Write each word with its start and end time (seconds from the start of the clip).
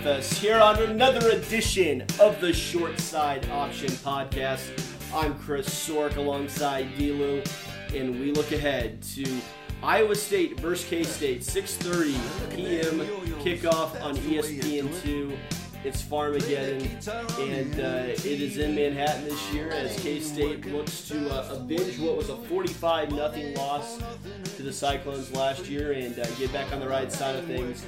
with 0.00 0.06
us 0.06 0.32
here 0.38 0.58
on 0.58 0.82
another 0.82 1.28
edition 1.28 2.00
of 2.18 2.40
the 2.40 2.54
Short 2.54 2.98
Side 2.98 3.46
Option 3.50 3.90
Podcast. 3.90 4.70
I'm 5.14 5.38
Chris 5.40 5.68
Sork 5.68 6.16
alongside 6.16 6.94
Dlew, 6.96 7.42
and 7.94 8.18
we 8.18 8.32
look 8.32 8.50
ahead 8.52 9.02
to 9.14 9.26
Iowa 9.82 10.14
State 10.14 10.58
versus 10.58 10.88
K-State, 10.88 11.42
6.30 11.42 12.56
p.m. 12.56 13.00
kickoff 13.42 14.02
on 14.02 14.16
E 14.16 14.38
ESPN2. 14.38 15.36
It's 15.84 16.02
Farmageddon, 16.02 16.82
and 17.50 17.80
uh, 17.80 18.12
it 18.12 18.24
is 18.24 18.56
in 18.56 18.74
Manhattan 18.74 19.24
this 19.24 19.52
year 19.52 19.70
as 19.70 20.00
K-State 20.00 20.64
looks 20.66 21.08
to 21.08 21.28
uh, 21.28 21.56
avenge 21.56 21.98
what 21.98 22.16
was 22.16 22.30
a 22.30 22.36
45 22.36 23.10
0 23.10 23.32
loss 23.56 23.98
to 24.56 24.62
the 24.62 24.72
Cyclones 24.72 25.30
last 25.32 25.66
year 25.66 25.92
and 25.92 26.18
uh, 26.18 26.26
get 26.36 26.50
back 26.54 26.72
on 26.72 26.80
the 26.80 26.88
right 26.88 27.12
side 27.12 27.36
of 27.36 27.44
things 27.44 27.84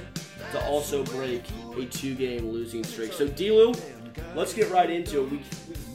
to 0.51 0.63
also 0.65 1.03
break 1.05 1.43
a 1.77 1.85
two-game 1.85 2.49
losing 2.49 2.83
streak. 2.83 3.13
So, 3.13 3.27
Dlew, 3.27 3.73
let's 4.35 4.53
get 4.53 4.69
right 4.71 4.89
into 4.89 5.23
it. 5.23 5.31
We, 5.31 5.41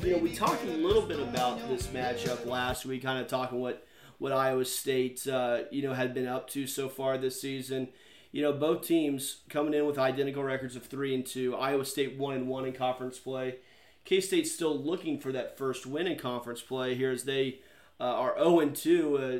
you 0.08 0.16
know, 0.16 0.22
we 0.22 0.34
talked 0.34 0.64
a 0.64 0.70
little 0.70 1.02
bit 1.02 1.20
about 1.20 1.68
this 1.68 1.88
matchup 1.88 2.46
last 2.46 2.86
week, 2.86 3.02
kind 3.02 3.20
of 3.20 3.28
talking 3.28 3.60
what 3.60 3.84
what 4.18 4.32
Iowa 4.32 4.64
State, 4.64 5.26
uh, 5.28 5.60
you 5.70 5.82
know, 5.82 5.92
had 5.92 6.12
been 6.12 6.26
up 6.26 6.50
to 6.50 6.66
so 6.66 6.88
far 6.88 7.18
this 7.18 7.40
season. 7.40 7.88
You 8.32 8.42
know, 8.42 8.52
both 8.52 8.86
teams 8.86 9.42
coming 9.48 9.74
in 9.74 9.86
with 9.86 9.98
identical 9.98 10.42
records 10.42 10.76
of 10.76 10.86
three 10.86 11.14
and 11.14 11.24
two. 11.24 11.56
Iowa 11.56 11.84
State 11.84 12.18
one 12.18 12.34
and 12.34 12.48
one 12.48 12.66
in 12.66 12.72
conference 12.72 13.18
play. 13.18 13.56
K 14.04 14.20
State's 14.20 14.52
still 14.52 14.76
looking 14.76 15.18
for 15.18 15.32
that 15.32 15.56
first 15.56 15.86
win 15.86 16.06
in 16.06 16.18
conference 16.18 16.62
play 16.62 16.94
here 16.94 17.10
as 17.10 17.24
they 17.24 17.60
uh, 18.00 18.04
are 18.04 18.36
zero 18.36 18.60
and 18.60 18.74
two. 18.74 19.16
Uh, 19.16 19.38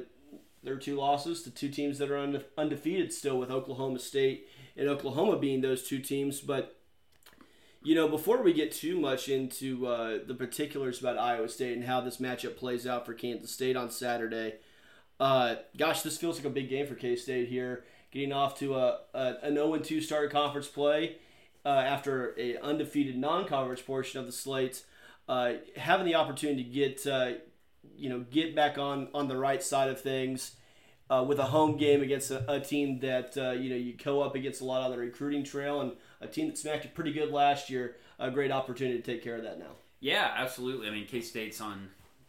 their 0.63 0.77
two 0.77 0.97
losses 0.97 1.43
to 1.43 1.51
two 1.51 1.69
teams 1.69 1.99
that 1.99 2.11
are 2.11 2.17
unde- 2.17 2.45
undefeated 2.57 3.13
still, 3.13 3.39
with 3.39 3.51
Oklahoma 3.51 3.99
State 3.99 4.48
and 4.79 4.89
Oklahoma 4.89 5.37
being 5.37 5.61
those 5.61 5.87
two 5.87 5.99
teams. 5.99 6.41
But 6.41 6.77
you 7.83 7.95
know, 7.95 8.09
before 8.09 8.43
we 8.43 8.53
get 8.53 8.73
too 8.73 8.99
much 8.99 9.29
into 9.29 9.87
uh, 9.87 10.19
the 10.27 10.35
particulars 10.35 11.01
about 11.01 11.19
Iowa 11.19 11.49
State 11.49 11.77
and 11.77 11.85
how 11.85 12.01
this 12.01 12.19
matchup 12.19 12.57
plays 12.57 12.87
out 12.87 13.05
for 13.05 13.15
Kansas 13.15 13.51
State 13.51 13.77
on 13.77 13.91
Saturday, 13.91 14.55
uh, 15.21 15.57
gosh, 15.77 16.03
this 16.03 16.17
feels 16.17 16.37
like 16.37 16.47
a 16.47 16.51
big 16.51 16.69
game 16.69 16.87
for 16.87 16.95
K 16.95 17.17
State 17.17 17.49
here, 17.49 17.85
getting 18.11 18.33
off 18.33 18.59
to 18.61 18.77
a, 18.77 19.01
a 19.15 19.35
an 19.43 19.55
0 19.55 19.79
2 19.79 20.01
start 20.01 20.31
conference 20.31 20.69
play 20.69 21.17
uh, 21.65 21.69
after 21.69 22.35
a 22.39 22.57
undefeated 22.59 23.17
non-conference 23.17 23.83
portion 23.83 24.21
of 24.21 24.27
the 24.27 24.33
slate, 24.33 24.85
uh, 25.29 25.55
having 25.77 26.07
the 26.07 26.15
opportunity 26.15 26.65
to 26.65 26.71
get 26.71 27.07
uh, 27.07 27.33
you 27.97 28.09
know 28.09 28.25
get 28.31 28.55
back 28.55 28.79
on 28.79 29.09
on 29.13 29.29
the 29.29 29.37
right 29.37 29.63
side 29.63 29.91
of 29.91 30.01
things. 30.01 30.53
Uh, 31.11 31.25
with 31.27 31.39
a 31.39 31.45
home 31.45 31.79
game 31.79 32.03
against 32.03 32.31
a, 32.31 32.53
a 32.53 32.61
team 32.61 32.99
that 33.01 33.35
uh, 33.39 33.53
you 33.53 33.71
know 33.71 33.77
you 33.77 33.95
go 33.95 34.21
up 34.21 34.35
against 34.35 34.61
a 34.61 34.65
lot 34.65 34.83
on 34.83 34.91
the 34.91 34.99
recruiting 34.99 35.43
trail 35.43 35.81
and 35.81 35.93
a 36.21 36.27
team 36.27 36.49
that 36.49 36.59
smacked 36.59 36.85
it 36.85 36.95
pretty 36.95 37.13
good 37.13 37.31
last 37.31 37.71
year, 37.71 37.97
a 38.19 38.31
great 38.31 38.51
opportunity 38.51 38.99
to 38.99 39.03
take 39.03 39.25
care 39.25 39.37
of 39.37 39.43
that 39.43 39.59
now. 39.59 39.73
Yeah, 40.01 40.31
absolutely. 40.37 40.87
I 40.87 40.91
mean, 40.91 41.07
K 41.07 41.23
State's 41.23 41.61
on 41.63 41.89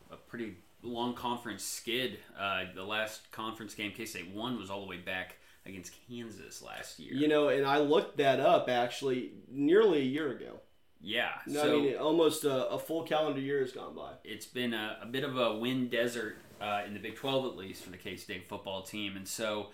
a 0.09 0.15
pretty 0.15 0.55
long 0.81 1.13
conference 1.13 1.63
skid. 1.63 2.19
Uh, 2.39 2.63
the 2.73 2.83
last 2.83 3.29
conference 3.31 3.73
game 3.75 3.91
K 3.91 4.05
State 4.05 4.29
won 4.33 4.57
was 4.57 4.69
all 4.69 4.81
the 4.81 4.87
way 4.87 4.97
back 4.97 5.35
against 5.65 5.93
Kansas 6.07 6.61
last 6.61 6.99
year. 6.99 7.13
You 7.13 7.27
know, 7.27 7.49
and 7.49 7.65
I 7.65 7.79
looked 7.79 8.17
that 8.17 8.39
up 8.39 8.69
actually 8.69 9.31
nearly 9.51 9.99
a 9.99 10.05
year 10.05 10.31
ago. 10.31 10.61
yeah, 11.01 11.31
No, 11.45 11.61
so 11.63 11.77
I 11.77 11.81
mean, 11.81 11.97
almost 11.97 12.43
a, 12.45 12.69
a 12.69 12.79
full 12.79 13.03
calendar 13.03 13.41
year 13.41 13.59
has 13.59 13.71
gone 13.71 13.93
by. 13.93 14.13
it's 14.23 14.45
been 14.45 14.73
a, 14.73 14.99
a 15.01 15.05
bit 15.05 15.23
of 15.23 15.37
a 15.37 15.57
wind 15.57 15.91
desert 15.91 16.37
uh, 16.61 16.81
in 16.85 16.93
the 16.93 16.99
Big 16.99 17.15
12 17.15 17.45
at 17.45 17.57
least 17.57 17.83
for 17.83 17.89
the 17.91 17.97
K 17.97 18.15
State 18.15 18.47
football 18.49 18.81
team, 18.83 19.15
and 19.17 19.27
so 19.27 19.67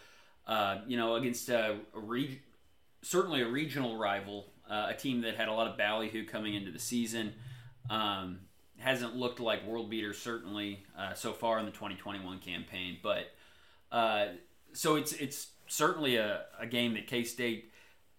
uh, 0.48 0.80
you 0.88 0.98
know 0.98 1.16
against 1.16 1.50
a, 1.50 1.78
a 1.96 2.00
reg- 2.00 2.42
certainly 3.02 3.42
a 3.42 3.48
regional 3.48 3.98
rival, 3.98 4.48
uh, 4.70 4.88
a 4.90 4.94
team 4.94 5.22
that 5.22 5.36
had 5.36 5.48
a 5.48 5.54
lot 5.54 5.68
of 5.68 5.78
ballyhoo 5.78 6.26
coming 6.26 6.54
into 6.56 6.72
the 6.72 6.80
season. 6.80 7.34
Um, 7.90 8.40
hasn't 8.78 9.16
looked 9.16 9.40
like 9.40 9.66
world 9.66 9.90
beaters 9.90 10.18
certainly 10.18 10.84
uh, 10.98 11.14
so 11.14 11.32
far 11.32 11.60
in 11.60 11.66
the 11.66 11.72
2021 11.72 12.40
campaign, 12.40 12.98
but 13.02 13.32
uh, 13.92 14.28
so 14.74 14.96
it's 14.96 15.14
it's 15.14 15.48
certainly 15.68 16.18
a, 16.18 16.42
a 16.60 16.66
game 16.68 16.94
that 16.96 17.08
K 17.08 17.24
State. 17.24 17.72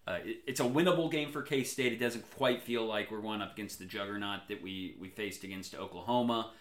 Uh, 0.07 0.19
it- 0.23 0.37
it's 0.47 0.59
a 0.61 0.63
winnable 0.63 1.11
game 1.11 1.31
for 1.31 1.41
K 1.41 1.63
State. 1.63 1.91
It 1.93 1.99
doesn't 1.99 2.23
quite 2.37 2.63
feel 2.63 2.85
like 2.85 3.11
we're 3.11 3.19
going 3.21 3.41
up 3.41 3.53
against 3.53 3.77
the 3.77 3.85
juggernaut 3.85 4.47
that 4.47 4.63
we, 4.63 4.95
we 5.01 5.09
faced 5.09 5.43
against 5.43 5.75
Oklahoma, 5.75 6.51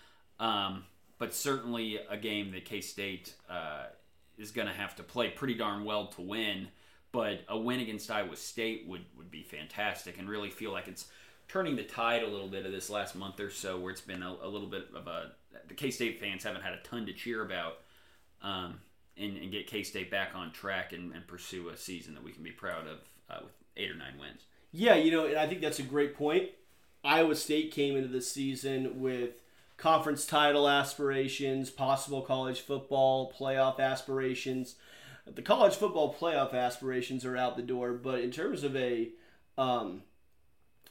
um, 0.40 0.82
but 1.18 1.34
certainly 1.34 1.98
a 2.08 2.16
game 2.16 2.52
that 2.52 2.64
K 2.64 2.80
State 2.80 3.34
uh, 3.48 3.84
is 4.38 4.50
going 4.50 4.68
to 4.68 4.74
have 4.74 4.96
to 4.96 5.02
play 5.02 5.30
pretty 5.30 5.54
darn 5.54 5.84
well 5.84 6.08
to 6.08 6.22
win. 6.22 6.68
But 7.12 7.40
a 7.48 7.58
win 7.58 7.80
against 7.80 8.10
Iowa 8.10 8.36
State 8.36 8.84
would, 8.86 9.04
would 9.16 9.30
be 9.30 9.42
fantastic 9.42 10.18
and 10.18 10.28
really 10.28 10.50
feel 10.50 10.72
like 10.72 10.88
it's 10.88 11.06
turning 11.48 11.76
the 11.76 11.84
tide 11.84 12.22
a 12.22 12.28
little 12.28 12.48
bit 12.48 12.66
of 12.66 12.72
this 12.72 12.90
last 12.90 13.14
month 13.14 13.40
or 13.40 13.48
so 13.48 13.78
where 13.78 13.90
it's 13.90 14.00
been 14.00 14.22
a, 14.22 14.36
a 14.42 14.48
little 14.48 14.68
bit 14.68 14.88
of 14.94 15.06
a. 15.06 15.32
The 15.68 15.74
K 15.74 15.90
State 15.90 16.20
fans 16.20 16.44
haven't 16.44 16.62
had 16.62 16.74
a 16.74 16.78
ton 16.78 17.06
to 17.06 17.12
cheer 17.12 17.42
about. 17.42 17.78
Um, 18.42 18.80
and, 19.16 19.36
and 19.36 19.50
get 19.50 19.66
K 19.66 19.82
State 19.82 20.10
back 20.10 20.32
on 20.34 20.52
track 20.52 20.92
and, 20.92 21.12
and 21.14 21.26
pursue 21.26 21.68
a 21.68 21.76
season 21.76 22.14
that 22.14 22.22
we 22.22 22.32
can 22.32 22.42
be 22.42 22.50
proud 22.50 22.86
of 22.86 22.98
uh, 23.30 23.40
with 23.44 23.54
eight 23.76 23.90
or 23.90 23.96
nine 23.96 24.18
wins. 24.20 24.42
Yeah, 24.72 24.94
you 24.94 25.10
know, 25.10 25.26
and 25.26 25.36
I 25.36 25.46
think 25.46 25.60
that's 25.60 25.78
a 25.78 25.84
great 25.84 26.14
point. 26.14 26.50
Iowa 27.02 27.34
State 27.36 27.70
came 27.72 27.96
into 27.96 28.08
the 28.08 28.20
season 28.20 29.00
with 29.00 29.30
conference 29.76 30.24
title 30.24 30.68
aspirations, 30.68 31.70
possible 31.70 32.22
college 32.22 32.60
football 32.60 33.32
playoff 33.32 33.78
aspirations. 33.78 34.76
The 35.26 35.42
college 35.42 35.74
football 35.74 36.14
playoff 36.14 36.54
aspirations 36.54 37.24
are 37.24 37.36
out 37.36 37.56
the 37.56 37.62
door, 37.62 37.92
but 37.92 38.20
in 38.20 38.30
terms 38.30 38.62
of 38.62 38.76
a 38.76 39.10
um, 39.58 40.02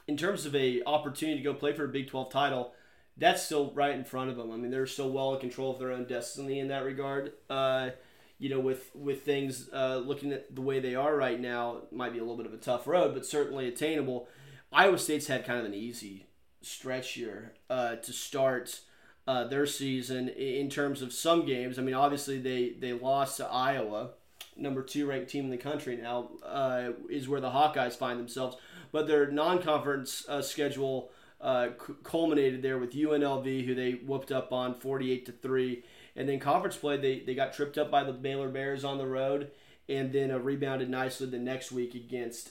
in 0.06 0.16
terms 0.16 0.46
of 0.46 0.54
a 0.54 0.82
opportunity 0.84 1.38
to 1.38 1.44
go 1.44 1.54
play 1.54 1.72
for 1.72 1.84
a 1.84 1.88
Big 1.88 2.08
12 2.08 2.30
title, 2.30 2.72
that's 3.16 3.42
still 3.42 3.72
right 3.72 3.94
in 3.94 4.04
front 4.04 4.30
of 4.30 4.36
them. 4.36 4.52
I 4.52 4.56
mean, 4.56 4.70
they're 4.70 4.86
still 4.86 5.10
well 5.10 5.34
in 5.34 5.40
control 5.40 5.72
of 5.72 5.78
their 5.78 5.92
own 5.92 6.04
destiny 6.04 6.60
in 6.60 6.68
that 6.68 6.84
regard. 6.84 7.32
Uh, 7.48 7.90
you 8.38 8.50
know, 8.50 8.60
with 8.60 8.90
with 8.94 9.22
things 9.22 9.70
uh, 9.72 9.96
looking 9.96 10.32
at 10.32 10.54
the 10.54 10.60
way 10.60 10.78
they 10.80 10.94
are 10.94 11.16
right 11.16 11.40
now, 11.40 11.78
it 11.78 11.92
might 11.92 12.12
be 12.12 12.18
a 12.18 12.22
little 12.22 12.36
bit 12.36 12.46
of 12.46 12.52
a 12.52 12.58
tough 12.58 12.86
road, 12.86 13.14
but 13.14 13.24
certainly 13.24 13.66
attainable. 13.66 14.28
Iowa 14.72 14.98
State's 14.98 15.28
had 15.28 15.46
kind 15.46 15.58
of 15.58 15.64
an 15.64 15.74
easy 15.74 16.26
stretch 16.62 17.12
here 17.12 17.52
uh, 17.70 17.96
to 17.96 18.12
start 18.12 18.80
uh, 19.26 19.44
their 19.46 19.66
season 19.66 20.28
in 20.28 20.70
terms 20.70 21.02
of 21.02 21.12
some 21.12 21.44
games. 21.44 21.78
I 21.78 21.82
mean, 21.82 21.94
obviously 21.94 22.38
they 22.38 22.70
they 22.78 22.92
lost 22.92 23.38
to 23.38 23.46
Iowa, 23.46 24.10
number 24.56 24.82
two 24.82 25.06
ranked 25.06 25.30
team 25.30 25.44
in 25.44 25.50
the 25.50 25.56
country 25.56 25.96
now, 25.96 26.30
uh, 26.44 26.92
is 27.10 27.28
where 27.28 27.40
the 27.40 27.50
Hawkeyes 27.50 27.94
find 27.96 28.18
themselves. 28.18 28.56
But 28.92 29.06
their 29.06 29.30
non-conference 29.30 30.26
uh, 30.28 30.42
schedule 30.42 31.10
uh, 31.40 31.70
c- 31.86 31.94
culminated 32.02 32.62
there 32.62 32.78
with 32.78 32.94
UNLV, 32.94 33.66
who 33.66 33.74
they 33.74 33.92
whooped 33.92 34.32
up 34.32 34.52
on 34.52 34.74
forty-eight 34.74 35.26
to 35.26 35.32
three, 35.32 35.82
and 36.14 36.28
then 36.28 36.38
conference 36.38 36.76
play 36.76 36.96
they 36.96 37.20
they 37.20 37.34
got 37.34 37.52
tripped 37.52 37.78
up 37.78 37.90
by 37.90 38.04
the 38.04 38.12
Baylor 38.12 38.48
Bears 38.48 38.84
on 38.84 38.98
the 38.98 39.06
road, 39.06 39.50
and 39.88 40.12
then 40.12 40.30
uh, 40.30 40.38
rebounded 40.38 40.88
nicely 40.88 41.26
the 41.26 41.38
next 41.38 41.72
week 41.72 41.94
against 41.94 42.50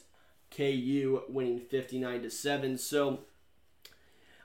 KU, 0.51 1.23
winning 1.29 1.59
fifty-nine 1.59 2.21
to 2.23 2.29
seven. 2.29 2.77
So. 2.77 3.21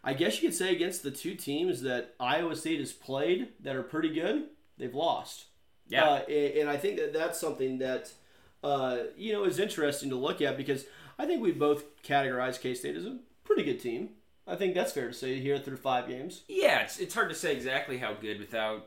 I 0.02 0.14
guess 0.14 0.40
you 0.40 0.48
could 0.48 0.56
say 0.56 0.72
against 0.72 1.02
the 1.02 1.10
two 1.10 1.34
teams 1.34 1.82
that 1.82 2.14
Iowa 2.18 2.56
State 2.56 2.80
has 2.80 2.92
played 2.92 3.48
that 3.60 3.76
are 3.76 3.82
pretty 3.82 4.08
good, 4.08 4.46
they've 4.78 4.94
lost. 4.94 5.46
Yeah. 5.88 6.04
Uh, 6.04 6.22
and, 6.28 6.58
and 6.58 6.70
I 6.70 6.76
think 6.76 6.96
that 6.96 7.12
that's 7.12 7.38
something 7.38 7.78
that 7.78 8.12
uh, 8.62 8.98
you 9.16 9.32
know 9.32 9.44
is 9.44 9.58
interesting 9.58 10.10
to 10.10 10.16
look 10.16 10.40
at 10.40 10.56
because 10.56 10.86
I 11.18 11.26
think 11.26 11.42
we 11.42 11.52
both 11.52 12.02
categorize 12.02 12.60
K 12.60 12.74
State 12.74 12.96
as 12.96 13.04
a 13.04 13.18
pretty 13.44 13.62
good 13.62 13.80
team. 13.80 14.10
I 14.46 14.56
think 14.56 14.74
that's 14.74 14.92
fair 14.92 15.08
to 15.08 15.14
say 15.14 15.38
here 15.38 15.58
through 15.58 15.76
five 15.76 16.08
games. 16.08 16.42
Yeah, 16.48 16.80
it's, 16.80 16.98
it's 16.98 17.14
hard 17.14 17.28
to 17.28 17.34
say 17.34 17.54
exactly 17.54 17.98
how 17.98 18.14
good 18.14 18.40
without 18.40 18.86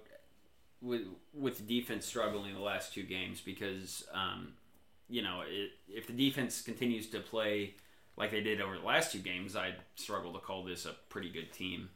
with 0.81 1.03
with 1.33 1.67
defense 1.67 2.05
struggling 2.05 2.53
the 2.53 2.59
last 2.59 2.93
two 2.93 3.03
games 3.03 3.39
because 3.39 4.05
um, 4.13 4.53
you 5.09 5.21
know 5.21 5.41
it, 5.47 5.71
if 5.87 6.07
the 6.07 6.13
defense 6.13 6.61
continues 6.61 7.07
to 7.09 7.19
play 7.19 7.75
like 8.17 8.31
they 8.31 8.41
did 8.41 8.61
over 8.61 8.77
the 8.77 8.85
last 8.85 9.11
two 9.11 9.19
games, 9.19 9.55
I'd 9.55 9.75
struggle 9.95 10.33
to 10.33 10.39
call 10.39 10.63
this 10.63 10.85
a 10.85 10.95
pretty 11.09 11.29
good 11.29 11.51
team. 11.51 11.89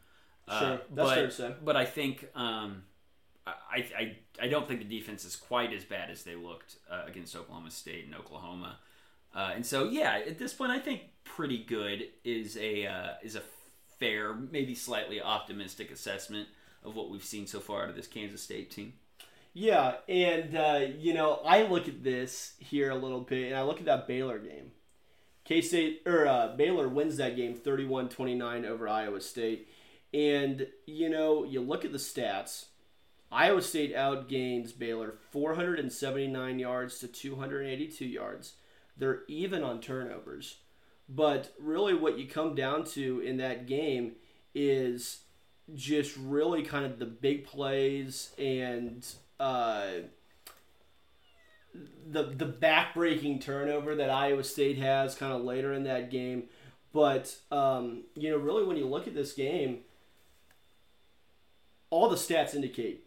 Uh, 0.46 0.60
Sure, 0.60 0.70
that's 0.70 0.88
but, 0.90 1.14
fair 1.14 1.26
to 1.26 1.32
say. 1.32 1.54
But 1.64 1.76
I 1.76 1.84
think 1.84 2.28
um, 2.34 2.82
I, 3.46 3.86
I 3.96 4.16
I 4.42 4.48
don't 4.48 4.66
think 4.66 4.80
the 4.80 4.98
defense 4.98 5.24
is 5.24 5.36
quite 5.36 5.72
as 5.72 5.84
bad 5.84 6.10
as 6.10 6.22
they 6.22 6.34
looked 6.34 6.76
uh, 6.90 7.02
against 7.06 7.36
Oklahoma 7.36 7.70
State 7.70 8.06
and 8.06 8.14
Oklahoma. 8.14 8.78
Uh, 9.34 9.52
and 9.54 9.64
so, 9.64 9.84
yeah, 9.84 10.20
at 10.26 10.38
this 10.38 10.54
point, 10.54 10.70
I 10.70 10.78
think 10.78 11.02
pretty 11.24 11.62
good 11.62 12.08
is 12.24 12.56
a 12.56 12.86
uh, 12.86 13.08
is 13.22 13.36
a 13.36 13.42
fair, 13.98 14.34
maybe 14.34 14.74
slightly 14.74 15.20
optimistic 15.20 15.90
assessment 15.90 16.48
of 16.84 16.94
what 16.94 17.10
we've 17.10 17.24
seen 17.24 17.46
so 17.46 17.60
far 17.60 17.82
out 17.82 17.90
of 17.90 17.96
this 17.96 18.06
Kansas 18.06 18.42
State 18.42 18.70
team. 18.70 18.94
Yeah, 19.52 19.94
and 20.08 20.56
uh, 20.56 20.80
you 20.98 21.14
know 21.14 21.40
I 21.44 21.62
look 21.62 21.88
at 21.88 22.02
this 22.02 22.54
here 22.58 22.90
a 22.90 22.96
little 22.96 23.20
bit, 23.20 23.48
and 23.48 23.56
I 23.56 23.62
look 23.62 23.80
at 23.80 23.86
that 23.86 24.06
Baylor 24.06 24.38
game. 24.38 24.72
K 25.48 25.62
State 25.62 26.02
or 26.04 26.26
uh, 26.26 26.54
Baylor 26.56 26.90
wins 26.90 27.16
that 27.16 27.34
game 27.34 27.54
31-29 27.54 28.66
over 28.66 28.86
Iowa 28.86 29.18
State, 29.18 29.66
and 30.12 30.66
you 30.84 31.08
know 31.08 31.42
you 31.42 31.62
look 31.62 31.86
at 31.86 31.92
the 31.92 31.98
stats. 31.98 32.66
Iowa 33.32 33.62
State 33.62 33.96
outgains 33.96 34.78
Baylor 34.78 35.14
479 35.30 36.58
yards 36.58 36.98
to 36.98 37.08
282 37.08 38.04
yards. 38.04 38.54
They're 38.98 39.22
even 39.26 39.62
on 39.62 39.80
turnovers. 39.80 40.56
But 41.08 41.54
really, 41.58 41.94
what 41.94 42.18
you 42.18 42.28
come 42.28 42.54
down 42.54 42.84
to 42.84 43.20
in 43.20 43.38
that 43.38 43.66
game 43.66 44.16
is 44.54 45.20
just 45.74 46.14
really 46.18 46.62
kind 46.62 46.84
of 46.84 46.98
the 46.98 47.06
big 47.06 47.46
plays 47.46 48.32
and 48.38 49.06
uh, 49.40 49.86
the 51.74 52.24
the 52.24 52.46
backbreaking 52.46 53.40
turnover 53.40 53.94
that 53.94 54.10
Iowa 54.10 54.44
State 54.44 54.78
has 54.78 55.14
kind 55.14 55.32
of 55.32 55.42
later 55.42 55.72
in 55.72 55.84
that 55.84 56.10
game. 56.10 56.44
But 56.92 57.36
um, 57.50 58.04
you 58.14 58.30
know, 58.30 58.38
really, 58.38 58.64
when 58.64 58.76
you 58.76 58.86
look 58.86 59.06
at 59.06 59.14
this 59.14 59.32
game, 59.32 59.80
all 61.90 62.08
the 62.08 62.16
stats 62.16 62.54
indicate 62.54 63.04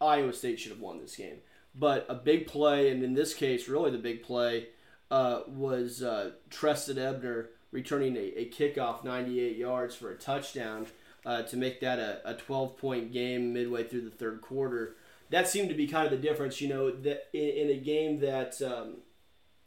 Iowa 0.00 0.32
State 0.32 0.60
should 0.60 0.72
have 0.72 0.80
won 0.80 1.00
this 1.00 1.16
game. 1.16 1.38
But 1.74 2.04
a 2.08 2.14
big 2.14 2.46
play, 2.46 2.90
and 2.90 3.02
in 3.02 3.14
this 3.14 3.32
case, 3.32 3.68
really 3.68 3.90
the 3.90 3.98
big 3.98 4.22
play, 4.22 4.68
uh, 5.10 5.40
was 5.46 6.02
uh, 6.02 6.32
Ebner 6.62 7.50
returning 7.70 8.16
a, 8.16 8.40
a 8.40 8.50
kickoff 8.50 9.04
98 9.04 9.56
yards 9.56 9.94
for 9.94 10.10
a 10.10 10.16
touchdown 10.16 10.86
uh, 11.24 11.42
to 11.42 11.56
make 11.56 11.80
that 11.80 11.98
a, 11.98 12.20
a 12.28 12.34
12 12.34 12.76
point 12.76 13.12
game 13.12 13.52
midway 13.52 13.84
through 13.84 14.02
the 14.02 14.10
third 14.10 14.40
quarter. 14.42 14.96
That 15.32 15.48
seemed 15.48 15.68
to 15.70 15.74
be 15.74 15.88
kind 15.88 16.04
of 16.04 16.12
the 16.12 16.28
difference, 16.28 16.60
you 16.60 16.68
know, 16.68 16.90
that 16.90 17.28
in, 17.32 17.70
in 17.70 17.70
a 17.70 17.80
game 17.80 18.20
that 18.20 18.62
um, 18.62 18.98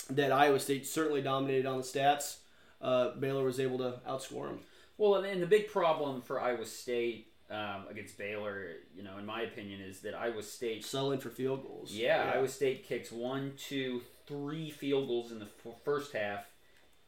that 0.10 0.32
Iowa 0.32 0.60
State 0.60 0.88
certainly 0.88 1.22
dominated 1.22 1.66
on 1.66 1.78
the 1.78 1.84
stats. 1.84 2.38
Uh, 2.82 3.16
Baylor 3.16 3.44
was 3.44 3.60
able 3.60 3.80
to 3.80 4.00
outscore 4.08 4.48
them. 4.48 4.60
Well, 4.98 5.16
and 5.16 5.42
the 5.42 5.48
big 5.48 5.68
problem 5.68 6.22
for 6.22 6.40
Iowa 6.40 6.66
State 6.66 7.28
um, 7.50 7.86
against 7.90 8.18
Baylor, 8.18 8.68
you 8.96 9.04
know, 9.04 9.18
in 9.18 9.26
my 9.26 9.42
opinion, 9.42 9.82
is 9.82 10.02
that 10.02 10.14
Iowa 10.14 10.44
State 10.44 10.86
settling 10.86 11.20
for 11.20 11.30
field 11.30 11.64
goals. 11.64 11.92
Yeah, 11.92 12.26
yeah. 12.26 12.32
Iowa 12.34 12.48
State 12.48 12.88
kicks 12.88 13.12
one, 13.12 13.54
two, 13.58 14.02
three 14.28 14.70
field 14.70 15.08
goals 15.08 15.32
in 15.32 15.40
the 15.40 15.46
f- 15.46 15.76
first 15.84 16.14
half, 16.14 16.46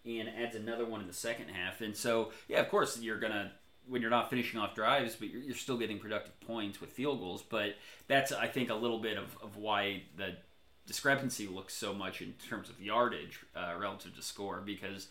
and 0.06 0.30
adds 0.30 0.56
another 0.56 0.86
one 0.86 1.02
in 1.02 1.08
the 1.08 1.14
second 1.14 1.50
half. 1.50 1.82
And 1.82 1.96
so, 1.96 2.32
yeah, 2.48 2.60
of 2.60 2.70
course, 2.70 3.00
you're 3.00 3.20
gonna 3.20 3.52
when 3.90 4.02
you're 4.02 4.12
not 4.12 4.30
finishing 4.30 4.60
off 4.60 4.76
drives, 4.76 5.16
but 5.16 5.30
you're, 5.30 5.42
you're 5.42 5.56
still 5.56 5.78
getting 5.78 6.00
productive 6.00 6.40
points 6.42 6.82
with 6.82 6.92
field 6.92 7.20
goals. 7.20 7.42
But 7.42 7.76
that's, 8.08 8.32
I 8.32 8.48
think, 8.48 8.70
a 8.70 8.76
little 8.76 9.00
bit 9.00 9.18
of, 9.18 9.38
of 9.42 9.58
why 9.58 10.04
the 10.16 10.36
discrepancy 10.86 11.48
looks 11.48 11.74
so 11.74 11.94
much 11.94 12.22
in 12.22 12.34
terms 12.50 12.70
of 12.70 12.82
yardage 12.82 13.40
uh, 13.56 13.74
relative 13.78 14.16
to 14.16 14.22
score 14.22 14.62
because 14.66 15.08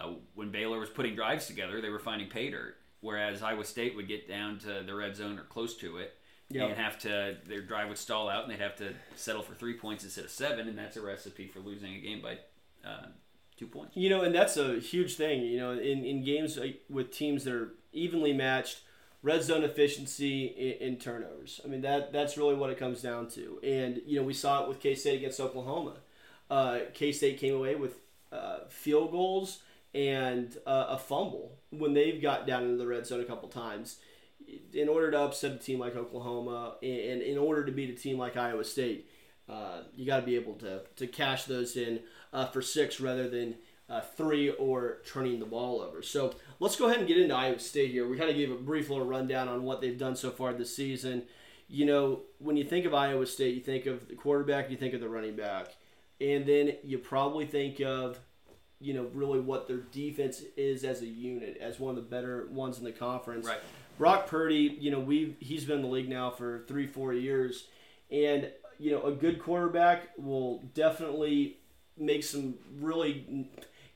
uh, 0.00 0.12
when 0.34 0.50
Baylor 0.50 0.78
was 0.78 0.88
putting 0.88 1.14
drives 1.14 1.46
together, 1.46 1.80
they 1.80 1.90
were 1.90 1.98
finding 1.98 2.28
pay 2.28 2.50
dirt, 2.50 2.76
whereas 3.00 3.42
Iowa 3.42 3.64
State 3.64 3.96
would 3.96 4.08
get 4.08 4.28
down 4.28 4.58
to 4.60 4.82
the 4.86 4.94
red 4.94 5.16
zone 5.16 5.38
or 5.38 5.42
close 5.42 5.76
to 5.78 5.98
it. 5.98 6.14
Yep. 6.50 6.70
And 6.70 6.78
have 6.78 6.98
to 7.00 7.36
their 7.46 7.60
drive 7.60 7.88
would 7.88 7.98
stall 7.98 8.30
out, 8.30 8.44
and 8.44 8.50
they'd 8.50 8.62
have 8.62 8.76
to 8.76 8.94
settle 9.16 9.42
for 9.42 9.52
three 9.52 9.74
points 9.74 10.04
instead 10.04 10.24
of 10.24 10.30
seven, 10.30 10.66
and 10.66 10.78
that's 10.78 10.96
a 10.96 11.02
recipe 11.02 11.46
for 11.46 11.60
losing 11.60 11.94
a 11.94 11.98
game 11.98 12.22
by 12.22 12.38
uh, 12.88 13.08
two 13.58 13.66
points. 13.66 13.94
You 13.94 14.08
know, 14.08 14.22
and 14.22 14.34
that's 14.34 14.56
a 14.56 14.78
huge 14.78 15.16
thing. 15.16 15.42
You 15.42 15.58
know, 15.58 15.72
in, 15.72 16.06
in 16.06 16.24
games 16.24 16.58
with 16.88 17.10
teams 17.10 17.44
that 17.44 17.52
are 17.52 17.74
evenly 17.92 18.32
matched, 18.32 18.80
red 19.22 19.42
zone 19.42 19.64
efficiency 19.64 20.46
in 20.80 20.96
turnovers. 20.96 21.60
I 21.64 21.68
mean, 21.68 21.80
that 21.82 22.12
that's 22.12 22.36
really 22.36 22.54
what 22.54 22.70
it 22.70 22.78
comes 22.78 23.02
down 23.02 23.28
to. 23.30 23.58
And 23.62 24.00
you 24.06 24.20
know, 24.20 24.26
we 24.26 24.34
saw 24.34 24.62
it 24.62 24.68
with 24.68 24.80
K 24.80 24.94
State 24.94 25.16
against 25.16 25.40
Oklahoma. 25.40 25.94
Uh, 26.50 26.80
K 26.94 27.12
State 27.12 27.38
came 27.38 27.54
away 27.54 27.74
with 27.74 27.96
uh, 28.32 28.60
field 28.68 29.10
goals 29.10 29.60
and 29.94 30.56
uh, 30.66 30.86
a 30.90 30.98
fumble 30.98 31.56
when 31.70 31.94
they've 31.94 32.20
got 32.20 32.46
down 32.46 32.64
into 32.64 32.76
the 32.76 32.86
red 32.86 33.06
zone 33.06 33.20
a 33.20 33.24
couple 33.24 33.48
times. 33.48 33.98
In 34.72 34.88
order 34.88 35.10
to 35.10 35.18
upset 35.18 35.52
a 35.52 35.58
team 35.58 35.78
like 35.78 35.94
Oklahoma, 35.94 36.76
and 36.82 37.20
in 37.20 37.36
order 37.36 37.66
to 37.66 37.72
beat 37.72 37.90
a 37.90 37.94
team 37.94 38.16
like 38.16 38.36
Iowa 38.36 38.64
State, 38.64 39.10
uh, 39.46 39.82
you 39.94 40.06
got 40.06 40.20
to 40.20 40.26
be 40.26 40.36
able 40.36 40.54
to 40.54 40.82
to 40.96 41.06
cash 41.06 41.44
those 41.44 41.76
in 41.76 42.00
uh, 42.32 42.46
for 42.46 42.62
six 42.62 43.00
rather 43.00 43.28
than 43.28 43.56
uh, 43.90 44.00
three 44.00 44.50
or 44.50 44.98
turning 45.06 45.38
the 45.38 45.46
ball 45.46 45.80
over. 45.80 46.02
So 46.02 46.34
let's 46.60 46.76
go 46.76 46.86
ahead 46.86 46.98
and 46.98 47.08
get 47.08 47.18
into 47.18 47.34
Iowa 47.34 47.58
State 47.58 47.90
here. 47.90 48.06
We 48.08 48.16
kind 48.16 48.30
of 48.30 48.36
gave 48.36 48.50
a 48.50 48.56
brief 48.56 48.90
little 48.90 49.06
rundown 49.06 49.48
on 49.48 49.62
what 49.62 49.80
they've 49.80 49.98
done 49.98 50.16
so 50.16 50.30
far 50.30 50.52
this 50.52 50.74
season. 50.74 51.24
You 51.68 51.86
know, 51.86 52.20
when 52.38 52.56
you 52.56 52.64
think 52.64 52.86
of 52.86 52.94
Iowa 52.94 53.26
State, 53.26 53.54
you 53.54 53.60
think 53.60 53.86
of 53.86 54.08
the 54.08 54.14
quarterback, 54.14 54.70
you 54.70 54.76
think 54.76 54.94
of 54.94 55.00
the 55.00 55.08
running 55.08 55.36
back, 55.36 55.76
and 56.20 56.46
then 56.46 56.76
you 56.82 56.98
probably 56.98 57.46
think 57.46 57.80
of, 57.80 58.18
you 58.80 58.94
know, 58.94 59.08
really 59.12 59.40
what 59.40 59.68
their 59.68 59.78
defense 59.92 60.42
is 60.56 60.84
as 60.84 61.02
a 61.02 61.06
unit, 61.06 61.58
as 61.60 61.78
one 61.78 61.90
of 61.90 61.96
the 61.96 62.08
better 62.08 62.48
ones 62.50 62.78
in 62.78 62.84
the 62.84 62.92
conference. 62.92 63.46
Right. 63.46 63.60
Brock 63.98 64.28
Purdy, 64.28 64.78
you 64.80 64.90
know, 64.90 65.00
we 65.00 65.36
he's 65.40 65.64
been 65.64 65.76
in 65.76 65.82
the 65.82 65.88
league 65.88 66.08
now 66.08 66.30
for 66.30 66.64
three, 66.68 66.86
four 66.86 67.12
years, 67.12 67.66
and 68.10 68.50
you 68.78 68.92
know, 68.92 69.02
a 69.02 69.12
good 69.12 69.42
quarterback 69.42 70.10
will 70.16 70.62
definitely 70.72 71.58
make 71.98 72.22
some 72.22 72.54
really 72.80 73.48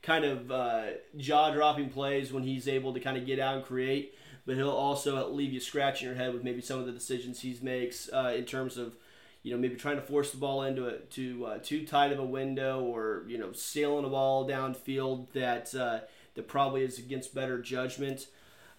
kind 0.03 0.25
of 0.25 0.51
uh, 0.51 0.83
jaw 1.17 1.51
dropping 1.51 1.89
plays 1.89 2.31
when 2.31 2.43
he's 2.43 2.67
able 2.67 2.93
to 2.93 2.99
kind 2.99 3.17
of 3.17 3.25
get 3.25 3.39
out 3.39 3.55
and 3.55 3.65
create. 3.65 4.13
But 4.45 4.57
he'll 4.57 4.69
also 4.69 5.29
leave 5.29 5.53
you 5.53 5.61
scratching 5.61 6.05
your 6.05 6.17
head 6.17 6.33
with 6.33 6.43
maybe 6.43 6.61
some 6.61 6.79
of 6.79 6.85
the 6.85 6.91
decisions 6.91 7.39
he 7.39 7.57
makes 7.61 8.09
uh, 8.11 8.33
in 8.35 8.43
terms 8.43 8.77
of, 8.77 8.97
you 9.41 9.53
know, 9.53 9.57
maybe 9.57 9.75
trying 9.75 9.95
to 9.95 10.01
force 10.01 10.31
the 10.31 10.37
ball 10.37 10.63
into 10.63 10.85
a 10.85 10.97
to 10.97 11.45
uh, 11.45 11.57
too 11.59 11.87
tight 11.87 12.11
of 12.11 12.19
a 12.19 12.25
window 12.25 12.81
or 12.81 13.23
you 13.27 13.37
know 13.37 13.53
sailing 13.53 14.03
a 14.03 14.09
ball 14.09 14.47
downfield 14.47 15.31
that 15.31 15.73
uh, 15.73 16.01
that 16.35 16.47
probably 16.49 16.83
is 16.83 16.99
against 16.99 17.33
better 17.33 17.61
judgment. 17.61 18.27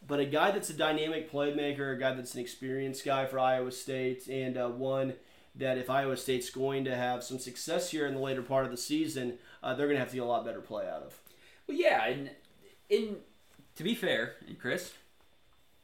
But 0.07 0.21
a 0.21 0.27
guy 0.27 0.51
that's 0.51 0.69
a 0.69 0.75
dynamic 0.75 1.33
playmaker, 1.33 1.97
a 1.97 1.99
guy 1.99 2.13
that's 2.13 2.35
an 2.35 2.41
experienced 2.41 3.03
guy 3.07 3.25
for 3.25 3.39
Iowa 3.39 3.73
State, 3.73 4.27
and 4.29 4.59
uh, 4.59 4.69
one 4.69 5.15
that 5.57 5.79
if 5.79 5.89
Iowa 5.89 6.17
State's 6.17 6.51
going 6.51 6.85
to 6.85 6.95
have 6.95 7.23
some 7.23 7.39
success 7.39 7.91
here 7.91 8.07
in 8.07 8.15
the 8.15 8.21
later 8.21 8.43
part 8.43 8.65
of 8.65 8.71
the 8.71 8.77
season, 8.77 9.39
uh, 9.63 9.75
they're 9.75 9.87
going 9.87 9.97
to 9.97 10.01
have 10.01 10.11
to 10.11 10.17
get 10.17 10.23
a 10.23 10.27
lot 10.27 10.45
better 10.45 10.61
play 10.61 10.85
out 10.85 11.03
of. 11.03 11.21
Well, 11.67 11.77
yeah, 11.77 12.07
and 12.07 12.31
in 12.89 13.17
to 13.77 13.83
be 13.83 13.95
fair, 13.95 14.35
and 14.47 14.59
Chris, 14.59 14.93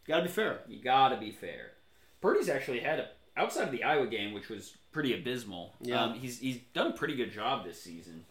got 0.07 0.19
to 0.19 0.23
be 0.25 0.29
fair. 0.29 0.61
You 0.69 0.83
got 0.83 1.11
to 1.11 1.17
be 1.17 1.31
fair. 1.31 1.73
Purdy's 2.21 2.49
actually 2.49 2.81
had 2.81 2.99
a 2.99 3.09
outside 3.37 3.65
of 3.65 3.73
the 3.73 3.85
Iowa 3.85 4.07
game, 4.07 4.33
which 4.33 4.49
was 4.49 4.77
pretty 4.93 5.15
abysmal. 5.15 5.75
Yeah, 5.81 6.05
um, 6.05 6.15
he's 6.15 6.39
he's 6.39 6.59
done 6.75 6.89
a 6.89 6.93
pretty 6.93 7.15
good 7.15 7.33
job 7.33 7.65
this 7.65 7.81
season. 7.81 8.25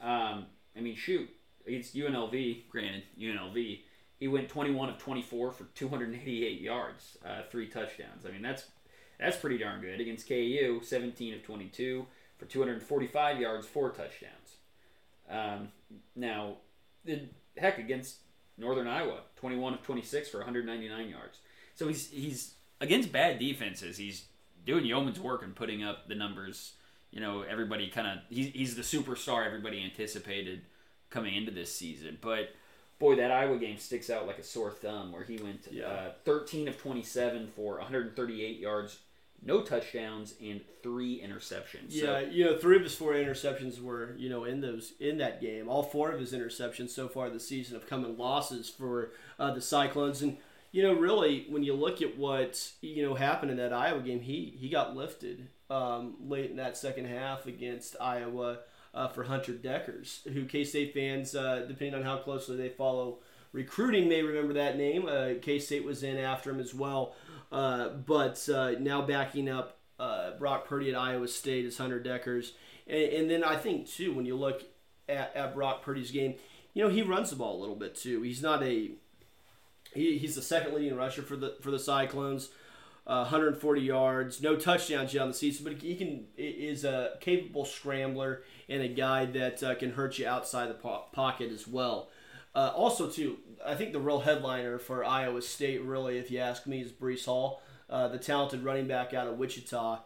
Um, 0.00 0.46
I 0.76 0.80
mean, 0.80 0.94
shoot, 0.94 1.28
against 1.66 1.94
UNLV, 1.94 2.68
granted 2.68 3.04
UNLV, 3.18 3.80
he 4.18 4.28
went 4.28 4.48
21 4.48 4.90
of 4.90 4.98
24 4.98 5.52
for 5.52 5.64
288 5.74 6.60
yards, 6.60 7.18
uh, 7.24 7.42
three 7.50 7.66
touchdowns. 7.66 8.26
I 8.26 8.30
mean, 8.30 8.42
that's 8.42 8.66
that's 9.18 9.36
pretty 9.36 9.58
darn 9.58 9.80
good. 9.80 10.00
Against 10.00 10.28
KU, 10.28 10.80
17 10.82 11.34
of 11.34 11.42
22 11.42 12.06
for 12.38 12.44
245 12.44 13.40
yards, 13.40 13.66
four 13.66 13.90
touchdowns. 13.90 14.56
Um, 15.30 15.68
now, 16.14 16.56
the 17.04 17.22
heck 17.56 17.78
against 17.78 18.16
Northern 18.58 18.86
Iowa, 18.86 19.20
21 19.36 19.74
of 19.74 19.82
26 19.82 20.28
for 20.28 20.38
199 20.38 21.08
yards. 21.08 21.38
So 21.74 21.88
he's 21.88 22.10
he's 22.10 22.54
against 22.80 23.12
bad 23.12 23.38
defenses. 23.38 23.96
He's 23.96 24.26
doing 24.64 24.84
yeoman's 24.84 25.20
work 25.20 25.42
and 25.42 25.54
putting 25.54 25.82
up 25.82 26.08
the 26.08 26.14
numbers. 26.14 26.72
You 27.10 27.20
know, 27.20 27.42
everybody 27.42 27.88
kind 27.88 28.06
of 28.06 28.18
he's 28.28 28.52
he's 28.52 28.76
the 28.76 28.82
superstar 28.82 29.46
everybody 29.46 29.82
anticipated 29.82 30.62
coming 31.10 31.34
into 31.34 31.50
this 31.50 31.74
season. 31.74 32.18
But 32.20 32.50
boy, 32.98 33.16
that 33.16 33.30
Iowa 33.30 33.58
game 33.58 33.78
sticks 33.78 34.10
out 34.10 34.26
like 34.26 34.38
a 34.38 34.42
sore 34.42 34.70
thumb, 34.70 35.12
where 35.12 35.24
he 35.24 35.36
went 35.36 35.68
yeah. 35.70 35.86
uh, 35.86 36.12
13 36.24 36.68
of 36.68 36.78
27 36.78 37.48
for 37.54 37.76
138 37.78 38.58
yards, 38.58 38.98
no 39.46 39.62
touchdowns 39.62 40.34
and 40.42 40.60
three 40.82 41.22
interceptions. 41.24 41.88
Yeah, 41.88 42.02
so, 42.02 42.18
you 42.30 42.44
know, 42.44 42.58
three 42.58 42.76
of 42.76 42.82
his 42.82 42.94
four 42.94 43.12
interceptions 43.12 43.80
were 43.80 44.14
you 44.16 44.28
know 44.28 44.44
in 44.44 44.60
those 44.60 44.94
in 45.00 45.18
that 45.18 45.40
game. 45.40 45.68
All 45.68 45.82
four 45.82 46.10
of 46.10 46.20
his 46.20 46.32
interceptions 46.32 46.90
so 46.90 47.08
far 47.08 47.30
this 47.30 47.48
season 47.48 47.78
have 47.78 47.88
come 47.88 48.04
in 48.04 48.18
losses 48.18 48.68
for 48.68 49.12
uh, 49.38 49.52
the 49.52 49.60
Cyclones, 49.60 50.22
and 50.22 50.36
you 50.72 50.82
know, 50.82 50.92
really 50.92 51.46
when 51.48 51.62
you 51.62 51.74
look 51.74 52.02
at 52.02 52.18
what 52.18 52.72
you 52.82 53.02
know 53.02 53.14
happened 53.14 53.50
in 53.50 53.56
that 53.56 53.72
Iowa 53.72 54.00
game, 54.00 54.20
he 54.20 54.54
he 54.58 54.68
got 54.68 54.96
lifted 54.96 55.48
um, 55.70 56.16
late 56.20 56.50
in 56.50 56.56
that 56.56 56.76
second 56.76 57.06
half 57.06 57.46
against 57.46 57.96
Iowa 58.00 58.58
uh, 58.94 59.08
for 59.08 59.24
Hunter 59.24 59.52
Dekkers, 59.52 60.26
who 60.32 60.44
K 60.44 60.64
State 60.64 60.92
fans, 60.92 61.34
uh, 61.34 61.64
depending 61.66 61.94
on 61.94 62.02
how 62.02 62.18
closely 62.18 62.56
they 62.56 62.68
follow 62.68 63.18
recruiting, 63.56 64.08
may 64.08 64.22
remember 64.22 64.52
that 64.52 64.76
name. 64.76 65.06
Uh, 65.08 65.30
K 65.40 65.58
State 65.58 65.84
was 65.84 66.02
in 66.02 66.18
after 66.18 66.50
him 66.50 66.60
as 66.60 66.74
well. 66.74 67.14
Uh, 67.50 67.88
but 67.88 68.46
uh, 68.48 68.72
now 68.78 69.02
backing 69.02 69.48
up 69.48 69.78
uh, 69.98 70.32
Brock 70.38 70.68
Purdy 70.68 70.90
at 70.90 70.96
Iowa 70.96 71.26
State 71.26 71.64
is 71.64 71.78
Hunter 71.78 71.98
Dekkers. 71.98 72.52
And, 72.86 73.12
and, 73.12 73.30
then 73.30 73.42
I 73.42 73.56
think, 73.56 73.88
too, 73.88 74.12
when 74.12 74.26
you 74.26 74.36
look 74.36 74.62
at, 75.08 75.34
at 75.34 75.54
Brock 75.54 75.82
Purdy's 75.82 76.10
game, 76.10 76.34
you 76.74 76.84
know, 76.84 76.90
he 76.90 77.02
runs 77.02 77.30
the 77.30 77.36
ball 77.36 77.56
a 77.56 77.60
little 77.60 77.76
bit, 77.76 77.96
too. 77.96 78.22
He's 78.22 78.42
not 78.42 78.62
a. 78.62 78.90
He, 79.94 80.18
he's 80.18 80.34
the 80.34 80.42
second 80.42 80.74
leading 80.74 80.94
rusher 80.94 81.22
for 81.22 81.36
the 81.36 81.56
for 81.62 81.70
the 81.70 81.78
Cyclones. 81.78 82.50
Uh, 83.06 83.20
140 83.20 83.80
yards, 83.80 84.42
no 84.42 84.56
touchdowns 84.56 85.14
yet 85.14 85.22
on 85.22 85.28
the 85.28 85.34
season, 85.34 85.62
but 85.62 85.80
he 85.80 85.94
can 85.94 86.26
is 86.36 86.84
a 86.84 87.12
capable 87.20 87.64
scrambler 87.64 88.42
and 88.68 88.82
a 88.82 88.88
guy 88.88 89.24
that 89.24 89.62
uh, 89.62 89.76
can 89.76 89.92
hurt 89.92 90.18
you 90.18 90.26
outside 90.26 90.68
the 90.68 90.74
po- 90.74 91.04
pocket 91.12 91.52
as 91.52 91.68
well. 91.68 92.08
Uh, 92.56 92.72
also, 92.74 93.08
too, 93.10 93.36
I 93.64 93.74
think 93.74 93.92
the 93.92 94.00
real 94.00 94.20
headliner 94.20 94.78
for 94.78 95.04
Iowa 95.04 95.42
State, 95.42 95.82
really, 95.82 96.16
if 96.16 96.30
you 96.30 96.38
ask 96.38 96.66
me, 96.66 96.80
is 96.80 96.90
Breece 96.90 97.26
Hall, 97.26 97.60
uh, 97.90 98.08
the 98.08 98.18
talented 98.18 98.64
running 98.64 98.88
back 98.88 99.12
out 99.12 99.28
of 99.28 99.36
Wichita. 99.36 100.00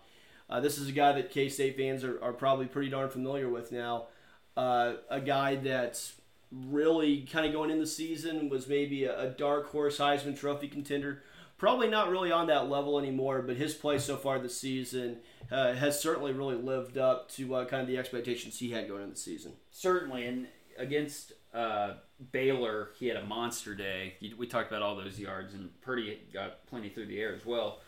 Uh, 0.50 0.61
this 0.61 0.76
is 0.76 0.88
a 0.88 0.92
guy 0.92 1.12
that 1.12 1.30
K 1.30 1.49
State 1.49 1.76
fans 1.76 2.02
are, 2.02 2.21
are 2.21 2.33
probably 2.33 2.66
pretty 2.66 2.90
darn 2.90 3.09
familiar 3.09 3.49
with 3.49 3.71
now. 3.71 4.09
uh, 4.57 4.95
a 5.09 5.21
guy 5.21 5.57
that's 5.57 6.14
really 6.50 7.23
kind 7.23 7.47
of 7.47 7.52
going 7.52 7.71
in 7.71 7.78
the 7.78 7.87
season 7.87 8.49
was 8.49 8.66
maybe 8.66 9.04
a, 9.04 9.21
a 9.21 9.28
dark 9.30 9.71
horse 9.71 9.99
Heisman 9.99 10.38
Trophy 10.38 10.69
contender. 10.69 11.23
Probably 11.57 11.88
not 11.88 12.11
really 12.11 12.33
on 12.33 12.47
that 12.47 12.71
level 12.71 12.99
anymore, 12.99 13.42
but 13.42 13.57
his 13.57 13.75
play 13.75 13.99
so 13.99 14.16
far 14.16 14.38
this 14.38 14.59
season 14.59 15.19
uh, 15.50 15.75
has 15.75 16.00
certainly 16.00 16.33
really 16.33 16.57
lived 16.57 16.97
up 16.97 17.28
to 17.33 17.54
uh, 17.54 17.64
kind 17.66 17.83
of 17.83 17.88
the 17.88 17.99
expectations 17.99 18.59
he 18.59 18.71
had 18.71 18.88
going 18.88 19.02
into 19.02 19.14
the 19.14 19.21
season. 19.21 19.52
Certainly, 19.71 20.26
and 20.26 20.47
against 20.78 21.33
uh, 21.52 21.95
Baylor, 22.33 22.90
he 22.99 23.07
had 23.07 23.16
a 23.16 23.25
monster 23.25 23.75
day. 23.75 24.14
We 24.37 24.47
talked 24.47 24.71
about 24.71 24.83
all 24.83 24.97
those 24.97 25.19
yards, 25.19 25.54
and 25.54 25.71
Purdy 25.80 26.21
got 26.33 26.66
plenty 26.66 26.88
through 26.88 27.07
the 27.07 27.21
air 27.21 27.35
as 27.35 27.45
well. 27.45 27.80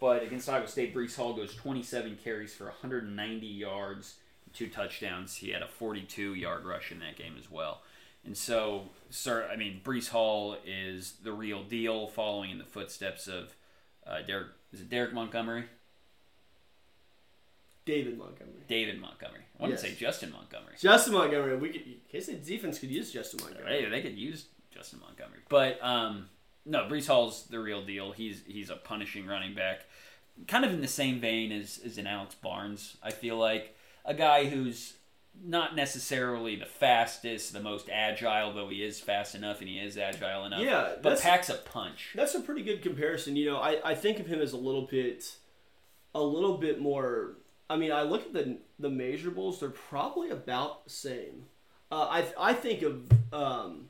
But 0.00 0.22
against 0.22 0.48
Iowa 0.48 0.66
State, 0.66 0.94
Breece 0.94 1.16
Hall 1.16 1.32
goes 1.32 1.54
27 1.54 2.18
carries 2.22 2.54
for 2.54 2.64
190 2.64 3.46
yards, 3.46 4.16
two 4.52 4.68
touchdowns. 4.68 5.36
He 5.36 5.50
had 5.50 5.62
a 5.62 5.68
42 5.68 6.34
yard 6.34 6.64
rush 6.64 6.90
in 6.90 6.98
that 7.00 7.16
game 7.16 7.36
as 7.38 7.50
well. 7.50 7.82
And 8.24 8.36
so, 8.36 8.88
sir, 9.10 9.48
I 9.52 9.56
mean, 9.56 9.80
Breece 9.84 10.08
Hall 10.08 10.56
is 10.66 11.14
the 11.22 11.32
real 11.32 11.62
deal, 11.62 12.06
following 12.06 12.50
in 12.50 12.58
the 12.58 12.64
footsteps 12.64 13.28
of 13.28 13.54
uh, 14.06 14.22
Derek. 14.26 14.48
Is 14.72 14.80
it 14.80 14.88
Derek 14.88 15.12
Montgomery? 15.12 15.64
David 17.84 18.18
Montgomery. 18.18 18.62
David 18.68 19.00
Montgomery. 19.00 19.42
I 19.58 19.62
want 19.62 19.72
Yes. 19.72 19.82
to 19.82 19.88
say 19.88 19.94
Justin 19.94 20.32
Montgomery. 20.32 20.74
Justin 20.80 21.12
Montgomery. 21.14 21.56
We 21.56 21.68
could, 21.70 22.44
defense 22.44 22.78
could 22.78 22.90
use 22.90 23.12
Justin 23.12 23.40
Montgomery. 23.42 23.82
Hey, 23.82 23.88
they 23.88 24.02
could 24.02 24.16
use 24.16 24.46
Justin 24.72 25.00
Montgomery, 25.00 25.40
but 25.48 25.78
um, 25.82 26.28
no, 26.64 26.80
Breece 26.88 27.06
Hall's 27.06 27.46
the 27.46 27.58
real 27.60 27.84
deal. 27.84 28.12
He's 28.12 28.42
he's 28.46 28.70
a 28.70 28.76
punishing 28.76 29.26
running 29.26 29.54
back, 29.54 29.82
kind 30.48 30.64
of 30.64 30.72
in 30.72 30.80
the 30.80 30.88
same 30.88 31.20
vein 31.20 31.52
as 31.52 31.80
as 31.84 31.98
in 31.98 32.06
Alex 32.06 32.34
Barnes. 32.34 32.96
I 33.02 33.10
feel 33.10 33.36
like 33.36 33.76
a 34.04 34.14
guy 34.14 34.46
who's 34.46 34.94
not 35.42 35.74
necessarily 35.74 36.54
the 36.56 36.66
fastest, 36.66 37.52
the 37.52 37.60
most 37.60 37.88
agile, 37.92 38.52
though 38.52 38.68
he 38.68 38.84
is 38.84 39.00
fast 39.00 39.34
enough 39.34 39.60
and 39.60 39.68
he 39.68 39.78
is 39.78 39.98
agile 39.98 40.44
enough. 40.44 40.60
Yeah, 40.60 40.94
but 41.02 41.20
packs 41.20 41.48
a 41.48 41.54
punch. 41.54 42.10
That's 42.14 42.34
a 42.34 42.40
pretty 42.40 42.62
good 42.62 42.82
comparison. 42.82 43.34
You 43.36 43.46
know, 43.46 43.56
I, 43.58 43.78
I 43.84 43.94
think 43.94 44.20
of 44.20 44.26
him 44.26 44.40
as 44.40 44.52
a 44.52 44.56
little 44.56 44.86
bit, 44.86 45.36
a 46.14 46.22
little 46.22 46.56
bit 46.58 46.80
more. 46.80 47.36
I 47.68 47.76
mean, 47.76 47.92
I 47.92 48.02
look 48.02 48.22
at 48.26 48.32
the 48.32 48.58
the 48.78 48.90
measurables; 48.90 49.60
they're 49.60 49.70
probably 49.70 50.30
about 50.30 50.84
the 50.84 50.90
same. 50.90 51.46
Uh, 51.90 52.06
I 52.10 52.26
I 52.38 52.52
think 52.52 52.82
of 52.82 53.10
um, 53.32 53.88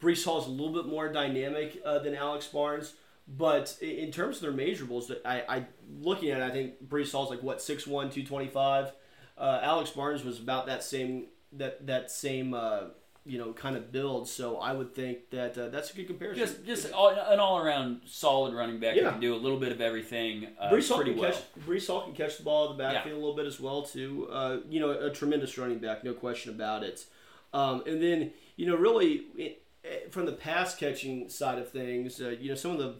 Breece 0.00 0.24
Hall 0.24 0.40
is 0.40 0.46
a 0.46 0.50
little 0.50 0.72
bit 0.72 0.86
more 0.86 1.12
dynamic 1.12 1.80
uh, 1.84 1.98
than 2.00 2.14
Alex 2.14 2.46
Barnes, 2.46 2.94
but 3.28 3.76
in 3.80 4.10
terms 4.10 4.36
of 4.36 4.42
their 4.42 4.52
measurables, 4.52 5.08
that 5.08 5.22
I, 5.24 5.42
I 5.48 5.66
looking 6.00 6.30
at, 6.30 6.40
it, 6.40 6.44
I 6.44 6.50
think 6.50 6.88
Breece 6.88 7.12
Hall's 7.12 7.30
like 7.30 7.42
what 7.42 7.58
6'1", 7.58 7.86
225. 7.86 8.92
Uh, 9.38 9.60
Alex 9.62 9.90
Barnes 9.90 10.24
was 10.24 10.38
about 10.38 10.66
that 10.66 10.82
same 10.82 11.26
that 11.52 11.86
that 11.86 12.10
same 12.10 12.54
uh, 12.54 12.84
you 13.26 13.38
know 13.38 13.52
kind 13.52 13.76
of 13.76 13.90
build. 13.92 14.28
So 14.28 14.58
I 14.58 14.72
would 14.72 14.94
think 14.94 15.30
that 15.30 15.58
uh, 15.58 15.68
that's 15.68 15.90
a 15.90 15.96
good 15.96 16.06
comparison. 16.06 16.38
Just 16.46 16.64
just 16.64 16.92
all, 16.92 17.08
an 17.10 17.40
all 17.40 17.58
around 17.58 18.02
solid 18.06 18.54
running 18.54 18.78
back 18.78 18.96
Yeah. 18.96 19.10
can 19.10 19.20
do 19.20 19.34
a 19.34 19.36
little 19.36 19.58
bit 19.58 19.72
of 19.72 19.80
everything. 19.80 20.46
Uh, 20.58 20.70
Breece 20.70 20.88
Hall 20.88 20.96
pretty 20.98 21.12
can 21.12 21.20
well. 21.20 21.32
catch. 21.32 21.42
Breece 21.66 21.86
Hall 21.88 22.02
can 22.02 22.12
catch 22.14 22.38
the 22.38 22.44
ball 22.44 22.70
in 22.70 22.76
the 22.76 22.82
Yeah. 22.84 22.92
backfield 22.94 23.16
a 23.16 23.20
little 23.20 23.36
bit 23.36 23.46
as 23.46 23.58
well 23.60 23.82
too. 23.82 24.28
Uh, 24.30 24.58
you 24.70 24.80
know, 24.80 24.90
a 24.90 25.10
tremendous 25.10 25.58
running 25.58 25.78
back, 25.78 26.04
no 26.04 26.14
question 26.14 26.52
about 26.54 26.82
it. 26.84 27.04
Um, 27.52 27.82
and 27.86 28.02
then 28.02 28.32
you 28.56 28.66
know, 28.66 28.76
really 28.76 29.26
it, 29.36 29.62
eh, 29.84 30.08
from 30.10 30.24
the 30.26 30.32
pass 30.32 30.74
catching 30.74 31.28
side 31.28 31.58
of 31.58 31.68
things, 31.70 32.20
uh, 32.20 32.28
you 32.40 32.48
know, 32.48 32.54
some 32.54 32.70
of 32.70 32.78
the 32.78 32.94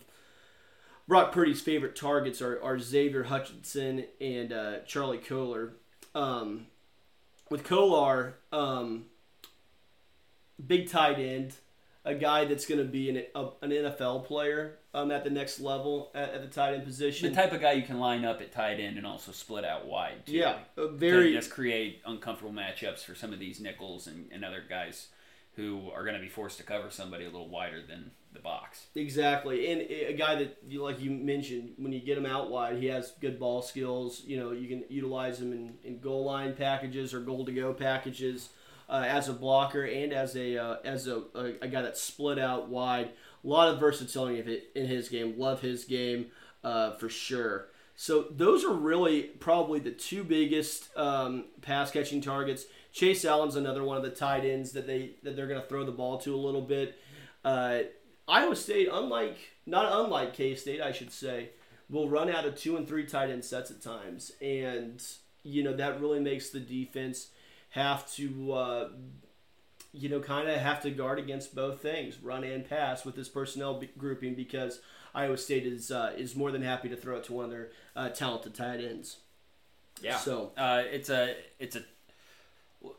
Brock 1.09 1.31
Purdy's 1.33 1.61
favorite 1.61 1.95
targets 1.95 2.43
are, 2.43 2.61
are 2.63 2.79
Xavier 2.79 3.25
Hutchinson 3.25 4.07
and 4.21 4.53
uh, 4.53 4.81
Charlie 4.87 5.19
Kolar. 5.19 5.75
Um, 6.17 6.67
with 7.49 7.63
Kolar, 7.63 8.39
um, 8.53 9.05
big 10.65 10.89
tight 10.89 11.19
end, 11.19 11.55
a 12.05 12.15
guy 12.15 12.45
that's 12.45 12.67
going 12.67 12.79
to 12.79 12.85
be 12.85 13.11
an, 13.11 13.25
a, 13.35 13.49
an 13.63 13.71
NFL 13.71 14.25
player 14.27 14.79
um, 14.95 15.11
at 15.11 15.25
the 15.25 15.31
next 15.31 15.61
level 15.61 16.11
at, 16.15 16.31
at 16.31 16.43
the 16.43 16.49
tight 16.49 16.75
end 16.75 16.85
position. 16.85 17.29
The 17.29 17.35
type 17.35 17.53
of 17.53 17.61
guy 17.61 17.73
you 17.73 17.83
can 17.83 17.99
line 17.99 18.25
up 18.25 18.41
at 18.41 18.53
tight 18.53 18.79
end 18.79 18.97
and 18.97 19.07
also 19.07 19.33
split 19.33 19.65
out 19.65 19.87
wide. 19.87 20.25
Too. 20.27 20.33
Yeah, 20.33 20.59
a 20.77 20.83
to 20.83 20.89
very 20.89 21.33
just 21.33 21.51
create 21.51 22.01
uncomfortable 22.07 22.55
matchups 22.55 23.05
for 23.05 23.15
some 23.15 23.33
of 23.33 23.39
these 23.39 23.61
nickels 23.61 24.07
and, 24.07 24.29
and 24.31 24.45
other 24.45 24.63
guys 24.67 25.09
who 25.57 25.91
are 25.95 26.03
going 26.03 26.15
to 26.15 26.21
be 26.21 26.29
forced 26.29 26.59
to 26.59 26.63
cover 26.63 26.91
somebody 26.91 27.25
a 27.25 27.31
little 27.31 27.49
wider 27.49 27.83
than 27.87 28.11
the 28.33 28.39
box. 28.41 28.87
exactly, 28.95 29.73
and 29.73 29.81
a 29.81 30.13
guy 30.13 30.35
that 30.35 30.59
you 30.69 30.83
like 30.83 31.01
you 31.01 31.11
mentioned 31.11 31.73
when 31.79 31.93
you 31.93 32.01
get 32.01 32.19
him 32.19 32.27
out 32.27 32.51
wide, 32.51 32.77
he 32.77 32.87
has 32.87 33.15
good 33.21 33.41
ball 33.41 33.63
skills. 33.63 34.23
You 34.27 34.39
know, 34.39 34.53
you 34.53 34.69
can 34.69 34.85
utilize 34.91 35.41
him 35.41 35.53
in, 35.53 35.75
in 35.83 35.99
goal 36.01 36.25
line 36.25 36.55
packages 36.55 37.15
or 37.15 37.21
goal 37.21 37.47
to 37.47 37.53
go 37.53 37.73
packages 37.73 38.51
uh, 38.89 39.05
as 39.07 39.29
a 39.29 39.33
blocker 39.33 39.85
and 39.85 40.13
as 40.13 40.37
a 40.37 40.57
uh, 40.57 40.77
as 40.85 41.07
a, 41.07 41.23
a, 41.35 41.45
a 41.63 41.69
guy 41.69 41.83
that's 41.83 42.01
split 42.01 42.39
out 42.39 42.69
wide. 42.69 43.11
A 43.45 43.49
lot 43.49 43.73
of 43.73 43.79
versatility 43.79 44.63
in 44.75 44.87
his 44.87 45.09
game. 45.09 45.39
Love 45.39 45.61
his 45.61 45.85
game 45.85 46.27
uh, 46.65 46.93
for 46.93 47.09
sure. 47.09 47.69
So 47.95 48.27
those 48.31 48.65
are 48.65 48.73
really 48.73 49.23
probably 49.23 49.81
the 49.81 49.91
two 49.91 50.23
biggest 50.23 50.95
um, 50.97 51.45
pass 51.63 51.91
catching 51.91 52.21
targets. 52.21 52.67
Chase 52.93 53.25
Allen's 53.25 53.57
another 53.57 53.85
one 53.85 53.97
of 53.97 54.03
the 54.03 54.11
tight 54.11 54.45
ends 54.45 54.73
that 54.73 54.87
they 54.87 55.13
that 55.23 55.37
they're 55.37 55.47
going 55.47 55.61
to 55.61 55.67
throw 55.67 55.85
the 55.85 55.93
ball 55.93 56.19
to 56.19 56.35
a 56.35 56.37
little 56.37 56.63
bit. 56.63 56.99
Uh, 57.45 57.81
Iowa 58.29 58.57
State, 58.57 58.89
unlike 58.93 59.39
not 59.65 60.05
unlike 60.05 60.35
K 60.35 60.55
State, 60.55 60.81
I 60.81 60.93
should 60.93 61.13
say, 61.13 61.51
will 61.89 62.09
run 62.09 62.29
out 62.29 62.45
of 62.45 62.57
two 62.57 62.77
and 62.77 62.87
three 62.87 63.07
tight 63.07 63.31
end 63.31 63.45
sets 63.45 63.71
at 63.71 63.81
times, 63.83 64.33
and 64.43 65.03
you 65.43 65.63
know 65.63 65.75
that 65.75 66.01
really 66.01 66.21
makes 66.21 66.51
the 66.51 66.61
defense 66.61 67.29
have 67.77 68.11
to 68.15 68.53
uh, 68.53 68.89
you 69.93 70.09
know 70.09 70.21
kind 70.21 70.49
of 70.49 70.57
have 70.59 70.83
to 70.83 70.91
guard 70.91 71.19
against 71.19 71.55
both 71.55 71.81
things, 71.81 72.19
run 72.21 72.43
and 72.45 72.69
pass 72.69 73.05
with 73.05 73.15
this 73.15 73.29
personnel 73.29 73.79
b- 73.79 73.91
grouping 73.97 74.35
because 74.35 74.81
Iowa 75.15 75.37
State 75.39 75.65
is 75.67 75.91
uh, 75.91 76.13
is 76.17 76.35
more 76.35 76.51
than 76.51 76.63
happy 76.63 76.89
to 76.89 76.97
throw 76.97 77.17
it 77.17 77.25
to 77.25 77.33
one 77.33 77.45
of 77.45 77.51
their 77.51 77.69
uh, 77.95 78.09
talented 78.09 78.55
tight 78.55 78.81
ends. 78.81 79.19
Yeah. 80.03 80.17
So 80.19 80.53
Uh, 80.57 80.83
it's 80.91 81.09
a 81.09 81.35
it's 81.59 81.77
a 81.77 81.83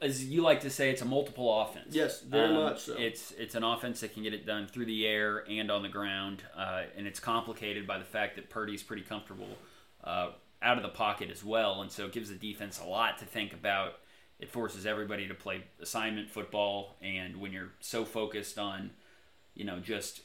as 0.02 0.26
you 0.26 0.42
like 0.42 0.62
to 0.62 0.70
say, 0.70 0.90
it's 0.90 1.02
a 1.02 1.06
multiple 1.06 1.62
offense. 1.62 1.96
Yes, 1.96 2.22
very 2.22 2.48
Um, 2.48 2.56
much 2.64 2.82
so. 2.82 2.96
It's 2.98 3.32
it's 3.34 3.56
an 3.56 3.64
offense 3.64 4.00
that 4.02 4.14
can 4.14 4.24
get 4.24 4.34
it 4.34 4.46
done 4.46 4.68
through 4.68 4.86
the 4.86 5.06
air 5.08 5.44
and 5.50 5.70
on 5.72 5.82
the 5.84 5.90
ground, 5.90 6.44
uh, 6.56 6.84
and 6.98 7.08
it's 7.08 7.20
complicated 7.20 7.86
by 7.88 7.98
the 7.98 8.04
fact 8.04 8.36
that 8.36 8.50
Purdy's 8.50 8.84
pretty 8.84 9.04
comfortable 9.04 9.58
uh, 10.04 10.32
out 10.62 10.78
of 10.78 10.84
the 10.84 10.90
pocket 10.90 11.30
as 11.30 11.44
well, 11.44 11.82
and 11.82 11.92
so 11.92 12.06
it 12.06 12.12
gives 12.12 12.30
the 12.30 12.36
defense 12.36 12.80
a 12.80 12.86
lot 12.86 13.18
to 13.20 13.26
think 13.26 13.54
about. 13.54 13.94
It 14.40 14.52
forces 14.52 14.86
everybody 14.86 15.28
to 15.28 15.34
play 15.34 15.64
assignment 15.82 16.30
football, 16.30 16.96
and 17.02 17.38
when 17.38 17.52
you're 17.52 17.72
so 17.80 18.06
focused 18.06 18.60
on, 18.60 18.92
you 19.56 19.66
know, 19.66 19.80
just 19.80 20.22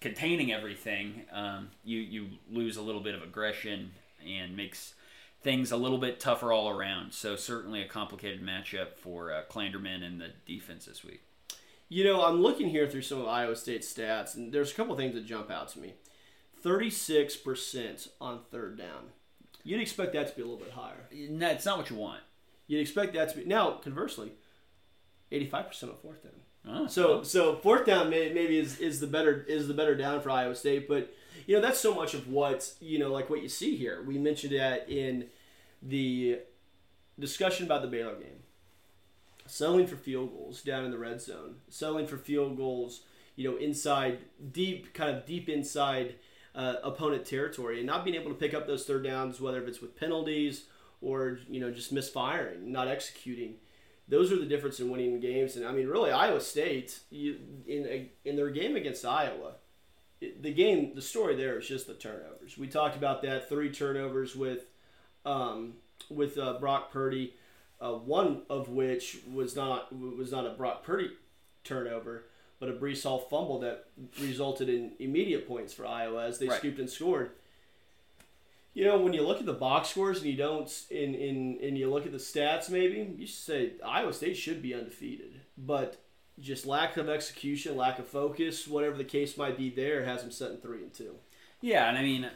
containing 0.00 0.52
everything, 0.52 1.24
um, 1.32 1.68
you 1.84 1.98
you 1.98 2.28
lose 2.50 2.76
a 2.76 2.82
little 2.82 3.02
bit 3.02 3.14
of 3.14 3.22
aggression 3.22 3.92
and 4.26 4.56
makes 4.56 4.94
things 5.42 5.72
a 5.72 5.76
little 5.76 5.98
bit 5.98 6.20
tougher 6.20 6.52
all 6.52 6.68
around. 6.68 7.12
So 7.12 7.36
certainly 7.36 7.82
a 7.82 7.88
complicated 7.88 8.42
matchup 8.42 8.96
for 8.96 9.32
uh, 9.32 9.42
Klanderman 9.50 10.02
and 10.02 10.20
the 10.20 10.32
defense 10.46 10.86
this 10.86 11.04
week. 11.04 11.22
You 11.88 12.04
know, 12.04 12.24
I'm 12.24 12.40
looking 12.40 12.68
here 12.68 12.86
through 12.86 13.02
some 13.02 13.20
of 13.20 13.26
Iowa 13.26 13.56
State's 13.56 13.92
stats, 13.92 14.36
and 14.36 14.52
there's 14.52 14.70
a 14.70 14.74
couple 14.74 14.96
things 14.96 15.14
that 15.14 15.26
jump 15.26 15.50
out 15.50 15.68
to 15.70 15.80
me. 15.80 15.94
36% 16.64 18.08
on 18.20 18.40
third 18.50 18.78
down. 18.78 19.10
You'd 19.64 19.80
expect 19.80 20.12
that 20.12 20.28
to 20.28 20.36
be 20.36 20.42
a 20.42 20.44
little 20.44 20.60
bit 20.60 20.72
higher. 20.72 21.08
No, 21.12 21.48
it's 21.48 21.64
not 21.64 21.78
what 21.78 21.90
you 21.90 21.96
want. 21.96 22.20
You'd 22.70 22.82
expect 22.82 23.14
that 23.14 23.28
to 23.30 23.38
be 23.38 23.44
now. 23.44 23.72
Conversely, 23.82 24.30
85% 25.32 25.82
on 25.82 25.96
fourth 26.00 26.22
down. 26.22 26.32
Oh, 26.68 26.86
So, 26.86 27.24
so 27.24 27.56
fourth 27.56 27.84
down 27.84 28.10
may, 28.10 28.32
maybe 28.32 28.60
is, 28.60 28.78
is 28.78 29.00
the 29.00 29.08
better 29.08 29.44
is 29.48 29.66
the 29.66 29.74
better 29.74 29.96
down 29.96 30.20
for 30.20 30.30
Iowa 30.30 30.54
State, 30.54 30.86
but 30.88 31.12
you 31.48 31.56
know 31.56 31.60
that's 31.60 31.80
so 31.80 31.92
much 31.92 32.14
of 32.14 32.28
what 32.28 32.72
you 32.78 33.00
know, 33.00 33.10
like 33.10 33.28
what 33.28 33.42
you 33.42 33.48
see 33.48 33.74
here. 33.74 34.04
We 34.06 34.18
mentioned 34.18 34.52
that 34.52 34.88
in 34.88 35.26
the 35.82 36.38
discussion 37.18 37.66
about 37.66 37.82
the 37.82 37.88
Baylor 37.88 38.14
game, 38.14 38.44
settling 39.46 39.88
for 39.88 39.96
field 39.96 40.30
goals 40.30 40.62
down 40.62 40.84
in 40.84 40.92
the 40.92 40.98
red 40.98 41.20
zone, 41.20 41.56
settling 41.70 42.06
for 42.06 42.18
field 42.18 42.56
goals, 42.56 43.00
you 43.34 43.50
know, 43.50 43.56
inside 43.56 44.18
deep, 44.52 44.94
kind 44.94 45.10
of 45.10 45.26
deep 45.26 45.48
inside 45.48 46.14
uh, 46.54 46.74
opponent 46.84 47.24
territory, 47.24 47.78
and 47.78 47.86
not 47.88 48.04
being 48.04 48.14
able 48.14 48.30
to 48.30 48.38
pick 48.38 48.54
up 48.54 48.68
those 48.68 48.86
third 48.86 49.02
downs, 49.02 49.40
whether 49.40 49.60
if 49.60 49.66
it's 49.66 49.80
with 49.80 49.98
penalties 49.98 50.66
or 51.00 51.38
you 51.48 51.60
know 51.60 51.70
just 51.70 51.92
misfiring, 51.92 52.70
not 52.72 52.88
executing 52.88 53.54
those 54.10 54.32
are 54.32 54.36
the 54.36 54.44
difference 54.44 54.80
in 54.80 54.90
winning 54.90 55.18
games. 55.20 55.56
And 55.56 55.64
I 55.66 55.72
mean, 55.72 55.86
really, 55.86 56.10
Iowa 56.10 56.40
State 56.40 56.98
you, 57.10 57.36
in 57.66 57.86
a, 57.86 58.10
in 58.24 58.36
their 58.36 58.50
game 58.50 58.76
against 58.76 59.04
Iowa, 59.04 59.52
it, 60.20 60.42
the 60.42 60.52
game, 60.52 60.94
the 60.94 61.00
story 61.02 61.36
there 61.36 61.58
is 61.58 61.68
just 61.68 61.86
the 61.86 61.94
turnovers. 61.94 62.58
We 62.58 62.66
talked 62.66 62.96
about 62.96 63.22
that 63.22 63.48
three 63.48 63.70
turnovers 63.70 64.34
with 64.34 64.64
um, 65.24 65.74
with 66.10 66.36
uh, 66.36 66.54
Brock 66.54 66.90
Purdy, 66.92 67.34
uh, 67.80 67.92
one 67.92 68.42
of 68.50 68.68
which 68.68 69.18
was 69.32 69.54
not 69.54 69.94
was 69.96 70.32
not 70.32 70.44
a 70.44 70.50
Brock 70.50 70.82
Purdy 70.82 71.12
turnover, 71.62 72.24
but 72.58 72.68
a 72.68 72.72
Breece 72.72 73.04
Hall 73.04 73.20
fumble 73.20 73.60
that 73.60 73.86
resulted 74.20 74.68
in 74.68 74.92
immediate 74.98 75.46
points 75.46 75.72
for 75.72 75.86
Iowa 75.86 76.26
as 76.26 76.38
they 76.38 76.48
Right. 76.48 76.58
scooped 76.58 76.80
and 76.80 76.90
scored. 76.90 77.30
You 78.72 78.84
know, 78.84 78.98
when 79.00 79.12
you 79.12 79.26
look 79.26 79.40
at 79.40 79.46
the 79.46 79.52
box 79.52 79.88
scores 79.88 80.18
and 80.18 80.26
you 80.26 80.36
don't, 80.36 80.70
and, 80.90 81.14
and, 81.14 81.60
and 81.60 81.76
you 81.76 81.90
look 81.90 82.06
at 82.06 82.12
the 82.12 82.18
stats, 82.18 82.70
maybe 82.70 83.14
you 83.18 83.26
say 83.26 83.72
Iowa 83.84 84.12
State 84.12 84.36
should 84.36 84.62
be 84.62 84.74
undefeated, 84.74 85.40
but 85.58 86.00
just 86.38 86.66
lack 86.66 86.96
of 86.96 87.08
execution, 87.08 87.76
lack 87.76 87.98
of 87.98 88.06
focus, 88.06 88.68
whatever 88.68 88.96
the 88.96 89.04
case 89.04 89.36
might 89.36 89.56
be, 89.58 89.70
there 89.70 90.04
has 90.04 90.22
them 90.22 90.30
set 90.30 90.52
in 90.52 90.58
three 90.58 90.82
and 90.82 90.94
two. 90.94 91.16
Yeah, 91.60 91.88
and 91.88 91.98
I 91.98 92.02
mean, 92.02 92.28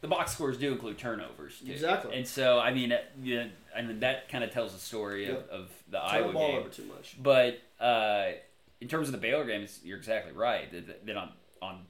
the 0.00 0.08
box 0.08 0.32
scores 0.32 0.58
do 0.58 0.72
include 0.72 0.98
turnovers. 0.98 1.60
Too. 1.64 1.70
Exactly. 1.72 2.16
And 2.16 2.26
so, 2.26 2.58
I 2.58 2.72
mean, 2.74 2.92
yeah, 3.22 3.46
I 3.74 3.82
mean 3.82 4.00
that 4.00 4.28
kind 4.28 4.42
of 4.44 4.50
tells 4.50 4.72
the 4.72 4.80
story 4.80 5.26
Yep. 5.26 5.48
of, 5.50 5.60
of 5.60 5.70
the 5.90 5.98
Turn 5.98 6.08
Iowa 6.10 6.26
the 6.28 6.32
ball 6.32 6.48
game. 6.48 6.60
over 6.60 6.68
too 6.68 6.84
much. 6.84 7.16
But 7.22 7.60
uh, 7.80 8.32
in 8.80 8.88
terms 8.88 9.08
of 9.08 9.12
the 9.12 9.18
Baylor 9.18 9.44
game, 9.46 9.66
you're 9.84 9.96
exactly 9.98 10.32
right. 10.32 10.70
That, 10.72 11.06
that 11.06 11.16
on 11.16 11.30
on 11.62 11.86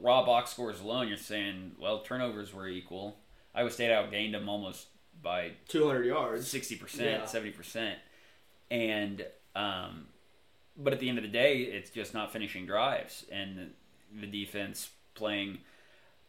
raw 0.00 0.24
box 0.24 0.50
scores 0.50 0.80
alone, 0.80 1.08
you're 1.08 1.16
saying, 1.16 1.72
well, 1.78 2.00
turnovers 2.00 2.52
were 2.54 2.68
equal. 2.68 3.18
Iowa 3.54 3.70
State 3.70 3.90
outgained 3.90 4.32
them 4.32 4.48
almost 4.48 4.86
by 5.22 5.52
Two 5.68 5.86
hundred 5.86 6.06
yards. 6.06 6.48
60 6.48 6.76
percent, 6.76 7.28
seventy 7.28 7.52
percent, 7.52 7.98
and 8.70 9.26
um, 9.54 10.06
but 10.76 10.92
at 10.92 11.00
the 11.00 11.08
end 11.08 11.18
of 11.18 11.24
the 11.24 11.30
day, 11.30 11.58
it's 11.62 11.90
just 11.90 12.14
not 12.14 12.32
finishing 12.32 12.66
drives, 12.66 13.26
and 13.30 13.72
the 14.18 14.26
defense 14.26 14.90
playing 15.14 15.58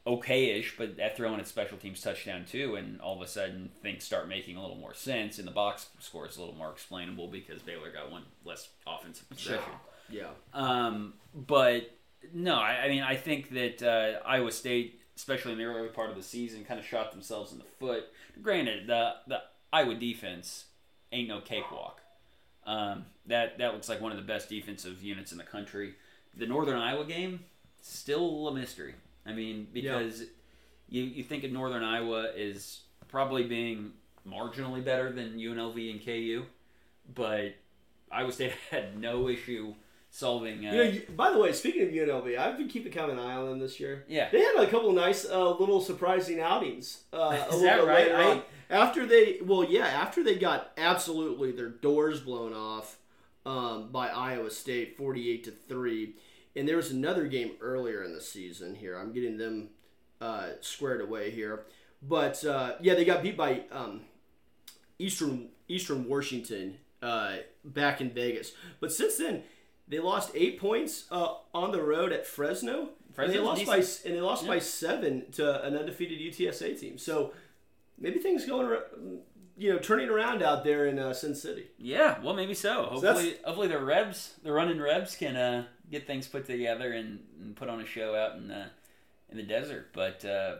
okay-ish, 0.06 0.76
but 0.78 0.98
that 0.98 1.16
throwing 1.16 1.40
its 1.40 1.50
special 1.50 1.78
teams 1.78 2.02
touchdown 2.02 2.44
too, 2.50 2.76
and 2.76 3.00
all 3.02 3.16
of 3.16 3.22
a 3.22 3.28
sudden 3.28 3.70
things 3.82 4.04
start 4.04 4.28
making 4.28 4.58
a 4.58 4.62
little 4.62 4.78
more 4.78 4.94
sense, 4.94 5.38
and 5.38 5.48
the 5.48 5.52
box 5.52 5.88
score 6.00 6.28
is 6.28 6.38
a 6.38 6.40
little 6.40 6.56
more 6.56 6.72
explainable 6.72 7.28
because 7.28 7.62
Baylor 7.62 7.92
got 7.92 8.12
one 8.12 8.24
less 8.44 8.70
offensive 8.88 9.30
possession. 9.30 9.74
Yeah. 10.10 10.30
Um, 10.54 11.14
but 11.36 11.96
no, 12.34 12.56
I, 12.56 12.84
I 12.84 12.90
mean, 12.90 13.04
I 13.04 13.16
think 13.16 13.50
that 13.52 13.84
uh, 13.84 14.26
Iowa 14.26 14.52
State, 14.52 15.02
especially 15.16 15.54
in 15.54 15.58
the 15.58 15.66
early 15.66 15.90
part 15.90 16.10
of 16.10 16.16
the 16.16 16.24
season, 16.24 16.64
kind 16.64 16.80
of 16.80 16.86
shot 16.86 17.12
themselves 17.12 17.52
in 17.52 17.58
the 17.58 17.66
foot. 17.80 18.06
Granted, 18.42 18.88
the 18.88 19.16
the 19.28 19.42
Iowa 19.74 19.96
defense 19.96 20.66
ain't 21.12 21.28
no 21.28 21.42
cakewalk. 21.42 22.02
Um, 22.66 23.06
that 23.26 23.58
that 23.58 23.74
looks 23.74 23.90
like 23.90 24.02
one 24.02 24.12
of 24.12 24.18
the 24.18 24.24
best 24.24 24.50
defensive 24.50 25.04
units 25.04 25.32
in 25.32 25.38
the 25.38 25.44
country. 25.44 25.96
The 26.38 26.46
Northern 26.46 26.78
Iowa 26.78 27.06
game 27.06 27.42
still 27.82 28.48
a 28.48 28.54
mystery. 28.54 28.96
I 29.26 29.34
mean, 29.34 29.68
because 29.74 30.24
you 30.90 31.04
you 31.04 31.24
think 31.24 31.44
of 31.44 31.52
Northern 31.52 31.84
Iowa 31.84 32.32
is 32.36 32.82
probably 33.08 33.44
being 33.44 33.92
marginally 34.28 34.84
better 34.84 35.12
than 35.12 35.38
UNLV 35.38 35.92
and 35.92 36.04
KU, 36.04 36.46
but 37.14 37.56
Iowa 38.12 38.32
State 38.32 38.54
had 38.72 39.00
no 39.00 39.28
issue 39.28 39.74
solving. 40.12 40.66
Uh, 40.68 40.72
You 40.72 40.78
know, 40.78 40.90
you- 40.90 41.02
by 41.16 41.32
the 41.32 41.40
way, 41.40 41.52
speaking 41.54 41.84
of 41.84 41.90
UNLV, 41.94 42.38
I've 42.38 42.58
been 42.58 42.68
keeping 42.68 42.92
kind 42.92 43.10
of 43.10 43.18
an 43.18 43.24
eye 43.24 43.34
on 43.36 43.46
them 43.50 43.60
this 43.60 43.80
year. 43.80 44.04
yeah, 44.08 44.30
They 44.30 44.42
had 44.42 44.56
a 44.58 44.68
couple 44.68 44.90
of 44.90 44.96
nice, 44.96 45.26
uh, 45.28 45.52
little 45.58 45.82
surprising 45.82 46.40
outings. 46.40 47.04
Uh, 47.14 47.46
Is 47.52 47.62
that 47.64 47.86
right? 47.86 48.12
I-. 48.12 48.42
After 48.70 49.06
they, 49.06 49.40
well, 49.44 49.64
yeah, 49.66 49.88
after 49.88 50.24
they 50.24 50.36
got 50.36 50.72
absolutely 50.78 51.52
their 51.52 51.70
doors 51.70 52.20
blown 52.22 52.54
off 52.54 52.98
um, 53.46 53.90
by 53.92 54.08
Iowa 54.10 54.50
State, 54.52 54.96
forty-eight 54.98 55.44
to 55.46 55.52
three, 55.52 56.16
and 56.56 56.68
there 56.68 56.78
was 56.78 56.92
another 56.92 57.28
game 57.28 57.52
earlier 57.60 58.04
in 58.04 58.14
the 58.14 58.22
season. 58.22 58.76
Here, 58.76 58.96
I'm 58.98 59.12
getting 59.14 59.38
them 59.38 59.72
uh, 60.22 60.52
squared 60.62 61.02
away 61.02 61.32
here, 61.32 61.66
but 62.02 62.46
uh, 62.46 62.76
yeah, 62.82 62.94
they 62.96 63.04
got 63.04 63.24
beat 63.24 63.36
by 63.36 63.64
um, 63.72 64.02
Eastern 65.00 65.50
Eastern 65.68 66.08
Washington 66.08 66.78
uh, 67.02 67.38
back 67.66 68.00
in 68.02 68.12
Vegas. 68.12 68.54
But 68.80 68.92
since 68.94 69.18
then, 69.18 69.44
they 69.92 70.00
lost 70.00 70.32
eight 70.34 70.60
points 70.60 71.06
uh, 71.12 71.36
on 71.54 71.72
the 71.72 71.82
road 71.84 72.12
at 72.12 72.26
Fresno. 72.26 72.90
and 73.18 73.32
they 73.32 73.38
lost 73.40 73.66
by 73.68 73.76
and 73.78 74.16
they 74.18 74.22
lost 74.22 74.48
by 74.48 74.58
seven 74.58 75.30
to 75.34 75.64
an 75.68 75.76
undefeated 75.78 76.18
UTSA 76.20 76.80
team. 76.80 76.98
So 76.98 77.34
maybe 78.00 78.18
things 78.20 78.46
going, 78.46 78.76
you 79.58 79.72
know, 79.74 79.80
turning 79.80 80.10
around 80.10 80.42
out 80.42 80.64
there 80.64 80.88
in 80.88 80.98
uh, 80.98 81.14
Sin 81.14 81.36
City. 81.36 81.66
yeah. 81.78 82.20
Well, 82.24 82.34
maybe 82.34 82.54
so. 82.54 82.86
So 83.02 83.08
Hopefully, 83.08 83.36
hopefully 83.44 83.68
the 83.68 83.80
Rebs, 83.84 84.36
the 84.44 84.52
running 84.54 84.80
Rebs, 84.80 85.16
can 85.16 85.36
uh, 85.36 85.66
get 85.92 86.08
things 86.08 86.26
put 86.28 86.46
together 86.48 86.94
and, 86.94 87.20
and 87.42 87.56
put 87.56 87.68
on 87.70 87.82
a 87.82 87.86
show 87.86 88.16
out 88.16 88.38
in 88.38 88.50
uh, 88.50 88.70
in 89.30 89.36
the 89.38 89.44
desert. 89.44 89.90
But 89.94 90.24
uh, 90.26 90.56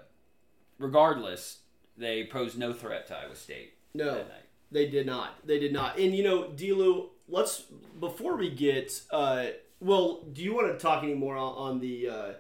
regardless, 0.78 1.60
they 1.98 2.26
pose 2.26 2.58
no 2.58 2.74
threat 2.74 3.08
to 3.08 3.16
Iowa 3.18 3.36
State 3.36 3.74
No, 3.94 4.06
that 4.16 4.28
night. 4.30 4.46
they 4.72 4.90
did 4.90 5.06
not. 5.06 5.46
They 5.48 5.60
did 5.60 5.72
not. 5.74 5.98
And 5.98 6.14
you 6.16 6.24
know, 6.24 6.50
Dlew, 6.50 7.11
let's 7.28 7.66
before 8.00 8.36
we 8.36 8.50
get. 8.50 9.02
Uh, 9.12 9.48
well, 9.80 10.22
do 10.32 10.44
you 10.44 10.54
want 10.54 10.72
to 10.72 10.78
talk 10.78 11.04
any 11.04 11.16
more 11.16 11.36
on, 11.36 11.54
on 11.56 11.80
the 11.80 12.10
uh, 12.10 12.32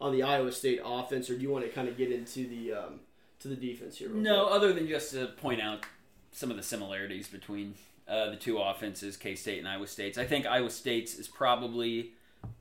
on 0.00 0.12
the 0.12 0.22
Iowa 0.22 0.52
State 0.52 0.80
offense, 0.84 1.30
or 1.30 1.36
do 1.36 1.42
you 1.42 1.50
want 1.50 1.64
to 1.64 1.70
kind 1.70 1.88
of 1.88 1.96
get 1.96 2.10
into 2.12 2.46
the 2.48 2.72
um, 2.72 3.00
to 3.40 3.48
the 3.48 3.56
defense 3.56 3.98
here? 3.98 4.08
No, 4.08 4.46
quick? 4.46 4.56
other 4.56 4.72
than 4.72 4.88
just 4.88 5.12
to 5.12 5.26
point 5.26 5.60
out 5.60 5.84
some 6.32 6.50
of 6.50 6.56
the 6.56 6.62
similarities 6.62 7.28
between 7.28 7.74
uh, 8.06 8.30
the 8.30 8.36
two 8.36 8.58
offenses, 8.58 9.16
K 9.16 9.34
State 9.34 9.58
and 9.58 9.68
Iowa 9.68 9.86
State's. 9.86 10.18
I 10.18 10.24
think 10.24 10.46
Iowa 10.46 10.70
State's 10.70 11.14
is 11.14 11.28
probably 11.28 12.12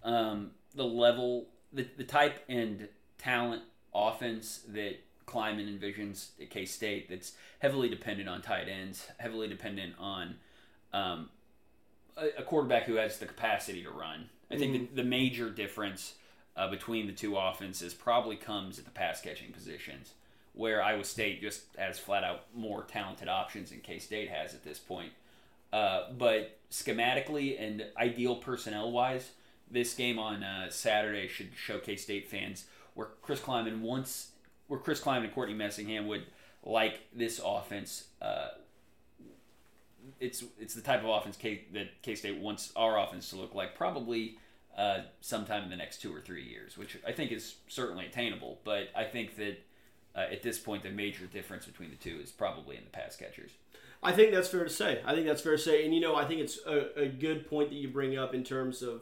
um, 0.03 0.51
the 0.75 0.85
level, 0.85 1.47
the, 1.71 1.87
the 1.97 2.03
type 2.03 2.43
and 2.49 2.89
talent 3.17 3.63
offense 3.93 4.61
that 4.69 4.99
Klieman 5.25 5.67
envisions 5.67 6.29
at 6.41 6.49
K 6.49 6.65
State 6.65 7.09
that's 7.09 7.33
heavily 7.59 7.89
dependent 7.89 8.29
on 8.29 8.41
tight 8.41 8.67
ends, 8.67 9.07
heavily 9.17 9.47
dependent 9.47 9.93
on 9.99 10.35
um, 10.93 11.29
a, 12.17 12.41
a 12.41 12.43
quarterback 12.43 12.83
who 12.83 12.95
has 12.95 13.19
the 13.19 13.25
capacity 13.25 13.83
to 13.83 13.89
run. 13.91 14.29
I 14.49 14.57
think 14.57 14.73
the, 14.95 15.01
the 15.01 15.07
major 15.07 15.49
difference 15.49 16.15
uh, 16.55 16.69
between 16.69 17.07
the 17.07 17.13
two 17.13 17.37
offenses 17.37 17.93
probably 17.93 18.35
comes 18.35 18.79
at 18.79 18.85
the 18.85 18.91
pass 18.91 19.21
catching 19.21 19.51
positions 19.51 20.13
where 20.57 20.81
Iowa 20.83 21.03
State 21.03 21.41
just 21.41 21.61
has 21.77 21.99
flat 21.99 22.23
out 22.23 22.45
more 22.53 22.83
talented 22.83 23.27
options 23.27 23.69
than 23.69 23.79
K 23.79 23.99
State 23.99 24.29
has 24.29 24.53
at 24.53 24.63
this 24.63 24.79
point. 24.79 25.11
Uh, 25.71 26.11
but 26.17 26.59
schematically 26.71 27.61
and 27.61 27.85
ideal 27.97 28.37
personnel 28.37 28.91
wise, 28.91 29.31
this 29.69 29.93
game 29.93 30.17
on 30.17 30.43
uh, 30.43 30.69
Saturday 30.69 31.27
should 31.27 31.49
show 31.55 31.77
K 31.77 31.95
State 31.95 32.27
fans 32.27 32.65
where 32.95 33.09
Chris 33.21 33.39
Klieman 33.39 33.81
wants, 33.81 34.31
where 34.67 34.79
Chris 34.79 34.99
Klieman 34.99 35.25
and 35.25 35.33
Courtney 35.33 35.55
Messingham 35.55 36.07
would 36.07 36.25
like 36.63 37.01
this 37.13 37.39
offense. 37.43 38.05
Uh, 38.21 38.47
it's 40.19 40.43
it's 40.59 40.73
the 40.73 40.81
type 40.81 41.03
of 41.03 41.09
offense 41.09 41.37
K, 41.37 41.65
that 41.73 42.01
K 42.01 42.15
State 42.15 42.37
wants 42.37 42.71
our 42.75 42.99
offense 42.99 43.29
to 43.29 43.35
look 43.35 43.53
like. 43.53 43.75
Probably 43.75 44.37
uh, 44.77 44.99
sometime 45.21 45.63
in 45.63 45.69
the 45.69 45.75
next 45.75 46.01
two 46.01 46.13
or 46.13 46.21
three 46.21 46.43
years, 46.43 46.77
which 46.77 46.97
I 47.05 47.11
think 47.11 47.31
is 47.31 47.55
certainly 47.67 48.05
attainable. 48.05 48.59
But 48.63 48.89
I 48.95 49.03
think 49.03 49.35
that 49.37 49.57
uh, 50.15 50.31
at 50.31 50.43
this 50.43 50.59
point, 50.59 50.83
the 50.83 50.91
major 50.91 51.25
difference 51.25 51.65
between 51.65 51.89
the 51.89 51.95
two 51.95 52.19
is 52.21 52.31
probably 52.31 52.77
in 52.77 52.83
the 52.83 52.89
pass 52.89 53.15
catchers. 53.15 53.51
I 54.01 54.11
think 54.11 54.31
that's 54.31 54.47
fair 54.47 54.63
to 54.63 54.69
say. 54.69 55.01
I 55.05 55.13
think 55.13 55.25
that's 55.25 55.41
fair 55.41 55.53
to 55.53 55.61
say. 55.61 55.83
And 55.85 55.93
you 55.93 55.99
know, 55.99 56.15
I 56.15 56.25
think 56.25 56.41
it's 56.41 56.59
a, 56.65 57.01
a 57.01 57.07
good 57.07 57.49
point 57.49 57.69
that 57.69 57.75
you 57.75 57.87
bring 57.87 58.17
up 58.17 58.33
in 58.33 58.43
terms 58.43 58.81
of 58.81 59.01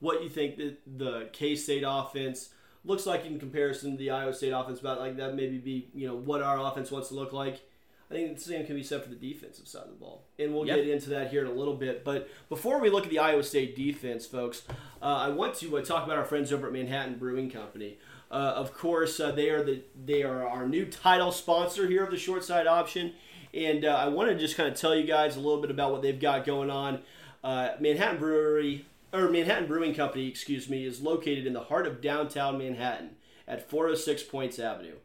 what 0.00 0.22
you 0.22 0.28
think 0.28 0.56
that 0.56 0.78
the 0.98 1.28
K 1.32 1.56
State 1.56 1.84
offense 1.86 2.50
looks 2.84 3.06
like 3.06 3.24
in 3.24 3.38
comparison 3.38 3.92
to 3.92 3.96
the 3.96 4.10
Iowa 4.10 4.32
State 4.32 4.50
offense. 4.50 4.80
About 4.80 5.00
like 5.00 5.16
that, 5.16 5.34
maybe 5.34 5.58
be 5.58 5.88
you 5.94 6.06
know 6.06 6.16
what 6.16 6.42
our 6.42 6.60
offense 6.60 6.90
wants 6.90 7.08
to 7.08 7.14
look 7.14 7.32
like. 7.32 7.62
I 8.10 8.14
think 8.14 8.36
the 8.36 8.40
same 8.40 8.64
can 8.64 8.76
be 8.76 8.82
said 8.84 9.02
for 9.02 9.08
the 9.10 9.16
defensive 9.16 9.66
side 9.66 9.82
of 9.82 9.88
the 9.90 9.96
ball, 9.96 10.24
and 10.38 10.54
we'll 10.54 10.66
Yep. 10.66 10.76
get 10.76 10.88
into 10.88 11.10
that 11.10 11.30
here 11.30 11.40
in 11.40 11.48
a 11.48 11.52
little 11.52 11.74
bit. 11.74 12.04
But 12.04 12.28
before 12.48 12.78
we 12.80 12.88
look 12.88 13.04
at 13.04 13.10
the 13.10 13.18
Iowa 13.18 13.42
State 13.42 13.74
defense, 13.74 14.26
folks, 14.26 14.62
uh, 15.02 15.06
I 15.06 15.28
want 15.30 15.54
to 15.56 15.76
uh, 15.76 15.82
talk 15.84 16.04
about 16.04 16.16
our 16.16 16.24
friends 16.24 16.52
over 16.52 16.68
at 16.68 16.72
Manhattan 16.72 17.16
Brewing 17.18 17.50
Company. 17.50 17.98
Uh, 18.30 18.34
of 18.34 18.72
course, 18.72 19.18
uh, 19.18 19.32
they 19.32 19.50
are 19.50 19.62
the 19.64 19.82
they 20.04 20.22
are 20.22 20.46
our 20.46 20.68
new 20.68 20.84
title 20.86 21.32
sponsor 21.32 21.88
here 21.88 22.04
of 22.04 22.10
the 22.10 22.16
Short 22.16 22.44
Side 22.44 22.66
Option, 22.68 23.12
and 23.52 23.84
uh, 23.84 23.88
I 23.96 24.08
want 24.08 24.30
to 24.30 24.36
just 24.38 24.56
kind 24.56 24.68
of 24.68 24.76
tell 24.78 24.94
you 24.94 25.04
guys 25.04 25.36
a 25.36 25.40
little 25.40 25.60
bit 25.60 25.70
about 25.70 25.90
what 25.92 26.02
they've 26.02 26.18
got 26.20 26.44
going 26.44 26.70
on. 26.70 27.00
Uh, 27.42 27.70
Manhattan 27.80 28.18
Brewery 28.18 28.84
or 29.12 29.28
Manhattan 29.30 29.66
Brewing 29.66 29.94
Company, 29.94 30.28
excuse 30.28 30.68
me, 30.68 30.84
is 30.84 31.00
located 31.00 31.46
in 31.46 31.52
the 31.54 31.60
heart 31.62 31.86
of 31.86 32.00
downtown 32.00 32.58
Manhattan 32.58 33.10
at 33.48 33.68
406 33.70 34.24
Poyntz 34.24 34.58
Avenue. 34.58 34.96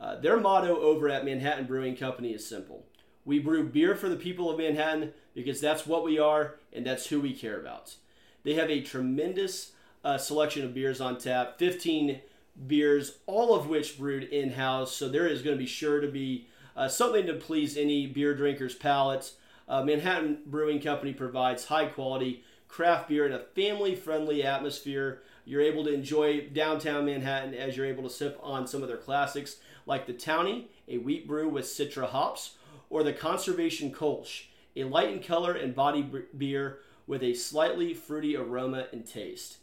Uh, 0.00 0.16
their 0.18 0.40
motto 0.40 0.80
over 0.80 1.10
at 1.10 1.24
Manhattan 1.24 1.66
Brewing 1.66 1.94
Company 1.94 2.30
is 2.30 2.46
simple. 2.46 2.86
We 3.24 3.38
brew 3.38 3.68
beer 3.68 3.94
for 3.94 4.08
the 4.08 4.16
people 4.16 4.50
of 4.50 4.58
Manhattan 4.58 5.12
because 5.34 5.60
that's 5.60 5.86
what 5.86 6.04
we 6.04 6.18
are 6.18 6.56
and 6.72 6.86
that's 6.86 7.06
who 7.06 7.20
we 7.20 7.34
care 7.34 7.60
about. 7.60 7.94
They 8.42 8.54
have 8.54 8.70
a 8.70 8.80
tremendous 8.80 9.72
uh, 10.02 10.16
selection 10.16 10.64
of 10.64 10.72
beers 10.72 11.00
on 11.00 11.18
tap 11.18 11.58
15 11.58 12.20
beers, 12.66 13.18
all 13.26 13.54
of 13.54 13.68
which 13.68 13.98
brewed 13.98 14.24
in 14.24 14.52
house. 14.52 14.96
So 14.96 15.08
there 15.08 15.26
is 15.26 15.42
going 15.42 15.56
to 15.56 15.62
be 15.62 15.68
sure 15.68 16.00
to 16.00 16.08
be 16.08 16.48
uh, 16.74 16.88
something 16.88 17.26
to 17.26 17.34
please 17.34 17.76
any 17.76 18.06
beer 18.06 18.34
drinker's 18.34 18.74
palate. 18.74 19.32
Uh, 19.68 19.82
Manhattan 19.82 20.38
Brewing 20.46 20.80
Company 20.80 21.12
provides 21.12 21.66
high 21.66 21.86
quality 21.86 22.42
craft 22.68 23.08
beer 23.08 23.26
in 23.26 23.32
a 23.32 23.38
family 23.38 23.94
friendly 23.94 24.42
atmosphere. 24.42 25.22
You're 25.44 25.60
able 25.60 25.84
to 25.84 25.92
enjoy 25.92 26.48
downtown 26.48 27.04
Manhattan 27.04 27.54
as 27.54 27.76
you're 27.76 27.86
able 27.86 28.04
to 28.04 28.10
sip 28.10 28.38
on 28.42 28.66
some 28.66 28.82
of 28.82 28.88
their 28.88 28.96
classics 28.96 29.56
like 29.86 30.06
the 30.06 30.12
Townie, 30.12 30.66
a 30.88 30.98
wheat 30.98 31.26
brew 31.26 31.48
with 31.48 31.64
Citra 31.64 32.08
hops, 32.08 32.56
or 32.88 33.02
the 33.02 33.12
Conservation 33.12 33.92
Kolsch, 33.92 34.44
a 34.76 34.84
light 34.84 35.10
in 35.10 35.22
color 35.22 35.52
and 35.52 35.74
body 35.74 36.08
beer 36.36 36.80
with 37.06 37.22
a 37.22 37.34
slightly 37.34 37.94
fruity 37.94 38.36
aroma 38.36 38.86
and 38.92 39.06
taste. 39.06 39.58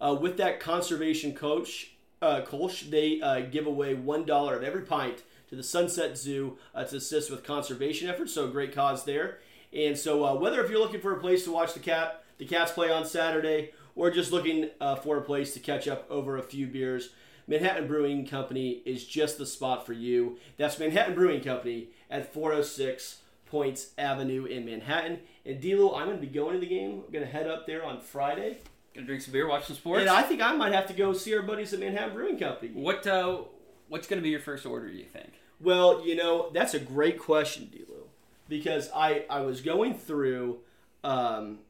Uh, 0.00 0.16
with 0.20 0.36
that 0.36 0.60
Conservation 0.60 1.34
Coach, 1.34 1.92
uh, 2.20 2.42
Kolsch, 2.42 2.90
they 2.90 3.20
uh, 3.20 3.40
give 3.40 3.66
away 3.66 3.94
one 3.94 4.24
dollar 4.24 4.56
of 4.56 4.62
every 4.62 4.82
pint 4.82 5.22
to 5.48 5.56
the 5.56 5.62
Sunset 5.62 6.16
Zoo 6.16 6.58
uh, 6.74 6.84
to 6.84 6.96
assist 6.96 7.30
with 7.30 7.44
conservation 7.44 8.08
efforts. 8.08 8.32
So 8.32 8.46
a 8.46 8.48
great 8.48 8.74
cause 8.74 9.04
there. 9.04 9.38
And 9.72 9.96
so 9.96 10.24
uh, 10.24 10.34
whether 10.34 10.62
if 10.62 10.70
you're 10.70 10.80
looking 10.80 11.00
for 11.00 11.12
a 11.12 11.20
place 11.20 11.44
to 11.44 11.52
watch 11.52 11.74
the 11.74 11.80
cat 11.80 12.22
the 12.38 12.48
Cats 12.48 12.72
play 12.72 12.90
on 12.90 13.06
Saturday, 13.06 13.70
or 13.94 14.10
just 14.10 14.32
looking 14.32 14.70
uh, 14.80 14.96
for 14.96 15.16
a 15.18 15.22
place 15.22 15.54
to 15.54 15.60
catch 15.60 15.86
up 15.86 16.06
over 16.10 16.38
a 16.38 16.42
few 16.42 16.66
beers, 16.66 17.10
Manhattan 17.46 17.86
Brewing 17.86 18.26
Company 18.26 18.82
is 18.84 19.04
just 19.04 19.38
the 19.38 19.46
spot 19.46 19.84
for 19.84 19.92
you. 19.92 20.38
That's 20.56 20.78
Manhattan 20.78 21.14
Brewing 21.14 21.42
Company 21.42 21.88
at 22.10 22.32
406 22.32 23.18
Poyntz 23.50 23.88
Avenue 23.98 24.44
in 24.44 24.64
Manhattan. 24.64 25.20
And 25.44 25.60
Dlew, 25.60 25.94
I'm 25.94 26.06
going 26.06 26.20
to 26.20 26.26
be 26.26 26.32
going 26.32 26.54
to 26.54 26.60
the 26.60 26.66
game. 26.66 27.02
I'm 27.06 27.12
going 27.12 27.24
to 27.24 27.30
head 27.30 27.46
up 27.46 27.66
there 27.66 27.84
on 27.84 28.00
Friday. 28.00 28.58
Gonna 28.94 29.06
drink 29.06 29.22
some 29.22 29.32
beer, 29.32 29.48
watch 29.48 29.64
some 29.64 29.76
sports. 29.76 30.02
And 30.02 30.10
I 30.10 30.22
think 30.22 30.42
I 30.42 30.54
might 30.54 30.72
have 30.72 30.86
to 30.88 30.92
go 30.92 31.14
see 31.14 31.34
our 31.34 31.42
buddies 31.42 31.72
at 31.72 31.80
Manhattan 31.80 32.14
Brewing 32.14 32.38
Company. 32.38 32.72
what 32.74 33.06
uh, 33.06 33.38
what's 33.88 34.06
gonna 34.06 34.20
be 34.20 34.28
your 34.28 34.40
first 34.40 34.66
order? 34.66 34.88
Do 34.88 34.96
you 34.96 35.06
think? 35.06 35.32
Well, 35.60 36.06
you 36.06 36.14
know, 36.14 36.50
that's 36.52 36.74
a 36.74 36.78
great 36.78 37.18
question, 37.18 37.70
Dlew, 37.72 38.08
because 38.48 38.90
I, 38.94 39.24
I 39.30 39.40
was 39.42 39.60
going 39.60 39.94
through, 39.94 40.58
um, 41.04 41.60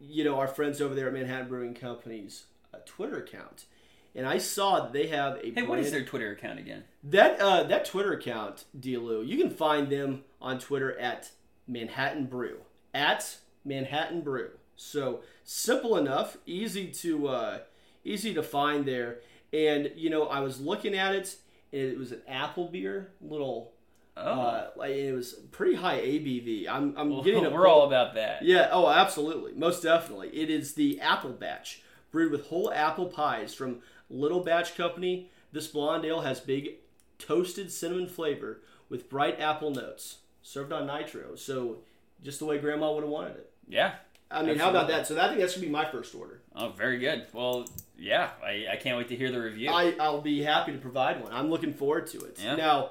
you 0.00 0.24
know, 0.24 0.40
our 0.40 0.48
friends 0.48 0.80
over 0.80 0.94
there 0.94 1.06
at 1.06 1.12
Manhattan 1.12 1.48
Brewing 1.48 1.74
Company's 1.74 2.44
uh, 2.74 2.78
Twitter 2.84 3.18
account, 3.18 3.66
and 4.14 4.26
I 4.26 4.38
saw 4.38 4.80
that 4.80 4.92
they 4.92 5.06
have 5.08 5.38
a 5.42 5.52
Hey, 5.52 5.62
what 5.62 5.78
is 5.78 5.90
their 5.90 6.04
Twitter 6.04 6.32
account 6.32 6.58
again? 6.58 6.84
that 7.04 7.40
uh, 7.40 7.62
that 7.64 7.84
Twitter 7.84 8.12
account, 8.12 8.64
Dlew. 8.78 9.22
You 9.22 9.38
can 9.38 9.50
find 9.50 9.88
them 9.88 10.24
on 10.40 10.58
Twitter 10.58 10.98
at 10.98 11.30
Manhattan 11.66 12.26
Brew 12.26 12.58
at 12.92 13.36
Manhattan 13.64 14.20
Brew. 14.22 14.50
So 14.76 15.20
simple 15.44 15.96
enough, 15.96 16.38
easy 16.46 16.88
to 16.88 17.28
uh, 17.28 17.58
easy 18.04 18.34
to 18.34 18.42
find 18.42 18.84
there. 18.86 19.18
And 19.52 19.90
you 19.96 20.10
know, 20.10 20.26
I 20.26 20.40
was 20.40 20.60
looking 20.60 20.94
at 20.94 21.14
it, 21.14 21.36
and 21.72 21.82
it 21.82 21.98
was 21.98 22.12
an 22.12 22.22
apple 22.28 22.68
beer, 22.68 23.12
little. 23.20 23.72
Oh, 24.16 24.22
Uh, 24.22 24.70
like 24.76 24.90
it 24.90 25.12
was 25.12 25.34
pretty 25.52 25.76
high 25.76 25.98
ABV. 26.00 26.68
I'm 26.68 26.94
I'm 26.96 27.10
well, 27.10 27.22
getting 27.22 27.46
a 27.46 27.50
we're 27.50 27.66
all 27.68 27.86
about 27.86 28.14
that. 28.16 28.42
yeah, 28.42 28.68
oh, 28.72 28.88
absolutely. 28.88 29.52
Most 29.54 29.82
definitely. 29.82 30.28
It 30.28 30.50
is 30.50 30.74
the 30.74 31.00
Apple 31.00 31.30
Batch, 31.30 31.82
brewed 32.10 32.32
with 32.32 32.46
whole 32.48 32.72
apple 32.72 33.06
pies 33.06 33.54
from 33.54 33.78
Little 34.10 34.40
Batch 34.40 34.76
Company. 34.76 35.30
This 35.52 35.66
blonde 35.66 36.04
ale 36.04 36.20
has 36.20 36.40
big 36.40 36.74
toasted 37.18 37.72
cinnamon 37.72 38.06
flavor 38.06 38.60
with 38.88 39.08
bright 39.08 39.40
apple 39.40 39.70
notes, 39.70 40.18
served 40.42 40.72
on 40.72 40.86
nitro. 40.86 41.36
So, 41.36 41.78
just 42.22 42.38
the 42.38 42.44
way 42.44 42.58
Grandma 42.58 42.92
would 42.92 43.02
have 43.02 43.10
wanted 43.10 43.36
it. 43.36 43.52
Yeah. 43.68 43.94
I 44.30 44.42
mean, 44.42 44.58
how 44.58 44.70
about 44.70 44.88
that? 44.88 45.06
So, 45.06 45.18
I 45.18 45.28
think 45.28 45.40
that's 45.40 45.54
to 45.54 45.60
be 45.60 45.68
my 45.68 45.84
first 45.84 46.14
order. 46.14 46.40
Oh, 46.54 46.68
very 46.70 46.98
good. 46.98 47.26
Well, 47.32 47.68
yeah, 47.98 48.30
I, 48.44 48.66
I 48.72 48.76
can't 48.76 48.96
wait 48.96 49.08
to 49.08 49.16
hear 49.16 49.30
the 49.30 49.40
review. 49.40 49.70
I, 49.70 49.94
I'll 49.98 50.20
be 50.20 50.42
happy 50.42 50.72
to 50.72 50.78
provide 50.78 51.22
one. 51.22 51.32
I'm 51.32 51.50
looking 51.50 51.72
forward 51.72 52.06
to 52.08 52.18
it. 52.20 52.38
Yeah. 52.42 52.56
Now, 52.56 52.90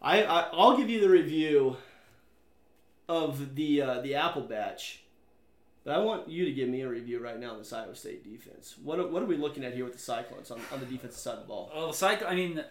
I, 0.00 0.22
I 0.24 0.48
I'll 0.52 0.76
give 0.76 0.88
you 0.90 1.00
the 1.00 1.08
review 1.08 1.76
of 3.08 3.54
the 3.54 3.82
uh, 3.82 4.00
the 4.00 4.14
Apple 4.14 4.42
batch, 4.42 5.02
but 5.88 5.94
I 5.94 6.00
want 6.00 6.28
you 6.28 6.44
to 6.44 6.52
give 6.52 6.68
me 6.68 6.82
a 6.82 6.88
review 6.88 7.18
right 7.18 7.40
now 7.40 7.52
on 7.52 7.58
this 7.58 7.72
Iowa 7.72 7.94
State 7.94 8.22
defense. 8.22 8.74
What 8.84 8.98
are, 8.98 9.06
what 9.06 9.22
are 9.22 9.26
we 9.26 9.38
looking 9.38 9.64
at 9.64 9.72
here 9.72 9.84
with 9.84 9.94
the 9.94 9.98
Cyclones 9.98 10.50
on, 10.50 10.60
on 10.70 10.80
the 10.80 10.84
defensive 10.84 11.18
side 11.18 11.36
of 11.36 11.40
the 11.40 11.46
ball? 11.46 11.70
Well, 11.74 11.86
the 11.86 11.94
cycle. 11.94 12.26
I 12.26 12.34
mean, 12.34 12.62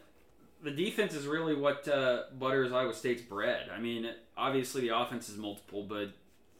the 0.61 0.69
defense 0.69 1.15
is 1.15 1.25
really 1.25 1.55
what 1.55 1.87
uh, 1.87 2.25
butters 2.37 2.71
Iowa 2.71 2.93
State's 2.93 3.23
bread. 3.23 3.71
I 3.75 3.79
mean, 3.79 4.07
obviously 4.37 4.81
the 4.81 4.95
offense 4.95 5.29
is 5.29 5.37
multiple, 5.37 5.81
but 5.81 6.11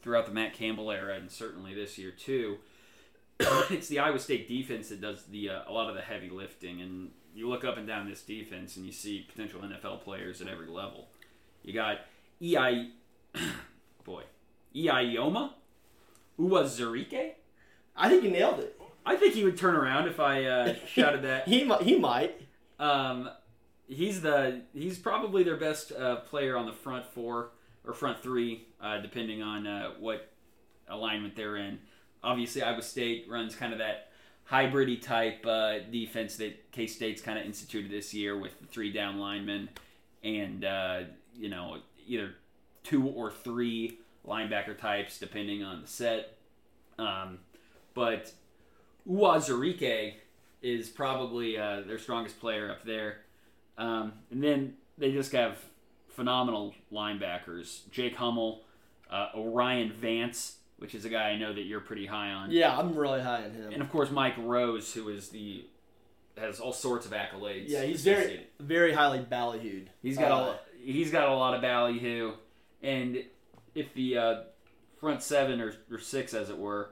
throughout 0.02 0.26
the 0.26 0.32
Matt 0.32 0.52
Campbell 0.52 0.90
era 0.90 1.14
and 1.14 1.30
certainly 1.30 1.74
this 1.74 1.96
year 1.96 2.10
too, 2.10 2.58
it's 3.38 3.86
the 3.86 4.00
Iowa 4.00 4.18
State 4.18 4.48
defense 4.48 4.88
that 4.88 5.00
does 5.00 5.26
the 5.26 5.50
uh, 5.50 5.60
a 5.68 5.72
lot 5.72 5.88
of 5.88 5.94
the 5.94 6.02
heavy 6.02 6.28
lifting. 6.28 6.80
And 6.80 7.12
you 7.36 7.48
look 7.48 7.64
up 7.64 7.76
and 7.76 7.86
down 7.86 8.10
this 8.10 8.22
defense, 8.22 8.76
and 8.76 8.84
you 8.84 8.90
see 8.90 9.24
potential 9.30 9.60
NFL 9.60 10.02
players 10.02 10.40
at 10.40 10.48
every 10.48 10.66
level. 10.66 11.06
You 11.62 11.72
got 11.72 11.98
Ei, 12.42 12.90
boy, 14.04 14.24
Ioma, 16.38 16.50
Uwazurike. 16.50 17.32
I 17.96 18.08
think 18.08 18.24
you 18.24 18.30
nailed 18.30 18.60
it. 18.60 18.80
I 19.04 19.16
think 19.16 19.34
he 19.34 19.44
would 19.44 19.56
turn 19.56 19.74
around 19.74 20.06
if 20.08 20.20
I 20.20 20.44
uh, 20.44 20.74
shouted 20.86 21.22
that. 21.22 21.48
He 21.48 21.64
mi- 21.64 21.82
he 21.82 21.98
might. 21.98 22.40
Um, 22.78 23.28
he's 23.86 24.20
the 24.20 24.62
he's 24.74 24.98
probably 24.98 25.42
their 25.42 25.56
best 25.56 25.92
uh, 25.92 26.16
player 26.16 26.56
on 26.56 26.66
the 26.66 26.72
front 26.72 27.06
four 27.06 27.50
or 27.84 27.94
front 27.94 28.22
three, 28.22 28.66
uh, 28.80 28.98
depending 28.98 29.42
on 29.42 29.66
uh, 29.66 29.92
what 29.98 30.30
alignment 30.88 31.34
they're 31.36 31.56
in. 31.56 31.78
Obviously, 32.22 32.62
Iowa 32.62 32.82
State 32.82 33.26
runs 33.28 33.54
kind 33.54 33.72
of 33.72 33.78
that 33.78 34.10
hybridy 34.50 35.00
type 35.00 35.44
uh, 35.46 35.78
defense 35.90 36.36
that 36.36 36.70
K 36.72 36.86
State's 36.86 37.22
kind 37.22 37.38
of 37.38 37.46
instituted 37.46 37.90
this 37.90 38.12
year 38.14 38.38
with 38.38 38.58
the 38.60 38.66
three 38.66 38.92
down 38.92 39.18
linemen 39.18 39.68
and 40.22 40.64
uh, 40.64 41.00
you 41.34 41.48
know 41.48 41.78
either 42.06 42.34
two 42.82 43.06
or 43.06 43.30
three 43.30 43.98
linebacker 44.28 44.76
types 44.78 45.18
depending 45.18 45.62
on 45.62 45.80
the 45.82 45.86
set. 45.88 46.36
Um, 46.98 47.38
but 47.94 48.32
Uwazurike 49.08 50.14
is 50.62 50.88
probably 50.88 51.56
uh, 51.58 51.82
their 51.86 51.98
strongest 51.98 52.40
player 52.40 52.70
up 52.70 52.84
there. 52.84 53.18
Um, 53.76 54.12
and 54.30 54.42
then 54.42 54.74
they 54.96 55.12
just 55.12 55.32
have 55.32 55.58
phenomenal 56.08 56.74
linebackers. 56.92 57.88
Jake 57.90 58.16
Hummel, 58.16 58.62
uh, 59.10 59.28
O'Rien 59.36 59.92
Vance, 59.92 60.56
which 60.78 60.94
is 60.94 61.04
a 61.04 61.08
guy 61.08 61.30
I 61.30 61.36
know 61.36 61.52
that 61.52 61.62
you're 61.62 61.80
pretty 61.80 62.06
high 62.06 62.30
on. 62.32 62.50
Yeah, 62.50 62.76
I'm 62.76 62.96
really 62.96 63.20
high 63.20 63.44
on 63.44 63.52
him. 63.52 63.72
And 63.72 63.82
of 63.82 63.90
course 63.90 64.10
Mike 64.10 64.34
Rose, 64.38 64.92
who 64.92 65.08
is 65.08 65.28
the 65.28 65.64
has 66.36 66.60
all 66.60 66.72
sorts 66.72 67.04
of 67.06 67.12
accolades. 67.12 67.64
Yeah, 67.68 67.82
he's 67.82 68.04
very 68.04 68.46
very 68.60 68.92
highly 68.92 69.18
ballyhooed. 69.20 69.86
He's 70.02 70.16
got 70.18 70.30
Uh, 70.30 70.34
a 70.52 70.58
he's 70.84 71.10
got 71.10 71.28
a 71.28 71.34
lot 71.34 71.54
of 71.54 71.62
ballyhoo, 71.62 72.32
and 72.82 73.24
if 73.78 73.94
the 73.94 74.16
uh, 74.18 74.40
front 75.00 75.22
seven 75.22 75.60
or, 75.60 75.74
or 75.90 75.98
six, 75.98 76.34
as 76.34 76.50
it 76.50 76.58
were, 76.58 76.90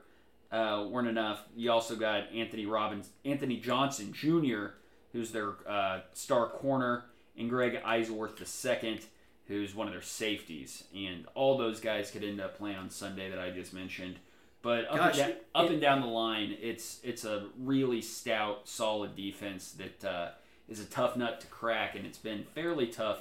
uh, 0.53 0.87
weren't 0.89 1.09
enough, 1.09 1.43
you 1.57 1.71
also 1.71 1.97
got 1.97 2.33
Anthony 2.33 2.67
Robbins, 2.67 3.11
Anthony 3.25 3.57
Johnson 3.59 4.13
Jr., 4.13 4.67
who's 5.13 5.33
their 5.33 5.55
uh, 5.69 6.01
star 6.13 6.47
corner, 6.49 7.05
and 7.37 7.51
Greg 7.51 7.83
Eisworth 7.83 8.41
II, 8.85 9.01
who's 9.49 9.75
one 9.75 9.87
of 9.87 9.93
their 9.93 10.03
safeties, 10.03 10.85
and 10.95 11.27
all 11.35 11.57
those 11.59 11.81
guys 11.81 12.11
could 12.11 12.23
end 12.25 12.41
up 12.41 12.57
playing 12.59 12.77
on 12.77 12.91
Sunday 12.91 13.31
that 13.31 13.39
I 13.39 13.51
just 13.51 13.73
mentioned. 13.73 14.17
But 14.63 14.89
up, 14.89 14.97
Gosh, 14.97 15.19
and, 15.19 15.35
da- 15.55 15.63
it- 15.65 15.73
and 15.73 15.81
down 15.81 16.01
the 16.01 16.07
line, 16.09 16.57
it's 16.61 17.01
it's 17.05 17.25
a 17.25 17.47
really 17.59 18.03
stout, 18.03 18.69
solid 18.69 19.15
defense 19.15 19.73
that 19.73 20.05
uh, 20.05 20.29
is 20.69 20.81
a 20.81 20.85
tough 20.87 21.17
nut 21.17 21.41
to 21.43 21.47
crack, 21.49 21.95
and 21.95 22.05
it's 22.07 22.19
been 22.19 22.45
fairly 22.55 22.87
tough 22.89 23.19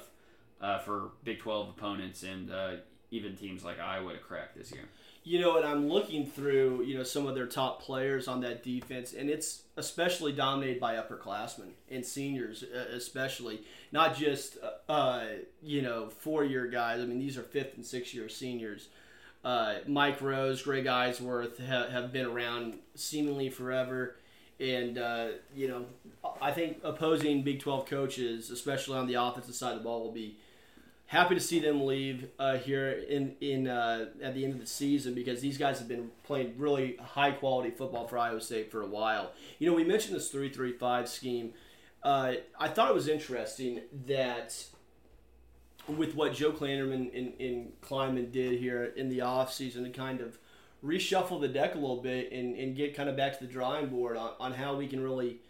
uh, 0.60 0.78
for 0.78 1.10
Big 1.22 1.38
12 1.38 1.68
opponents 1.70 2.22
and 2.22 2.50
uh, 2.50 2.70
even 3.10 3.36
teams 3.36 3.64
like 3.64 3.78
Iowa 3.78 4.12
to 4.12 4.18
crack 4.18 4.54
this 4.54 4.72
year. 4.72 4.84
You 5.24 5.40
know, 5.40 5.56
and 5.56 5.66
I'm 5.66 5.88
looking 5.88 6.24
through, 6.24 6.84
you 6.84 6.96
know, 6.96 7.02
some 7.02 7.26
of 7.26 7.34
their 7.34 7.46
top 7.46 7.82
players 7.82 8.28
on 8.28 8.40
that 8.42 8.62
defense, 8.62 9.12
and 9.12 9.28
it's 9.28 9.62
especially 9.76 10.32
dominated 10.32 10.78
by 10.78 10.94
upperclassmen 10.94 11.70
and 11.90 12.04
seniors, 12.06 12.62
especially. 12.62 13.62
Not 13.90 14.16
just, 14.16 14.58
uh, 14.62 14.92
uh, 14.92 15.24
you 15.62 15.82
know, 15.82 16.08
four 16.10 16.44
year 16.44 16.66
guys. 16.68 17.00
I 17.00 17.06
mean, 17.06 17.18
these 17.18 17.36
are 17.36 17.42
fifth 17.42 17.74
and 17.74 17.84
sixth 17.84 18.14
year 18.14 18.28
seniors. 18.28 18.88
Uh, 19.44 19.76
Mike 19.86 20.20
Rose, 20.20 20.62
Greg 20.62 20.86
Eisworth 20.86 21.64
ha- 21.64 21.88
have 21.88 22.12
been 22.12 22.26
around 22.26 22.74
seemingly 22.94 23.48
forever. 23.50 24.16
And, 24.58 24.96
uh, 24.96 25.28
you 25.54 25.68
know, 25.68 25.84
I 26.40 26.50
think 26.50 26.80
opposing 26.82 27.42
Big 27.42 27.60
12 27.60 27.86
coaches, 27.86 28.50
especially 28.50 28.96
on 28.96 29.06
the 29.06 29.14
offensive 29.14 29.54
side 29.54 29.72
of 29.72 29.78
the 29.78 29.84
ball, 29.84 30.02
will 30.02 30.12
be 30.12 30.38
happy 31.06 31.34
to 31.34 31.40
see 31.40 31.60
them 31.60 31.86
leave 31.86 32.28
uh, 32.38 32.56
here 32.56 32.90
in 33.08 33.36
in 33.40 33.68
uh, 33.68 34.06
at 34.22 34.34
the 34.34 34.44
end 34.44 34.52
of 34.54 34.60
the 34.60 34.66
season 34.66 35.14
because 35.14 35.40
these 35.40 35.58
guys 35.58 35.78
have 35.78 35.88
been 35.88 36.10
playing 36.24 36.54
really 36.58 36.96
high 36.96 37.30
quality 37.30 37.70
football 37.70 38.06
for 38.06 38.18
Iowa 38.18 38.40
State 38.40 38.70
for 38.70 38.82
a 38.82 38.86
while. 38.86 39.32
You 39.58 39.68
know, 39.68 39.76
we 39.76 39.84
mentioned 39.84 40.16
this 40.16 40.30
three 40.30 40.48
three 40.48 40.72
five 40.72 41.08
scheme. 41.08 41.54
Uh, 42.02 42.34
I 42.58 42.68
thought 42.68 42.90
it 42.90 42.94
was 42.94 43.08
interesting 43.08 43.80
that 44.06 44.64
with 45.88 46.14
what 46.14 46.34
Joe 46.34 46.52
Klanderman 46.52 47.16
and, 47.16 47.32
and 47.40 47.72
Klieman 47.80 48.32
did 48.32 48.58
here 48.58 48.92
in 48.96 49.08
the 49.08 49.20
offseason 49.20 49.84
to 49.84 49.90
kind 49.90 50.20
of 50.20 50.38
reshuffle 50.84 51.40
the 51.40 51.48
deck 51.48 51.74
a 51.74 51.78
little 51.78 52.02
bit 52.02 52.30
and, 52.32 52.56
and 52.56 52.76
get 52.76 52.94
kind 52.94 53.08
of 53.08 53.16
back 53.16 53.38
to 53.38 53.46
the 53.46 53.52
drawing 53.52 53.88
board 53.88 54.16
on, 54.16 54.32
on 54.38 54.52
how 54.52 54.76
we 54.76 54.86
can 54.86 55.00
really 55.00 55.40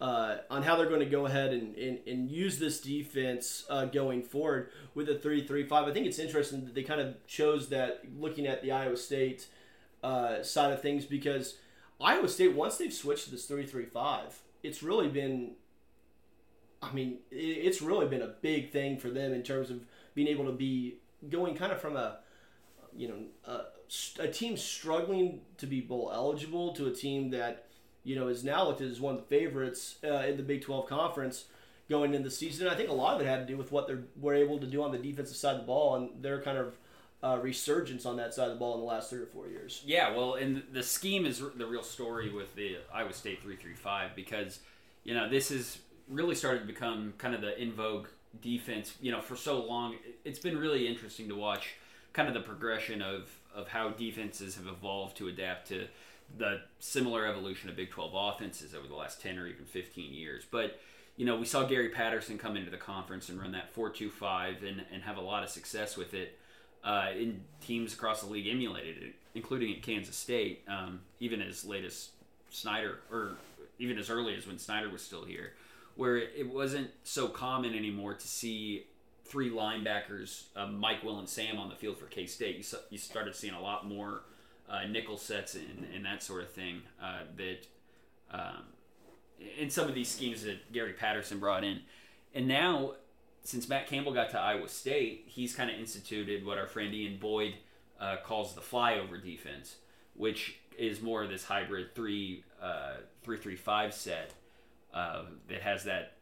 uh, 0.00 0.36
on 0.48 0.62
how 0.62 0.76
they're 0.76 0.88
going 0.88 1.00
to 1.00 1.06
go 1.06 1.26
ahead 1.26 1.52
and, 1.52 1.74
and, 1.76 1.98
and 2.06 2.30
use 2.30 2.58
this 2.58 2.80
defense 2.80 3.64
uh, 3.68 3.84
going 3.86 4.22
forward 4.22 4.70
with 4.94 5.08
a 5.08 5.18
3 5.18 5.46
3 5.46 5.64
5. 5.66 5.88
I 5.88 5.92
think 5.92 6.06
it's 6.06 6.18
interesting 6.18 6.64
that 6.64 6.74
they 6.74 6.82
kind 6.84 7.00
of 7.00 7.14
chose 7.26 7.68
that 7.70 8.02
looking 8.18 8.46
at 8.46 8.62
the 8.62 8.70
Iowa 8.72 8.96
State 8.96 9.46
uh, 10.04 10.42
side 10.42 10.72
of 10.72 10.80
things 10.80 11.04
because 11.04 11.56
Iowa 12.00 12.28
State, 12.28 12.54
once 12.54 12.76
they've 12.76 12.92
switched 12.92 13.24
to 13.24 13.30
this 13.32 13.46
3 13.46 13.66
3 13.66 13.86
5, 13.86 14.38
it's 14.62 14.82
really 14.82 15.08
been, 15.08 15.52
I 16.82 16.92
mean, 16.92 17.18
it- 17.30 17.36
it's 17.36 17.82
really 17.82 18.06
been 18.06 18.22
a 18.22 18.34
big 18.40 18.70
thing 18.70 18.98
for 18.98 19.10
them 19.10 19.32
in 19.32 19.42
terms 19.42 19.70
of 19.70 19.84
being 20.14 20.28
able 20.28 20.44
to 20.46 20.52
be 20.52 20.98
going 21.28 21.56
kind 21.56 21.72
of 21.72 21.80
from 21.80 21.96
a, 21.96 22.18
you 22.96 23.08
know, 23.08 23.24
a, 23.44 24.22
a 24.22 24.28
team 24.28 24.56
struggling 24.56 25.40
to 25.56 25.66
be 25.66 25.80
bowl 25.80 26.10
eligible 26.14 26.72
to 26.74 26.86
a 26.86 26.92
team 26.92 27.30
that 27.30 27.66
you 28.08 28.16
know, 28.16 28.28
is 28.28 28.42
now 28.42 28.66
looked 28.66 28.80
at 28.80 28.88
as 28.88 29.00
one 29.00 29.16
of 29.16 29.20
the 29.20 29.26
favorites 29.26 29.96
uh, 30.02 30.24
in 30.26 30.38
the 30.38 30.42
Big 30.42 30.62
12 30.62 30.86
conference 30.86 31.44
going 31.90 32.14
into 32.14 32.24
the 32.24 32.34
season. 32.34 32.66
I 32.66 32.74
think 32.74 32.88
a 32.88 32.94
lot 32.94 33.16
of 33.16 33.20
it 33.20 33.26
had 33.26 33.46
to 33.46 33.46
do 33.46 33.58
with 33.58 33.70
what 33.70 33.86
they 33.86 33.96
were 34.18 34.34
able 34.34 34.58
to 34.58 34.66
do 34.66 34.82
on 34.82 34.92
the 34.92 34.98
defensive 34.98 35.36
side 35.36 35.56
of 35.56 35.60
the 35.60 35.66
ball 35.66 35.96
and 35.96 36.22
their 36.22 36.40
kind 36.40 36.56
of 36.56 36.78
uh, 37.22 37.38
resurgence 37.42 38.06
on 38.06 38.16
that 38.16 38.32
side 38.32 38.48
of 38.48 38.54
the 38.54 38.58
ball 38.58 38.74
in 38.74 38.80
the 38.80 38.86
last 38.86 39.10
three 39.10 39.20
or 39.20 39.26
four 39.26 39.46
years. 39.46 39.82
Yeah, 39.84 40.16
well, 40.16 40.34
and 40.34 40.62
the 40.72 40.82
scheme 40.82 41.26
is 41.26 41.42
the 41.56 41.66
real 41.66 41.82
story 41.82 42.32
with 42.32 42.54
the 42.54 42.78
Iowa 42.92 43.12
State 43.12 43.42
335 43.42 44.16
because, 44.16 44.60
you 45.04 45.12
know, 45.12 45.28
this 45.28 45.50
has 45.50 45.78
really 46.08 46.34
started 46.34 46.60
to 46.60 46.66
become 46.66 47.12
kind 47.18 47.34
of 47.34 47.42
the 47.42 47.60
in 47.60 47.72
vogue 47.72 48.06
defense. 48.40 48.94
You 49.02 49.12
know, 49.12 49.20
for 49.20 49.36
so 49.36 49.62
long, 49.62 49.96
it's 50.24 50.38
been 50.38 50.56
really 50.56 50.88
interesting 50.88 51.28
to 51.28 51.34
watch 51.34 51.74
kind 52.14 52.26
of 52.26 52.32
the 52.32 52.40
progression 52.40 53.02
of, 53.02 53.28
of 53.54 53.68
how 53.68 53.90
defenses 53.90 54.56
have 54.56 54.66
evolved 54.66 55.18
to 55.18 55.28
adapt 55.28 55.68
to 55.68 55.88
the 56.36 56.60
similar 56.78 57.26
evolution 57.26 57.68
of 57.68 57.76
Big 57.76 57.90
12 57.90 58.12
offenses 58.14 58.74
over 58.74 58.86
the 58.86 58.94
last 58.94 59.20
10 59.20 59.38
or 59.38 59.46
even 59.46 59.64
15 59.64 60.12
years. 60.12 60.44
But, 60.50 60.78
you 61.16 61.24
know, 61.24 61.36
we 61.36 61.46
saw 61.46 61.64
Gary 61.64 61.88
Patterson 61.88 62.38
come 62.38 62.56
into 62.56 62.70
the 62.70 62.76
conference 62.76 63.28
and 63.28 63.40
run 63.40 63.52
that 63.52 63.70
4 63.70 63.90
2 63.90 64.10
5 64.10 64.62
and, 64.62 64.84
and 64.92 65.02
have 65.02 65.16
a 65.16 65.22
lot 65.22 65.42
of 65.42 65.48
success 65.48 65.96
with 65.96 66.14
it 66.14 66.38
uh, 66.84 67.08
in 67.16 67.40
teams 67.60 67.92
across 67.94 68.22
the 68.22 68.30
league 68.30 68.46
emulated 68.46 69.02
it, 69.02 69.14
including 69.34 69.74
at 69.74 69.82
Kansas 69.82 70.16
State, 70.16 70.62
um, 70.68 71.00
even 71.20 71.40
as 71.40 71.64
late 71.64 71.84
as 71.84 72.10
Snyder, 72.50 73.00
or 73.10 73.32
even 73.78 73.98
as 73.98 74.10
early 74.10 74.34
as 74.34 74.46
when 74.46 74.58
Snyder 74.58 74.88
was 74.88 75.02
still 75.02 75.24
here, 75.24 75.54
where 75.96 76.16
it 76.16 76.52
wasn't 76.52 76.90
so 77.04 77.28
common 77.28 77.74
anymore 77.74 78.14
to 78.14 78.28
see 78.28 78.86
three 79.24 79.50
linebackers, 79.50 80.44
uh, 80.56 80.66
Mike, 80.66 81.02
Will, 81.04 81.18
and 81.18 81.28
Sam 81.28 81.58
on 81.58 81.68
the 81.68 81.74
field 81.74 81.98
for 81.98 82.06
K 82.06 82.26
State. 82.26 82.56
You, 82.56 82.78
you, 82.90 82.98
started 82.98 83.34
seeing 83.34 83.54
a 83.54 83.60
lot 83.60 83.86
more 83.86 84.22
uh, 84.68 84.84
nickel 84.86 85.16
sets 85.16 85.54
and, 85.54 85.86
and, 85.94 86.04
that 86.04 86.22
sort 86.22 86.42
of 86.42 86.50
thing 86.50 86.82
uh, 87.02 87.20
that 87.36 87.66
um, 88.30 88.64
in 89.58 89.70
some 89.70 89.88
of 89.88 89.94
these 89.94 90.08
schemes 90.08 90.42
that 90.42 90.72
Gary 90.72 90.92
Patterson 90.92 91.38
brought 91.38 91.64
in. 91.64 91.80
And 92.34 92.46
now 92.46 92.92
since 93.42 93.68
Matt 93.68 93.86
Campbell 93.86 94.12
got 94.12 94.30
to 94.30 94.38
Iowa 94.38 94.68
State, 94.68 95.24
he's 95.26 95.54
kind 95.54 95.70
of 95.70 95.78
instituted 95.78 96.44
what 96.44 96.58
our 96.58 96.66
friend 96.66 96.92
Ian 96.92 97.18
Boyd 97.18 97.54
uh, 97.98 98.16
calls 98.22 98.54
the 98.54 98.60
flyover 98.60 99.22
defense, 99.22 99.76
which 100.14 100.58
is 100.76 101.00
more 101.00 101.22
of 101.22 101.30
this 101.30 101.44
hybrid 101.44 101.94
three 101.94 102.44
uh, 102.62 102.96
three 103.22 103.38
three 103.38 103.56
five 103.56 103.94
set 103.94 104.32
uh, 104.92 105.22
that 105.48 105.62
has 105.62 105.84
that 105.84 106.12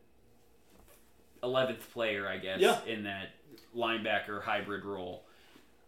eleventh 1.42 1.92
player, 1.92 2.28
I 2.28 2.38
guess, 2.38 2.60
yeah. 2.60 2.78
in 2.86 3.02
that 3.04 3.30
linebacker 3.76 4.42
hybrid 4.42 4.84
role. 4.84 5.24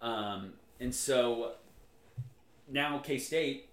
Um, 0.02 0.54
and 0.80 0.94
so 0.94 1.52
now 2.70 2.98
K 2.98 3.18
State 3.18 3.68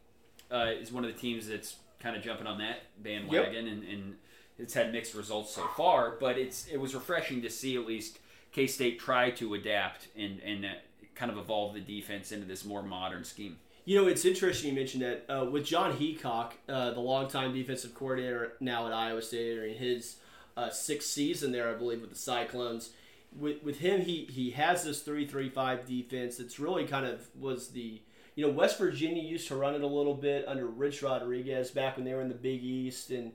uh, 0.52 0.72
is 0.80 0.92
one 0.92 1.06
of 1.06 1.14
the 1.14 1.20
teams 1.20 1.48
that's 1.48 1.76
kind 2.00 2.16
of 2.16 2.24
jumping 2.24 2.48
on 2.48 2.60
that 2.60 2.78
bandwagon 3.02 3.66
yep. 3.66 3.74
and, 3.74 3.84
and 3.84 4.16
it's 4.58 4.74
had 4.74 4.92
mixed 4.92 5.14
results 5.14 5.54
so 5.54 5.66
far, 5.76 6.16
but 6.20 6.38
it's 6.38 6.68
it 6.68 6.78
was 6.80 6.96
refreshing 6.96 7.42
to 7.42 7.50
see 7.50 7.76
at 7.76 7.86
least 7.86 8.20
K 8.52 8.68
State 8.68 9.00
try 9.00 9.32
to 9.32 9.54
adapt 9.54 10.08
and 10.18 10.40
and 10.40 10.66
uh, 10.66 10.70
kind 11.16 11.32
of 11.32 11.38
evolve 11.38 11.74
the 11.74 11.82
defense 11.82 12.32
into 12.32 12.46
this 12.46 12.64
more 12.64 12.82
modern 12.82 13.24
scheme. 13.24 13.58
You 13.86 14.02
know, 14.02 14.08
it's 14.08 14.26
interesting 14.26 14.72
you 14.72 14.76
mentioned 14.76 15.04
that 15.04 15.26
uh, 15.30 15.46
with 15.46 15.66
Jon 15.66 15.94
Heacock, 15.94 16.54
uh, 16.68 16.92
the 16.92 17.00
longtime 17.00 17.54
defensive 17.54 17.94
coordinator 17.94 18.54
now 18.60 18.88
at 18.88 18.94
Iowa 18.94 19.22
State, 19.22 19.58
or 19.60 19.66
in 19.66 19.76
his 19.76 20.18
uh, 20.58 20.70
sixth 20.72 21.10
season 21.10 21.52
there, 21.52 21.70
I 21.70 21.74
believe, 21.74 22.02
with 22.02 22.10
the 22.10 22.16
Cyclones. 22.16 22.92
With, 23.38 23.62
with 23.64 23.80
him, 23.80 24.02
he, 24.02 24.26
he 24.26 24.52
has 24.52 24.86
this 24.86 25.02
three 25.02 25.28
three 25.28 25.50
five 25.50 25.86
defense. 25.86 26.40
It's 26.40 26.60
really 26.60 26.86
kind 26.86 27.06
of 27.06 27.28
was 27.38 27.70
the 27.70 28.02
you 28.36 28.46
know 28.46 28.52
West 28.52 28.78
Virginia 28.78 29.24
used 29.24 29.48
to 29.48 29.56
run 29.56 29.76
it 29.76 29.82
a 29.82 29.88
little 29.88 30.14
bit 30.14 30.46
under 30.48 30.68
Rich 30.68 31.02
Rodriguez 31.02 31.72
back 31.72 31.96
when 31.96 32.06
they 32.06 32.14
were 32.14 32.22
in 32.22 32.30
the 32.30 32.36
Big 32.36 32.64
East, 32.64 33.12
and 33.12 33.32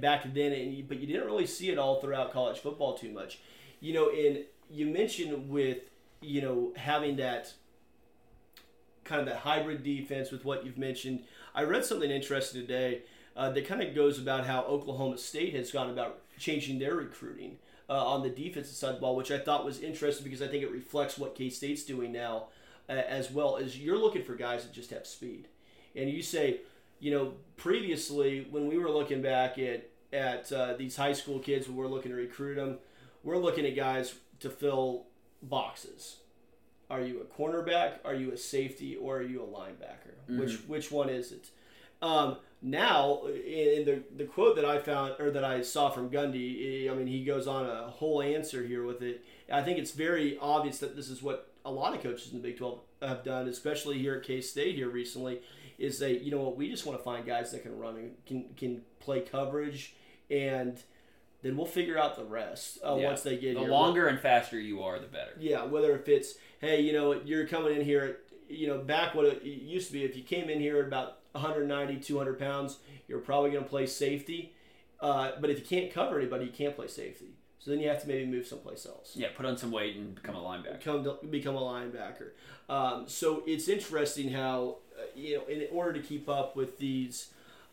back 0.00 0.24
then, 0.34 0.52
and, 0.52 0.88
but 0.88 0.98
you 0.98 1.06
didn't 1.06 1.26
really 1.26 1.46
see 1.46 1.70
it 1.70 1.78
all 1.78 2.00
throughout 2.00 2.32
college 2.32 2.58
football 2.58 2.94
too 2.96 3.10
much. 3.10 3.38
You 3.80 3.92
know, 3.92 4.10
and 4.10 4.44
you 4.70 4.86
mentioned 4.86 5.48
with 5.48 5.78
you 6.20 6.42
know 6.42 6.72
having 6.76 7.16
that 7.16 7.52
kind 9.04 9.20
of 9.20 9.26
that 9.26 9.36
hybrid 9.36 9.82
defense 9.84 10.30
with 10.30 10.44
what 10.44 10.64
you've 10.64 10.78
mentioned. 10.78 11.24
I 11.54 11.62
read 11.62 11.84
something 11.84 12.10
interesting 12.10 12.62
today 12.62 13.02
uh, 13.36 13.50
that 13.50 13.66
kind 13.66 13.82
of 13.82 13.94
goes 13.94 14.18
about 14.18 14.46
how 14.46 14.62
Oklahoma 14.62 15.18
State 15.18 15.54
has 15.54 15.70
gone 15.70 15.90
about 15.90 16.20
changing 16.38 16.78
their 16.78 16.94
recruiting 16.94 17.58
uh, 17.88 18.04
on 18.04 18.22
the 18.22 18.30
defensive 18.30 18.74
side 18.74 18.90
of 18.90 18.94
the 18.96 19.00
ball, 19.02 19.16
which 19.16 19.30
I 19.30 19.38
thought 19.38 19.64
was 19.64 19.80
interesting 19.80 20.24
because 20.24 20.42
I 20.42 20.48
think 20.48 20.62
it 20.62 20.70
reflects 20.70 21.18
what 21.18 21.34
K 21.34 21.50
State's 21.50 21.84
doing 21.84 22.12
now 22.12 22.46
uh, 22.88 22.92
as 22.92 23.30
well. 23.30 23.56
As 23.56 23.78
you're 23.78 23.98
looking 23.98 24.22
for 24.22 24.34
guys 24.34 24.64
that 24.64 24.72
just 24.72 24.90
have 24.90 25.06
speed, 25.06 25.48
and 25.96 26.10
you 26.10 26.22
say, 26.22 26.60
you 27.00 27.10
know, 27.10 27.34
previously 27.56 28.46
when 28.50 28.66
we 28.66 28.78
were 28.78 28.90
looking 28.90 29.22
back 29.22 29.58
at 29.58 29.88
at 30.12 30.52
uh, 30.52 30.74
these 30.74 30.96
high 30.96 31.12
school 31.12 31.38
kids 31.38 31.66
when 31.66 31.76
we're 31.76 31.88
looking 31.88 32.12
to 32.12 32.16
recruit 32.16 32.54
them, 32.54 32.78
we're 33.22 33.38
looking 33.38 33.66
at 33.66 33.74
guys 33.74 34.14
to 34.40 34.50
fill 34.50 35.06
boxes. 35.42 36.18
Are 36.90 37.00
you 37.00 37.20
a 37.20 37.24
cornerback? 37.24 37.94
Are 38.04 38.14
you 38.14 38.32
a 38.32 38.36
safety? 38.36 38.96
Or 38.96 39.18
are 39.18 39.22
you 39.22 39.42
a 39.42 39.46
linebacker? 39.46 40.14
Mm-hmm. 40.28 40.38
Which 40.38 40.56
which 40.66 40.90
one 40.90 41.08
is 41.08 41.32
it? 41.32 41.50
Um, 42.02 42.36
now, 42.60 43.22
in 43.26 43.84
the 43.84 44.02
the 44.16 44.24
quote 44.24 44.56
that 44.56 44.64
I 44.64 44.78
found 44.78 45.14
or 45.18 45.30
that 45.30 45.44
I 45.44 45.62
saw 45.62 45.90
from 45.90 46.10
Gundy, 46.10 46.90
I 46.90 46.94
mean, 46.94 47.06
he 47.06 47.24
goes 47.24 47.46
on 47.46 47.66
a 47.66 47.88
whole 47.88 48.22
answer 48.22 48.64
here 48.64 48.84
with 48.84 49.02
it. 49.02 49.24
I 49.50 49.62
think 49.62 49.78
it's 49.78 49.92
very 49.92 50.38
obvious 50.38 50.78
that 50.78 50.96
this 50.96 51.08
is 51.08 51.22
what 51.22 51.53
a 51.64 51.70
lot 51.70 51.94
of 51.94 52.02
coaches 52.02 52.32
in 52.32 52.40
the 52.40 52.48
Big 52.48 52.58
Twelve 52.58 52.80
have 53.00 53.24
done, 53.24 53.48
especially 53.48 53.98
here 53.98 54.16
at 54.16 54.22
K 54.22 54.40
State 54.40 54.76
here 54.76 54.88
recently 54.88 55.40
is 55.78 55.98
they, 55.98 56.18
you 56.18 56.30
know 56.30 56.40
what, 56.40 56.56
we 56.56 56.70
just 56.70 56.86
want 56.86 56.98
to 56.98 57.04
find 57.04 57.26
guys 57.26 57.50
that 57.52 57.62
can 57.62 57.78
run 57.78 57.96
and 57.96 58.12
can 58.26 58.44
can 58.56 58.82
play 59.00 59.20
coverage, 59.20 59.94
and 60.30 60.78
then 61.42 61.56
we'll 61.56 61.66
figure 61.66 61.98
out 61.98 62.16
the 62.16 62.24
rest 62.24 62.78
uh, 62.84 62.96
yeah. 62.96 63.06
once 63.06 63.22
they 63.22 63.36
get 63.36 63.54
the 63.54 63.60
here. 63.60 63.68
The 63.68 63.74
longer 63.74 64.06
and 64.06 64.18
faster 64.18 64.58
you 64.58 64.82
are, 64.82 64.98
the 64.98 65.06
better. 65.06 65.32
Yeah, 65.38 65.64
whether 65.64 65.94
if 65.94 66.08
it's 66.08 66.34
hey, 66.60 66.80
you 66.80 66.92
know, 66.92 67.12
you're 67.24 67.46
coming 67.46 67.76
in 67.76 67.84
here, 67.84 68.20
you 68.48 68.66
know, 68.66 68.78
back 68.78 69.14
what 69.14 69.26
it 69.26 69.42
used 69.42 69.88
to 69.88 69.92
be, 69.92 70.04
if 70.04 70.16
you 70.16 70.22
came 70.22 70.48
in 70.48 70.60
here 70.60 70.78
at 70.78 70.86
about 70.86 71.18
190, 71.32 71.96
200 72.00 72.38
pounds, 72.38 72.78
you're 73.08 73.18
probably 73.18 73.50
going 73.50 73.64
to 73.64 73.68
play 73.68 73.86
safety. 73.86 74.54
Uh, 75.00 75.32
but 75.40 75.50
if 75.50 75.58
you 75.58 75.64
can't 75.64 75.92
cover 75.92 76.18
anybody, 76.18 76.46
you 76.46 76.52
can't 76.52 76.74
play 76.74 76.86
safety. 76.86 77.33
So 77.64 77.70
then 77.70 77.80
you 77.80 77.88
have 77.88 78.02
to 78.02 78.08
maybe 78.08 78.26
move 78.26 78.46
someplace 78.46 78.84
else. 78.84 79.12
Yeah, 79.14 79.28
put 79.34 79.46
on 79.46 79.56
some 79.56 79.70
weight 79.70 79.96
and 79.96 80.14
become 80.14 80.36
a 80.36 80.38
linebacker. 80.38 80.78
Become, 80.80 81.16
become 81.30 81.56
a 81.56 81.60
linebacker. 81.60 82.32
Um, 82.68 83.04
so 83.08 83.42
it's 83.46 83.68
interesting 83.68 84.28
how 84.28 84.76
uh, 84.98 85.04
you 85.14 85.38
know, 85.38 85.46
in 85.46 85.66
order 85.72 85.94
to 85.94 86.06
keep 86.06 86.28
up 86.28 86.56
with 86.56 86.78
these 86.78 87.30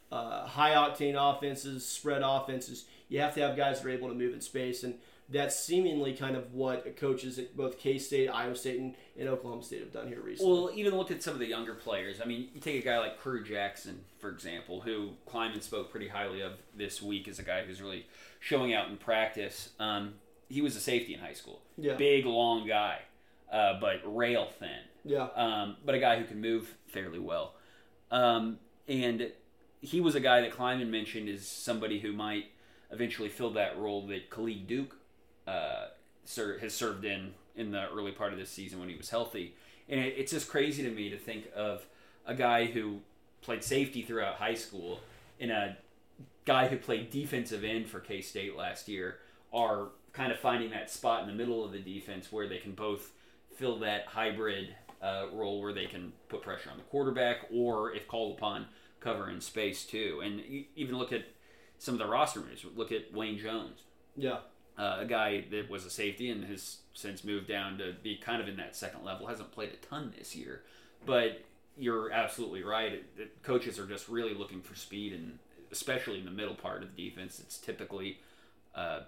uh, 0.10 0.46
high 0.46 0.76
octane 0.76 1.16
offenses, 1.18 1.86
spread 1.86 2.22
offenses, 2.24 2.86
you 3.10 3.20
have 3.20 3.34
to 3.36 3.42
have 3.42 3.58
guys 3.58 3.82
that 3.82 3.88
are 3.88 3.92
able 3.92 4.08
to 4.08 4.16
move 4.16 4.34
in 4.34 4.40
space, 4.40 4.86
and 4.86 4.96
that's 5.32 5.58
seemingly 5.58 6.14
kind 6.14 6.36
of 6.36 6.54
what 6.54 6.98
coaches 6.98 7.40
at 7.40 7.56
both 7.56 7.80
K 7.80 7.98
State, 7.98 8.28
Iowa 8.28 8.56
State, 8.56 8.80
and, 8.80 8.96
and, 9.18 9.30
Oklahoma 9.30 9.64
State 9.64 9.80
have 9.80 9.92
done 9.92 10.08
here 10.08 10.22
recently. 10.22 10.52
Well, 10.52 10.72
even 10.76 10.98
look 10.98 11.10
at 11.10 11.24
some 11.24 11.34
of 11.34 11.40
the 11.40 11.48
younger 11.48 11.74
players. 11.74 12.20
I 12.22 12.26
mean, 12.26 12.50
you 12.54 12.60
take 12.60 12.82
a 12.82 12.86
guy 12.86 13.00
like 13.00 13.20
Crew 13.20 13.44
Jackson, 13.44 14.02
for 14.20 14.30
example, 14.30 14.82
who 14.82 15.12
Klieman 15.28 15.62
spoke 15.62 15.90
pretty 15.90 16.10
highly 16.10 16.42
of 16.42 16.54
this 16.76 17.02
week 17.02 17.28
as 17.28 17.40
a 17.40 17.44
guy 17.44 17.64
who's 17.64 17.82
really 17.82 18.06
showing 18.40 18.74
out 18.74 18.90
in 18.90 18.98
practice. 18.98 19.70
Um, 19.80 20.16
he 20.50 20.62
was 20.62 20.76
a 20.76 20.82
safety 20.82 21.14
in 21.14 21.20
high 21.22 21.34
school. 21.34 21.62
Yeah. 21.78 21.96
Big, 21.96 22.26
long 22.26 22.68
guy, 22.68 23.00
uh, 23.52 23.80
but 23.80 24.02
rail 24.06 24.50
thin. 24.60 24.70
Yeah. 25.06 25.28
Um, 25.36 25.78
but 25.86 25.96
a 25.96 26.00
guy 26.00 26.20
who 26.20 26.26
can 26.26 26.42
move 26.42 26.76
fairly 26.88 27.20
well. 27.20 27.54
Um, 28.12 28.60
and 28.88 29.32
he 29.80 30.02
was 30.02 30.16
a 30.16 30.20
guy 30.20 30.42
that 30.42 30.52
Klieman 30.52 30.90
mentioned 30.90 31.30
as 31.30 31.48
somebody 31.48 32.00
who 32.00 32.12
might 32.12 32.46
eventually 32.92 33.30
fill 33.30 33.52
that 33.52 33.78
role 33.80 34.06
that 34.08 34.30
Khalid 34.30 34.68
Duke 34.68 34.98
ser- 36.24 36.60
has 36.60 36.74
served 36.74 37.06
in 37.06 37.34
in 37.56 37.72
the 37.72 37.90
early 37.90 38.12
part 38.12 38.34
of 38.34 38.40
this 38.40 38.50
season 38.50 38.80
when 38.80 38.90
he 38.90 38.96
was 38.96 39.10
healthy. 39.10 39.56
And 39.90 40.00
it, 40.00 40.16
it's 40.18 40.32
just 40.32 40.48
crazy 40.48 40.84
to 40.84 40.90
me 40.90 41.10
to 41.10 41.18
think 41.18 41.46
of 41.56 41.86
a 42.26 42.34
guy 42.34 42.66
who 42.66 43.00
played 43.42 43.64
safety 43.64 44.02
throughout 44.04 44.36
high 44.36 44.54
school 44.54 45.00
and 45.40 45.52
a 45.52 45.78
guy 46.46 46.68
who 46.68 46.78
played 46.78 47.10
defensive 47.10 47.64
end 47.64 47.88
for 47.88 48.00
K 48.00 48.22
State 48.22 48.56
last 48.56 48.88
year 48.88 49.18
are 49.54 49.90
kind 50.14 50.32
of 50.32 50.40
finding 50.40 50.70
that 50.72 50.90
spot 50.90 51.22
in 51.24 51.28
the 51.28 51.36
middle 51.36 51.64
of 51.64 51.72
the 51.72 51.80
defense 51.80 52.32
where 52.32 52.48
they 52.48 52.58
can 52.58 52.74
both 52.74 53.12
fill 53.56 53.80
that 53.80 54.06
hybrid 54.08 54.76
uh, 55.02 55.26
role 55.34 55.62
where 55.62 55.74
they 55.74 55.86
can 55.86 56.14
put 56.30 56.42
pressure 56.42 56.70
on 56.70 56.78
the 56.78 56.84
quarterback 56.84 57.48
or, 57.52 57.94
if 57.94 58.08
called 58.08 58.38
upon, 58.38 58.66
cover 59.00 59.30
in 59.30 59.42
space 59.42 59.86
too. 59.86 60.22
And 60.24 60.42
even 60.76 60.98
look 60.98 61.12
at 61.12 61.26
some 61.78 61.96
of 61.96 62.00
the 62.00 62.06
roster 62.06 62.40
moves. 62.40 62.66
Look 62.76 62.92
at 62.92 63.14
Wayne 63.14 63.38
Jones. 63.38 63.80
Yeah. 64.16 64.40
Uh, 64.82 64.98
a 65.02 65.06
guy 65.06 65.44
that 65.52 65.70
was 65.70 65.86
a 65.86 65.92
safety 65.92 66.32
and 66.32 66.44
has 66.46 66.78
since 66.96 67.24
moved 67.24 67.48
down 67.48 67.78
to 67.78 67.94
be 68.02 68.16
kind 68.18 68.42
of 68.42 68.48
in 68.48 68.58
that 68.58 68.76
second 68.76 69.06
level. 69.06 69.28
Hasn't 69.28 69.52
played 69.52 69.70
a 69.70 69.86
ton 69.86 70.12
this 70.18 70.36
year, 70.36 70.64
but 71.06 71.44
you're 71.78 72.12
absolutely 72.12 72.64
right. 72.64 73.04
Coaches 73.44 73.78
are 73.78 73.86
just 73.86 74.10
really 74.10 74.34
looking 74.34 74.60
for 74.60 74.74
speed, 74.76 75.14
and 75.14 75.38
especially 75.72 76.18
in 76.18 76.26
the 76.26 76.32
middle 76.32 76.56
part 76.56 76.82
of 76.82 76.96
the 76.96 77.10
defense, 77.10 77.40
it's 77.40 77.60
typically, 77.60 78.18
uh, 78.74 79.02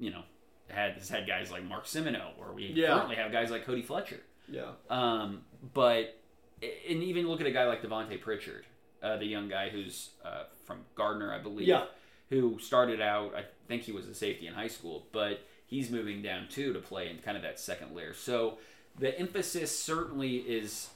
you 0.00 0.10
know, 0.10 0.22
had 0.68 0.94
has 0.94 1.08
had 1.08 1.28
guys 1.28 1.52
like 1.52 1.62
Mark 1.64 1.86
Simoneau, 1.86 2.30
or 2.36 2.52
we 2.52 2.64
yeah. 2.66 2.88
currently 2.88 3.14
have 3.14 3.30
guys 3.30 3.52
like 3.52 3.64
Cody 3.64 3.82
Fletcher. 3.82 4.20
Yeah. 4.48 4.72
Um, 4.88 5.42
but 5.74 6.18
and 6.60 7.04
even 7.04 7.28
look 7.28 7.40
at 7.40 7.46
a 7.46 7.52
guy 7.52 7.66
like 7.66 7.82
Devontae 7.82 8.20
Pritchard, 8.20 8.64
uh, 9.00 9.16
the 9.16 9.26
young 9.26 9.48
guy 9.48 9.68
who's 9.68 10.10
uh, 10.24 10.44
from 10.64 10.80
Gardner, 10.96 11.32
I 11.32 11.38
believe, 11.38 11.68
Yeah. 11.68 11.84
who 12.30 12.58
started 12.58 13.00
out. 13.00 13.32
I 13.36 13.44
think 13.70 13.82
he 13.84 13.92
was 13.92 14.06
a 14.06 14.14
safety 14.14 14.46
in 14.46 14.52
high 14.54 14.68
school, 14.68 15.06
but 15.12 15.40
he's 15.66 15.90
moving 15.90 16.20
down 16.20 16.48
too 16.48 16.72
to 16.74 16.80
play 16.80 17.08
in 17.08 17.18
kind 17.18 17.36
of 17.36 17.42
that 17.44 17.58
second 17.58 17.94
layer. 17.94 18.12
So 18.12 18.58
the 18.98 19.18
emphasis 19.18 19.76
certainly 19.78 20.36
is 20.36 20.90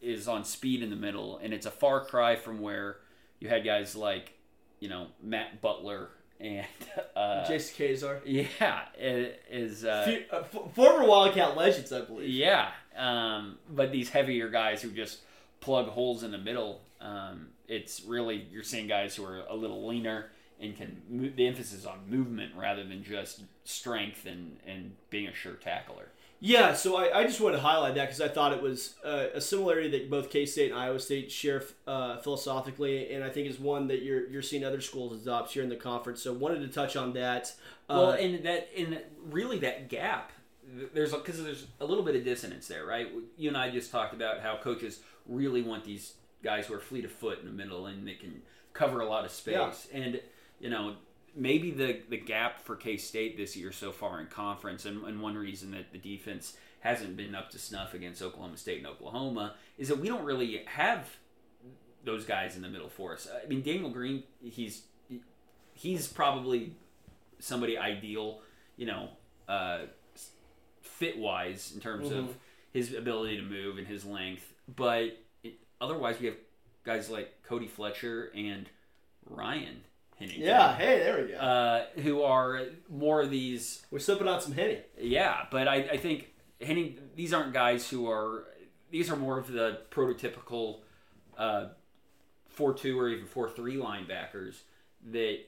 is 0.00 0.28
on 0.28 0.44
speed 0.44 0.82
in 0.82 0.90
the 0.90 0.96
middle, 0.96 1.38
and 1.42 1.52
it's 1.52 1.66
a 1.66 1.70
far 1.72 2.04
cry 2.04 2.36
from 2.36 2.60
where 2.60 2.98
you 3.40 3.48
had 3.48 3.64
guys 3.64 3.96
like 3.96 4.32
you 4.80 4.88
know 4.88 5.08
Matt 5.22 5.60
Butler 5.60 6.10
and 6.40 6.66
uh, 7.16 7.44
Jason 7.48 7.74
Kazar. 7.86 8.20
yeah 8.24 8.82
is 9.50 9.84
uh, 9.84 10.04
Few- 10.06 10.24
uh, 10.32 10.42
f- 10.54 10.74
former 10.74 11.04
Wildcat 11.06 11.56
legends, 11.56 11.92
I 11.92 12.02
believe. 12.02 12.28
yeah, 12.28 12.68
um, 12.96 13.58
but 13.70 13.90
these 13.90 14.10
heavier 14.10 14.48
guys 14.48 14.82
who 14.82 14.90
just 14.90 15.18
plug 15.60 15.88
holes 15.88 16.22
in 16.22 16.30
the 16.30 16.38
middle. 16.38 16.82
Um, 17.00 17.48
it's 17.68 18.02
really 18.04 18.46
you're 18.50 18.62
seeing 18.64 18.86
guys 18.88 19.14
who 19.16 19.24
are 19.24 19.42
a 19.48 19.54
little 19.54 19.86
leaner 19.86 20.30
and 20.60 20.76
can 20.76 21.02
move, 21.08 21.36
the 21.36 21.46
emphasis 21.46 21.86
on 21.86 21.98
movement 22.08 22.52
rather 22.56 22.84
than 22.84 23.02
just 23.02 23.42
strength 23.64 24.26
and 24.26 24.56
and 24.66 24.92
being 25.10 25.26
a 25.26 25.34
sure 25.34 25.54
tackler. 25.54 26.08
Yeah, 26.40 26.74
so 26.74 26.96
I, 26.96 27.18
I 27.18 27.24
just 27.24 27.40
wanted 27.40 27.56
to 27.56 27.62
highlight 27.62 27.96
that 27.96 28.04
because 28.04 28.20
I 28.20 28.28
thought 28.28 28.52
it 28.52 28.62
was 28.62 28.94
uh, 29.04 29.26
a 29.34 29.40
similarity 29.40 29.88
that 29.90 30.08
both 30.08 30.30
K 30.30 30.46
State 30.46 30.70
and 30.70 30.78
Iowa 30.78 31.00
State 31.00 31.32
share 31.32 31.64
uh, 31.86 32.18
philosophically, 32.18 33.12
and 33.12 33.24
I 33.24 33.28
think 33.28 33.48
is 33.48 33.58
one 33.58 33.88
that 33.88 34.02
you're 34.02 34.28
you're 34.28 34.42
seeing 34.42 34.64
other 34.64 34.80
schools 34.80 35.20
adopt 35.20 35.52
here 35.52 35.64
in 35.64 35.68
the 35.68 35.76
conference. 35.76 36.22
So 36.22 36.32
wanted 36.32 36.60
to 36.60 36.68
touch 36.68 36.94
on 36.96 37.12
that. 37.14 37.52
Uh, 37.90 37.94
Well, 37.94 38.10
and 38.12 38.44
that 38.44 38.68
in 38.74 39.00
really 39.28 39.58
that 39.60 39.88
gap, 39.88 40.30
there's 40.94 41.12
because 41.12 41.42
there's 41.42 41.66
a 41.80 41.84
little 41.84 42.04
bit 42.04 42.14
of 42.14 42.24
dissonance 42.24 42.68
there, 42.68 42.86
right? 42.86 43.08
You 43.36 43.48
and 43.48 43.56
I 43.56 43.70
just 43.70 43.90
talked 43.90 44.14
about 44.14 44.40
how 44.40 44.58
coaches 44.58 45.00
really 45.26 45.62
want 45.62 45.84
these 45.84 46.14
guys 46.44 46.66
who 46.66 46.74
are 46.74 46.78
fleet 46.80 47.04
of 47.04 47.10
foot 47.10 47.40
in 47.40 47.46
the 47.46 47.52
middle 47.52 47.86
and 47.86 48.06
they 48.06 48.14
can 48.14 48.42
cover 48.74 49.00
a 49.00 49.06
lot 49.08 49.24
of 49.24 49.32
space. 49.32 49.88
And 49.92 50.20
you 50.60 50.70
know, 50.70 50.96
maybe 51.34 51.70
the 51.70 52.00
the 52.08 52.16
gap 52.16 52.60
for 52.62 52.76
K 52.76 52.96
State 52.96 53.36
this 53.36 53.56
year 53.56 53.72
so 53.72 53.92
far 53.92 54.20
in 54.20 54.26
conference, 54.26 54.84
and, 54.84 55.04
and 55.04 55.20
one 55.20 55.36
reason 55.36 55.70
that 55.72 55.92
the 55.92 55.98
defense 55.98 56.56
hasn't 56.80 57.16
been 57.16 57.34
up 57.34 57.50
to 57.50 57.58
snuff 57.58 57.94
against 57.94 58.22
Oklahoma 58.22 58.56
State 58.56 58.78
and 58.78 58.86
Oklahoma 58.86 59.54
is 59.78 59.88
that 59.88 59.98
we 59.98 60.08
don't 60.08 60.24
really 60.24 60.62
have 60.66 61.08
those 62.04 62.24
guys 62.24 62.54
in 62.56 62.62
the 62.62 62.68
middle 62.68 62.88
for 62.88 63.12
us. 63.12 63.28
I 63.42 63.46
mean, 63.48 63.62
Daniel 63.62 63.90
Green, 63.90 64.22
he's 64.40 64.82
he's 65.74 66.06
probably 66.08 66.74
somebody 67.40 67.76
ideal, 67.78 68.40
you 68.76 68.86
know, 68.86 69.10
uh, 69.48 69.80
fit 70.82 71.18
wise 71.18 71.72
in 71.74 71.80
terms 71.80 72.08
Mhm. 72.08 72.18
of 72.18 72.36
his 72.72 72.92
ability 72.94 73.36
to 73.36 73.42
move 73.42 73.78
and 73.78 73.86
his 73.86 74.04
length. 74.04 74.52
But 74.66 75.18
it, 75.42 75.54
otherwise, 75.80 76.18
we 76.20 76.26
have 76.26 76.36
guys 76.84 77.08
like 77.10 77.42
Cody 77.44 77.68
Fletcher 77.68 78.30
and 78.34 78.68
Ryan 79.24 79.82
Hennington, 80.18 80.42
yeah, 80.44 80.76
hey, 80.76 80.98
there 80.98 81.22
we 81.24 81.28
go. 81.32 81.38
uh, 81.38 81.84
who 82.02 82.22
are 82.22 82.62
more 82.90 83.20
of 83.22 83.30
these 83.30 83.84
we're 83.90 83.98
sipping 83.98 84.26
on 84.28 84.40
some 84.40 84.52
Henny. 84.52 84.78
yeah, 85.00 85.46
but 85.50 85.68
I, 85.68 85.76
I 85.76 85.96
think 85.96 86.32
Henning, 86.60 86.98
these 87.14 87.32
aren't 87.32 87.52
guys 87.52 87.88
who 87.88 88.10
are. 88.10 88.44
These 88.90 89.10
are 89.10 89.16
more 89.16 89.38
of 89.38 89.52
the 89.52 89.80
prototypical 89.90 90.78
uh, 91.36 91.66
four 92.48 92.74
two 92.74 92.98
or 92.98 93.08
even 93.08 93.26
four 93.26 93.48
three 93.48 93.76
linebackers 93.76 94.56
that 95.12 95.38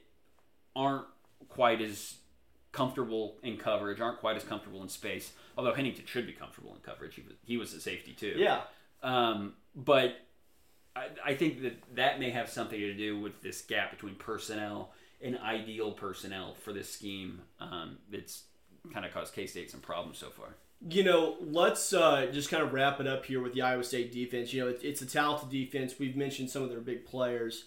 aren't 0.77 1.07
quite 1.49 1.81
as 1.81 2.17
comfortable 2.71 3.39
in 3.43 3.57
coverage, 3.57 4.01
aren't 4.01 4.21
quite 4.21 4.37
as 4.37 4.45
comfortable 4.45 4.83
in 4.83 4.89
space. 4.89 5.33
Although 5.59 5.75
Hennington 5.75 6.07
should 6.07 6.27
be 6.27 6.33
comfortable 6.33 6.73
in 6.75 6.81
coverage, 6.83 7.17
he 7.17 7.23
was, 7.23 7.33
he 7.45 7.57
was 7.57 7.75
a 7.75 7.81
safety 7.81 8.13
too. 8.13 8.35
Yeah, 8.37 8.61
Um, 9.03 9.55
but 9.75 10.15
I, 11.25 11.35
think 11.35 11.63
that 11.63 11.97
that 11.97 12.21
may 12.21 12.31
have 12.31 12.49
something 12.49 12.79
to 12.79 12.95
do 12.95 13.19
with 13.21 13.41
this 13.43 13.63
gap 13.63 13.91
between 13.91 14.15
personnel 14.15 14.93
and 15.23 15.39
ideal 15.39 15.93
personnel 15.93 16.55
for 16.55 16.73
this 16.73 16.91
scheme 16.91 17.43
um, 17.61 17.99
that's 18.11 18.45
kind 18.93 19.05
of 19.05 19.13
caused 19.13 19.35
K 19.35 19.47
State 19.47 19.71
some 19.71 19.81
problems 19.81 20.19
so 20.19 20.31
far. 20.31 20.49
you 20.89 21.05
know, 21.05 21.37
let's 21.41 21.93
uh, 21.93 22.27
just 22.33 22.51
kind 22.51 22.63
of 22.63 22.73
wrap 22.73 23.01
it 23.01 23.07
up 23.07 23.27
here 23.27 23.43
with 23.43 23.53
the 23.53 23.63
Iowa 23.63 23.85
State 23.85 24.13
defense. 24.13 24.53
You 24.53 24.63
know, 24.63 24.69
it, 24.69 24.81
it's 24.83 25.03
a 25.03 25.07
talented 25.07 25.51
defense. 25.51 25.99
We've 25.99 26.17
mentioned 26.17 26.51
some 26.51 26.63
of 26.63 26.71
their 26.71 26.81
big 26.81 27.05
players. 27.05 27.65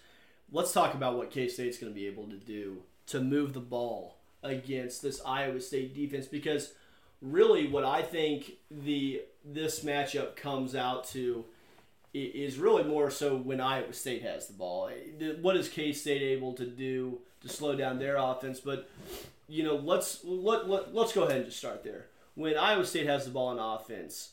Let's 0.51 0.71
talk 0.71 0.93
about 0.93 1.17
what 1.17 1.31
K 1.31 1.47
State's 1.47 1.77
going 1.77 1.91
to 1.91 1.99
be 1.99 2.07
able 2.07 2.27
to 2.29 2.37
do 2.37 2.83
to 3.07 3.21
move 3.21 3.53
the 3.53 3.59
ball 3.59 4.17
against 4.41 5.01
this 5.01 5.21
Iowa 5.25 5.59
State 5.59 5.95
defense 5.95 6.25
because 6.25 6.73
really 7.21 7.67
what 7.67 7.85
I 7.85 8.01
think 8.01 8.53
the 8.69 9.21
this 9.45 9.83
matchup 9.83 10.35
comes 10.35 10.75
out 10.75 11.07
to 11.09 11.45
is 12.13 12.57
really 12.57 12.83
more 12.83 13.09
so 13.09 13.35
when 13.35 13.59
Iowa 13.59 13.93
State 13.93 14.21
has 14.21 14.47
the 14.47 14.53
ball. 14.53 14.89
What 15.41 15.55
is 15.55 15.67
K 15.67 15.93
State 15.93 16.21
able 16.21 16.53
to 16.53 16.65
do 16.65 17.19
to 17.41 17.49
slow 17.49 17.75
down 17.75 17.99
their 17.99 18.17
offense? 18.17 18.59
But 18.59 18.89
you 19.47 19.63
know, 19.63 19.75
let's 19.75 20.23
let, 20.23 20.69
let 20.69 20.93
let's 20.93 21.13
go 21.13 21.23
ahead 21.23 21.37
and 21.37 21.45
just 21.45 21.57
start 21.57 21.83
there. 21.83 22.07
When 22.35 22.57
Iowa 22.57 22.85
State 22.85 23.07
has 23.07 23.25
the 23.25 23.31
ball 23.31 23.47
on 23.47 23.59
offense, 23.59 24.31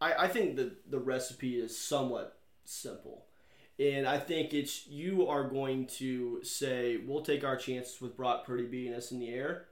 I, 0.00 0.14
I 0.14 0.28
think 0.28 0.56
the 0.56 0.72
the 0.88 0.98
recipe 0.98 1.58
is 1.58 1.76
somewhat 1.76 2.38
simple. 2.64 3.24
And 3.78 4.08
I 4.08 4.18
think 4.18 4.54
it's 4.54 4.88
you 4.88 5.28
are 5.28 5.44
going 5.44 5.86
to 5.98 6.42
say 6.42 6.96
we'll 7.06 7.22
take 7.22 7.44
our 7.44 7.56
chances 7.56 8.00
with 8.00 8.16
Brock 8.16 8.44
Purdy 8.44 8.64
beating 8.64 8.94
us 8.94 9.12
in 9.12 9.20
the 9.20 9.28
air. 9.28 9.66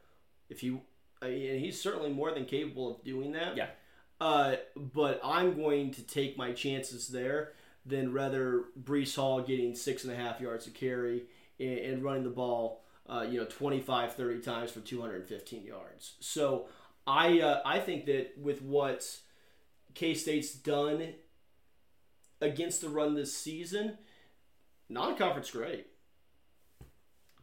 If 0.49 0.63
you, 0.63 0.83
uh, 1.21 1.27
mean, 1.27 1.51
and 1.51 1.61
he's 1.61 1.81
certainly 1.81 2.11
more 2.11 2.31
than 2.31 2.45
capable 2.45 2.95
of 2.95 3.05
doing 3.05 3.33
that. 3.33 3.57
Yeah. 3.57 3.67
Uh, 4.21 4.57
but 4.77 5.21
I'm 5.23 5.57
going 5.57 5.91
to 5.93 6.03
take 6.03 6.39
my 6.39 6.53
chances 6.53 7.09
there 7.09 7.53
than 7.85 8.13
rather 8.13 8.65
Breece 8.83 9.15
Hall 9.15 9.41
getting 9.43 9.75
six 9.75 10.05
and 10.05 10.13
a 10.13 10.17
half 10.17 10.41
yards 10.41 10.67
of 10.67 10.75
carry 10.75 11.25
and, 11.61 11.79
and 11.79 12.03
running 12.03 12.25
the 12.25 12.31
ball, 12.31 12.83
uh, 13.09 13.27
you 13.29 13.39
know, 13.39 13.47
25, 13.47 14.15
30 14.15 14.41
times 14.41 14.71
for 14.71 14.81
215 14.81 15.65
yards. 15.65 16.15
So 16.21 16.67
I, 17.07 17.41
uh, 17.41 17.61
I 17.65 17.79
think 17.79 18.07
that 18.07 18.39
with 18.39 18.63
what 18.63 19.19
K 19.95 20.15
State's 20.15 20.53
done 20.53 21.15
against 22.41 22.81
the 22.81 22.89
run 22.89 23.15
this 23.15 23.37
season, 23.37 23.99
non-conference 24.89 25.51
great. 25.51 25.87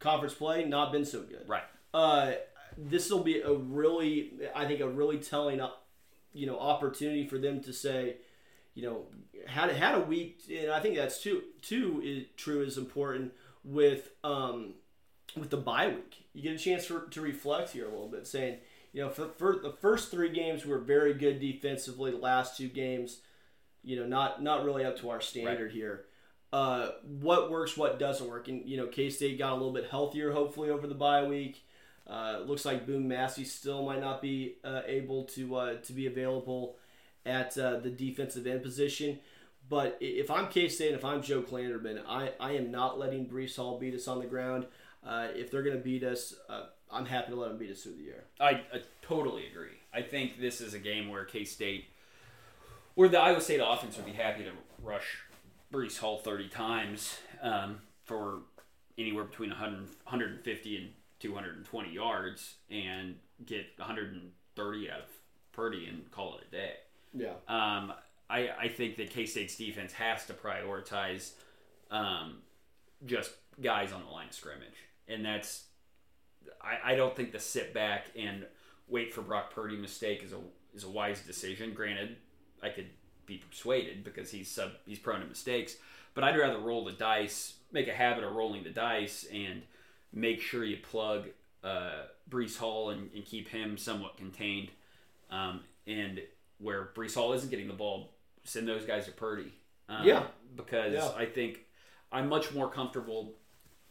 Conference 0.00 0.34
play 0.34 0.64
not 0.64 0.92
been 0.92 1.04
so 1.04 1.22
good. 1.22 1.48
Right. 1.48 1.62
Uh, 1.92 2.32
this 2.76 3.10
will 3.10 3.22
be 3.22 3.40
a 3.40 3.52
really, 3.52 4.32
I 4.54 4.66
think, 4.66 4.80
a 4.80 4.88
really 4.88 5.18
telling, 5.18 5.60
you 6.34 6.46
know, 6.46 6.58
opportunity 6.58 7.26
for 7.26 7.38
them 7.38 7.60
to 7.62 7.72
say, 7.72 8.16
you 8.74 8.82
know, 8.82 9.06
had 9.46 9.70
had 9.70 9.94
a 9.94 10.00
week, 10.00 10.40
and 10.52 10.70
I 10.70 10.80
think 10.80 10.96
that's 10.96 11.22
too 11.22 11.42
too 11.62 12.02
is 12.04 12.24
true 12.36 12.62
is 12.62 12.76
important 12.76 13.32
with 13.62 14.10
um 14.22 14.74
with 15.36 15.50
the 15.50 15.56
bye 15.56 15.88
week. 15.88 16.26
You 16.32 16.42
get 16.42 16.54
a 16.54 16.58
chance 16.58 16.84
for, 16.84 17.06
to 17.08 17.20
reflect 17.20 17.70
here 17.70 17.86
a 17.86 17.90
little 17.90 18.08
bit, 18.08 18.26
saying, 18.26 18.58
you 18.92 19.02
know, 19.02 19.10
for, 19.10 19.28
for 19.36 19.56
the 19.62 19.70
first 19.70 20.10
three 20.10 20.30
games 20.30 20.64
we 20.64 20.72
were 20.72 20.78
very 20.78 21.14
good 21.14 21.40
defensively. 21.40 22.10
The 22.10 22.18
last 22.18 22.56
two 22.56 22.68
games, 22.68 23.18
you 23.82 23.96
know, 23.96 24.06
not 24.06 24.42
not 24.42 24.64
really 24.64 24.84
up 24.84 24.98
to 25.00 25.10
our 25.10 25.20
standard 25.20 25.72
here. 25.72 26.06
Uh, 26.52 26.90
what 27.02 27.50
works, 27.50 27.76
what 27.76 27.98
doesn't 27.98 28.28
work, 28.28 28.48
and 28.48 28.68
you 28.68 28.76
know, 28.76 28.86
K 28.86 29.10
State 29.10 29.38
got 29.38 29.52
a 29.52 29.54
little 29.54 29.72
bit 29.72 29.88
healthier, 29.90 30.32
hopefully 30.32 30.70
over 30.70 30.86
the 30.86 30.94
bye 30.94 31.24
week. 31.24 31.64
Uh, 32.08 32.40
looks 32.44 32.64
like 32.64 32.86
Boone 32.86 33.08
Massey 33.08 33.44
still 33.44 33.84
might 33.84 34.00
not 34.00 34.20
be 34.20 34.56
uh, 34.62 34.82
able 34.86 35.24
to 35.24 35.56
uh, 35.56 35.74
to 35.76 35.92
be 35.92 36.06
available 36.06 36.76
at 37.24 37.56
uh, 37.56 37.78
the 37.78 37.90
defensive 37.90 38.46
end 38.46 38.62
position. 38.62 39.18
But 39.68 39.96
if 40.00 40.30
I'm 40.30 40.48
K 40.48 40.68
State, 40.68 40.88
and 40.88 40.96
if 40.96 41.04
I'm 41.04 41.22
Joe 41.22 41.42
Klanderman, 41.42 42.02
I, 42.06 42.32
I 42.38 42.52
am 42.52 42.70
not 42.70 42.98
letting 42.98 43.26
Breece 43.26 43.56
Hall 43.56 43.78
beat 43.78 43.94
us 43.94 44.06
on 44.06 44.18
the 44.18 44.26
ground. 44.26 44.66
Uh, 45.04 45.28
if 45.34 45.50
they're 45.50 45.62
going 45.62 45.76
to 45.76 45.82
beat 45.82 46.02
us, 46.02 46.34
uh, 46.48 46.64
I'm 46.90 47.06
happy 47.06 47.32
to 47.32 47.36
let 47.38 47.48
them 47.48 47.58
beat 47.58 47.70
us 47.70 47.82
through 47.82 47.96
the 47.96 48.08
air. 48.08 48.24
I, 48.40 48.50
I 48.76 48.82
totally 49.02 49.46
agree. 49.46 49.78
I 49.92 50.02
think 50.02 50.40
this 50.40 50.60
is 50.60 50.74
a 50.74 50.78
game 50.78 51.08
where 51.08 51.24
K 51.24 51.44
State, 51.44 51.86
where 52.94 53.08
the 53.08 53.18
Iowa 53.18 53.40
State 53.40 53.60
offense 53.64 53.96
would 53.96 54.06
be 54.06 54.12
happy 54.12 54.44
to 54.44 54.50
rush 54.82 55.18
Breece 55.72 55.98
Hall 55.98 56.18
30 56.18 56.48
times 56.48 57.16
um, 57.42 57.80
for 58.04 58.40
anywhere 58.98 59.24
between 59.24 59.50
100, 59.50 59.78
150 59.78 60.76
and 60.76 60.88
220 61.24 61.90
yards 61.90 62.56
and 62.70 63.16
get 63.46 63.64
130 63.76 64.90
out 64.90 64.98
of 64.98 65.04
Purdy 65.52 65.86
and 65.86 66.10
call 66.10 66.36
it 66.36 66.44
a 66.48 66.50
day. 66.50 66.72
Yeah. 67.14 67.32
Um, 67.48 67.92
I, 68.28 68.50
I 68.58 68.68
think 68.68 68.96
that 68.96 69.10
K 69.10 69.24
State's 69.24 69.56
defense 69.56 69.92
has 69.94 70.26
to 70.26 70.34
prioritize 70.34 71.32
um, 71.90 72.38
just 73.06 73.32
guys 73.62 73.92
on 73.92 74.02
the 74.04 74.10
line 74.10 74.28
of 74.28 74.34
scrimmage, 74.34 74.76
and 75.08 75.24
that's 75.24 75.64
I, 76.60 76.92
I 76.92 76.94
don't 76.94 77.14
think 77.16 77.32
the 77.32 77.38
sit 77.38 77.72
back 77.72 78.06
and 78.18 78.44
wait 78.88 79.14
for 79.14 79.22
Brock 79.22 79.54
Purdy 79.54 79.76
mistake 79.76 80.22
is 80.22 80.32
a 80.32 80.40
is 80.74 80.84
a 80.84 80.90
wise 80.90 81.20
decision. 81.20 81.72
Granted, 81.72 82.16
I 82.62 82.70
could 82.70 82.88
be 83.26 83.38
persuaded 83.38 84.04
because 84.04 84.30
he's 84.30 84.50
sub, 84.50 84.72
he's 84.86 84.98
prone 84.98 85.20
to 85.20 85.26
mistakes, 85.26 85.76
but 86.14 86.24
I'd 86.24 86.36
rather 86.36 86.58
roll 86.58 86.84
the 86.84 86.92
dice, 86.92 87.54
make 87.72 87.88
a 87.88 87.94
habit 87.94 88.24
of 88.24 88.34
rolling 88.34 88.64
the 88.64 88.70
dice, 88.70 89.26
and 89.32 89.62
make 90.14 90.40
sure 90.40 90.64
you 90.64 90.78
plug 90.78 91.28
uh, 91.62 92.04
Breece 92.30 92.56
Hall 92.56 92.90
and, 92.90 93.10
and 93.14 93.24
keep 93.24 93.48
him 93.48 93.76
somewhat 93.76 94.16
contained. 94.16 94.68
Um, 95.30 95.60
and 95.86 96.20
where 96.58 96.90
Breece 96.94 97.14
Hall 97.14 97.32
isn't 97.32 97.50
getting 97.50 97.68
the 97.68 97.74
ball, 97.74 98.12
send 98.44 98.68
those 98.68 98.84
guys 98.84 99.06
to 99.06 99.12
Purdy. 99.12 99.52
Um, 99.88 100.06
Yeah. 100.06 100.26
because 100.56 100.94
Yeah. 100.94 101.10
I 101.16 101.26
think 101.26 101.66
I'm 102.12 102.28
much 102.28 102.52
more 102.52 102.70
comfortable. 102.70 103.34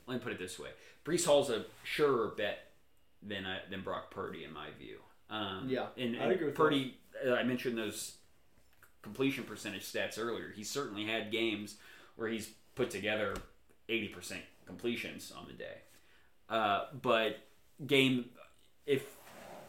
Let 0.07 0.15
me 0.15 0.19
put 0.19 0.31
it 0.31 0.39
this 0.39 0.57
way: 0.57 0.69
Breece 1.05 1.25
Hall's 1.25 1.49
a 1.49 1.65
surer 1.83 2.29
bet 2.37 2.71
than 3.21 3.45
uh, 3.45 3.59
than 3.69 3.81
Brock 3.81 4.11
Purdy 4.11 4.43
in 4.43 4.53
my 4.53 4.67
view. 4.79 4.99
Um, 5.29 5.67
Yeah, 5.69 5.87
and, 5.97 6.17
I 6.17 6.25
agree 6.27 6.51
Purdy. 6.51 6.97
Uh, 7.25 7.33
I 7.33 7.43
mentioned 7.43 7.77
those 7.77 8.17
completion 9.01 9.43
percentage 9.43 9.83
stats 9.83 10.17
earlier. 10.17 10.51
He 10.55 10.63
certainly 10.63 11.05
had 11.05 11.31
games 11.31 11.75
where 12.15 12.27
he's 12.29 12.49
put 12.75 12.89
together 12.89 13.35
80% 13.89 14.37
completions 14.65 15.31
on 15.31 15.45
the 15.47 15.53
day. 15.53 15.77
Uh, 16.49 16.85
but 17.01 17.37
game, 17.85 18.25
if 18.85 19.05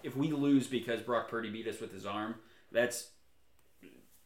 if 0.03 0.17
we 0.17 0.33
lose 0.33 0.67
because 0.67 1.01
Brock 1.01 1.29
Purdy 1.29 1.51
beat 1.51 1.67
us 1.67 1.81
with 1.81 1.93
his 1.93 2.07
arm, 2.07 2.37
that's 2.71 3.09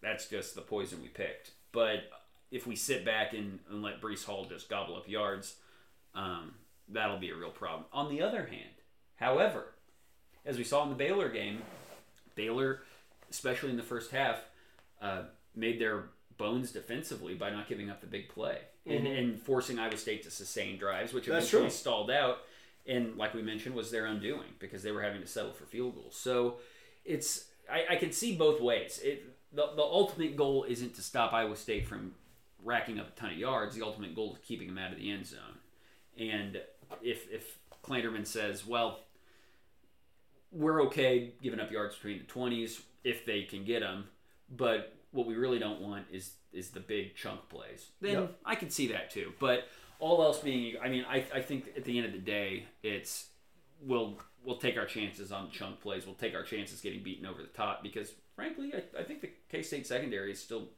that's 0.03 0.29
just 0.29 0.55
the 0.55 0.61
poison 0.61 1.01
we 1.03 1.09
picked. 1.09 1.53
But 1.73 2.11
if 2.51 2.67
we 2.67 2.77
sit 2.77 3.05
back 3.05 3.33
and, 3.33 3.59
and 3.71 3.83
let 3.83 4.01
Breece 4.01 4.25
Hall 4.25 4.47
just 4.49 4.69
gobble 4.69 4.97
up 4.97 5.09
yards, 5.09 5.57
um, 6.15 6.55
that'll 6.89 7.19
be 7.19 7.31
a 7.31 7.37
real 7.37 7.51
problem. 7.51 7.85
On 7.93 8.09
the 8.09 8.23
other 8.23 8.47
hand, 8.47 8.71
however, 9.17 9.75
as 10.45 10.57
we 10.57 10.65
saw 10.65 10.83
in 10.85 10.89
the 10.89 10.95
Baylor 10.95 11.29
game, 11.29 11.63
Baylor, 12.35 12.81
especially 13.31 13.71
in 13.71 13.77
the 13.77 13.83
first 13.83 14.11
half, 14.11 14.39
uh, 15.03 15.23
made 15.55 15.81
their 15.81 16.05
bones 16.39 16.73
defensively 16.73 17.35
by 17.35 17.51
not 17.51 17.69
giving 17.69 17.91
up 17.91 18.01
the 18.01 18.07
big 18.07 18.29
play 18.29 18.59
and, 18.87 19.07
and 19.07 19.41
forcing 19.41 19.79
Iowa 19.79 19.97
State 19.97 20.23
to 20.23 20.31
sustain 20.31 20.79
drives, 20.79 21.13
which 21.13 21.25
Mm-hmm. 21.25 21.33
That's 21.33 21.45
eventually 21.47 21.71
true. 21.71 21.77
stalled 21.77 22.11
out. 22.11 22.39
And 22.87 23.17
like 23.17 23.35
we 23.35 23.43
mentioned, 23.43 23.75
was 23.75 23.91
their 23.91 24.07
undoing 24.07 24.49
because 24.59 24.83
they 24.83 24.93
were 24.93 25.03
having 25.03 25.21
to 25.21 25.27
settle 25.27 25.53
for 25.53 25.65
field 25.67 25.95
goals. 25.97 26.17
So 26.17 26.57
it's 27.05 27.47
I, 27.71 27.85
I 27.91 27.97
can 27.97 28.13
see 28.13 28.35
both 28.35 28.61
ways. 28.61 29.01
It 29.05 29.35
the, 29.53 29.67
the 29.77 29.83
ultimate 29.83 30.37
goal 30.37 30.65
isn't 30.65 30.95
to 30.95 31.03
stop 31.03 31.33
Iowa 31.33 31.57
State 31.57 31.87
from 31.87 32.13
racking 32.65 32.99
up 32.99 33.09
a 33.09 33.21
ton 33.21 33.31
of 33.33 33.37
yards. 33.37 33.75
The 33.75 33.85
ultimate 33.85 34.15
goal 34.15 34.35
is 34.35 34.47
keeping 34.47 34.69
them 34.69 34.79
out 34.79 34.93
of 34.93 34.99
the 34.99 35.11
end 35.11 35.27
zone. 35.27 35.59
And 36.19 36.61
if 37.03 37.31
if 37.31 37.59
Klanderman 37.85 38.27
says, 38.27 38.67
well, 38.67 39.01
we're 40.51 40.83
okay 40.85 41.33
giving 41.43 41.61
up 41.61 41.71
yards 41.71 41.95
between 41.95 42.19
the 42.19 42.25
twenties 42.25 42.81
if 43.05 43.27
they 43.27 43.43
can 43.43 43.65
get 43.65 43.81
them, 43.81 44.05
but 44.51 44.95
what 45.13 45.27
we 45.27 45.35
really 45.37 45.59
don't 45.59 45.81
want 45.81 46.07
is 46.13 46.33
is 46.53 46.71
the 46.71 46.81
big 46.81 47.15
chunk 47.17 47.49
plays. 47.49 47.91
Then 48.01 48.13
Yep. 48.15 48.39
I 48.45 48.55
can 48.55 48.71
see 48.71 48.89
that 48.89 49.11
too. 49.11 49.33
But 49.39 49.69
all 50.01 50.23
else 50.23 50.39
being, 50.39 50.77
I 50.83 50.89
mean, 50.89 51.05
I, 51.09 51.25
I 51.35 51.41
think 51.43 51.73
at 51.77 51.85
the 51.85 51.99
end 51.99 52.07
of 52.07 52.13
the 52.13 52.19
day, 52.19 52.67
it's 52.83 53.29
we'll 53.83 54.19
we'll 54.45 54.57
take 54.59 54.77
our 54.79 54.87
chances 54.87 55.31
on 55.33 55.51
chunk 55.51 55.81
plays. 55.81 56.07
We'll 56.07 56.15
take 56.15 56.35
our 56.35 56.43
chances 56.45 56.81
getting 56.81 57.03
beaten 57.03 57.27
over 57.27 57.43
the 57.43 57.49
top 57.49 57.83
because, 57.83 58.13
frankly, 58.35 58.73
I, 58.75 59.01
I 59.01 59.03
think 59.03 59.21
the 59.21 59.31
K 59.51 59.63
State 59.63 59.87
secondary 59.87 60.33
is 60.33 60.41
still 60.41 60.69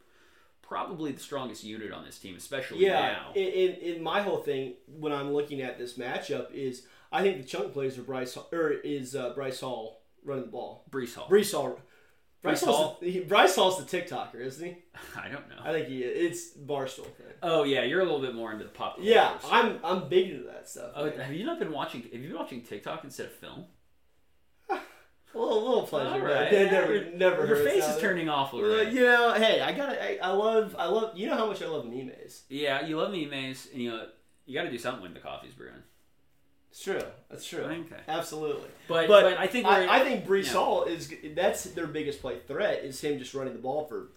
probably 0.63 1.13
the 1.13 1.21
strongest 1.21 1.65
unit 1.65 1.93
on 1.93 2.05
this 2.05 2.19
team, 2.19 2.37
especially 2.37 2.85
Yeah, 2.87 3.01
now. 3.01 3.33
in, 3.35 3.43
in, 3.49 3.71
in 3.97 4.03
my 4.03 4.23
whole 4.23 4.39
thing 4.39 4.75
when 4.87 5.13
I'm 5.13 5.33
looking 5.33 5.61
at 5.63 5.79
this 5.79 5.95
matchup 5.99 6.53
is 6.53 6.87
I 7.13 7.23
think 7.23 7.39
the 7.39 7.45
chunk 7.47 7.73
plays 7.73 7.99
are 7.99 8.03
Bryce 8.03 8.37
or 8.53 8.71
is 8.71 9.17
uh, 9.17 9.31
Bryce 9.35 9.61
Hall 9.61 10.03
running 10.25 10.45
the 10.45 10.51
ball. 10.51 10.85
Breece 10.91 11.15
Hall. 11.15 11.27
Bryce 11.29 11.53
Hall. 11.53 11.79
Bryce 12.43 12.63
Hall's, 12.63 12.77
Hall? 12.77 12.99
The, 13.03 13.11
he, 13.11 13.21
Bryce 13.21 13.55
Hall's 13.55 13.85
the 13.85 13.99
TikToker, 13.99 14.37
isn't 14.41 14.65
he? 14.67 14.77
I 15.17 15.29
don't 15.29 15.49
know. 15.49 15.57
I 15.63 15.73
think 15.73 15.89
he 15.89 16.03
is. 16.03 16.33
It's 16.33 16.57
Barstool 16.59 17.05
thing. 17.05 17.27
Oh 17.43 17.65
yeah, 17.65 17.83
you're 17.83 18.01
a 18.01 18.05
little 18.05 18.21
bit 18.21 18.35
more 18.35 18.51
into 18.53 18.65
the 18.65 18.71
pop. 18.71 18.97
Yeah, 19.01 19.37
culture. 19.41 19.47
I'm 19.55 19.79
I'm 19.85 20.09
big 20.09 20.31
into 20.31 20.45
that 20.45 20.69
stuff. 20.69 20.93
Oh, 20.95 21.05
man. 21.07 21.19
have 21.21 21.35
you 21.35 21.45
not 21.45 21.59
been 21.59 21.73
watching? 21.73 22.03
Have 22.03 22.15
you 22.15 22.29
been 22.29 22.37
watching 22.39 22.63
TikTok 22.63 23.05
instead 23.05 23.27
of 23.27 23.33
film? 23.33 23.65
a 24.71 24.79
little, 25.35 25.63
little 25.63 25.83
pleasure. 25.83 26.25
Right. 26.25 26.53
it 26.53 26.73
never, 26.73 26.95
Your- 26.95 27.13
never. 27.13 27.47
Your 27.47 27.57
face 27.57 27.85
is 27.87 28.01
turning 28.01 28.29
off 28.29 28.53
Well, 28.53 28.63
already. 28.65 28.97
you 28.97 29.03
know, 29.03 29.35
hey, 29.35 29.61
I 29.61 29.73
gotta. 29.73 30.03
I, 30.03 30.19
I 30.23 30.33
love. 30.33 30.75
I 30.79 30.87
love. 30.87 31.17
You 31.19 31.27
know 31.29 31.37
how 31.37 31.47
much 31.47 31.63
I 31.63 31.67
love 31.69 31.85
memes. 31.87 32.45
Yeah, 32.49 32.87
you 32.87 32.97
love 32.97 33.13
memes, 33.13 33.69
and 33.73 33.83
you 33.83 33.91
know 33.91 34.07
you 34.47 34.55
got 34.55 34.65
to 34.65 34.71
do 34.71 34.79
something 34.79 35.03
when 35.03 35.15
the 35.15 35.21
coffee's 35.21 35.53
brewing. 35.55 35.75
It's 36.71 36.83
true. 36.83 37.03
That's 37.29 37.47
true. 37.47 37.65
Okay. 37.65 38.01
Absolutely. 38.07 38.69
But 38.89 39.09
But, 39.09 39.23
but, 39.23 39.39
I 39.39 39.47
think 39.47 39.67
we're, 39.67 39.73
I, 39.73 40.01
I 40.01 40.05
think 40.05 40.25
Breece 40.25 40.47
yeah. 40.47 40.53
Hall 40.53 40.85
is 40.85 41.13
that's 41.35 41.65
their 41.65 41.87
biggest 41.87 42.21
play 42.21 42.39
threat 42.47 42.85
is 42.85 43.01
him 43.01 43.19
just 43.19 43.35
running 43.35 43.55
the 43.55 43.59
ball 43.59 43.87
for, 43.87 44.11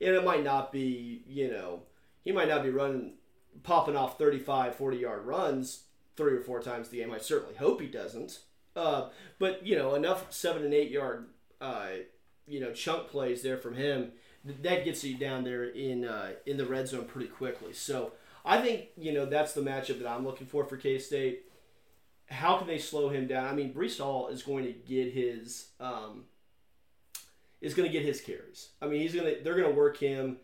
and 0.00 0.14
it 0.14 0.24
might 0.24 0.44
not 0.44 0.70
be 0.70 1.22
you 1.26 1.50
know 1.50 1.82
he 2.24 2.32
might 2.32 2.48
not 2.48 2.62
be 2.62 2.70
running 2.70 3.14
popping 3.62 3.96
off 3.96 4.18
35, 4.18 4.76
40 4.76 4.96
yard 4.96 5.26
runs 5.26 5.84
three 6.16 6.34
or 6.34 6.40
four 6.40 6.62
times 6.62 6.88
the 6.88 6.98
game. 6.98 7.12
I 7.12 7.18
certainly 7.18 7.56
hope 7.56 7.80
he 7.80 7.88
doesn't. 7.88 8.40
Uh, 8.76 9.08
but 9.38 9.66
you 9.66 9.76
know 9.76 9.94
enough 9.94 10.32
seven 10.32 10.64
and 10.64 10.74
eight 10.74 10.90
yard 10.90 11.26
uh, 11.60 11.88
you 12.46 12.60
know 12.60 12.72
chunk 12.72 13.08
plays 13.08 13.42
there 13.42 13.56
from 13.56 13.74
him 13.74 14.12
that 14.44 14.84
gets 14.84 15.02
you 15.02 15.16
down 15.16 15.44
there 15.44 15.64
in 15.64 16.04
uh, 16.04 16.32
in 16.46 16.56
the 16.56 16.66
red 16.66 16.86
zone 16.88 17.06
pretty 17.06 17.28
quickly. 17.28 17.72
So 17.72 18.12
I 18.44 18.60
think 18.60 18.88
you 18.96 19.12
know 19.12 19.26
that's 19.26 19.54
the 19.54 19.60
matchup 19.60 19.98
that 19.98 20.08
I'm 20.08 20.24
looking 20.24 20.46
for 20.46 20.64
for 20.64 20.76
K 20.76 20.98
State 20.98 21.45
how 22.26 22.58
can 22.58 22.66
they 22.66 22.78
slow 22.78 23.08
him 23.08 23.26
down? 23.26 23.46
I 23.46 23.52
mean, 23.52 23.72
Breece 23.72 23.98
Hall 23.98 24.28
is 24.28 24.42
going 24.42 24.64
to 24.64 24.72
get 24.72 25.12
his 25.12 25.68
um, 25.80 26.24
is 27.60 27.74
going 27.74 27.88
to 27.88 27.92
get 27.92 28.04
his 28.04 28.20
carries. 28.20 28.70
I 28.82 28.86
mean, 28.86 29.00
he's 29.00 29.14
going 29.14 29.26
to 29.26 29.42
they're 29.42 29.56
going 29.56 29.68
to 29.68 29.74
work 29.74 29.98
him 29.98 30.38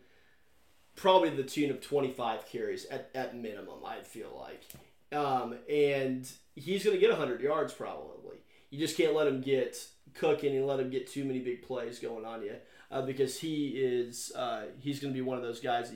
probably 0.95 1.29
the 1.29 1.43
tune 1.43 1.71
of 1.71 1.81
25 1.81 2.45
carries 2.47 2.85
at, 2.85 3.09
at 3.15 3.35
minimum. 3.35 3.79
I 3.85 4.01
feel 4.01 4.29
like, 4.39 4.63
um, 5.11 5.55
and 5.69 6.29
he's 6.55 6.83
going 6.83 6.95
to 6.95 7.01
get 7.01 7.09
100 7.09 7.41
yards 7.41 7.73
probably. 7.73 8.37
You 8.69 8.79
just 8.79 8.97
can't 8.97 9.13
let 9.13 9.27
him 9.27 9.41
get 9.41 9.77
cooking 10.13 10.55
and 10.55 10.65
let 10.65 10.79
him 10.79 10.89
get 10.89 11.07
too 11.07 11.25
many 11.25 11.39
big 11.39 11.63
plays 11.63 11.99
going 11.99 12.25
on 12.25 12.43
you 12.43 12.55
uh, 12.91 13.01
because 13.01 13.39
he 13.39 13.69
is 13.69 14.31
uh, 14.35 14.63
he's 14.79 14.99
going 14.99 15.13
to 15.13 15.17
be 15.17 15.21
one 15.21 15.37
of 15.37 15.43
those 15.43 15.59
guys 15.59 15.91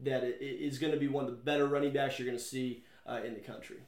that 0.00 0.24
is 0.40 0.78
going 0.78 0.92
to 0.92 0.98
be 0.98 1.08
one 1.08 1.24
of 1.24 1.30
the 1.30 1.36
better 1.36 1.66
running 1.66 1.92
backs 1.92 2.18
you're 2.18 2.26
going 2.26 2.38
to 2.38 2.44
see 2.44 2.84
uh, 3.06 3.20
in 3.24 3.34
the 3.34 3.40
country. 3.40 3.78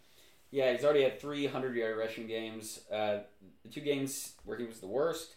Yeah, 0.55 0.71
he's 0.71 0.85
already 0.85 1.03
had 1.03 1.21
three 1.21 1.49
hundred 1.49 1.75
yard 1.75 1.99
rushing 1.99 2.29
games. 2.29 2.79
Uh, 2.89 3.19
the 3.65 3.71
two 3.73 3.81
games 3.81 4.35
where 4.45 4.57
he 4.57 4.65
was 4.65 4.79
the 4.79 4.87
worst, 4.87 5.35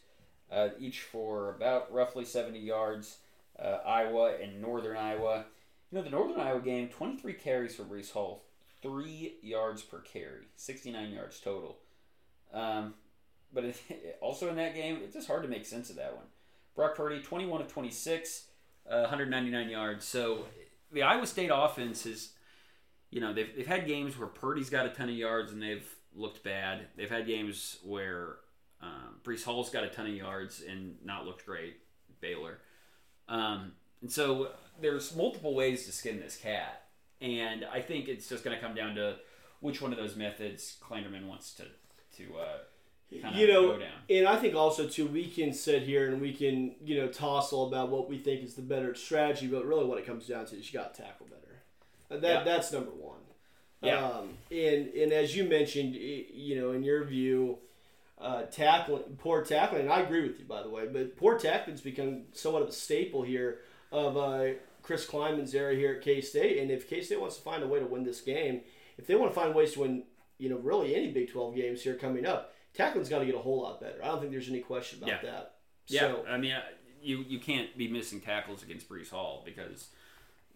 uh, 0.51 0.69
each 0.79 0.99
for 0.99 1.55
about 1.55 1.91
roughly 1.91 2.23
seventy 2.23 2.59
yards. 2.59 3.17
Uh, 3.57 3.79
Iowa 3.83 4.35
and 4.39 4.61
Northern 4.61 4.95
Iowa. 4.95 5.45
You 5.89 5.97
know 5.97 6.03
the 6.03 6.11
Northern 6.11 6.39
Iowa 6.39 6.59
game, 6.59 6.89
twenty 6.89 7.17
three 7.17 7.33
carries 7.33 7.75
for 7.75 7.81
Breece 7.81 8.11
Hall, 8.11 8.43
three 8.83 9.37
yards 9.41 9.81
per 9.81 10.01
carry, 10.01 10.43
sixty 10.55 10.91
nine 10.91 11.09
yards 11.09 11.39
total. 11.39 11.79
Um, 12.53 12.93
but 13.51 13.63
it, 13.63 13.81
also 14.21 14.49
in 14.49 14.55
that 14.57 14.75
game, 14.75 14.99
it's 15.03 15.15
just 15.15 15.25
hard 15.25 15.41
to 15.41 15.49
make 15.49 15.65
sense 15.65 15.89
of 15.89 15.95
that 15.95 16.15
one. 16.15 16.27
Brock 16.75 16.95
Purdy, 16.95 17.23
twenty 17.23 17.47
one 17.47 17.59
of 17.59 17.67
twenty 17.67 17.89
six, 17.89 18.49
uh, 18.87 18.99
one 18.99 19.09
hundred 19.09 19.31
ninety 19.31 19.49
nine 19.49 19.69
yards. 19.69 20.05
So 20.05 20.45
the 20.91 21.01
Iowa 21.01 21.25
State 21.25 21.49
offense 21.51 22.05
is 22.05 22.33
you 23.09 23.21
know, 23.21 23.33
they've, 23.33 23.55
they've 23.55 23.67
had 23.67 23.87
games 23.87 24.17
where 24.17 24.27
Purdy's 24.27 24.69
got 24.69 24.85
a 24.85 24.89
ton 24.89 25.09
of 25.09 25.15
yards 25.15 25.51
and 25.51 25.61
they've 25.61 25.87
looked 26.15 26.43
bad. 26.43 26.87
They've 26.95 27.09
had 27.09 27.25
games 27.25 27.77
where 27.83 28.37
um, 28.81 29.19
Breece 29.23 29.43
Hall's 29.43 29.69
got 29.69 29.83
a 29.83 29.89
ton 29.89 30.07
of 30.07 30.13
yards 30.13 30.61
and 30.67 30.97
not 31.03 31.25
looked 31.25 31.45
great. 31.45 31.77
Baylor, 32.19 32.59
um, 33.29 33.73
and 34.01 34.11
so 34.11 34.49
there's 34.81 35.15
multiple 35.15 35.53
ways 35.53 35.85
to 35.85 35.91
skin 35.91 36.19
this 36.19 36.35
cat, 36.35 36.83
and 37.21 37.65
I 37.71 37.81
think 37.81 38.07
it's 38.07 38.27
just 38.27 38.43
going 38.43 38.55
to 38.55 38.61
come 38.61 38.75
down 38.75 38.95
to 38.95 39.17
which 39.59 39.81
one 39.81 39.91
of 39.91 39.97
those 39.97 40.15
methods 40.15 40.77
Klanderman 40.83 41.27
wants 41.27 41.53
to 41.55 41.63
to 42.17 42.37
uh, 42.37 43.21
kind 43.21 43.35
of 43.35 43.39
you 43.39 43.47
know, 43.47 43.73
go 43.73 43.79
down. 43.79 43.89
and 44.09 44.27
I 44.27 44.37
think 44.37 44.55
also 44.55 44.87
too, 44.87 45.07
we 45.07 45.27
can 45.27 45.53
sit 45.53 45.83
here 45.83 46.07
and 46.07 46.21
we 46.21 46.33
can 46.33 46.75
you 46.83 47.01
know 47.01 47.07
tossle 47.07 47.67
about 47.67 47.89
what 47.89 48.09
we 48.09 48.17
think 48.17 48.43
is 48.43 48.55
the 48.55 48.61
better 48.61 48.95
strategy, 48.95 49.47
but 49.47 49.65
really 49.65 49.85
what 49.85 49.97
it 49.97 50.05
comes 50.05 50.27
down 50.27 50.45
to 50.47 50.55
is 50.57 50.71
you 50.71 50.79
got 50.79 50.93
to 50.93 51.01
tackle 51.03 51.27
better. 51.27 51.56
That 52.09 52.21
Yeah. 52.23 52.43
that's 52.43 52.71
number 52.71 52.91
one. 52.91 53.19
Yeah. 53.81 54.03
Um, 54.05 54.37
and 54.49 54.87
and 54.93 55.11
as 55.11 55.35
you 55.35 55.43
mentioned, 55.43 55.95
you 55.95 56.55
know, 56.59 56.71
in 56.71 56.83
your 56.83 57.03
view, 57.03 57.59
uh, 58.17 58.43
tackling 58.43 59.17
poor 59.19 59.43
tackling. 59.43 59.81
And 59.81 59.91
I 59.93 60.01
agree 60.01 60.23
with 60.27 60.39
you, 60.39 60.45
by 60.45 60.63
the 60.63 60.69
way, 60.69 60.87
but 60.87 61.15
poor 61.17 61.37
tackling's 61.37 61.81
become 61.81 62.23
somewhat 62.33 62.63
of 62.63 62.69
a 62.69 62.71
staple 62.73 63.21
here 63.23 63.59
of 63.91 64.17
uh, 64.17 64.53
Chris 64.81 65.05
Klieman's 65.05 65.53
era 65.53 65.75
here 65.75 65.93
at 65.95 66.01
K 66.01 66.21
State. 66.21 66.57
And 66.57 66.71
if 66.71 66.89
K 66.89 67.01
State 67.01 67.19
wants 67.21 67.35
to 67.37 67.41
find 67.43 67.61
a 67.63 67.67
way 67.67 67.79
to 67.79 67.85
win 67.85 68.03
this 68.03 68.21
game, 68.21 68.61
if 68.97 69.05
they 69.05 69.15
want 69.15 69.31
to 69.31 69.39
find 69.39 69.53
ways 69.53 69.73
to 69.73 69.81
win, 69.81 70.03
you 70.39 70.49
know, 70.49 70.57
really 70.57 70.95
any 70.95 71.11
Big 71.11 71.29
Twelve 71.31 71.55
games 71.55 71.83
here 71.83 71.95
coming 71.95 72.25
up, 72.25 72.53
tackling's 72.73 73.09
got 73.09 73.19
to 73.19 73.25
get 73.25 73.35
a 73.35 73.39
whole 73.39 73.61
lot 73.61 73.79
better. 73.79 74.03
I 74.03 74.07
don't 74.07 74.19
think 74.19 74.31
there's 74.31 74.49
any 74.49 74.61
question 74.61 74.97
about 75.03 75.09
Yeah. 75.23 75.31
that. 75.31 75.53
Yeah, 75.87 75.99
So, 76.01 76.25
I 76.27 76.37
mean, 76.37 76.51
uh, 76.53 76.63
you 77.01 77.23
you 77.27 77.39
can't 77.39 77.77
be 77.77 77.87
missing 77.87 78.19
tackles 78.21 78.63
against 78.63 78.89
Breece 78.89 79.09
Hall 79.11 79.43
because 79.45 79.89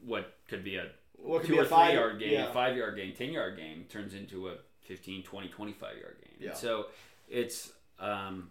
what 0.04 0.34
could 0.47 0.64
be 0.64 0.78
a 0.78 0.89
what 1.24 1.43
two 1.45 1.53
be 1.53 1.59
or 1.59 1.63
a 1.63 1.65
five 1.65 1.89
three 1.91 1.99
yard 1.99 2.19
game, 2.19 2.32
Yeah. 2.34 2.51
five 2.51 2.76
yard 2.78 2.95
game, 2.95 3.13
10 3.13 3.30
yard 3.32 3.57
game 3.57 3.86
turns 3.89 4.13
into 4.13 4.49
a 4.49 4.55
15, 4.82 5.24
20, 5.24 5.47
25 5.47 5.97
yard 5.97 6.17
game. 6.24 6.36
Yeah. 6.39 6.53
So 6.53 6.88
it's, 7.30 7.72
um, 7.99 8.49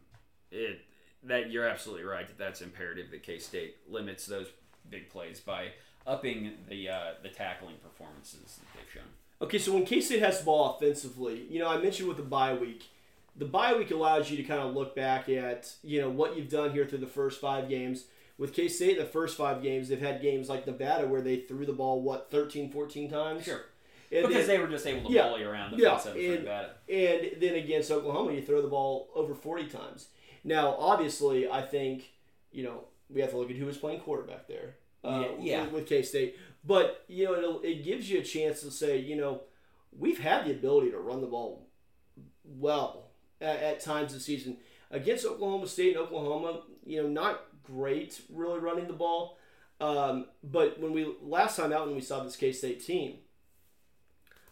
it, 0.50 0.80
that 1.24 1.50
you're 1.50 1.66
absolutely 1.68 2.04
right 2.04 2.26
that 2.26 2.38
that's 2.38 2.62
imperative 2.62 3.10
that 3.10 3.22
K 3.22 3.38
State 3.38 3.76
limits 3.88 4.26
those 4.26 4.46
big 4.88 5.10
plays 5.10 5.40
by 5.40 5.68
upping 6.06 6.52
the, 6.68 6.88
uh, 6.88 7.12
the 7.22 7.28
tackling 7.28 7.76
performances 7.82 8.58
that 8.58 8.66
they've 8.74 8.92
shown. 8.92 9.10
Okay, 9.42 9.58
so 9.58 9.72
when 9.72 9.84
K 9.84 10.00
State 10.00 10.20
has 10.20 10.38
the 10.40 10.44
ball 10.44 10.76
offensively, 10.76 11.46
you 11.50 11.58
know, 11.58 11.68
I 11.68 11.78
mentioned 11.78 12.08
with 12.08 12.16
the 12.18 12.22
bye 12.22 12.54
week, 12.54 12.84
the 13.36 13.44
bye 13.44 13.74
week 13.74 13.90
allows 13.90 14.30
you 14.30 14.36
to 14.36 14.42
kind 14.42 14.60
of 14.60 14.74
look 14.74 14.94
back 14.94 15.28
at, 15.28 15.72
you 15.82 16.00
know, 16.00 16.10
what 16.10 16.36
you've 16.36 16.48
done 16.50 16.72
here 16.72 16.84
through 16.86 16.98
the 16.98 17.06
first 17.06 17.40
five 17.40 17.68
games. 17.68 18.04
With 18.41 18.53
K 18.55 18.66
State 18.68 18.99
the 18.99 19.05
first 19.05 19.36
five 19.36 19.62
games, 19.62 19.88
they've 19.88 20.01
had 20.01 20.20
games 20.20 20.49
like 20.49 20.66
Nevada 20.66 21.07
where 21.07 21.20
they 21.20 21.36
threw 21.36 21.64
the 21.66 21.72
ball 21.72 22.01
what 22.03 22.30
13, 22.30 22.70
14 22.72 23.09
times. 23.11 23.45
Sure. 23.45 23.61
And 24.11 24.26
because 24.26 24.47
then, 24.49 24.57
they 24.57 24.59
were 24.59 24.66
just 24.68 24.86
able 24.86 25.09
to 25.09 25.14
Yeah. 25.14 25.28
bully 25.28 25.45
around 25.45 25.70
the 25.70 25.76
Yeah, 25.82 26.01
and- 26.09 26.45
Nevada. 26.45 26.74
and 26.88 27.30
then 27.41 27.55
against 27.55 27.91
Oklahoma, 27.93 28.32
you 28.32 28.43
throw 28.43 28.61
the 28.61 28.66
ball 28.68 29.09
over 29.14 29.34
forty 29.36 29.68
times. 29.68 30.09
Now, 30.43 30.74
obviously, 30.78 31.49
I 31.49 31.62
think 31.62 32.11
you 32.51 32.64
know 32.64 32.84
we 33.09 33.20
have 33.20 33.30
to 33.30 33.36
look 33.38 33.51
at 33.51 33.57
who 33.57 33.66
was 33.66 33.76
playing 33.78 34.01
quarterback 34.01 34.49
there. 34.49 34.76
Uh, 35.05 35.26
Yeah, 35.38 35.45
yeah. 35.59 35.62
With, 35.64 35.72
with 35.72 35.86
K 35.86 36.03
State, 36.03 36.36
but 36.64 37.05
you 37.07 37.24
know 37.26 37.34
it'll, 37.38 37.61
it 37.61 37.84
gives 37.84 38.11
you 38.11 38.18
a 38.18 38.24
chance 38.24 38.62
to 38.62 38.70
say 38.72 38.97
you 38.99 39.14
know 39.16 39.43
we've 39.97 40.18
had 40.18 40.45
the 40.45 40.51
ability 40.51 40.91
to 40.91 40.99
run 40.99 41.20
the 41.20 41.26
ball 41.28 41.68
well 42.45 43.11
at, 43.41 43.57
at 43.62 43.80
times 43.80 44.12
this 44.12 44.24
season 44.24 44.57
against 44.91 45.24
Oklahoma 45.24 45.66
State 45.66 45.97
and 45.97 46.05
Oklahoma. 46.05 46.62
You 46.84 47.03
know, 47.03 47.09
not 47.09 47.49
great 47.70 48.20
really 48.32 48.58
running 48.58 48.86
the 48.86 48.92
ball. 48.92 49.38
Um, 49.80 50.26
but 50.42 50.78
when 50.78 50.92
we 50.92 51.14
last 51.22 51.56
time 51.56 51.72
out 51.72 51.86
when 51.86 51.94
we 51.94 52.02
saw 52.02 52.22
this 52.22 52.36
K 52.36 52.52
State 52.52 52.84
team, 52.84 53.18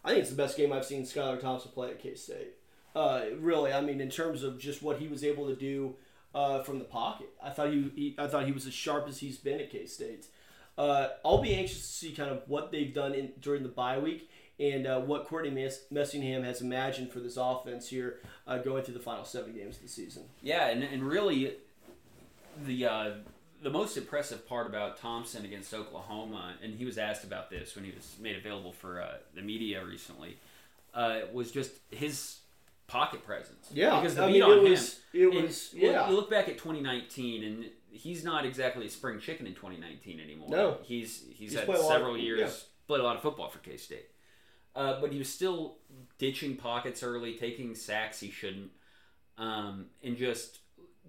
I 0.03 0.09
think 0.09 0.21
it's 0.21 0.29
the 0.31 0.35
best 0.35 0.57
game 0.57 0.73
I've 0.73 0.85
seen 0.85 1.03
Skylar 1.03 1.39
Thompson 1.39 1.71
play 1.71 1.91
at 1.91 2.01
K 2.01 2.15
State. 2.15 2.55
Uh, 2.95 3.25
really, 3.39 3.71
I 3.71 3.81
mean, 3.81 4.01
in 4.01 4.09
terms 4.09 4.43
of 4.43 4.59
just 4.59 4.81
what 4.81 4.97
he 4.97 5.07
was 5.07 5.23
able 5.23 5.47
to 5.47 5.55
do 5.55 5.95
uh, 6.33 6.63
from 6.63 6.79
the 6.79 6.85
pocket, 6.85 7.29
I 7.43 7.51
thought 7.51 7.71
he, 7.71 7.91
he 7.95 8.15
I 8.17 8.27
thought 8.27 8.45
he 8.45 8.51
was 8.51 8.65
as 8.65 8.73
sharp 8.73 9.07
as 9.07 9.19
he's 9.19 9.37
been 9.37 9.59
at 9.59 9.69
K 9.69 9.85
State. 9.85 10.25
Uh, 10.77 11.09
I'll 11.25 11.41
be 11.41 11.53
anxious 11.53 11.79
to 11.79 11.93
see 11.93 12.11
kind 12.13 12.31
of 12.31 12.41
what 12.47 12.71
they've 12.71 12.93
done 12.93 13.13
in, 13.13 13.33
during 13.41 13.63
the 13.63 13.69
bye 13.69 13.99
week 13.99 14.29
and 14.59 14.87
uh, 14.87 14.99
what 14.99 15.25
Courtney 15.25 15.51
Mess- 15.51 15.83
Messingham 15.91 16.43
has 16.43 16.61
imagined 16.61 17.11
for 17.11 17.19
this 17.19 17.37
offense 17.37 17.89
here 17.89 18.19
uh, 18.47 18.57
going 18.57 18.83
through 18.83 18.93
the 18.93 18.99
final 18.99 19.25
seven 19.25 19.53
games 19.53 19.75
of 19.77 19.83
the 19.83 19.89
season. 19.89 20.23
Yeah, 20.41 20.67
and, 20.67 20.83
and 20.83 21.03
really, 21.03 21.53
the 22.65 22.85
uh, 22.85 23.11
the 23.61 23.69
most 23.69 23.97
impressive 23.97 24.47
part 24.47 24.67
about 24.67 24.97
Thompson 24.97 25.45
against 25.45 25.73
Oklahoma, 25.73 26.53
and 26.63 26.75
he 26.75 26.85
was 26.85 26.97
asked 26.97 27.23
about 27.23 27.49
this 27.49 27.75
when 27.75 27.83
he 27.85 27.91
was 27.91 28.15
made 28.19 28.35
available 28.37 28.71
for 28.71 29.01
uh, 29.01 29.17
the 29.35 29.41
media 29.41 29.83
recently, 29.85 30.37
uh, 30.93 31.19
was 31.33 31.51
just 31.51 31.71
his 31.91 32.37
pocket 32.87 33.23
presence. 33.25 33.69
Yeah, 33.73 33.99
because 33.99 34.15
the 34.15 34.23
I 34.23 34.27
beat 34.27 34.33
mean, 34.33 34.43
on 34.43 34.57
it 34.65 34.69
was 34.69 34.99
it 35.13 35.21
him. 35.33 35.43
was 35.43 35.73
and 35.73 35.81
look- 35.83 35.91
yeah. 35.91 36.09
You 36.09 36.15
look 36.15 36.29
back 36.29 36.47
at 36.47 36.57
2019, 36.57 37.43
and 37.43 37.65
he's 37.91 38.23
not 38.23 38.45
exactly 38.45 38.85
a 38.85 38.89
spring 38.89 39.19
chicken 39.19 39.45
in 39.47 39.53
2019 39.55 40.19
anymore. 40.19 40.49
No. 40.49 40.77
he's 40.83 41.23
he's, 41.29 41.51
He's 41.51 41.59
had 41.59 41.67
lot 41.67 41.77
of- 41.79 41.85
several 41.85 42.17
years, 42.17 42.39
yeah. 42.39 42.87
played 42.87 43.01
a 43.01 43.03
lot 43.03 43.15
of 43.15 43.21
football 43.21 43.49
for 43.49 43.59
K 43.59 43.77
State. 43.77 44.07
Uh, 44.75 45.01
but 45.01 45.11
he 45.11 45.17
was 45.17 45.27
still 45.27 45.77
ditching 46.19 46.55
pockets 46.55 47.01
early, 47.03 47.33
taking 47.33 47.73
sacks 47.75 48.19
he 48.21 48.29
shouldn't, 48.31 48.69
um, 49.37 49.87
and 50.03 50.15
just 50.15 50.59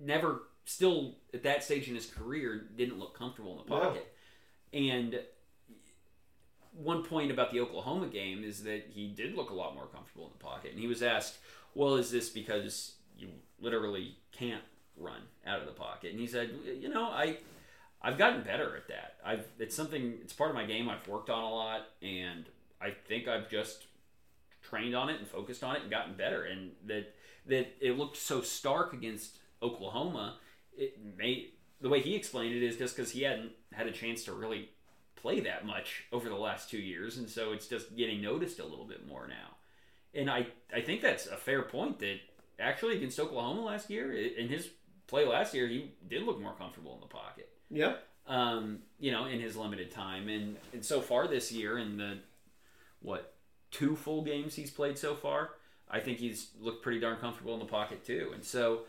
never, 0.01 0.43
still 0.71 1.17
at 1.35 1.43
that 1.43 1.65
stage 1.65 1.89
in 1.89 1.95
his 1.95 2.07
career, 2.07 2.69
didn't 2.77 2.99
look 2.99 3.19
comfortable 3.19 3.61
in 3.61 3.69
the 3.69 3.75
No. 3.75 3.81
pocket. 3.81 4.15
And 4.73 5.21
one 6.73 7.03
point 7.03 7.31
about 7.31 7.51
the 7.51 7.61
Oklahoma 7.61 8.07
game 8.07 8.45
is 8.45 8.63
that 8.63 8.87
he 8.91 9.09
did 9.09 9.35
look 9.35 9.51
a 9.51 9.55
lot 9.55 9.75
more 9.75 9.87
comfortable 9.89 10.27
in 10.27 10.33
the 10.33 10.39
pocket. 10.45 10.71
And 10.71 10.81
he 10.81 10.87
was 10.87 11.03
asked, 11.03 11.39
well, 11.75 11.97
is 11.97 12.11
this 12.11 12.29
because 12.29 12.95
you 13.19 13.29
literally 13.59 14.17
can't 14.33 14.63
run 14.97 15.23
out 15.45 15.61
of 15.61 15.67
the 15.67 15.73
pocket? 15.73 16.13
And 16.13 16.21
he 16.21 16.27
said, 16.27 16.51
you 16.81 16.89
know, 16.89 17.05
I. 17.05 17.39
I've 18.03 18.17
gotten 18.17 18.43
better 18.43 18.79
at 18.79 18.89
that. 18.89 19.17
I've 19.23 19.47
it's 19.59 19.77
something 19.77 20.15
it's 20.23 20.33
part 20.33 20.49
of 20.49 20.57
my 20.57 20.65
game 20.65 20.89
I've 20.89 21.07
worked 21.07 21.29
on 21.29 21.45
a 21.45 21.51
lot 21.51 21.83
and 22.01 22.47
I 22.81 22.93
think 22.93 23.29
I've 23.29 23.51
just 23.51 23.85
trained 24.63 24.95
on 24.97 25.11
it 25.11 25.19
and 25.19 25.29
focused 25.29 25.63
on 25.63 25.77
it 25.77 25.83
and 25.83 25.91
gotten 25.91 26.15
better. 26.15 26.45
And 26.45 26.71
that 26.87 27.15
that 27.45 27.77
it 27.79 27.99
looked 27.99 28.17
so 28.17 28.41
stark 28.41 28.95
against 28.95 29.37
Oklahoma. 29.63 30.39
It 30.81 30.99
may 31.17 31.51
the 31.81 31.89
way 31.89 32.01
he 32.01 32.17
explained 32.17 32.55
it 32.55 32.63
is 32.63 32.77
just 32.77 32.97
because 32.97 33.13
he 33.13 33.23
hadn't 33.23 33.53
had 33.73 33.87
a 33.87 33.93
chance 33.93 34.25
to 34.25 34.33
really 34.33 34.71
play 35.15 35.41
that 35.41 35.65
much 35.65 36.05
over 36.13 36.29
the 36.29 36.35
last 36.35 36.71
two 36.71 36.79
years, 36.79 37.19
and 37.19 37.29
so 37.29 37.53
it's 37.53 37.69
just 37.69 37.97
getting 37.97 38.21
noticed 38.21 38.59
a 38.59 38.65
little 38.65 38.87
bit 38.87 39.07
more 39.07 39.29
now. 39.29 39.57
And 40.15 40.29
I 40.29 40.49
I 40.75 40.81
think 40.81 41.03
that's 41.03 41.27
a 41.27 41.37
fair 41.37 41.63
point 41.63 42.01
that 42.01 42.17
actually 42.59 42.97
against 42.97 43.21
Oklahoma 43.21 43.63
last 43.63 43.89
year 43.89 44.13
in 44.13 44.49
his 44.49 44.69
play 45.07 45.25
last 45.25 45.55
year 45.55 45.67
he 45.67 45.93
did 46.09 46.23
look 46.23 46.41
more 46.41 46.55
comfortable 46.55 46.95
in 46.95 47.01
the 47.01 47.07
pocket 47.07 47.51
yeah. 47.71 47.95
um, 48.27 48.81
you 48.99 49.13
know, 49.13 49.27
in 49.27 49.41
his 49.41 49.57
limited 49.57 49.91
time. 49.91 50.29
And, 50.29 50.57
and 50.73 50.85
so 50.85 51.01
far 51.01 51.29
this 51.29 51.53
year, 51.53 51.79
in 51.79 51.97
the 51.97 52.19
what 53.01 53.35
two 53.71 53.97
full 53.97 54.23
games 54.23 54.55
he's 54.55 54.71
played 54.71 54.99
so 54.99 55.15
far, 55.15 55.51
I 55.91 56.01
think 56.01 56.19
he's 56.19 56.51
looked 56.61 56.83
pretty 56.83 57.01
darn 57.01 57.19
comfortable 57.19 57.55
in 57.55 57.61
the 57.61 57.67
pocket 57.67 58.05
too. 58.05 58.33
And 58.35 58.45
so 58.45 58.81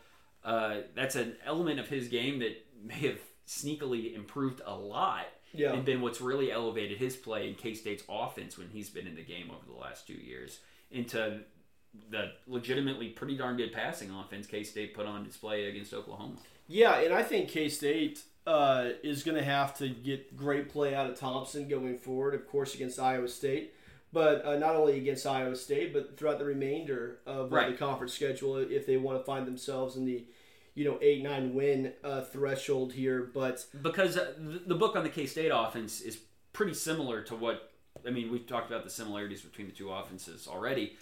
uh, 0.44 0.78
that's 0.96 1.16
an 1.16 1.36
element 1.46 1.80
of 1.80 1.88
his 1.88 2.08
game 2.08 2.40
that 2.40 2.56
may 2.84 2.96
have 3.08 3.20
sneakily 3.48 4.16
improved 4.16 4.62
a 4.66 4.74
lot 4.76 5.26
Yeah. 5.54 5.74
and 5.74 5.84
been 5.86 6.02
what's 6.02 6.22
really 6.22 6.52
elevated 6.52 6.98
his 6.98 7.16
play 7.16 7.48
in 7.50 7.56
K 7.56 7.74
State's 7.74 8.04
offense 8.10 8.58
when 8.58 8.70
he's 8.70 8.90
been 8.90 9.08
in 9.08 9.16
the 9.16 9.24
game 9.24 9.50
over 9.52 9.66
the 9.68 9.78
last 9.80 10.08
two 10.08 10.14
years 10.14 10.60
into 10.90 11.42
the 12.10 12.32
legitimately 12.48 13.10
pretty 13.10 13.36
darn 13.38 13.58
good 13.58 13.74
passing 13.74 14.10
offense 14.12 14.48
K 14.48 14.64
State 14.64 14.94
put 14.94 15.06
on 15.06 15.24
display 15.24 15.66
against 15.70 15.94
Oklahoma. 15.94 16.38
Yeah, 16.68 17.00
and 17.02 17.14
I 17.14 17.22
think 17.24 17.50
K 17.50 17.68
State 17.68 18.22
uh, 18.48 18.90
is 19.04 19.24
going 19.24 19.38
to 19.38 19.44
have 19.44 19.78
to 19.80 19.90
get 19.90 20.36
great 20.38 20.70
play 20.70 20.96
out 20.96 21.10
of 21.10 21.20
Thompson 21.20 21.68
going 21.68 21.98
forward, 22.00 22.34
of 22.34 22.48
course, 22.48 22.74
against 22.74 22.98
Iowa 23.00 23.28
State, 23.28 23.74
but 24.14 24.44
uh, 24.46 24.58
not 24.58 24.76
only 24.76 24.98
against 24.98 25.26
Iowa 25.26 25.56
State, 25.56 25.94
but 25.94 26.18
throughout 26.18 26.40
the 26.40 26.46
remainder 26.46 27.20
of 27.26 27.52
Right. 27.52 27.72
the 27.72 27.78
conference 27.78 28.14
schedule 28.14 28.58
if 28.58 28.86
they 28.86 28.98
want 28.98 29.18
to 29.20 29.24
find 29.24 29.48
themselves 29.48 29.96
in 29.96 30.06
the 30.06 30.26
you 30.74 30.86
know 30.86 30.98
eight 31.02 31.22
nine 31.24 31.54
win 31.54 31.94
uh, 32.04 32.22
threshold 32.22 32.94
here. 32.94 33.30
But 33.34 33.66
because 33.82 34.18
uh, 34.18 34.34
the 34.38 34.60
the 34.68 34.76
book 34.76 34.96
on 34.96 35.04
the 35.04 35.10
K 35.10 35.26
State 35.26 35.52
offense 35.54 36.02
is 36.02 36.20
pretty 36.54 36.74
similar 36.74 37.22
to 37.24 37.36
what 37.36 37.72
I 38.06 38.10
mean. 38.10 38.32
We've 38.32 38.48
talked 38.48 38.70
about 38.70 38.84
the 38.84 38.90
similarities 38.90 39.42
between 39.42 39.68
the 39.68 39.74
two 39.74 39.92
offenses 39.92 40.48
already, 40.48 40.98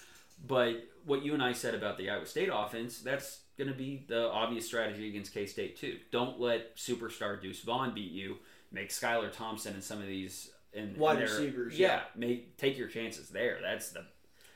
but 0.47 0.85
what 1.05 1.23
you 1.23 1.33
and 1.33 1.41
I 1.43 1.53
said 1.53 1.75
about 1.75 1.97
the 1.97 2.09
Iowa 2.09 2.25
State 2.25 2.49
offense, 2.53 2.99
that's 2.99 3.39
going 3.57 3.67
to 3.69 3.73
be 3.73 4.05
the 4.07 4.29
obvious 4.31 4.65
strategy 4.65 5.07
against 5.09 5.33
K 5.33 5.45
State 5.45 5.77
too. 5.77 5.97
Don't 6.11 6.39
let 6.39 6.75
superstar 6.77 7.41
Deuce 7.41 7.61
Vaughn 7.61 7.93
beat 7.93 8.11
you. 8.11 8.37
Make 8.71 8.89
Skylar 8.89 9.31
Thompson 9.31 9.73
and 9.73 9.83
some 9.83 9.99
of 9.99 10.07
these 10.07 10.51
and 10.73 10.95
Wide 10.97 11.19
receivers, 11.21 11.77
Yeah, 11.77 11.87
yeah. 11.87 12.01
make 12.15 12.57
take 12.57 12.77
your 12.77 12.87
chances 12.87 13.29
there. 13.29 13.59
That's 13.61 13.89
the 13.91 14.05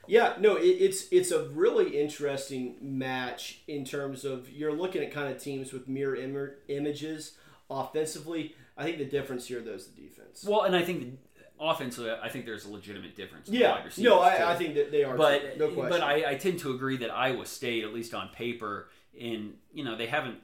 Yeah, 0.06 0.34
no, 0.38 0.56
it, 0.56 0.62
it's 0.66 1.06
it's 1.10 1.30
a 1.30 1.48
really 1.48 2.00
interesting 2.00 2.76
match 2.80 3.62
in 3.66 3.84
terms 3.84 4.24
of 4.24 4.50
you're 4.50 4.72
looking 4.72 5.02
at 5.02 5.12
kind 5.12 5.32
of 5.34 5.42
teams 5.42 5.72
with 5.72 5.88
mirror 5.88 6.16
Im- 6.16 6.52
images 6.68 7.36
offensively. 7.70 8.54
I 8.76 8.84
think 8.84 8.98
the 8.98 9.04
difference 9.04 9.46
here 9.46 9.60
though 9.60 9.72
is 9.74 9.88
the 9.88 10.00
defense. 10.02 10.44
well, 10.46 10.62
and 10.62 10.74
I 10.76 10.82
think 10.82 11.18
offensively, 11.60 12.10
I 12.10 12.28
think 12.28 12.44
there's 12.46 12.64
a 12.64 12.70
legitimate 12.70 13.14
difference. 13.16 13.48
yeah, 13.48 13.82
no. 13.98 14.20
I, 14.20 14.52
I 14.52 14.56
think 14.56 14.74
that 14.74 14.90
they 14.90 15.04
are. 15.04 15.16
but 15.16 15.58
no 15.58 15.68
question. 15.68 15.88
but 15.90 16.00
I, 16.00 16.32
I 16.32 16.34
tend 16.36 16.58
to 16.60 16.72
agree 16.72 16.96
that 16.98 17.10
Iowa 17.10 17.46
State, 17.46 17.84
at 17.84 17.92
least 17.94 18.14
on 18.14 18.28
paper, 18.28 18.88
in 19.14 19.54
you 19.72 19.84
know 19.84 19.96
they 19.96 20.06
haven't 20.06 20.38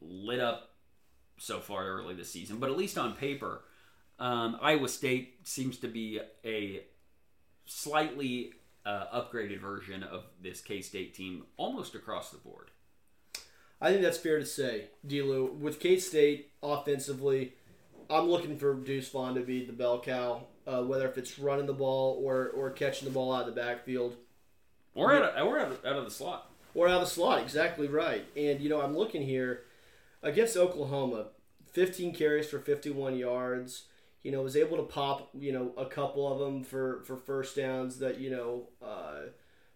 lit 0.00 0.40
up 0.40 0.70
so 1.38 1.60
far 1.60 1.86
early 1.86 2.14
this 2.14 2.30
season, 2.30 2.58
but 2.58 2.70
at 2.70 2.76
least 2.76 2.96
on 2.96 3.14
paper, 3.14 3.62
um, 4.22 4.56
Iowa 4.62 4.88
State 4.88 5.40
seems 5.42 5.78
to 5.78 5.88
be 5.88 6.20
a 6.44 6.84
slightly 7.66 8.52
uh, 8.86 9.06
upgraded 9.12 9.58
version 9.58 10.04
of 10.04 10.22
this 10.40 10.60
K 10.60 10.80
State 10.80 11.12
team, 11.12 11.42
almost 11.56 11.96
across 11.96 12.30
the 12.30 12.38
board. 12.38 12.70
I 13.80 13.90
think 13.90 14.02
that's 14.02 14.18
fair 14.18 14.38
to 14.38 14.46
say, 14.46 14.90
Dlew. 15.04 15.56
With 15.60 15.80
K 15.80 15.98
State 15.98 16.52
offensively, 16.62 17.54
I'm 18.08 18.30
looking 18.30 18.56
for 18.56 18.74
Deuce 18.74 19.08
Vaughn 19.08 19.34
to 19.34 19.40
be 19.40 19.66
the 19.66 19.72
bell 19.72 20.00
cow, 20.00 20.44
uh, 20.68 20.82
whether 20.82 21.08
if 21.08 21.18
it's 21.18 21.40
running 21.40 21.66
the 21.66 21.72
ball 21.72 22.22
or 22.24 22.48
or 22.50 22.70
catching 22.70 23.08
the 23.08 23.14
ball 23.14 23.34
out 23.34 23.48
of 23.48 23.52
the 23.52 23.60
backfield. 23.60 24.14
Or 24.94 25.12
out 25.12 25.24
of, 25.24 25.46
or 25.48 25.58
out 25.58 25.72
of, 25.72 25.84
out 25.84 25.96
of 25.96 26.04
the 26.04 26.12
slot. 26.12 26.48
Or 26.76 26.86
out 26.86 27.02
of 27.02 27.08
the 27.08 27.14
slot, 27.14 27.42
exactly 27.42 27.88
right. 27.88 28.24
And 28.36 28.60
you 28.60 28.68
know, 28.68 28.82
I'm 28.82 28.96
looking 28.96 29.22
here 29.22 29.64
against 30.22 30.56
Oklahoma, 30.56 31.26
15 31.72 32.14
carries 32.14 32.48
for 32.48 32.60
51 32.60 33.16
yards. 33.16 33.86
You 34.22 34.30
know, 34.30 34.42
was 34.42 34.56
able 34.56 34.76
to 34.76 34.84
pop, 34.84 35.30
you 35.38 35.52
know, 35.52 35.72
a 35.76 35.86
couple 35.86 36.32
of 36.32 36.38
them 36.38 36.62
for 36.62 37.02
for 37.04 37.16
first 37.16 37.56
downs 37.56 37.98
that 37.98 38.20
you 38.20 38.30
know, 38.30 38.68
uh, 38.84 39.30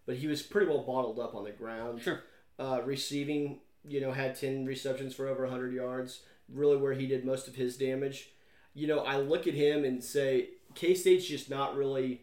but 0.06 0.16
he 0.16 0.26
was 0.26 0.42
pretty 0.42 0.68
well 0.68 0.82
bottled 0.82 1.18
up 1.18 1.34
on 1.34 1.44
the 1.44 1.50
ground. 1.50 2.02
Sure. 2.02 2.22
Uh, 2.58 2.80
receiving, 2.84 3.58
you 3.86 4.00
know, 4.00 4.12
had 4.12 4.34
10 4.34 4.64
receptions 4.64 5.14
for 5.14 5.28
over 5.28 5.42
100 5.42 5.74
yards. 5.74 6.20
Really, 6.48 6.76
where 6.76 6.94
he 6.94 7.06
did 7.06 7.24
most 7.24 7.48
of 7.48 7.56
his 7.56 7.76
damage. 7.76 8.30
You 8.72 8.86
know, 8.86 9.00
I 9.00 9.18
look 9.18 9.46
at 9.46 9.54
him 9.54 9.84
and 9.84 10.02
say 10.02 10.50
K 10.74 10.94
State's 10.94 11.26
just 11.26 11.50
not 11.50 11.76
really 11.76 12.22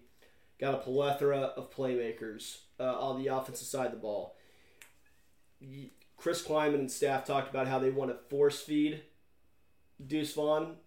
got 0.60 0.76
a 0.76 0.78
plethora 0.78 1.52
of 1.58 1.76
playmakers 1.76 2.60
uh, 2.80 2.98
on 3.00 3.22
the 3.22 3.28
offensive 3.28 3.68
side 3.68 3.88
of 3.88 3.92
the 3.92 3.98
ball. 3.98 4.38
Chris 6.16 6.42
Klieman 6.42 6.76
and 6.76 6.92
staff 6.92 7.26
talked 7.26 7.50
about 7.50 7.68
how 7.68 7.80
they 7.80 7.90
want 7.90 8.12
to 8.12 8.18
force 8.30 8.62
feed 8.62 9.04
Deuce 10.06 10.34
Vaughn 10.34 10.78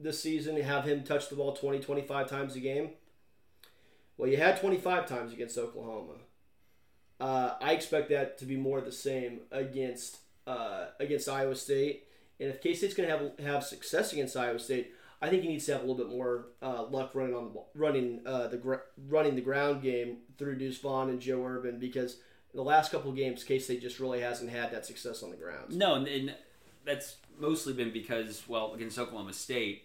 this 0.00 0.22
season 0.22 0.60
have 0.60 0.84
him 0.84 1.02
touch 1.02 1.28
the 1.28 1.36
ball 1.36 1.54
20, 1.54 1.80
25 1.80 2.28
times 2.28 2.56
a 2.56 2.60
game. 2.60 2.90
Well, 4.16 4.28
you 4.28 4.36
had 4.36 4.60
25 4.60 5.06
times 5.06 5.32
against 5.32 5.56
Oklahoma. 5.58 6.14
Uh, 7.20 7.54
I 7.60 7.72
expect 7.72 8.08
that 8.10 8.38
to 8.38 8.44
be 8.44 8.56
more 8.56 8.80
the 8.80 8.92
same 8.92 9.40
against 9.50 10.18
uh, 10.46 10.86
against 10.98 11.28
Iowa 11.28 11.54
State, 11.54 12.06
And 12.40 12.48
if 12.48 12.62
K 12.62 12.72
State's 12.74 12.94
going 12.94 13.08
to 13.08 13.16
have 13.16 13.38
have 13.40 13.64
success 13.64 14.12
against 14.12 14.36
Iowa 14.36 14.58
State, 14.58 14.92
I 15.20 15.28
think 15.28 15.42
he 15.42 15.48
needs 15.48 15.66
to 15.66 15.72
have 15.72 15.82
a 15.82 15.86
little 15.86 16.02
bit 16.02 16.08
more 16.08 16.46
uh, 16.62 16.84
luck 16.84 17.10
running 17.14 17.34
on 17.34 17.44
the 17.44 17.50
ball, 17.50 17.70
running 17.74 18.20
uh, 18.24 18.48
the 18.48 18.56
gr- 18.56 18.86
running 19.08 19.34
the 19.34 19.40
ground 19.42 19.82
game 19.82 20.18
through 20.38 20.56
Deuce 20.56 20.78
Vaughn 20.78 21.10
and 21.10 21.20
Joe 21.20 21.44
Ervin 21.44 21.78
because 21.78 22.18
the 22.54 22.62
last 22.62 22.90
couple 22.90 23.12
games, 23.12 23.44
K 23.44 23.58
State 23.58 23.82
just 23.82 24.00
really 24.00 24.20
hasn't 24.20 24.50
had 24.50 24.72
that 24.72 24.86
success 24.86 25.22
on 25.22 25.30
the 25.30 25.36
ground. 25.36 25.76
No, 25.76 25.94
and, 25.94 26.06
and 26.06 26.34
that's 26.84 27.16
mostly 27.38 27.72
been 27.72 27.92
because 27.92 28.44
well 28.48 28.72
against 28.74 28.98
Oklahoma 28.98 29.32
State, 29.32 29.84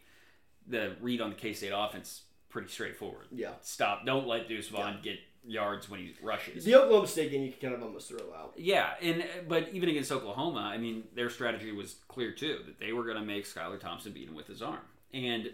the 0.68 0.95
read 1.01 1.22
on 1.22 1.30
the 1.30 1.36
K 1.36 1.53
State 1.53 1.72
offense 1.76 2.24
pretty 2.49 2.68
straightforward. 2.70 3.28
Yeah. 3.32 3.51
Stop. 3.61 4.05
Don't 4.05 4.28
let 4.28 4.47
Deuce 4.47 4.68
Vaughn 4.70 4.99
get 5.01 5.18
yards 5.45 5.89
when 5.89 5.99
he 5.99 6.14
rushes. 6.22 6.64
The 6.64 6.76
Oklahoma 6.76 7.07
State 7.07 7.32
game, 7.32 7.41
you 7.43 7.51
can 7.51 7.59
kind 7.59 7.74
of 7.74 7.84
almost 7.84 8.07
throw 8.09 8.34
out. 8.34 8.53
Yeah, 8.55 8.91
and 9.01 9.26
but 9.47 9.70
even 9.74 9.89
against 9.89 10.11
Oklahoma, 10.11 10.61
I 10.61 10.78
mean, 10.78 11.03
their 11.16 11.30
strategy 11.30 11.72
was 11.72 11.95
clear 12.07 12.32
too 12.32 12.59
that 12.66 12.80
they 12.80 12.93
were 12.93 13.03
going 13.03 13.18
to 13.18 13.24
make 13.26 13.45
Skylar 13.45 13.80
Thompson 13.80 14.14
beat 14.14 14.30
him 14.30 14.36
with 14.36 14.47
his 14.47 14.61
arm, 14.61 14.80
and 15.14 15.49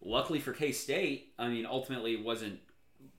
luckily 0.00 0.40
for 0.40 0.52
K 0.52 0.72
State, 0.72 1.32
I 1.38 1.48
mean, 1.48 1.66
ultimately 1.66 2.16
wasn't 2.22 2.60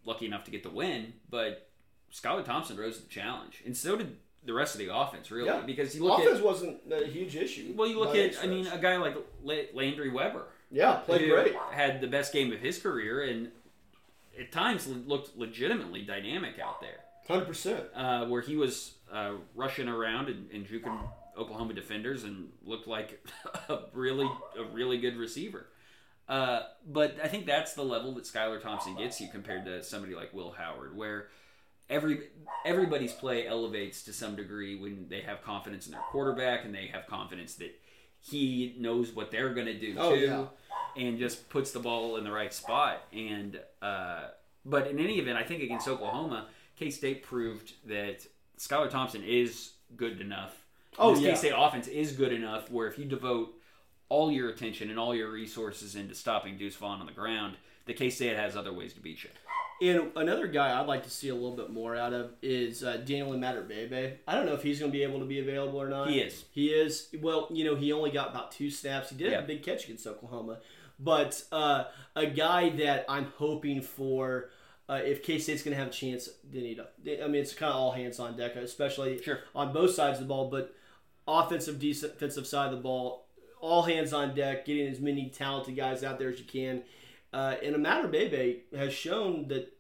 lucky 0.06 0.26
enough 0.26 0.46
to 0.46 0.52
get 0.52 0.64
the 0.64 0.70
win, 0.70 1.14
but 1.30 1.70
Skylar 2.12 2.44
Thompson 2.44 2.78
rose 2.78 2.98
to 2.98 3.04
the 3.04 3.10
challenge, 3.10 3.62
and 3.66 3.76
so 3.76 3.96
did 3.96 4.18
the 4.46 4.54
rest 4.54 4.76
of 4.76 4.80
the 4.80 4.94
offense, 4.94 5.32
really, 5.32 5.48
Yeah. 5.48 5.62
because 5.62 5.96
you 5.96 6.04
look 6.04 6.20
Offense 6.20 6.40
at 6.40 6.44
wasn't 6.44 6.78
a 6.92 7.06
huge 7.06 7.36
issue. 7.36 7.74
well, 7.78 7.88
you 7.88 8.00
look 8.00 8.16
at 8.16 8.36
I 8.44 8.48
mean, 8.48 8.68
a 8.68 8.78
guy 8.78 8.98
like 8.98 9.16
Landry 9.74 10.10
Weber, 10.10 10.48
yeah, 10.74 10.96
played 10.96 11.30
great. 11.30 11.56
had 11.72 12.02
the 12.02 12.08
best 12.08 12.34
game 12.34 12.52
of 12.52 12.60
his 12.60 12.78
career, 12.80 13.24
and 13.24 13.50
at 14.40 14.52
times 14.52 14.88
looked 14.88 15.38
legitimately 15.38 16.02
dynamic 16.02 16.60
out 16.60 16.82
there 16.82 17.00
Hundred 17.28 17.46
percent. 17.46 17.86
uh, 17.96 18.26
where 18.26 18.42
he 18.42 18.58
was 18.58 18.96
uh, 19.12 19.34
rushing 19.56 19.88
around 19.88 20.28
and, 20.28 20.50
and 20.52 20.68
juking 20.68 20.98
Oklahoma 21.38 21.74
defenders 21.74 22.24
and 22.26 22.50
looked 22.66 22.88
like 22.88 23.24
a 23.70 23.80
really 23.94 24.30
a 24.60 24.64
really 24.74 24.98
good 24.98 25.16
receiver. 25.18 25.68
Uh, 26.28 26.62
but 26.88 27.16
I 27.24 27.28
think 27.28 27.46
that's 27.46 27.74
the 27.74 27.84
level 27.84 28.14
that 28.16 28.24
Skylar 28.24 28.62
Thompson 28.62 28.96
gets 28.96 29.20
you 29.22 29.28
compared 29.30 29.66
to 29.66 29.84
somebody 29.84 30.16
like 30.16 30.34
Will 30.34 30.52
Howard, 30.52 30.96
where 30.96 31.28
every 31.90 32.30
everybody's 32.66 33.12
play 33.14 33.46
elevates 33.46 34.04
to 34.04 34.14
some 34.14 34.36
degree 34.36 34.76
when 34.80 35.08
they 35.10 35.22
have 35.22 35.44
confidence 35.44 35.86
in 35.86 35.92
their 35.92 36.02
quarterback 36.12 36.64
and 36.66 36.74
they 36.74 36.88
have 36.88 37.06
confidence 37.08 37.56
that 37.56 37.78
he 38.26 38.76
knows 38.80 39.12
what 39.12 39.32
they're 39.32 39.54
going 39.54 39.68
to 39.68 39.78
do 39.80 39.96
Oh, 39.98 40.16
too, 40.16 40.22
yeah. 40.22 40.46
and 40.96 41.20
just 41.20 41.50
puts 41.50 41.72
the 41.72 41.80
ball 41.80 42.16
in 42.18 42.24
the 42.24 42.32
right 42.32 42.54
spot. 42.54 43.04
And 43.12 43.60
uh, 43.82 44.28
but 44.66 44.88
in 44.88 44.98
any 45.00 45.20
event, 45.20 45.38
I 45.38 45.44
think 45.44 45.62
against 45.62 45.88
Oklahoma, 45.88 46.48
K 46.78 46.90
State 46.90 47.22
proved 47.24 47.74
that 47.88 48.26
Skylar 48.58 48.90
Thompson 48.90 49.24
is 49.24 49.72
good 49.98 50.22
enough. 50.22 50.56
Oh, 50.98 51.14
this 51.14 51.22
yeah. 51.24 51.32
K 51.32 51.36
State 51.38 51.54
offense 51.56 51.88
is 51.88 52.14
good 52.14 52.32
enough 52.32 52.72
where 52.72 52.88
if 52.88 52.98
you 52.98 53.06
devote 53.06 53.54
all 54.10 54.32
your 54.32 54.50
attention 54.50 54.90
and 54.90 54.98
all 55.00 55.14
your 55.16 55.32
resources 55.32 55.96
into 55.96 56.16
stopping 56.16 56.58
Deuce 56.58 56.76
Vaughn 56.76 57.00
on 57.02 57.06
the 57.08 57.12
ground, 57.12 57.56
the 57.86 57.94
K 57.94 58.10
State 58.10 58.38
has 58.38 58.56
other 58.56 58.72
ways 58.72 58.94
to 58.94 59.02
beat 59.02 59.24
you. 59.24 59.30
And 59.84 60.12
another 60.16 60.48
guy 60.48 60.80
I'd 60.80 60.88
like 60.88 61.04
to 61.04 61.10
see 61.10 61.28
a 61.28 61.34
little 61.36 61.58
bit 61.58 61.70
more 61.70 61.94
out 61.94 62.14
of 62.14 62.32
is 62.42 62.86
uh, 62.86 62.98
Daniel 62.98 63.38
Matter 63.38 63.68
I 64.26 64.34
don't 64.34 64.46
know 64.46 64.54
if 64.54 64.64
he's 64.64 64.80
going 64.80 64.94
to 64.94 64.98
be 64.98 65.04
able 65.04 65.20
to 65.20 65.26
be 65.26 65.40
available 65.42 65.82
or 65.82 65.90
not. 65.90 66.10
He 66.10 66.22
is. 66.22 66.46
He 66.52 66.68
is. 66.68 67.10
Well, 67.22 67.50
you 67.52 67.66
know, 67.66 67.76
he 67.76 67.92
only 67.92 68.10
got 68.10 68.30
about 68.30 68.54
two 68.54 68.72
snaps. 68.72 69.10
He 69.10 69.18
did 69.18 69.34
have 69.34 69.44
a 69.44 69.48
big 69.48 69.62
catch 69.62 69.84
against 69.84 70.08
Oklahoma, 70.08 70.60
but 70.98 71.44
uh, 71.52 71.86
a 72.16 72.26
guy 72.28 72.70
that 72.70 73.06
I'm 73.10 73.26
hoping 73.38 73.82
for. 73.82 74.50
Uh, 74.88 75.00
if 75.04 75.24
K 75.24 75.38
State's 75.38 75.64
going 75.64 75.76
to 75.76 75.80
have 75.80 75.92
a 75.92 75.96
chance, 75.96 76.30
they 76.50 76.62
need. 76.62 76.80
A, 76.80 77.24
I 77.24 77.28
mean, 77.28 77.42
it's 77.42 77.54
kind 77.54 77.72
of 77.72 77.78
all 77.78 77.92
hands 77.92 78.20
on 78.20 78.38
deck, 78.38 78.56
especially 78.56 79.22
Sure. 79.22 79.40
on 79.54 79.74
both 79.74 79.92
sides 79.92 80.20
of 80.20 80.26
the 80.26 80.30
ball. 80.30 80.50
But 80.50 80.74
offensive, 81.28 81.80
defensive 81.80 82.48
side 82.48 82.68
of 82.68 82.78
the 82.78 82.82
ball, 82.84 83.28
all 83.60 83.84
hands 83.84 84.14
on 84.14 84.34
deck, 84.34 84.66
getting 84.66 84.88
as 84.88 85.00
many 85.02 85.30
talented 85.30 85.76
guys 85.76 86.04
out 86.04 86.20
there 86.20 86.30
as 86.30 86.40
you 86.40 86.46
can. 86.46 86.84
Uh, 87.34 87.56
and 87.64 87.76
Amatter 87.76 88.10
Bebe 88.12 88.62
has 88.76 88.94
shown 88.94 89.48
that 89.48 89.74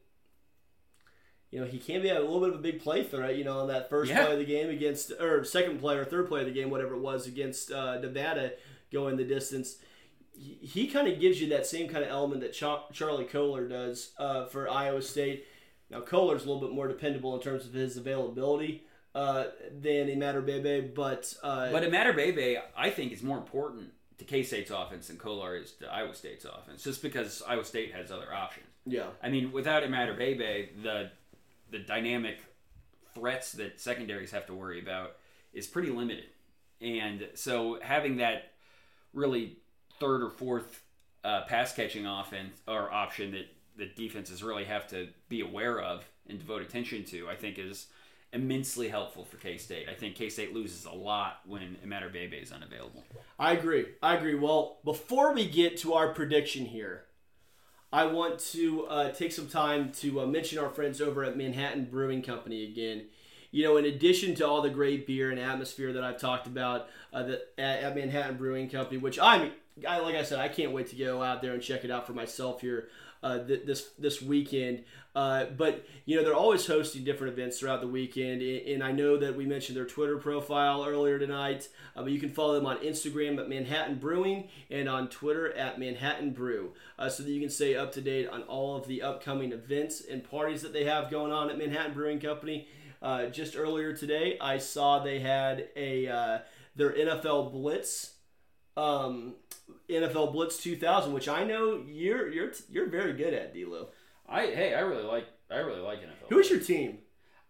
you 1.52 1.60
know 1.60 1.66
he 1.68 1.78
can 1.78 2.02
be 2.02 2.10
a 2.10 2.20
little 2.20 2.40
bit 2.40 2.50
of 2.50 2.56
a 2.56 2.62
big 2.62 2.82
play 2.82 3.04
threat. 3.04 3.38
You 3.38 3.44
know, 3.44 3.60
on 3.60 3.68
that 3.68 3.90
first 3.90 4.10
Yeah. 4.12 4.24
play 4.26 4.34
of 4.34 4.40
the 4.40 4.46
game 4.46 4.70
against, 4.70 5.12
or 5.20 5.44
second 5.44 5.80
play 5.80 5.96
or 5.98 6.06
third 6.06 6.28
play 6.28 6.40
of 6.42 6.48
the 6.48 6.52
game, 6.54 6.70
whatever 6.70 6.96
it 6.96 7.02
was 7.02 7.28
against 7.28 7.72
uh, 7.72 8.00
Nevada, 8.00 8.54
going 8.92 9.18
the 9.18 9.24
distance. 9.24 9.78
He, 10.36 10.58
he 10.66 10.88
kind 10.88 11.08
of 11.08 11.20
gives 11.20 11.40
you 11.40 11.50
that 11.50 11.68
same 11.68 11.88
kind 11.88 12.04
of 12.04 12.10
element 12.10 12.42
that 12.42 12.54
Char- 12.54 12.86
Charlie 12.92 13.26
Kolar 13.26 13.68
does 13.68 14.14
uh, 14.18 14.46
for 14.48 14.68
Iowa 14.68 15.02
State. 15.04 15.46
Now 15.92 16.02
Kolar's 16.02 16.44
a 16.44 16.48
little 16.52 16.62
bit 16.68 16.72
more 16.76 16.88
dependable 16.88 17.36
in 17.36 17.42
terms 17.42 17.68
of 17.68 17.74
his 17.74 17.98
availability 17.98 18.84
uh, 19.14 19.46
than 19.80 20.08
Amatter 20.08 20.44
Bebe, 20.44 20.88
but 20.96 21.32
uh, 21.44 21.72
But 21.72 21.84
Amatter 21.84 22.16
Bebe, 22.16 22.58
I 22.76 22.90
think, 22.90 23.12
is 23.12 23.22
more 23.22 23.38
important 23.38 23.92
to 24.26 24.30
K 24.32 24.44
State's 24.44 24.72
offense 24.72 25.08
than 25.08 25.18
Kolar 25.18 25.56
is 25.56 25.72
to 25.74 25.88
Iowa 25.92 26.14
State's 26.14 26.46
offense, 26.46 26.84
just 26.84 27.02
because 27.02 27.42
Iowa 27.48 27.66
State 27.66 27.94
has 27.94 28.12
other 28.12 28.34
options. 28.34 28.68
yeah, 28.86 29.08
I 29.22 29.30
mean, 29.30 29.52
without 29.52 29.84
Amatter 29.84 30.18
Bebe, 30.18 30.70
the 30.82 31.12
the 31.72 31.80
dynamic 31.80 32.38
threats 33.16 33.52
that 33.54 33.80
secondaries 33.80 34.32
have 34.32 34.46
to 34.48 34.54
worry 34.54 34.80
about 34.80 35.16
is 35.54 35.68
pretty 35.68 35.90
limited, 35.90 36.26
and 36.82 37.28
so 37.36 37.80
having 37.82 38.18
that 38.18 38.54
really 39.14 39.58
third 40.00 40.24
or 40.24 40.30
fourth 40.30 40.82
uh, 41.24 41.44
pass 41.44 41.74
catching 41.74 42.06
offense 42.06 42.58
or 42.68 42.92
option 42.92 43.32
that 43.32 43.48
that 43.78 43.96
defenses 43.96 44.44
really 44.44 44.66
have 44.66 44.88
to 44.88 45.08
be 45.30 45.42
aware 45.42 45.82
of 45.82 46.06
and 46.28 46.40
devote 46.40 46.62
attention 46.62 47.04
to, 47.04 47.28
I 47.30 47.36
think 47.36 47.58
is 47.58 47.88
immensely 48.34 48.90
helpful 48.90 49.24
for 49.24 49.38
K 49.38 49.58
State. 49.58 49.88
I 49.90 49.94
think 49.94 50.16
K 50.16 50.30
State 50.30 50.54
loses 50.54 50.86
a 50.86 50.92
lot 50.92 51.42
when 51.46 51.78
Amatter 51.84 52.12
Bebe 52.12 52.38
is 52.38 52.52
unavailable. 52.52 53.04
I 53.40 53.54
agree. 53.54 53.86
I 54.02 54.16
agree. 54.16 54.36
Well, 54.36 54.80
before 54.84 55.34
we 55.34 55.48
get 55.48 55.78
to 55.78 55.94
our 55.94 56.14
prediction 56.14 56.66
here, 56.66 57.06
I 57.92 58.06
want 58.08 58.40
to 58.52 58.86
uh, 58.88 59.12
take 59.12 59.32
some 59.32 59.48
time 59.48 59.92
to 59.94 60.22
uh, 60.22 60.26
mention 60.26 60.58
our 60.58 60.70
friends 60.70 61.00
over 61.00 61.24
at 61.24 61.38
Manhattan 61.38 61.86
Brewing 61.86 62.24
Company 62.24 62.64
again. 62.64 63.06
You 63.52 63.64
know, 63.66 63.78
in 63.78 63.86
addition 63.86 64.34
to 64.36 64.48
all 64.48 64.64
the 64.64 64.70
great 64.72 65.06
beer 65.06 65.30
and 65.30 65.40
atmosphere 65.40 65.94
that 65.94 66.04
I've 66.04 66.18
talked 66.18 66.48
about 66.48 66.88
uh, 67.14 67.22
that 67.24 67.54
at, 67.60 67.84
at 67.84 67.96
Manhattan 67.96 68.36
Brewing 68.36 68.68
Company, 68.68 68.98
which 68.98 69.20
I'm, 69.20 69.52
I, 69.88 70.00
like 70.00 70.16
I 70.16 70.24
said, 70.24 70.40
I 70.40 70.48
can't 70.48 70.72
wait 70.72 70.88
to 70.88 70.96
go 70.96 71.22
out 71.22 71.44
there 71.44 71.54
and 71.54 71.62
check 71.62 71.86
it 71.86 71.92
out 71.92 72.08
for 72.08 72.14
myself 72.14 72.62
here 72.62 72.90
uh, 73.24 73.40
th- 73.40 73.66
this 73.66 73.90
this 73.98 74.22
weekend. 74.22 74.84
Uh, 75.16 75.46
but 75.46 75.86
you 76.06 76.16
know, 76.18 76.24
they're 76.24 76.34
always 76.34 76.66
hosting 76.66 77.04
different 77.04 77.34
events 77.34 77.60
throughout 77.60 77.82
the 77.82 77.88
weekend, 77.88 78.42
and 78.42 78.84
I 78.84 78.92
know 78.92 79.18
that 79.18 79.36
we 79.36 79.46
mentioned 79.46 79.78
their 79.78 79.86
Twitter 79.86 80.18
profile 80.18 80.86
earlier 80.86 81.20
tonight. 81.20 81.70
Uh, 81.96 82.02
but 82.04 82.12
you 82.12 82.20
can 82.20 82.30
follow 82.30 82.56
them 82.56 82.66
on 82.66 82.78
Instagram 82.78 83.40
at 83.40 83.48
Manhattan 83.48 83.96
Brewing 83.96 84.50
and 84.70 84.90
on 84.90 85.10
Twitter 85.10 85.54
at 85.54 85.80
Manhattan 85.80 86.32
Brew, 86.32 86.74
uh, 86.98 87.10
so 87.10 87.24
that 87.24 87.30
you 87.30 87.40
can 87.40 87.50
stay 87.50 87.76
up 87.76 87.92
to 87.94 88.02
date 88.02 88.28
on 88.28 88.42
all 88.44 88.76
of 88.76 88.88
the 88.88 89.02
upcoming 89.02 89.52
events 89.52 90.02
and 90.02 90.24
parties 90.24 90.62
that 90.64 90.74
they 90.74 90.86
have 90.86 91.12
going 91.12 91.32
on 91.32 91.50
at 91.50 91.58
Manhattan 91.58 91.94
Brewing 91.94 92.20
Company. 92.20 92.68
Uh, 93.02 93.28
just 93.28 93.56
earlier 93.56 93.94
today, 93.94 94.38
I 94.40 94.58
saw 94.58 95.00
they 95.00 95.20
had 95.20 95.68
a 95.76 96.08
uh, 96.08 96.40
their 96.76 96.92
NFL 96.92 97.52
Blitz 97.52 98.13
um, 98.78 99.36
NFL 99.90 100.34
Blitz 100.34 100.58
2000, 100.58 101.14
which 101.14 101.28
I 101.28 101.44
know 101.44 101.84
you're 101.88 102.30
you're 102.30 102.52
you're 102.70 102.90
very 102.90 103.14
good 103.14 103.34
at, 103.34 103.54
Dlew. 103.54 103.88
I 104.28 104.48
hey, 104.48 104.74
I 104.74 104.80
really 104.82 105.04
like 105.04 105.28
I 105.52 105.58
really 105.58 105.82
like 105.82 106.00
NFL. 106.00 106.30
Who 106.30 106.40
is 106.40 106.50
your 106.50 106.60
team? 106.60 107.00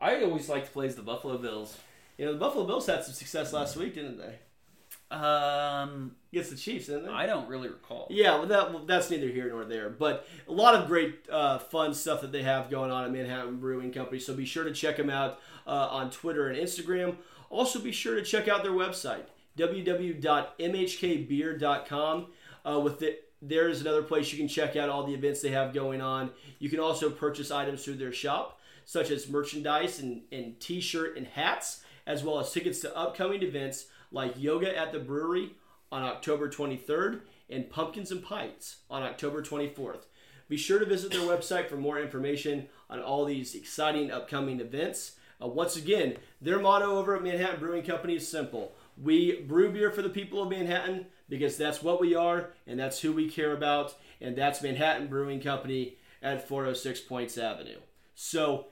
I 0.01 0.21
always 0.23 0.49
like 0.49 0.65
to 0.65 0.71
play 0.71 0.87
as 0.87 0.95
the 0.95 1.01
Buffalo 1.01 1.37
Bills. 1.37 1.77
You 2.17 2.25
know, 2.25 2.33
the 2.33 2.39
Buffalo 2.39 2.65
Bills 2.65 2.85
had 2.85 3.03
some 3.03 3.13
success 3.13 3.53
last 3.53 3.75
week, 3.77 3.95
didn't 3.95 4.17
they? 4.17 4.39
Um, 5.15 6.15
Against 6.31 6.51
the 6.51 6.57
Chiefs, 6.57 6.87
didn't 6.87 7.05
they? 7.05 7.11
I 7.11 7.25
don't 7.25 7.47
really 7.47 7.69
recall. 7.69 8.07
Yeah, 8.09 8.35
well, 8.35 8.47
that 8.47 8.73
well, 8.73 8.85
that's 8.85 9.09
neither 9.09 9.27
here 9.27 9.49
nor 9.49 9.63
there. 9.63 9.89
But 9.89 10.27
a 10.47 10.51
lot 10.51 10.75
of 10.75 10.87
great 10.87 11.27
uh, 11.31 11.59
fun 11.59 11.93
stuff 11.93 12.21
that 12.21 12.31
they 12.31 12.43
have 12.43 12.69
going 12.69 12.91
on 12.91 13.05
at 13.05 13.11
Manhattan 13.11 13.59
Brewing 13.59 13.91
Company. 13.91 14.19
So 14.19 14.33
be 14.35 14.45
sure 14.45 14.63
to 14.63 14.73
check 14.73 14.97
them 14.97 15.09
out 15.09 15.39
uh, 15.67 15.87
on 15.91 16.09
Twitter 16.09 16.49
and 16.49 16.57
Instagram. 16.57 17.17
Also, 17.49 17.79
be 17.79 17.91
sure 17.91 18.15
to 18.15 18.23
check 18.23 18.47
out 18.47 18.63
their 18.63 18.71
website 18.71 19.25
www.mhkbeer.com. 19.57 22.27
Uh, 22.65 22.79
with 22.79 23.01
it, 23.01 23.29
there 23.41 23.67
is 23.67 23.81
another 23.81 24.03
place 24.03 24.31
you 24.31 24.37
can 24.37 24.47
check 24.47 24.75
out 24.75 24.89
all 24.89 25.03
the 25.03 25.13
events 25.13 25.41
they 25.41 25.51
have 25.51 25.73
going 25.73 26.01
on. 26.01 26.29
You 26.59 26.69
can 26.69 26.79
also 26.79 27.09
purchase 27.09 27.51
items 27.51 27.83
through 27.83 27.95
their 27.95 28.13
shop, 28.13 28.59
such 28.85 29.11
as 29.11 29.29
merchandise 29.29 29.99
and, 29.99 30.21
and 30.31 30.59
t-shirt 30.59 31.17
and 31.17 31.27
hats, 31.27 31.83
as 32.07 32.23
well 32.23 32.39
as 32.39 32.51
tickets 32.51 32.79
to 32.81 32.95
upcoming 32.95 33.43
events 33.43 33.87
like 34.11 34.33
Yoga 34.37 34.77
at 34.77 34.93
the 34.93 34.99
Brewery 34.99 35.51
on 35.91 36.03
October 36.03 36.49
23rd 36.49 37.21
and 37.49 37.69
Pumpkins 37.69 38.11
and 38.11 38.23
Pints 38.23 38.77
on 38.89 39.03
October 39.03 39.41
24th. 39.41 40.05
Be 40.49 40.57
sure 40.57 40.79
to 40.79 40.85
visit 40.85 41.11
their 41.11 41.21
website 41.21 41.67
for 41.67 41.77
more 41.77 41.99
information 41.99 42.67
on 42.89 43.01
all 43.01 43.25
these 43.25 43.55
exciting 43.55 44.11
upcoming 44.11 44.59
events. 44.59 45.13
Uh, 45.41 45.47
once 45.47 45.75
again, 45.75 46.17
their 46.41 46.59
motto 46.59 46.97
over 46.97 47.15
at 47.15 47.23
Manhattan 47.23 47.59
Brewing 47.59 47.83
Company 47.83 48.15
is 48.15 48.27
simple. 48.27 48.73
We 49.01 49.41
brew 49.41 49.71
beer 49.71 49.91
for 49.91 50.01
the 50.01 50.09
people 50.09 50.41
of 50.41 50.49
Manhattan 50.49 51.07
because 51.29 51.57
that's 51.57 51.81
what 51.81 51.99
we 51.99 52.15
are 52.15 52.49
and 52.67 52.79
that's 52.79 52.99
who 52.99 53.13
we 53.13 53.29
care 53.29 53.53
about, 53.53 53.95
and 54.21 54.35
that's 54.35 54.61
Manhattan 54.61 55.07
Brewing 55.07 55.41
Company 55.41 55.97
at 56.21 56.47
406 56.47 57.01
Poyntz 57.01 57.41
Avenue. 57.41 57.79
So, 58.15 58.67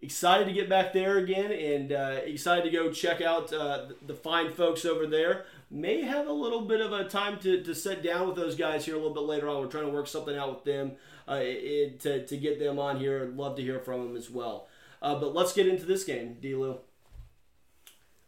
excited 0.00 0.46
to 0.46 0.52
get 0.52 0.68
back 0.68 0.92
there 0.92 1.18
again 1.18 1.52
and 1.52 1.92
uh, 1.92 2.20
excited 2.24 2.64
to 2.64 2.70
go 2.70 2.90
check 2.90 3.20
out 3.20 3.52
uh, 3.52 3.86
the 4.06 4.14
fine 4.14 4.52
folks 4.52 4.84
over 4.84 5.06
there. 5.06 5.44
may 5.70 6.02
have 6.02 6.26
a 6.26 6.32
little 6.32 6.62
bit 6.62 6.80
of 6.80 6.92
a 6.92 7.04
time 7.08 7.38
to, 7.40 7.62
to 7.62 7.74
sit 7.74 8.02
down 8.02 8.26
with 8.26 8.36
those 8.36 8.56
guys 8.56 8.84
here 8.84 8.94
a 8.94 8.98
little 8.98 9.14
bit 9.14 9.24
later 9.24 9.48
on. 9.48 9.60
We're 9.60 9.70
trying 9.70 9.86
to 9.86 9.92
work 9.92 10.06
something 10.06 10.36
out 10.36 10.54
with 10.54 10.64
them 10.64 10.92
uh, 11.28 11.40
it, 11.40 12.00
to, 12.00 12.26
to 12.26 12.36
get 12.36 12.58
them 12.58 12.78
on 12.78 12.98
here. 12.98 13.32
Love 13.34 13.56
to 13.56 13.62
hear 13.62 13.78
from 13.78 14.04
them 14.04 14.16
as 14.16 14.30
well. 14.30 14.68
Uh, 15.02 15.18
but 15.18 15.34
let's 15.34 15.52
get 15.52 15.66
into 15.66 15.84
this 15.84 16.04
game, 16.04 16.36
Dlew. 16.40 16.78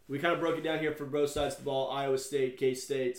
We 0.08 0.18
kind 0.18 0.32
of 0.34 0.40
broke 0.40 0.56
it 0.56 0.64
down 0.64 0.78
here 0.78 0.92
for 0.92 1.04
both 1.04 1.30
sides 1.30 1.54
of 1.54 1.60
the 1.60 1.64
ball 1.66 1.90
Iowa 1.90 2.18
State, 2.18 2.56
K 2.56 2.74
State. 2.74 3.18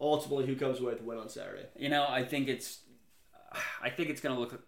Ultimately, 0.00 0.46
who 0.46 0.56
comes 0.56 0.80
away 0.80 0.90
with 0.90 1.00
the 1.00 1.04
win 1.04 1.18
on 1.18 1.28
Saturday? 1.28 1.66
You 1.78 1.88
know, 1.88 2.06
I 2.08 2.24
think 2.24 2.48
it's, 2.48 2.80
I 3.82 3.90
think 3.90 4.08
it's 4.08 4.20
going 4.20 4.34
to 4.34 4.40
look 4.40 4.62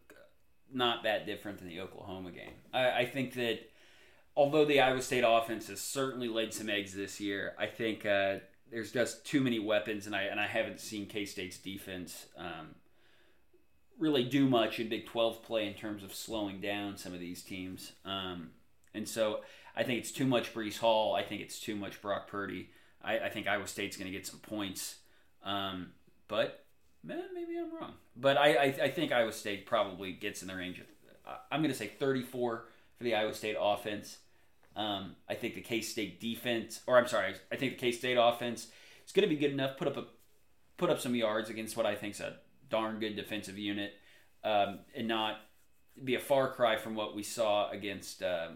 not 0.72 1.03
that 1.05 1.26
different 1.26 1.59
than 1.59 1.68
the 1.68 1.80
Oklahoma 1.80 2.30
game. 2.30 2.53
I, 2.72 2.90
I 2.90 3.07
think 3.07 3.34
that 3.34 3.61
although 4.36 4.64
the 4.64 4.80
Iowa 4.80 5.03
State 5.03 5.24
offense 5.26 5.68
has 5.68 5.80
certainly 5.80 6.28
laid 6.28 6.55
some 6.55 6.68
eggs 6.68 6.95
this 6.95 7.20
year, 7.20 7.55
I 7.59 7.66
think 7.66 8.07
uh, 8.07 8.36
there's 8.70 8.93
just 8.93 9.24
too 9.24 9.40
many 9.40 9.59
weapons, 9.59 10.07
and 10.07 10.14
I 10.14 10.22
and 10.22 10.40
I 10.40 10.47
haven't 10.47 10.80
seen 10.80 11.07
K 11.07 11.24
State's 11.24 11.59
defense 11.59 12.26
um, 12.36 12.74
really 13.99 14.24
do 14.24 14.49
much 14.49 14.80
in 14.80 14.88
Big 14.88 15.07
12 15.07 15.43
play 15.43 15.66
in 15.66 15.74
terms 15.74 16.03
of 16.03 16.14
slowing 16.14 16.61
down 16.61 16.97
some 16.97 17.14
of 17.14 17.20
these 17.20 17.43
teams. 17.43 17.93
Um, 18.05 18.51
and 18.95 19.09
so 19.09 19.40
I 19.77 19.83
think 19.83 20.01
it's 20.01 20.12
too 20.12 20.27
much 20.27 20.55
Breece 20.55 20.79
Hall. 20.79 21.14
I 21.14 21.23
think 21.23 21.41
it's 21.41 21.59
too 21.59 21.77
much 21.77 22.01
Brock 22.03 22.29
Purdy. 22.29 22.70
I, 23.03 23.20
I 23.20 23.29
think 23.31 23.47
Iowa 23.47 23.66
State's 23.66 23.97
going 23.97 24.11
to 24.11 24.16
get 24.16 24.27
some 24.27 24.41
points. 24.41 24.97
Um, 25.45 25.93
but 26.29 26.64
man, 27.03 27.25
maybe 27.35 27.59
I'm 27.59 27.75
wrong. 27.75 27.95
But 28.16 28.37
I, 28.37 28.55
I, 28.55 28.64
I, 28.64 28.91
think 28.91 29.12
Iowa 29.12 29.33
State 29.33 29.66
probably 29.66 30.12
gets 30.12 30.43
in 30.43 30.49
the 30.49 30.55
range 30.55 30.79
of, 30.79 30.87
I'm 31.51 31.61
going 31.61 31.73
to 31.73 31.79
say 31.79 31.89
34 31.89 32.64
for 32.97 33.05
the 33.05 33.14
Iowa 33.14 33.35
State 33.35 33.57
offense. 33.59 34.18
Um, 34.77 35.16
I 35.29 35.35
think 35.35 35.55
the 35.55 35.61
K 35.61 35.81
State 35.81 36.20
defense, 36.20 36.81
or 36.87 36.99
I'm 36.99 37.07
sorry, 37.07 37.35
I 37.51 37.57
think 37.57 37.73
the 37.73 37.79
K 37.79 37.93
State 37.93 38.16
offense 38.20 38.68
is 39.07 39.12
going 39.12 39.29
to 39.29 39.35
be 39.35 39.41
good 39.41 39.53
enough 39.53 39.77
put 39.77 39.89
up 39.89 39.97
a 39.97 40.05
put 40.79 40.89
up 40.89 41.01
some 41.01 41.14
yards 41.14 41.51
against 41.51 41.77
what 41.77 41.85
I 41.85 41.95
think 41.95 42.14
is 42.14 42.20
a 42.20 42.37
darn 42.70 42.99
good 42.99 43.14
defensive 43.14 43.59
unit, 43.59 43.93
um, 44.43 44.79
and 44.95 45.07
not 45.07 45.41
be 46.03 46.14
a 46.14 46.18
far 46.18 46.53
cry 46.53 46.77
from 46.77 46.95
what 46.95 47.14
we 47.14 47.23
saw 47.23 47.70
against 47.70 48.23
uh, 48.23 48.49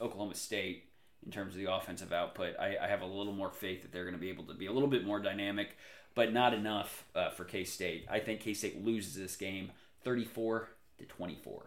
Oklahoma 0.00 0.34
State 0.34 0.84
in 1.24 1.32
terms 1.32 1.54
of 1.54 1.60
the 1.60 1.72
offensive 1.72 2.12
output. 2.12 2.54
I, 2.58 2.76
I, 2.82 2.86
have 2.86 3.00
a 3.00 3.06
little 3.06 3.32
more 3.32 3.50
faith 3.50 3.82
that 3.82 3.92
they're 3.92 4.04
going 4.04 4.14
to 4.14 4.20
be 4.20 4.28
able 4.28 4.44
to 4.44 4.54
be 4.54 4.66
a 4.66 4.72
little 4.72 4.88
bit 4.88 5.04
more 5.04 5.20
dynamic, 5.20 5.76
but 6.14 6.32
not 6.32 6.52
enough 6.52 7.04
uh, 7.14 7.30
for 7.30 7.44
K 7.44 7.64
State. 7.64 8.06
I 8.10 8.18
think 8.18 8.40
K 8.40 8.54
State 8.54 8.84
loses 8.84 9.14
this 9.14 9.36
game 9.36 9.70
34 10.02 10.68
to 10.98 11.04
24. 11.04 11.62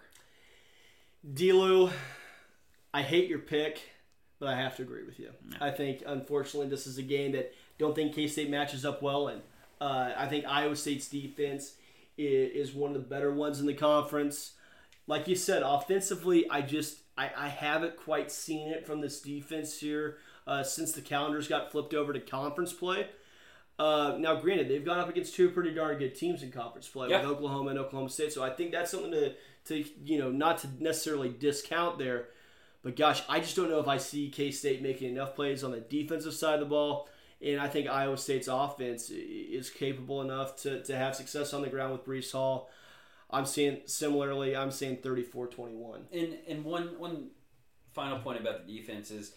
Dlew, 1.34 1.90
I 2.94 3.02
hate 3.02 3.30
your 3.30 3.40
pick, 3.40 3.82
but 4.40 4.50
I 4.50 4.56
have 4.56 4.76
to 4.78 4.84
agree 4.84 5.04
with 5.04 5.20
you. 5.20 5.32
No. 5.44 5.58
I 5.60 5.72
think, 5.72 6.04
unfortunately, 6.06 6.70
this 6.70 6.86
is 6.86 6.98
a 6.98 7.04
game 7.04 7.32
that 7.32 7.54
don't 7.80 7.96
think 7.96 8.14
K 8.14 8.28
State 8.28 8.50
matches 8.50 8.86
up 8.86 9.02
well, 9.02 9.28
and 9.28 9.42
uh, 9.82 10.12
I 10.16 10.28
think 10.28 10.46
Iowa 10.46 10.76
State's 10.76 11.08
defense 11.08 11.74
is, 12.18 12.70
is 12.70 12.76
one 12.76 12.96
of 12.96 13.02
the 13.02 13.08
better 13.08 13.34
ones 13.34 13.60
in 13.60 13.66
the 13.66 13.74
conference. 13.74 14.54
Like 15.08 15.28
you 15.28 15.36
said, 15.36 15.64
offensively, 15.64 16.50
I 16.50 16.62
just 16.62 17.00
I, 17.18 17.32
I 17.36 17.48
haven't 17.48 17.98
quite 17.98 18.32
seen 18.32 18.70
it 18.70 18.86
from 18.86 19.02
this 19.02 19.22
defense 19.22 19.80
here 19.80 20.18
uh, 20.46 20.64
since 20.64 20.92
the 20.92 21.02
calendars 21.02 21.48
got 21.48 21.72
flipped 21.72 21.94
over 21.94 22.14
to 22.14 22.20
conference 22.20 22.74
play. 22.74 23.08
Uh, 23.80 24.16
now, 24.20 24.36
granted, 24.36 24.70
they've 24.70 24.86
gone 24.86 25.00
up 25.00 25.10
against 25.10 25.36
two 25.36 25.50
pretty 25.50 25.74
darn 25.74 25.98
good 26.00 26.16
teams 26.16 26.42
in 26.42 26.52
conference 26.52 26.88
play 26.88 27.10
with 27.10 27.26
Oklahoma 27.26 27.72
and 27.72 27.80
Oklahoma 27.80 28.10
State, 28.10 28.34
so 28.34 28.44
I 28.44 28.50
think 28.50 28.72
that's 28.72 28.90
something 28.90 29.12
to, 29.12 29.34
to 29.66 29.86
you 30.04 30.18
know 30.18 30.32
not 30.32 30.60
to 30.60 30.70
necessarily 30.80 31.30
discount 31.30 32.00
there. 32.00 32.30
But 32.82 32.96
gosh, 32.96 33.22
I 33.30 33.40
just 33.40 33.56
don't 33.56 33.70
know 33.70 33.80
if 33.80 33.88
I 33.88 33.98
see 33.98 34.30
K 34.30 34.50
State 34.50 34.82
making 34.82 35.12
enough 35.12 35.36
plays 35.36 35.64
on 35.64 35.72
the 35.72 35.80
defensive 35.80 36.34
side 36.34 36.56
of 36.56 36.62
the 36.62 36.66
ball. 36.66 37.10
And 37.40 37.60
I 37.60 37.68
think 37.68 37.88
Iowa 37.88 38.18
State's 38.18 38.48
offense 38.48 39.12
is 39.12 39.70
capable 39.70 40.22
enough 40.24 40.56
to, 40.64 40.82
to 40.84 40.96
have 40.96 41.16
success 41.16 41.54
on 41.54 41.62
the 41.62 41.70
ground 41.70 41.92
with 41.92 42.04
Breece 42.04 42.32
Hall. 42.32 42.72
I'm 43.30 43.46
seeing 43.46 43.82
similarly. 43.86 44.56
I'm 44.56 44.72
seeing 44.72 44.98
34-21. 44.98 46.02
And 46.12 46.38
and 46.48 46.64
one 46.64 47.00
one 47.00 47.30
final 47.94 48.20
point 48.20 48.40
about 48.40 48.66
the 48.66 48.78
defense 48.78 49.12
is 49.12 49.34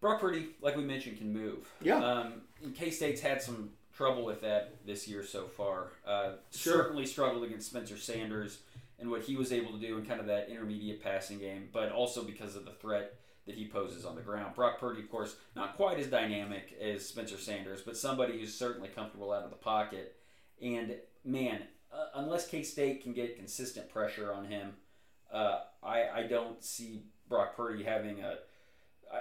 Brock 0.00 0.20
Purdy, 0.20 0.50
like 0.60 0.76
we 0.76 0.84
mentioned, 0.84 1.18
can 1.18 1.32
move. 1.32 1.68
Yeah. 1.80 2.02
Um, 2.02 2.42
K 2.74 2.90
State's 2.90 3.20
had 3.20 3.42
some 3.42 3.70
trouble 3.94 4.24
with 4.24 4.40
that 4.40 4.74
this 4.86 5.06
year 5.06 5.24
so 5.24 5.46
far. 5.46 5.92
Uh, 6.06 6.32
sure. 6.50 6.74
Certainly 6.74 7.06
struggled 7.06 7.44
against 7.44 7.68
Spencer 7.68 7.96
Sanders 7.96 8.58
and 8.98 9.10
what 9.10 9.22
he 9.22 9.36
was 9.36 9.52
able 9.52 9.72
to 9.72 9.78
do 9.78 9.98
in 9.98 10.06
kind 10.06 10.20
of 10.20 10.26
that 10.26 10.48
intermediate 10.48 11.02
passing 11.02 11.38
game, 11.38 11.68
but 11.72 11.92
also 11.92 12.22
because 12.22 12.56
of 12.56 12.64
the 12.64 12.72
threat 12.72 13.14
that 13.46 13.56
he 13.56 13.66
poses 13.66 14.04
on 14.04 14.14
the 14.14 14.22
ground. 14.22 14.54
Brock 14.54 14.78
Purdy, 14.78 15.00
of 15.00 15.10
course, 15.10 15.36
not 15.56 15.76
quite 15.76 15.98
as 15.98 16.06
dynamic 16.06 16.76
as 16.80 17.06
Spencer 17.06 17.36
Sanders, 17.36 17.82
but 17.82 17.96
somebody 17.96 18.38
who's 18.38 18.54
certainly 18.54 18.88
comfortable 18.88 19.32
out 19.32 19.42
of 19.42 19.50
the 19.50 19.56
pocket. 19.56 20.16
And 20.62 20.96
man, 21.24 21.62
uh, 21.92 22.06
unless 22.14 22.48
K 22.48 22.62
State 22.62 23.02
can 23.02 23.12
get 23.12 23.36
consistent 23.36 23.88
pressure 23.90 24.32
on 24.32 24.46
him, 24.46 24.74
uh, 25.32 25.60
I, 25.82 26.08
I 26.14 26.22
don't 26.24 26.62
see 26.62 27.02
Brock 27.28 27.56
Purdy 27.56 27.84
having 27.84 28.20
a, 28.20 28.38
a, 29.12 29.20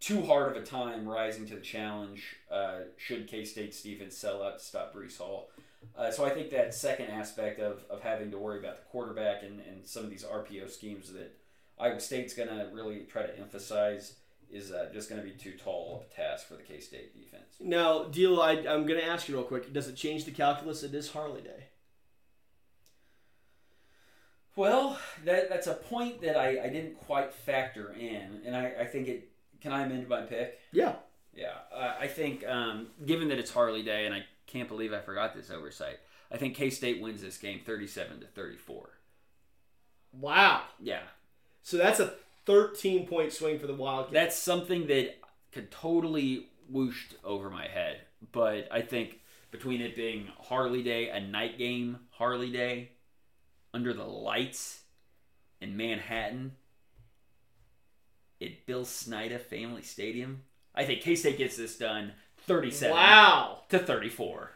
too 0.00 0.22
hard 0.22 0.56
of 0.56 0.62
a 0.62 0.66
time 0.66 1.08
rising 1.08 1.46
to 1.46 1.54
the 1.54 1.60
challenge. 1.60 2.36
Uh, 2.50 2.80
should 2.96 3.28
K 3.28 3.44
State's 3.44 3.82
defense 3.82 4.16
sell 4.16 4.42
out 4.42 4.58
to 4.58 4.64
stop 4.64 4.94
Breece 4.94 5.18
Hall? 5.18 5.50
Uh, 5.96 6.10
so 6.10 6.24
I 6.24 6.30
think 6.30 6.50
that 6.50 6.74
second 6.74 7.06
aspect 7.10 7.60
of, 7.60 7.82
of 7.90 8.00
having 8.02 8.30
to 8.30 8.38
worry 8.38 8.58
about 8.58 8.78
the 8.78 8.84
quarterback 8.84 9.42
and, 9.42 9.60
and 9.60 9.84
some 9.86 10.04
of 10.04 10.10
these 10.10 10.24
RPO 10.24 10.70
schemes 10.70 11.12
that 11.12 11.36
Iowa 11.78 12.00
State's 12.00 12.34
going 12.34 12.48
to 12.48 12.68
really 12.72 13.00
try 13.10 13.22
to 13.22 13.38
emphasize 13.38 14.16
is 14.50 14.70
uh, 14.70 14.90
just 14.92 15.08
going 15.08 15.20
to 15.20 15.26
be 15.26 15.34
too 15.34 15.52
tall 15.52 15.96
of 15.96 16.10
a 16.10 16.14
task 16.14 16.46
for 16.46 16.54
the 16.54 16.62
K 16.62 16.78
State 16.78 17.14
defense. 17.14 17.56
Now, 17.60 18.04
Dlew, 18.04 18.40
I, 18.40 18.52
I'm 18.52 18.86
going 18.86 19.00
to 19.00 19.04
ask 19.04 19.28
you 19.28 19.34
real 19.34 19.44
quick. 19.44 19.72
Does 19.72 19.88
it 19.88 19.96
change 19.96 20.24
the 20.24 20.30
calculus? 20.30 20.82
It 20.82 20.94
is 20.94 21.10
Harley 21.10 21.40
Day. 21.40 21.64
Well, 24.56 24.98
that 25.24 25.48
that's 25.48 25.66
a 25.66 25.74
point 25.74 26.20
that 26.22 26.36
I, 26.36 26.64
I 26.64 26.68
didn't 26.68 26.98
quite 27.00 27.32
factor 27.32 27.92
in, 27.92 28.42
and 28.44 28.56
I, 28.56 28.72
I 28.80 28.86
think 28.86 29.08
it. 29.08 29.28
Can 29.60 29.72
I 29.72 29.84
amend 29.84 30.08
my 30.08 30.22
pick? 30.22 30.58
Yeah. 30.72 30.94
Yeah, 31.34 31.54
uh, 31.74 31.94
I 31.98 32.08
think 32.08 32.46
um, 32.46 32.88
given 33.06 33.28
that 33.28 33.38
it's 33.38 33.50
Harley 33.50 33.82
Day, 33.82 34.04
and 34.04 34.14
I 34.14 34.24
can't 34.46 34.68
believe 34.68 34.92
I 34.92 35.00
forgot 35.00 35.34
this 35.34 35.50
oversight. 35.50 35.98
I 36.30 36.36
think 36.36 36.54
K 36.54 36.68
State 36.68 37.00
wins 37.00 37.22
this 37.22 37.38
game, 37.38 37.60
thirty-seven 37.64 38.20
to 38.20 38.26
thirty-four. 38.26 38.90
Wow. 40.12 40.60
Yeah. 40.78 41.00
So 41.62 41.78
that's 41.78 42.00
a 42.00 42.12
thirteen 42.44 43.06
point 43.06 43.32
swing 43.32 43.58
for 43.58 43.66
the 43.66 43.74
Wildcats. 43.74 44.12
That's 44.12 44.36
something 44.36 44.88
that 44.88 45.14
could 45.52 45.70
totally 45.70 46.48
whooshed 46.68 47.14
over 47.24 47.48
my 47.48 47.66
head, 47.66 48.02
but 48.32 48.68
I 48.70 48.82
think 48.82 49.20
between 49.50 49.80
it 49.80 49.96
being 49.96 50.28
Harley 50.38 50.82
Day, 50.82 51.08
a 51.08 51.20
night 51.20 51.56
game 51.56 51.98
Harley 52.10 52.52
Day, 52.52 52.90
under 53.74 53.92
the 53.92 54.04
lights 54.04 54.82
in 55.60 55.76
Manhattan 55.76 56.52
at 58.40 58.66
Bill 58.66 58.84
Snyder 58.84 59.38
Family 59.38 59.82
Stadium. 59.82 60.42
I 60.74 60.84
think 60.84 61.02
K 61.02 61.14
State 61.14 61.38
gets 61.38 61.56
this 61.56 61.76
done 61.76 62.12
37 62.46 62.94
wow. 62.94 63.60
to 63.68 63.78
34. 63.78 64.50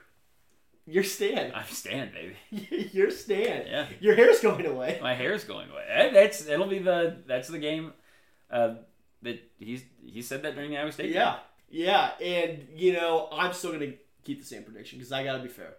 You're 0.89 1.05
Stan. 1.05 1.53
I'm 1.55 1.67
Stan, 1.67 2.13
baby. 2.13 2.91
You're 2.93 3.11
Stan. 3.11 3.67
Yeah. 3.67 3.87
Your 4.01 4.15
hair's 4.15 4.41
going 4.41 4.67
away. 4.67 5.01
My 5.03 5.15
hair's 5.15 5.45
going 5.45 5.69
away. 5.69 6.11
That's 6.13 6.47
it'll 6.47 6.69
be 6.69 6.79
the 6.79 7.23
that's 7.27 7.49
the 7.49 7.59
game 7.59 7.93
uh, 8.51 8.75
that 9.23 9.43
he's 9.59 9.83
he 10.05 10.23
said 10.23 10.43
that 10.43 10.55
during 10.55 10.71
the 10.71 10.79
Iowa 10.79 10.93
State 10.93 11.11
yeah. 11.11 11.13
game. 11.13 11.23
Yeah. 11.25 11.39
Yeah, 11.69 12.11
and 12.25 12.69
you 12.77 12.93
know, 12.93 13.29
I'm 13.33 13.53
still 13.53 13.73
going 13.73 13.81
to 13.81 13.97
keep 14.23 14.39
the 14.39 14.47
same 14.47 14.63
prediction 14.63 15.01
cuz 15.01 15.11
I 15.11 15.25
got 15.25 15.37
to 15.39 15.43
be 15.43 15.49
fair. 15.49 15.75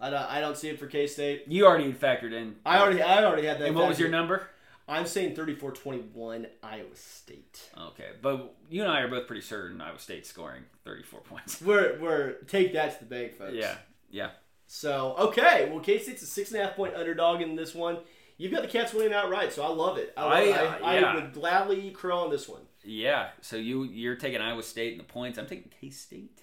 I 0.00 0.10
don't, 0.10 0.22
I 0.22 0.40
don't 0.40 0.56
see 0.56 0.68
it 0.68 0.78
for 0.78 0.86
K 0.86 1.06
State. 1.06 1.44
You 1.46 1.66
already 1.66 1.92
factored 1.92 2.32
in. 2.32 2.56
I 2.64 2.78
already 2.78 3.02
I 3.02 3.24
already 3.24 3.46
had 3.46 3.58
that. 3.60 3.68
And 3.68 3.76
what 3.76 3.88
was 3.88 3.98
your 3.98 4.08
number? 4.08 4.48
I'm 4.88 5.06
saying 5.06 5.36
34-21 5.36 6.46
Iowa 6.64 6.88
State. 6.94 7.70
Okay, 7.78 8.08
but 8.20 8.56
you 8.68 8.82
and 8.82 8.90
I 8.90 9.02
are 9.02 9.08
both 9.08 9.28
pretty 9.28 9.42
certain 9.42 9.80
Iowa 9.80 10.00
State 10.00 10.26
scoring 10.26 10.64
34 10.84 11.20
points. 11.20 11.62
We're 11.64 11.98
we're 12.00 12.32
take 12.48 12.72
that 12.72 12.98
to 12.98 13.04
the 13.04 13.10
bank, 13.10 13.36
folks. 13.36 13.54
Yeah, 13.54 13.76
yeah. 14.10 14.30
So 14.66 15.14
okay, 15.18 15.68
well 15.70 15.80
K 15.80 15.98
State's 15.98 16.22
a 16.22 16.26
six 16.26 16.50
and 16.50 16.60
a 16.60 16.66
half 16.66 16.76
point 16.76 16.94
underdog 16.94 17.40
in 17.40 17.54
this 17.54 17.74
one. 17.74 17.98
You've 18.40 18.52
got 18.52 18.62
the 18.62 18.68
Cats 18.68 18.94
winning 18.94 19.12
outright, 19.12 19.52
so 19.52 19.62
I 19.62 19.68
love 19.68 19.98
it. 19.98 20.14
I, 20.16 20.22
love 20.22 20.82
I. 20.82 20.92
I, 20.92 20.98
yeah. 20.98 21.14
Would 21.14 21.34
gladly 21.34 21.88
eat 21.88 21.94
crow 21.94 22.20
on 22.20 22.30
this 22.30 22.48
one. 22.48 22.62
Yeah. 22.82 23.28
So 23.42 23.56
you 23.56 23.84
you're 23.84 24.16
taking 24.16 24.40
Iowa 24.40 24.62
State 24.62 24.92
and 24.92 25.00
the 25.00 25.04
points. 25.04 25.38
I'm 25.38 25.46
taking 25.46 25.70
K 25.78 25.90
State. 25.90 26.40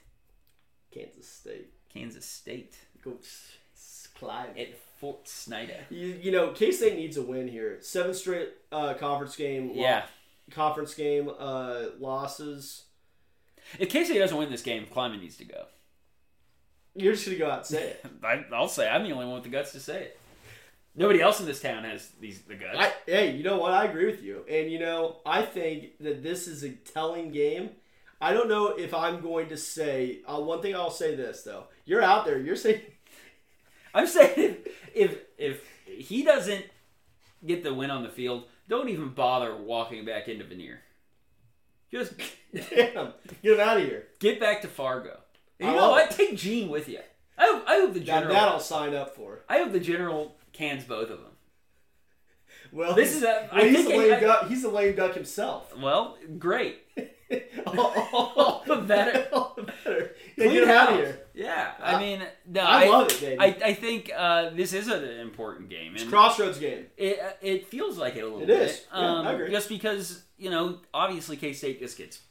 Kansas 0.94 1.28
State. 1.28 1.72
Kansas 1.92 2.26
State. 2.26 2.78
Coach 3.08 4.10
Clive. 4.18 4.58
At 4.58 4.78
Fort 5.00 5.28
Snyder. 5.28 5.86
You, 5.90 6.20
you 6.22 6.32
know, 6.32 6.52
K 6.52 6.72
State 6.72 6.96
needs 6.96 7.18
a 7.18 7.22
win 7.22 7.48
here. 7.48 7.78
Seven 7.82 8.14
straight 8.14 8.50
uh, 8.72 8.96
conference 8.96 9.36
game. 9.36 9.72
Yeah. 9.74 10.06
conference 10.52 10.94
game 10.94 11.30
uh, 11.40 11.86
losses. 12.00 12.84
If 13.80 13.90
K 13.90 14.04
State 14.04 14.20
doesn't 14.20 14.38
win 14.38 14.50
this 14.50 14.62
game, 14.62 14.86
Klieman 14.86 15.22
needs 15.22 15.38
to 15.38 15.46
go. 15.46 15.66
You're 16.96 17.14
just 17.14 17.26
gonna 17.26 17.38
go 17.38 17.50
out 17.50 17.60
and 17.60 17.68
say 17.68 17.90
it. 17.92 18.06
I, 18.24 18.44
will 18.50 18.68
say 18.68 18.90
I'm 18.90 19.04
the 19.04 19.12
only 19.12 19.26
one 19.26 19.36
with 19.36 19.44
the 19.44 19.50
guts 19.50 19.72
to 19.74 19.80
say 19.80 20.04
it. 20.04 20.20
Nobody 20.96 21.22
else 21.22 21.40
in 21.40 21.46
this 21.46 21.62
town 21.62 21.84
has 21.84 22.10
these 22.20 22.42
the 22.42 22.56
guts. 22.56 22.78
I, 22.80 22.92
hey, 23.06 23.36
you 23.36 23.44
know 23.44 23.58
what? 23.58 23.72
I 23.72 23.86
agree 23.86 24.08
with 24.08 24.24
you, 24.24 24.44
and 24.50 24.72
you 24.72 24.80
know 24.80 25.18
I 25.26 25.44
think 25.44 26.00
that 26.00 26.24
this 26.24 26.48
is 26.48 26.64
a 26.64 26.72
telling 26.72 27.32
game. 27.32 27.70
I 28.20 28.34
don't 28.34 28.50
know 28.50 28.70
if 28.70 28.96
I'm 28.96 29.22
going 29.22 29.50
to 29.50 29.58
say. 29.58 30.22
Uh, 30.28 30.40
one 30.40 30.64
thing 30.64 30.76
I'll 30.76 30.90
say 30.90 31.14
this 31.14 31.44
though: 31.44 31.66
you're 31.86 32.02
out 32.02 32.26
there. 32.26 32.40
You're 32.40 32.56
saying 32.56 32.82
I'm 33.94 34.08
saying 34.08 34.34
if, 34.36 34.58
if 34.96 35.18
if 35.48 35.64
he 35.86 36.24
doesn't 36.24 36.66
get 37.46 37.64
the 37.64 37.74
win 37.74 37.92
on 37.92 38.04
the 38.04 38.10
field, 38.10 38.46
don't 38.68 38.90
even 38.90 39.10
bother 39.10 39.56
walking 39.56 40.06
back 40.06 40.28
into 40.28 40.44
Vanier. 40.46 40.78
Just 41.92 42.14
Damn, 42.54 43.14
get 43.44 43.54
him 43.54 43.60
out 43.60 43.78
of 43.78 43.84
here. 43.84 44.08
get 44.20 44.40
back 44.40 44.62
to 44.62 44.68
Fargo. 44.68 45.20
And 45.60 45.70
I 45.70 45.74
know 45.74 45.80
love 45.82 45.92
what? 45.92 46.12
Take 46.12 46.36
Gene 46.38 46.70
with 46.70 46.88
you. 46.90 47.00
I 47.38 47.46
hope, 47.46 47.64
I 47.68 47.76
hope 47.80 47.94
the 47.94 48.00
general. 48.00 48.34
that 48.34 48.48
I'll 48.48 48.60
sign 48.60 48.94
up 48.96 49.16
for. 49.16 49.44
I 49.48 49.60
hope 49.60 49.72
the 49.72 49.80
general 49.80 50.36
cans 50.54 50.84
both 50.84 51.10
of 51.10 51.20
them. 51.20 51.32
Well, 52.72 52.94
This 52.96 53.16
is 53.16 53.24
a- 53.24 53.48
well, 53.52 53.64
I 53.64 53.68
he's 53.70 53.78
think 53.86 53.94
I- 53.94 53.98
lame 53.98 54.14
I- 54.16 54.20
duck. 54.20 54.48
He's 54.50 54.64
a 54.64 54.70
lame 54.70 54.96
duck 54.96 55.14
himself. 55.14 55.76
Well, 55.78 56.18
great. 56.38 56.80
all, 57.68 58.64
the 58.66 58.76
better. 58.78 59.28
all 59.34 59.54
the 59.56 59.64
better. 59.64 60.16
Clean 60.36 60.52
get 60.52 60.68
out 60.70 60.94
of 60.94 61.00
here. 61.00 61.20
Yeah, 61.34 61.72
I 61.82 61.96
I- 61.96 62.00
mean, 62.00 62.24
no, 62.48 62.62
I, 62.62 62.88
love 62.88 63.12
it, 63.12 63.20
baby. 63.22 63.40
I, 63.40 63.46
I 63.70 63.74
think 63.74 64.12
uh, 64.16 64.50
this 64.52 64.74
is 64.74 64.88
an 64.88 65.04
important 65.04 65.70
game. 65.70 65.94
it's 65.96 66.04
crossroads 66.06 66.58
game. 66.60 66.86
It 66.96 67.20
uh, 67.20 67.32
it 67.42 67.68
feels 67.68 67.98
like 67.98 68.16
it 68.16 68.22
a 68.22 68.26
little 68.26 68.42
It 68.42 68.48
bit. 68.48 68.62
is. 68.62 68.86
Yeah, 68.94 68.98
um, 69.20 69.28
I 69.28 69.34
agree. 69.34 69.50
Just 69.52 69.70
because 69.70 70.24
you 70.38 70.50
know, 70.50 70.80
obviously 70.94 71.38
K 71.38 71.54
State 71.54 71.80
just 71.80 71.98
gets 71.98 72.22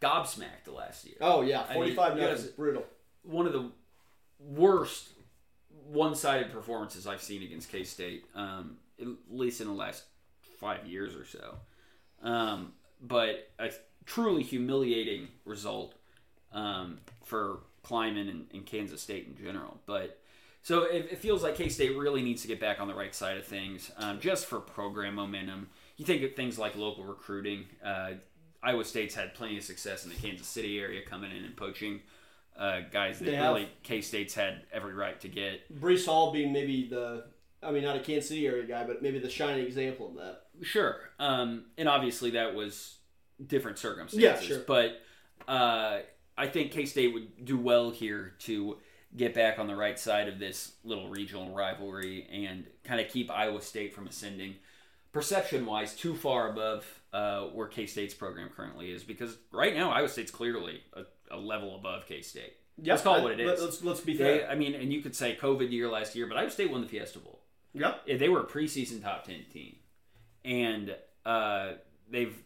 gobsmacked 0.00 0.64
the 0.64 0.72
last 0.72 1.04
year. 1.04 1.16
Oh 1.20 1.42
yeah, 1.42 1.64
forty-five 1.64 2.16
you 2.16 2.22
nothing. 2.24 2.46
Brutal. 2.56 2.84
One 3.22 3.46
of 3.46 3.52
the 3.52 3.70
worst 4.40 5.08
one-sided 5.88 6.52
performances 6.52 7.06
I've 7.06 7.22
seen 7.22 7.42
against 7.42 7.70
K 7.70 7.84
State, 7.84 8.24
um, 8.34 8.78
at 9.00 9.06
least 9.30 9.60
in 9.60 9.66
the 9.68 9.72
last 9.74 10.04
five 10.58 10.86
years 10.86 11.14
or 11.14 11.24
so. 11.24 11.56
Um, 12.22 12.72
but 13.00 13.50
a 13.58 13.70
truly 14.06 14.42
humiliating 14.42 15.28
result 15.44 15.94
um, 16.52 16.98
for 17.24 17.58
Klieman 17.84 18.30
and, 18.30 18.46
and 18.52 18.64
Kansas 18.64 19.02
State 19.02 19.26
in 19.26 19.44
general. 19.44 19.78
But 19.86 20.18
so 20.62 20.84
it, 20.84 21.08
it 21.12 21.18
feels 21.18 21.42
like 21.42 21.56
K 21.56 21.68
State 21.68 21.96
really 21.96 22.22
needs 22.22 22.42
to 22.42 22.48
get 22.48 22.58
back 22.58 22.80
on 22.80 22.88
the 22.88 22.94
right 22.94 23.14
side 23.14 23.36
of 23.36 23.44
things, 23.44 23.90
um, 23.98 24.18
just 24.20 24.46
for 24.46 24.58
program 24.58 25.14
momentum. 25.14 25.68
You 25.96 26.04
think 26.04 26.22
of 26.22 26.34
things 26.34 26.58
like 26.58 26.76
local 26.76 27.04
recruiting. 27.04 27.66
Uh, 27.84 28.12
Iowa 28.62 28.84
State's 28.84 29.14
had 29.14 29.34
plenty 29.34 29.56
of 29.58 29.64
success 29.64 30.04
in 30.04 30.10
the 30.10 30.16
Kansas 30.16 30.46
City 30.46 30.80
area, 30.80 31.02
coming 31.04 31.30
in 31.30 31.44
and 31.44 31.56
poaching 31.56 32.00
uh, 32.58 32.80
guys 32.92 33.18
that 33.20 33.30
really 33.30 33.68
K 33.82 34.00
State's 34.00 34.34
had 34.34 34.62
every 34.72 34.94
right 34.94 35.20
to 35.20 35.28
get. 35.28 35.80
Breece 35.80 36.06
Hall 36.06 36.32
being 36.32 36.52
maybe 36.52 36.88
the, 36.88 37.24
I 37.62 37.70
mean, 37.70 37.84
not 37.84 37.96
a 37.96 38.00
Kansas 38.00 38.28
City 38.28 38.46
area 38.46 38.66
guy, 38.66 38.84
but 38.84 39.02
maybe 39.02 39.18
the 39.18 39.30
shining 39.30 39.66
example 39.66 40.08
of 40.08 40.14
that. 40.16 40.42
Sure, 40.62 40.96
um, 41.18 41.66
and 41.78 41.88
obviously 41.88 42.30
that 42.30 42.54
was 42.54 42.95
different 43.44 43.78
circumstances. 43.78 44.18
Yeah, 44.20 44.40
sure. 44.40 44.64
But 44.66 45.00
uh, 45.48 45.98
I 46.36 46.46
think 46.46 46.72
K 46.72 46.86
State 46.86 47.12
would 47.14 47.44
do 47.44 47.58
well 47.58 47.90
here 47.90 48.34
to 48.40 48.78
get 49.16 49.34
back 49.34 49.58
on 49.58 49.66
the 49.66 49.76
right 49.76 49.98
side 49.98 50.28
of 50.28 50.38
this 50.38 50.72
little 50.84 51.08
regional 51.08 51.54
rivalry 51.54 52.26
and 52.30 52.66
kind 52.84 53.00
of 53.00 53.08
keep 53.08 53.30
Iowa 53.30 53.62
State 53.62 53.94
from 53.94 54.06
ascending 54.06 54.56
perception 55.12 55.64
wise 55.64 55.94
too 55.94 56.14
far 56.14 56.50
above 56.50 56.84
uh, 57.12 57.42
where 57.46 57.66
K 57.66 57.86
State's 57.86 58.14
program 58.14 58.50
currently 58.54 58.90
is. 58.90 59.02
Because 59.02 59.36
right 59.52 59.74
now 59.74 59.90
Iowa 59.90 60.08
State's 60.08 60.30
clearly 60.30 60.82
a, 60.92 61.02
a 61.34 61.38
level 61.38 61.74
above 61.76 62.06
K 62.06 62.20
State. 62.22 62.54
Let's 62.84 63.00
call 63.02 63.16
it 63.16 63.22
what 63.22 63.32
it 63.32 63.40
is. 63.40 63.46
Let- 63.46 63.54
is. 63.58 63.64
Let's 63.64 63.84
let's 63.84 64.00
be 64.00 64.16
They, 64.16 64.40
fair. 64.40 64.50
I 64.50 64.54
mean, 64.54 64.74
and 64.74 64.92
you 64.92 65.00
could 65.00 65.16
say 65.16 65.36
COVID 65.40 65.70
year 65.70 65.88
last 65.88 66.14
year, 66.14 66.26
but 66.26 66.36
Iowa 66.36 66.50
State 66.50 66.70
won 66.70 66.82
the 66.82 66.88
Fiesta 66.88 67.18
Bowl. 67.18 67.40
Yep. 67.72 68.02
Yeah, 68.06 68.16
they 68.16 68.28
were 68.28 68.40
a 68.40 68.46
preseason 68.46 69.02
top 69.02 69.24
10 69.24 69.44
team. 69.52 69.76
And 70.44 70.94
uh, 71.24 71.72
they've 72.10 72.36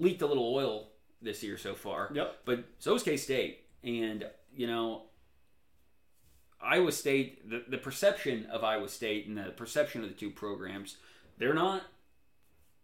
leaked 0.00 0.22
a 0.22 0.26
little 0.26 0.54
oil 0.54 0.88
this 1.22 1.42
year 1.42 1.56
so 1.58 1.74
far. 1.74 2.10
Yep. 2.14 2.36
But 2.44 2.64
so 2.78 2.94
is 2.94 3.02
K 3.02 3.16
State. 3.16 3.60
And, 3.82 4.24
you 4.54 4.66
know, 4.66 5.02
Iowa 6.60 6.90
State, 6.92 7.48
the, 7.48 7.64
the 7.68 7.78
perception 7.78 8.46
of 8.46 8.64
Iowa 8.64 8.88
State 8.88 9.26
and 9.26 9.36
the 9.36 9.50
perception 9.50 10.02
of 10.02 10.08
the 10.08 10.14
two 10.14 10.30
programs, 10.30 10.96
they're 11.38 11.54
not, 11.54 11.82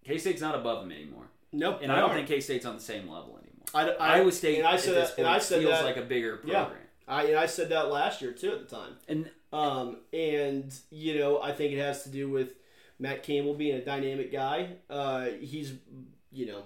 K 0.04 0.18
State's 0.18 0.40
not 0.42 0.54
above 0.54 0.82
them 0.82 0.92
anymore. 0.92 1.24
Nope. 1.52 1.80
And 1.82 1.90
I 1.90 2.00
don't 2.00 2.12
think 2.12 2.28
K 2.28 2.40
State's 2.40 2.64
on 2.66 2.76
the 2.76 2.82
same 2.82 3.08
level 3.08 3.38
anymore. 3.38 3.66
I, 3.74 3.90
I, 3.90 4.18
Iowa 4.18 4.32
State 4.32 4.58
and 4.58 4.66
I 4.66 4.76
said 4.76 4.96
that, 4.96 5.18
and 5.18 5.26
I 5.26 5.38
said 5.38 5.60
feels 5.60 5.72
that, 5.72 5.84
like 5.84 5.96
a 5.96 6.02
bigger 6.02 6.40
Yeah. 6.44 6.64
program. 6.64 6.82
I 7.08 7.24
and 7.24 7.36
I 7.36 7.46
said 7.46 7.68
that 7.70 7.90
last 7.90 8.22
year 8.22 8.32
too 8.32 8.52
at 8.52 8.68
the 8.68 8.76
time. 8.76 8.92
And 9.08 9.30
Um, 9.52 9.98
and 10.12 10.72
you 10.90 11.18
know, 11.18 11.42
I 11.42 11.52
think 11.52 11.72
it 11.72 11.78
has 11.78 12.04
to 12.04 12.08
do 12.10 12.30
with 12.30 12.54
Matt 12.98 13.22
Campbell 13.22 13.54
being 13.54 13.74
a 13.74 13.84
dynamic 13.84 14.32
guy. 14.32 14.76
Uh, 14.88 15.26
he's 15.40 15.74
you 16.30 16.46
know 16.46 16.62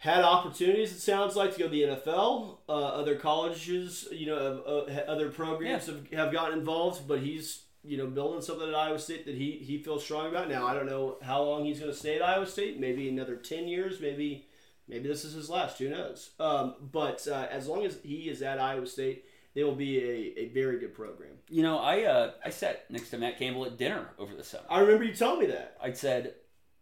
had 0.00 0.24
opportunities. 0.24 0.92
It 0.92 1.00
sounds 1.00 1.36
like 1.36 1.52
to 1.52 1.58
go 1.58 1.64
to 1.66 1.70
the 1.70 1.82
NFL. 1.82 2.56
Uh, 2.66 2.72
other 2.72 3.16
colleges, 3.16 4.08
you 4.10 4.26
know, 4.26 4.86
uh, 4.88 5.00
other 5.06 5.28
programs 5.28 5.86
have, 5.86 6.10
have 6.10 6.32
gotten 6.32 6.58
involved, 6.58 7.06
but 7.06 7.20
he's 7.20 7.64
you 7.84 7.96
know 7.96 8.06
building 8.06 8.40
something 8.40 8.66
at 8.66 8.74
Iowa 8.74 8.98
State 8.98 9.26
that 9.26 9.34
he 9.34 9.52
he 9.62 9.82
feels 9.82 10.02
strong 10.02 10.28
about. 10.28 10.48
Now 10.48 10.66
I 10.66 10.72
don't 10.72 10.86
know 10.86 11.18
how 11.22 11.42
long 11.42 11.66
he's 11.66 11.78
going 11.78 11.92
to 11.92 11.96
stay 11.96 12.16
at 12.16 12.22
Iowa 12.22 12.46
State. 12.46 12.80
Maybe 12.80 13.10
another 13.10 13.36
ten 13.36 13.68
years. 13.68 14.00
Maybe 14.00 14.46
maybe 14.88 15.06
this 15.06 15.22
is 15.24 15.34
his 15.34 15.50
last. 15.50 15.78
Who 15.78 15.90
knows? 15.90 16.30
Um, 16.40 16.76
but 16.80 17.28
uh, 17.28 17.46
as 17.50 17.68
long 17.68 17.84
as 17.84 17.98
he 18.02 18.30
is 18.30 18.42
at 18.42 18.58
Iowa 18.58 18.86
State. 18.86 19.24
They 19.52 19.64
will 19.64 19.74
be 19.74 19.98
a, 19.98 20.42
a 20.42 20.48
very 20.50 20.78
good 20.78 20.94
program. 20.94 21.32
you 21.48 21.64
know, 21.64 21.78
I 21.78 22.04
uh, 22.04 22.30
I 22.44 22.50
sat 22.50 22.88
next 22.88 23.10
to 23.10 23.18
Matt 23.18 23.36
Campbell 23.36 23.66
at 23.66 23.76
dinner 23.76 24.10
over 24.16 24.32
the 24.32 24.44
summer. 24.44 24.62
I 24.70 24.78
remember 24.78 25.02
you 25.02 25.12
telling 25.12 25.40
me 25.40 25.46
that. 25.46 25.76
I 25.82 25.90
said, 25.90 26.34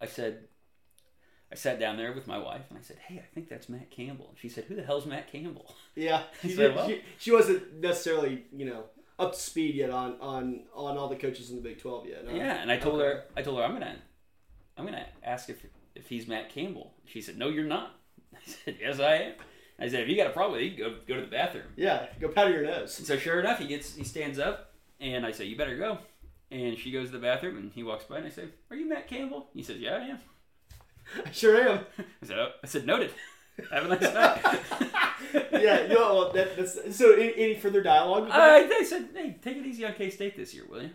I 0.03 0.07
said, 0.07 0.48
I 1.51 1.55
sat 1.55 1.81
down 1.81 1.97
there 1.97 2.13
with 2.13 2.27
my 2.27 2.39
wife 2.39 2.63
and 2.69 2.79
I 2.79 2.83
said, 2.83 2.99
"Hey, 3.07 3.19
I 3.19 3.25
think 3.35 3.49
that's 3.49 3.69
Matt 3.69 3.91
Campbell." 3.91 4.27
And 4.31 4.39
she 4.39 4.49
said, 4.49 4.65
"Who 4.65 4.75
the 4.77 4.83
hell's 4.83 5.07
Matt 5.07 5.31
Campbell?" 5.33 5.75
Yeah, 5.95 6.23
she, 6.43 6.51
So, 6.51 6.63
did, 6.69 6.77
well- 6.77 6.89
she, 6.89 7.03
she 7.19 7.31
wasn't 7.33 7.75
necessarily 7.81 8.45
you 8.53 8.67
know 8.67 8.85
up 9.19 9.33
to 9.33 9.39
speed 9.41 9.75
yet 9.75 9.91
on 9.91 10.17
on 10.21 10.65
on 10.75 10.97
all 10.97 11.09
the 11.09 11.17
coaches 11.17 11.51
in 11.51 11.57
the 11.57 11.63
Big 11.63 11.79
Twelve 11.81 12.07
yet. 12.07 12.25
no? 12.27 12.33
Yeah, 12.35 12.61
and 12.63 12.71
I 12.71 12.77
told 12.77 12.97
Okay. 13.01 13.05
her, 13.09 13.25
I 13.37 13.43
told 13.43 13.59
her, 13.59 13.65
I'm 13.65 13.73
gonna, 13.73 13.97
I'm 14.77 14.85
gonna 14.85 15.07
ask 15.25 15.49
if 15.49 15.65
if 15.95 16.09
he's 16.09 16.29
Matt 16.29 16.51
Campbell. 16.51 16.93
She 17.07 17.21
said, 17.21 17.37
"No, 17.39 17.49
you're 17.49 17.65
not." 17.65 17.97
I 18.35 18.39
said, 18.45 18.77
"Yes, 18.81 19.01
I 19.01 19.15
am." 19.17 19.33
I 19.81 19.89
said, 19.89 20.03
"If 20.03 20.09
you 20.09 20.17
got 20.17 20.27
a 20.27 20.31
problem 20.31 20.53
with 20.61 20.63
it, 20.63 20.73
you 20.73 20.85
go 20.85 20.97
go 21.09 21.15
to 21.17 21.21
the 21.23 21.27
bathroom." 21.29 21.67
Yeah, 21.77 22.07
go 22.21 22.29
powder 22.29 22.53
your 22.53 22.65
nose. 22.65 22.99
And 22.99 23.07
so 23.07 23.17
sure 23.17 23.41
enough, 23.41 23.59
he 23.59 23.67
gets 23.67 23.95
he 23.97 24.05
stands 24.05 24.39
up, 24.39 24.75
and 25.01 25.25
I 25.25 25.33
say, 25.33 25.47
"You 25.47 25.57
better 25.57 25.77
go." 25.79 25.99
And 26.51 26.79
she 26.79 26.91
goes 26.93 27.09
to 27.09 27.13
the 27.13 27.19
bathroom, 27.19 27.57
and 27.59 27.73
he 27.73 27.83
walks 27.83 28.05
by, 28.05 28.19
and 28.19 28.27
I 28.27 28.31
say, 28.31 28.45
"Are 28.71 28.77
you 28.77 28.89
Matt 28.89 29.09
Campbell?" 29.09 29.49
He 29.55 29.63
says, 29.63 29.79
"Yeah, 29.79 29.95
I 29.97 30.05
am." 30.09 30.19
I 31.25 31.31
sure 31.31 31.57
am. 31.61 31.79
I 32.23 32.27
said, 32.27 32.39
oh. 32.39 32.51
"I 32.63 32.67
said 32.67 32.87
noted. 32.87 33.11
Have 33.71 33.87
a 33.87 33.89
nice 33.89 34.15
night." 34.15 34.61
Yeah, 35.53 35.83
you 35.83 35.89
know, 35.89 36.15
well, 36.15 36.33
that, 36.33 36.57
that's, 36.57 36.97
so 36.97 37.13
any, 37.13 37.35
any 37.37 37.55
further 37.57 37.83
dialogue? 37.83 38.25
With 38.25 38.33
that? 38.33 38.41
I, 38.41 38.77
I 38.81 38.83
said, 38.85 39.09
"Hey, 39.13 39.37
take 39.43 39.57
it 39.57 39.67
easy 39.67 39.85
on 39.85 39.93
K 39.95 40.09
State 40.11 40.37
this 40.37 40.55
year, 40.55 40.65
will 40.71 40.83
you?" 40.83 40.91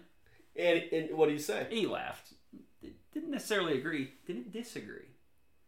and, 0.55 0.81
and 0.91 1.17
what 1.17 1.27
do 1.27 1.33
you 1.33 1.39
say? 1.39 1.67
He 1.69 1.85
laughed. 1.85 2.33
Didn't 3.13 3.29
necessarily 3.31 3.77
agree. 3.77 4.11
Didn't 4.25 4.51
disagree. 4.51 5.09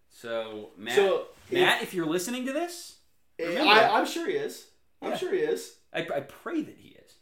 So 0.09 0.69
Matt, 0.77 0.95
So 0.95 1.25
Matt, 1.51 1.83
if 1.83 1.93
you're 1.93 2.05
listening 2.07 2.45
to 2.47 2.53
this, 2.53 2.95
remember- 3.37 3.69
I, 3.69 3.89
I'm 3.99 4.05
sure 4.07 4.27
he 4.27 4.35
is. 4.35 4.65
I'm 5.01 5.11
Yeah. 5.11 5.17
sure 5.17 5.31
he 5.33 5.39
is. 5.39 5.75
I, 5.93 5.99
I 5.99 6.21
pray 6.21 6.61
that 6.61 6.77
he 6.79 6.89
is. 6.89 7.13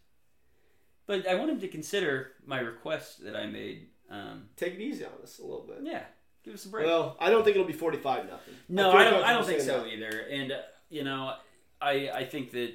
But 1.07 1.27
I 1.27 1.35
want 1.35 1.49
him 1.51 1.59
to 1.59 1.67
consider 1.67 2.31
my 2.45 2.59
request 2.59 3.23
that 3.25 3.35
I 3.35 3.47
made. 3.47 3.87
Um, 4.09 4.45
Take 4.55 4.75
it 4.75 4.81
easy 4.81 5.03
on 5.03 5.11
us 5.23 5.39
a 5.39 5.41
little 5.41 5.65
bit. 5.67 5.79
yeah, 5.83 6.03
give 6.43 6.53
us 6.53 6.65
a 6.65 6.69
break. 6.69 6.85
Well, 6.85 7.17
I 7.19 7.29
don't 7.29 7.43
think 7.43 7.55
it'll 7.55 7.67
be 7.67 7.73
forty-five 7.73 8.29
nothing. 8.29 8.53
no, 8.69 8.91
feel 8.91 8.99
I 8.99 9.03
don't. 9.09 9.23
I 9.23 9.33
don't 9.33 9.45
think 9.45 9.61
so 9.61 9.83
that. 9.83 9.87
either. 9.87 10.25
And 10.31 10.51
uh, 10.51 10.57
you 10.89 11.03
know, 11.03 11.33
I 11.81 12.09
I 12.09 12.25
think 12.25 12.51
that 12.51 12.73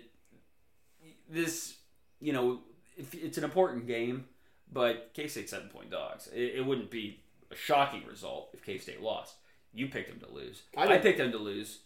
this, 1.28 1.76
you 2.20 2.32
know, 2.32 2.60
if, 2.96 3.14
it's 3.14 3.38
an 3.38 3.44
important 3.44 3.86
game, 3.86 4.26
but 4.72 5.10
K 5.14 5.26
State 5.28 5.48
seven 5.50 5.68
point 5.68 5.90
dogs. 5.90 6.28
It, 6.28 6.56
it 6.56 6.66
wouldn't 6.66 6.90
be 6.90 7.20
a 7.50 7.56
shocking 7.56 8.02
result 8.06 8.50
if 8.52 8.64
K 8.64 8.78
State 8.78 9.02
lost. 9.02 9.34
You 9.72 9.88
picked 9.88 10.08
them 10.08 10.20
to 10.20 10.34
lose. 10.34 10.62
I 10.76 10.94
I, 10.94 10.98
picked 10.98 11.18
them 11.18 11.30
to 11.32 11.38
lose 11.38 11.80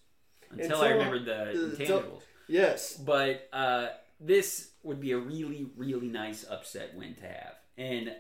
until, 0.51 0.81
I 0.81 0.87
Until- 0.89 0.99
remembered 0.99 1.25
the 1.25 1.51
until- 1.51 2.01
intangibles. 2.03 2.23
Yes. 2.49 2.97
But 2.97 3.49
uh, 3.53 3.89
this 4.21 4.71
would 4.83 5.01
be 5.01 5.13
a 5.13 5.19
really, 5.19 5.67
really 5.77 6.09
nice 6.09 6.45
upset 6.49 6.95
win 6.95 7.15
to 7.17 7.23
have. 7.23 7.55
And 7.79 8.13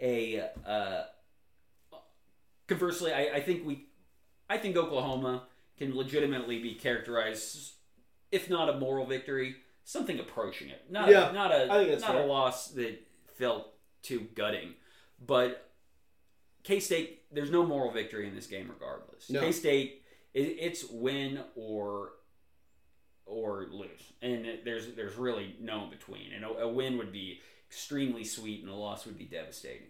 a 0.00 0.48
uh, 0.66 1.02
conversely, 2.68 3.12
I, 3.12 3.36
I 3.36 3.40
think 3.40 3.66
we, 3.66 3.86
I 4.48 4.58
think 4.58 4.76
Oklahoma 4.76 5.44
can 5.76 5.96
legitimately 5.96 6.60
be 6.60 6.74
characterized, 6.74 7.72
if 8.30 8.48
not 8.48 8.68
a 8.68 8.78
moral 8.78 9.06
victory, 9.06 9.56
something 9.84 10.20
approaching 10.20 10.68
it. 10.68 10.82
Not 10.90 11.08
Yeah, 11.08 11.30
a, 11.30 11.32
not 11.32 11.52
a 11.52 11.66
not 11.66 12.00
fair. 12.00 12.22
a 12.22 12.26
loss 12.26 12.68
that 12.72 13.00
felt 13.36 13.74
too 14.02 14.28
gutting, 14.34 14.74
but 15.24 15.70
K 16.62 16.78
State. 16.80 17.22
There's 17.32 17.50
no 17.50 17.64
moral 17.66 17.90
victory 17.90 18.28
in 18.28 18.34
this 18.34 18.46
game, 18.46 18.68
regardless. 18.68 19.28
No. 19.30 19.40
K 19.40 19.52
State, 19.52 20.02
it, 20.34 20.56
it's 20.60 20.84
win 20.84 21.40
or 21.56 22.10
or 23.26 23.66
lose, 23.70 24.12
and 24.22 24.46
there's 24.64 24.94
there's 24.94 25.16
really 25.16 25.56
no 25.60 25.84
in 25.84 25.90
between. 25.90 26.32
And 26.34 26.44
a, 26.44 26.48
a 26.64 26.68
win 26.68 26.98
would 26.98 27.12
be 27.12 27.40
extremely 27.68 28.24
sweet, 28.24 28.62
and 28.62 28.70
a 28.70 28.74
loss 28.74 29.06
would 29.06 29.18
be 29.18 29.24
devastating. 29.24 29.88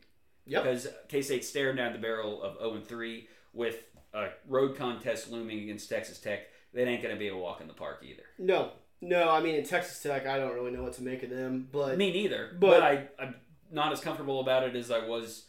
Yep. 0.49 0.63
Because 0.65 0.87
K 1.09 1.23
State's 1.23 1.49
staring 1.49 1.77
down 1.77 1.93
the 1.93 1.99
barrel 1.99 2.43
of 2.43 2.59
0 2.59 2.75
and 2.75 2.87
3 2.87 3.29
with 3.53 3.85
a 4.15 4.29
road 4.49 4.77
contest 4.77 5.31
looming 5.31 5.61
against 5.61 5.89
Texas 5.89 6.19
Tech 6.19 6.41
that 6.75 6.87
ain't 6.87 7.03
going 7.03 7.15
to 7.15 7.19
be 7.19 7.29
a 7.29 7.37
walk 7.37 7.61
in 7.61 7.67
the 7.69 7.75
park 7.75 8.03
either. 8.05 8.23
No, 8.39 8.73
no. 9.01 9.29
I 9.31 9.41
mean, 9.41 9.55
in 9.55 9.65
Texas 9.65 10.01
Tech, 10.03 10.27
I 10.27 10.39
don't 10.39 10.55
really 10.55 10.71
know 10.71 10.83
what 10.83 10.95
to 10.95 11.03
make 11.03 11.23
of 11.23 11.31
them, 11.31 11.69
but 11.71 11.97
Me 11.99 12.11
neither. 12.13 12.51
But- 12.59 12.81
But, 12.81 12.83
I, 12.83 13.09
I'm 13.21 13.35
not 13.71 13.93
as 13.93 14.01
comfortable 14.01 14.41
about 14.41 14.63
it 14.65 14.75
as 14.77 14.91
I 14.91 15.07
was 15.07 15.45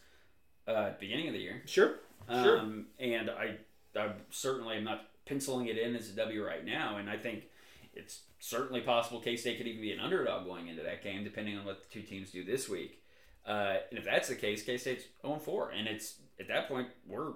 uh, 0.67 0.71
at 0.71 0.99
the 0.99 1.05
beginning 1.07 1.27
of 1.27 1.33
the 1.33 1.39
year. 1.39 1.63
sure, 1.65 1.95
sure. 2.29 2.59
Um, 2.59 2.87
and 2.99 3.29
I, 3.29 3.55
I 3.97 4.11
certainly 4.29 4.75
am 4.75 4.83
not 4.83 5.05
penciling 5.25 5.67
it 5.67 5.77
in 5.77 5.95
as 5.95 6.09
a 6.09 6.13
W 6.13 6.45
right 6.45 6.65
now. 6.65 6.97
And 6.97 7.09
I 7.09 7.15
think 7.17 7.45
it's 7.93 8.21
certainly 8.39 8.81
possible 8.81 9.19
K 9.21 9.35
State 9.37 9.57
could 9.57 9.67
even 9.67 9.81
be 9.81 9.91
an 9.93 9.99
underdog 9.99 10.45
going 10.45 10.67
into 10.67 10.83
that 10.83 11.03
game, 11.03 11.23
depending 11.23 11.57
on 11.57 11.65
what 11.65 11.81
the 11.83 11.89
two 11.89 12.01
teams 12.05 12.31
do 12.31 12.43
this 12.43 12.67
week. 12.69 13.01
Uh, 13.45 13.77
and 13.89 13.97
if 13.97 14.05
that's 14.05 14.27
the 14.27 14.35
case, 14.35 14.63
K 14.63 14.77
State's 14.77 15.05
0 15.25 15.39
4. 15.39 15.71
And 15.71 15.87
it's 15.87 16.15
at 16.39 16.47
that 16.47 16.67
point, 16.67 16.87
we're 17.07 17.33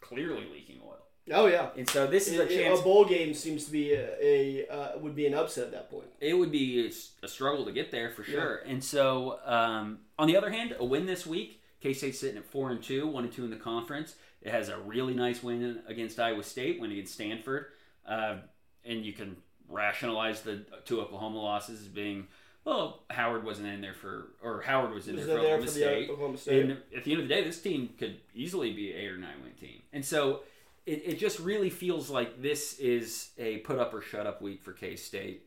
clearly 0.00 0.46
leaking 0.52 0.80
oil. 0.84 0.98
Oh 1.32 1.46
yeah. 1.46 1.70
And 1.76 1.88
so 1.88 2.06
this 2.06 2.28
is 2.28 2.38
a 2.38 2.46
chance. 2.46 2.78
a 2.78 2.82
bowl 2.82 3.04
game 3.04 3.34
seems 3.34 3.64
to 3.64 3.72
be 3.72 3.94
a, 3.94 4.08
a 4.22 4.68
uh, 4.68 4.98
would 4.98 5.16
be 5.16 5.26
an 5.26 5.34
upset 5.34 5.64
at 5.64 5.72
that 5.72 5.90
point. 5.90 6.06
it 6.20 6.34
would 6.34 6.52
be 6.52 6.92
a 7.22 7.28
struggle 7.28 7.64
to 7.64 7.72
get 7.72 7.90
there 7.90 8.10
for 8.10 8.22
sure. 8.22 8.56
And 8.58 8.82
so, 8.82 9.40
um, 9.44 9.98
on 10.18 10.28
the 10.28 10.36
other 10.36 10.50
hand, 10.50 10.76
a 10.78 10.84
win 10.84 11.06
this 11.06 11.26
week, 11.26 11.62
K 11.80 11.92
State's 11.94 12.20
sitting 12.20 12.36
at 12.36 12.44
four 12.44 12.70
and 12.70 12.80
two, 12.80 13.08
one 13.08 13.24
and 13.24 13.32
two 13.32 13.44
in 13.44 13.50
the 13.50 13.56
conference. 13.56 14.14
It 14.40 14.52
has 14.52 14.68
a 14.68 14.78
really 14.78 15.14
nice 15.14 15.42
win 15.42 15.80
against 15.88 16.20
Iowa 16.20 16.44
State, 16.44 16.80
win 16.80 16.92
against 16.92 17.14
Stanford, 17.14 17.66
uh, 18.08 18.36
and 18.84 19.04
you 19.04 19.12
can 19.12 19.36
rationalize 19.68 20.42
the 20.42 20.64
two 20.84 21.00
Oklahoma 21.00 21.40
losses 21.40 21.80
as 21.80 21.88
being 21.88 22.28
well, 22.66 23.04
Howard 23.10 23.44
wasn't 23.44 23.68
in 23.68 23.80
there 23.80 23.94
for, 23.94 24.26
or 24.42 24.60
Howard 24.60 24.92
was 24.92 25.06
in 25.06 25.14
Was 25.14 25.26
there 25.26 25.36
for 25.36 25.42
there 25.42 25.54
Oklahoma 25.54 25.66
for 25.66 25.72
State. 25.72 26.06
the 26.06 26.12
Oklahoma 26.12 26.36
State? 26.36 26.62
And 26.64 26.78
at 26.96 27.04
the 27.04 27.12
end 27.12 27.22
of 27.22 27.28
the 27.28 27.34
day, 27.34 27.44
this 27.44 27.62
team 27.62 27.90
could 27.96 28.16
easily 28.34 28.72
be 28.72 28.90
an 28.90 28.98
eight 28.98 29.08
or 29.08 29.16
nine 29.16 29.36
win 29.44 29.52
team. 29.52 29.82
And 29.92 30.04
so 30.04 30.40
it, 30.84 31.02
it 31.06 31.18
just 31.20 31.38
really 31.38 31.70
feels 31.70 32.10
like 32.10 32.42
this 32.42 32.76
is 32.80 33.30
a 33.38 33.58
put 33.58 33.78
up 33.78 33.94
or 33.94 34.02
shut 34.02 34.26
up 34.26 34.42
week 34.42 34.64
for 34.64 34.72
K 34.72 34.96
State, 34.96 35.46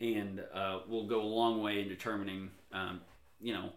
and 0.00 0.44
uh, 0.54 0.78
will 0.88 1.08
go 1.08 1.20
a 1.20 1.24
long 1.24 1.60
way 1.60 1.80
in 1.80 1.88
determining, 1.88 2.50
um, 2.72 3.00
you 3.40 3.52
know, 3.52 3.70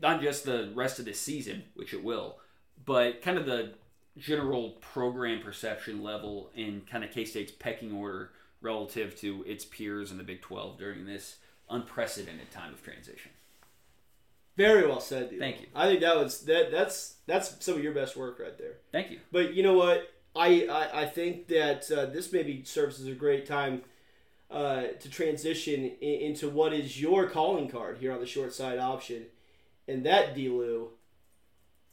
not 0.00 0.22
just 0.22 0.44
the 0.44 0.72
rest 0.74 0.98
of 0.98 1.04
this 1.04 1.20
season, 1.20 1.62
which 1.74 1.92
it 1.92 2.02
will, 2.02 2.38
but 2.86 3.20
kind 3.20 3.36
of 3.36 3.44
the 3.44 3.74
general 4.16 4.70
program 4.80 5.42
perception 5.42 6.02
level 6.02 6.50
in 6.56 6.80
kind 6.90 7.04
of 7.04 7.10
K 7.10 7.26
State's 7.26 7.52
pecking 7.52 7.92
order 7.92 8.30
relative 8.62 9.14
to 9.16 9.44
its 9.46 9.66
peers 9.66 10.10
in 10.10 10.16
the 10.16 10.24
Big 10.24 10.40
12 10.40 10.78
during 10.78 11.04
this 11.04 11.36
unprecedented 11.70 12.50
time 12.50 12.72
of 12.72 12.82
transition. 12.82 13.30
Very 14.56 14.86
well 14.86 15.00
said, 15.00 15.30
dude. 15.30 15.38
Thank 15.38 15.60
you. 15.60 15.66
I 15.74 15.86
think 15.86 16.00
that 16.00 16.16
was 16.16 16.40
that. 16.42 16.70
That's 16.70 17.14
that's 17.26 17.64
some 17.64 17.76
of 17.76 17.82
your 17.82 17.94
best 17.94 18.16
work 18.16 18.38
right 18.38 18.56
there. 18.58 18.74
Thank 18.92 19.10
you. 19.10 19.20
But 19.32 19.54
you 19.54 19.62
know 19.62 19.74
what? 19.74 20.12
I 20.36 20.66
I, 20.66 21.02
I 21.02 21.06
think 21.06 21.48
that 21.48 21.90
uh, 21.90 22.06
this 22.06 22.32
maybe 22.32 22.62
serves 22.64 23.00
as 23.00 23.06
a 23.06 23.12
great 23.12 23.46
time 23.46 23.82
uh, 24.50 24.88
to 24.98 25.08
transition 25.08 25.92
in, 26.00 26.20
into 26.20 26.50
what 26.50 26.72
is 26.72 27.00
your 27.00 27.28
calling 27.28 27.68
card 27.68 27.98
here 27.98 28.12
on 28.12 28.20
the 28.20 28.26
short 28.26 28.52
side 28.52 28.78
option, 28.78 29.26
and 29.88 30.04
that 30.04 30.34
Dlew 30.34 30.88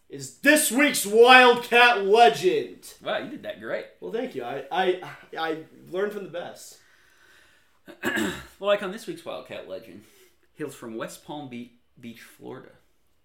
is 0.09 0.39
this 0.39 0.71
week's 0.71 1.05
Wildcat 1.05 2.05
legend. 2.05 2.93
Wow, 3.03 3.19
you 3.19 3.29
did 3.29 3.43
that 3.43 3.61
great. 3.61 3.85
Well, 4.01 4.11
thank 4.11 4.35
you. 4.35 4.43
I 4.43 4.65
I 4.71 5.01
I 5.37 5.57
learned 5.89 6.13
from 6.13 6.23
the 6.23 6.29
best. 6.29 6.79
Well, 8.59 8.69
like 8.71 8.81
on 8.81 8.91
this 8.91 9.05
week's 9.05 9.23
Wildcat 9.23 9.69
Legend, 9.69 10.03
hails 10.57 10.73
from 10.73 10.95
West 10.97 11.23
Palm 11.25 11.47
Be- 11.47 11.73
Beach, 11.99 12.21
Florida. 12.21 12.71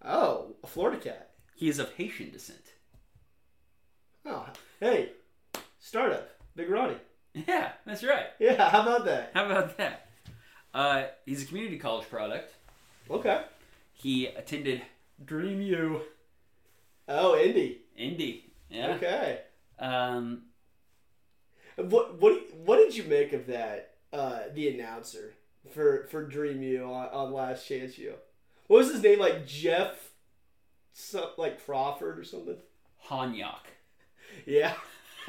Oh, 0.05 0.55
a 0.63 0.67
Florida 0.67 0.97
cat. 0.97 1.31
He 1.55 1.67
is 1.69 1.79
of 1.79 1.91
Haitian 1.93 2.29
descent. 2.31 2.61
Oh, 4.25 4.45
hey, 4.79 5.09
startup, 5.79 6.29
Big 6.55 6.69
Ronnie. 6.69 6.97
Yeah, 7.33 7.71
that's 7.83 8.03
right. 8.03 8.27
Yeah, 8.39 8.69
how 8.69 8.83
about 8.83 9.05
that? 9.05 9.31
How 9.33 9.45
about 9.47 9.75
that? 9.77 10.07
Uh, 10.71 11.05
he's 11.25 11.41
a 11.43 11.45
community 11.47 11.79
college 11.79 12.07
product. 12.09 12.53
Okay. 13.09 13.41
He 13.93 14.27
attended 14.27 14.83
Dream 15.25 15.61
U, 15.61 16.01
Oh, 17.07 17.35
Indy. 17.37 17.81
Indy. 17.97 18.53
Yeah. 18.69 18.89
Okay. 18.95 19.39
Um, 19.79 20.43
What 21.75 22.21
what 22.21 22.39
what 22.65 22.77
did 22.77 22.95
you 22.95 23.03
make 23.05 23.33
of 23.33 23.47
that? 23.47 23.92
Uh, 24.13 24.43
the 24.53 24.69
announcer 24.69 25.33
for 25.71 26.05
for 26.11 26.23
Dream 26.23 26.61
U 26.61 26.83
on, 26.85 27.07
on 27.09 27.33
Last 27.33 27.67
Chance 27.67 27.97
U. 27.97 28.13
What 28.67 28.77
was 28.77 28.91
his 28.93 29.01
name? 29.01 29.19
Like 29.19 29.47
Jeff, 29.47 30.11
some, 30.93 31.29
like 31.37 31.65
Crawford 31.65 32.19
or 32.19 32.23
something. 32.23 32.57
Hanyak. 33.09 33.65
Yeah. 34.45 34.73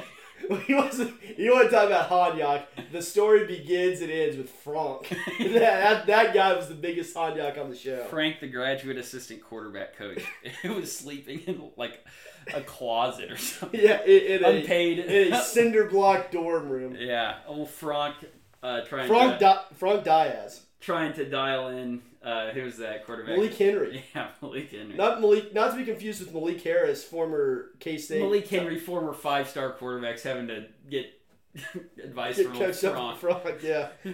he 0.66 0.74
wasn't. 0.74 1.14
You 1.39 1.53
want 1.55 1.70
to 1.70 1.74
talk 1.74 1.87
about 1.87 2.11
Hanyak? 2.11 2.66
The 2.93 3.01
story 3.01 3.47
begins 3.47 4.01
and 4.01 4.11
ends 4.11 4.37
with 4.37 4.51
Frank. 4.51 5.09
that, 5.39 5.51
that 5.55 6.07
that 6.07 6.35
guy 6.35 6.53
was 6.55 6.68
the 6.68 6.74
biggest 6.74 7.14
Hanyak 7.14 7.59
on 7.59 7.70
the 7.70 7.76
show. 7.76 8.05
Frank, 8.05 8.41
the 8.41 8.49
graduate 8.49 8.99
assistant 8.99 9.43
quarterback 9.43 9.97
coach, 9.97 10.22
who 10.62 10.74
was 10.74 10.95
sleeping 10.95 11.41
in 11.47 11.70
like 11.76 12.05
a 12.53 12.61
closet 12.61 13.30
or 13.30 13.37
something. 13.37 13.80
Yeah, 13.80 14.03
in, 14.05 14.41
in 14.41 14.45
a 14.45 14.49
Unpaid. 14.49 14.99
in 14.99 15.32
a 15.32 15.43
cinder 15.43 15.87
block 15.87 16.30
dorm 16.30 16.68
room. 16.68 16.97
yeah, 16.99 17.37
old 17.47 17.70
Frank 17.70 18.16
uh, 18.65 18.81
trying 18.83 19.07
Frank 19.07 19.35
to 19.35 19.39
Di- 19.41 19.65
Frank 19.75 20.05
Diaz, 20.05 20.62
trying 20.81 21.12
to 21.15 21.25
dial 21.29 21.69
in. 21.69 22.01
Uh, 22.23 22.51
who's 22.53 22.79
that 22.79 23.05
quarterback? 23.05 23.37
Malik 23.37 23.55
Henry. 23.55 24.03
Yeah, 24.15 24.29
Malik 24.41 24.71
Henry. 24.71 24.95
Not 24.97 25.21
Malik, 25.21 25.53
not 25.53 25.73
to 25.73 25.77
be 25.77 25.85
confused 25.85 26.21
with 26.21 26.33
Malik 26.33 26.62
Harris, 26.62 27.05
former 27.05 27.67
K 27.81 27.99
State. 27.99 28.23
Malik 28.23 28.49
Henry, 28.49 28.79
former 28.79 29.12
five-star 29.12 29.75
quarterbacks, 29.75 30.23
having 30.23 30.49
to 30.49 30.65
get 30.89 31.12
advice 32.03 32.39
Get 32.39 32.47
from 32.77 32.97
old 32.97 33.19
Frank. 33.19 33.43
Frank, 33.43 33.62
yeah. 33.62 33.89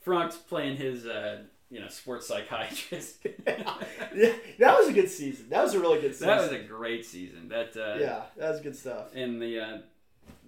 Frank's 0.00 0.36
playing 0.36 0.78
his, 0.78 1.04
uh, 1.04 1.42
you 1.70 1.80
know, 1.80 1.88
sports 1.88 2.26
psychiatrist. 2.26 3.26
yeah, 3.46 4.32
that 4.58 4.78
was 4.78 4.88
a 4.88 4.92
good 4.94 5.10
season. 5.10 5.50
That 5.50 5.62
was 5.62 5.74
a 5.74 5.80
really 5.80 6.00
good 6.00 6.14
season. 6.14 6.28
that 6.28 6.40
was 6.40 6.52
a 6.52 6.60
great 6.60 7.04
season. 7.04 7.48
That 7.48 7.76
uh, 7.76 7.98
yeah, 8.00 8.22
that 8.38 8.50
was 8.50 8.60
good 8.60 8.76
stuff. 8.76 9.14
and 9.14 9.42
the 9.42 9.60
uh, 9.60 9.78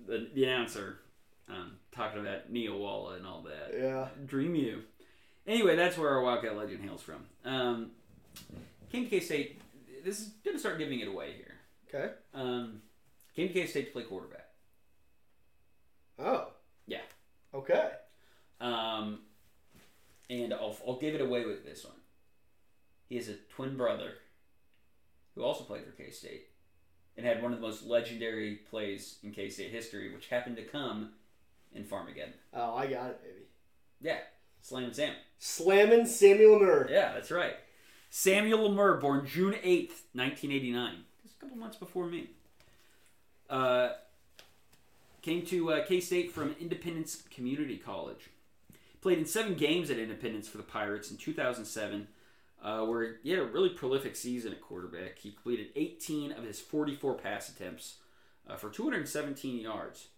the, 0.06 0.28
the 0.34 0.44
announcer 0.44 1.00
um, 1.50 1.72
talking 2.00 2.20
about 2.20 2.50
Nia 2.50 2.74
Walla 2.74 3.14
and 3.14 3.26
all 3.26 3.42
that. 3.42 3.78
Yeah. 3.78 4.08
Dream 4.26 4.54
you. 4.54 4.82
Anyway, 5.46 5.76
that's 5.76 5.98
where 5.98 6.08
our 6.08 6.22
Wildcat 6.22 6.56
legend 6.56 6.82
hails 6.82 7.02
from. 7.02 7.26
Um, 7.44 7.90
came 8.90 9.04
to 9.04 9.10
K 9.10 9.20
State. 9.20 9.60
This 10.04 10.20
is 10.20 10.28
going 10.44 10.56
to 10.56 10.60
start 10.60 10.78
giving 10.78 11.00
it 11.00 11.08
away 11.08 11.32
here. 11.36 11.54
Okay. 11.88 12.12
Um, 12.34 12.80
came 13.36 13.48
to 13.48 13.54
K 13.54 13.66
State 13.66 13.86
to 13.86 13.92
play 13.92 14.04
quarterback. 14.04 14.48
Oh. 16.18 16.48
Yeah. 16.86 17.02
Okay. 17.52 17.90
Um, 18.60 19.20
and 20.30 20.54
I'll, 20.54 20.76
I'll 20.86 20.98
give 20.98 21.14
it 21.14 21.20
away 21.20 21.44
with 21.44 21.64
this 21.64 21.84
one. 21.84 21.94
He 23.08 23.16
has 23.16 23.28
a 23.28 23.34
twin 23.54 23.76
brother 23.76 24.14
who 25.34 25.42
also 25.42 25.64
played 25.64 25.84
for 25.84 25.90
K 25.90 26.10
State 26.10 26.46
and 27.16 27.26
had 27.26 27.42
one 27.42 27.52
of 27.52 27.60
the 27.60 27.66
most 27.66 27.84
legendary 27.84 28.56
plays 28.70 29.18
in 29.22 29.32
K 29.32 29.50
State 29.50 29.70
history, 29.70 30.14
which 30.14 30.28
happened 30.28 30.56
to 30.56 30.62
come 30.62 31.10
in 31.74 31.84
Farmageddon. 31.84 32.32
Oh, 32.52 32.74
I 32.74 32.86
got 32.86 33.10
it, 33.10 33.22
baby. 33.22 33.46
Yeah, 34.00 34.18
Slam 34.62 34.92
Sam. 34.92 35.14
Slamming 35.38 36.06
Samuel 36.06 36.58
Lamur. 36.58 36.90
Yeah, 36.90 37.12
that's 37.14 37.30
right. 37.30 37.56
Samuel 38.10 38.68
Lamur, 38.68 39.00
born 39.00 39.26
June 39.26 39.52
8th, 39.52 40.02
1989. 40.12 41.04
Just 41.22 41.36
a 41.36 41.40
couple 41.40 41.56
months 41.56 41.76
before 41.76 42.06
me. 42.06 42.30
Uh, 43.48 43.90
came 45.22 45.42
to 45.46 45.72
uh, 45.72 45.84
K 45.84 46.00
State 46.00 46.32
from 46.32 46.54
Independence 46.60 47.22
Community 47.30 47.76
College. 47.76 48.30
Played 49.00 49.18
in 49.18 49.26
seven 49.26 49.54
games 49.54 49.90
at 49.90 49.98
Independence 49.98 50.48
for 50.48 50.58
the 50.58 50.62
Pirates 50.62 51.10
in 51.10 51.16
2007, 51.16 52.08
uh, 52.62 52.80
where 52.84 53.16
he 53.22 53.30
had 53.30 53.38
a 53.38 53.44
really 53.44 53.70
prolific 53.70 54.14
season 54.14 54.52
at 54.52 54.60
quarterback. 54.60 55.18
He 55.18 55.30
completed 55.30 55.68
18 55.74 56.32
of 56.32 56.44
his 56.44 56.60
44 56.60 57.14
pass 57.14 57.48
attempts 57.48 57.96
uh, 58.48 58.56
for 58.56 58.68
217 58.68 59.58
yards. 59.58 60.08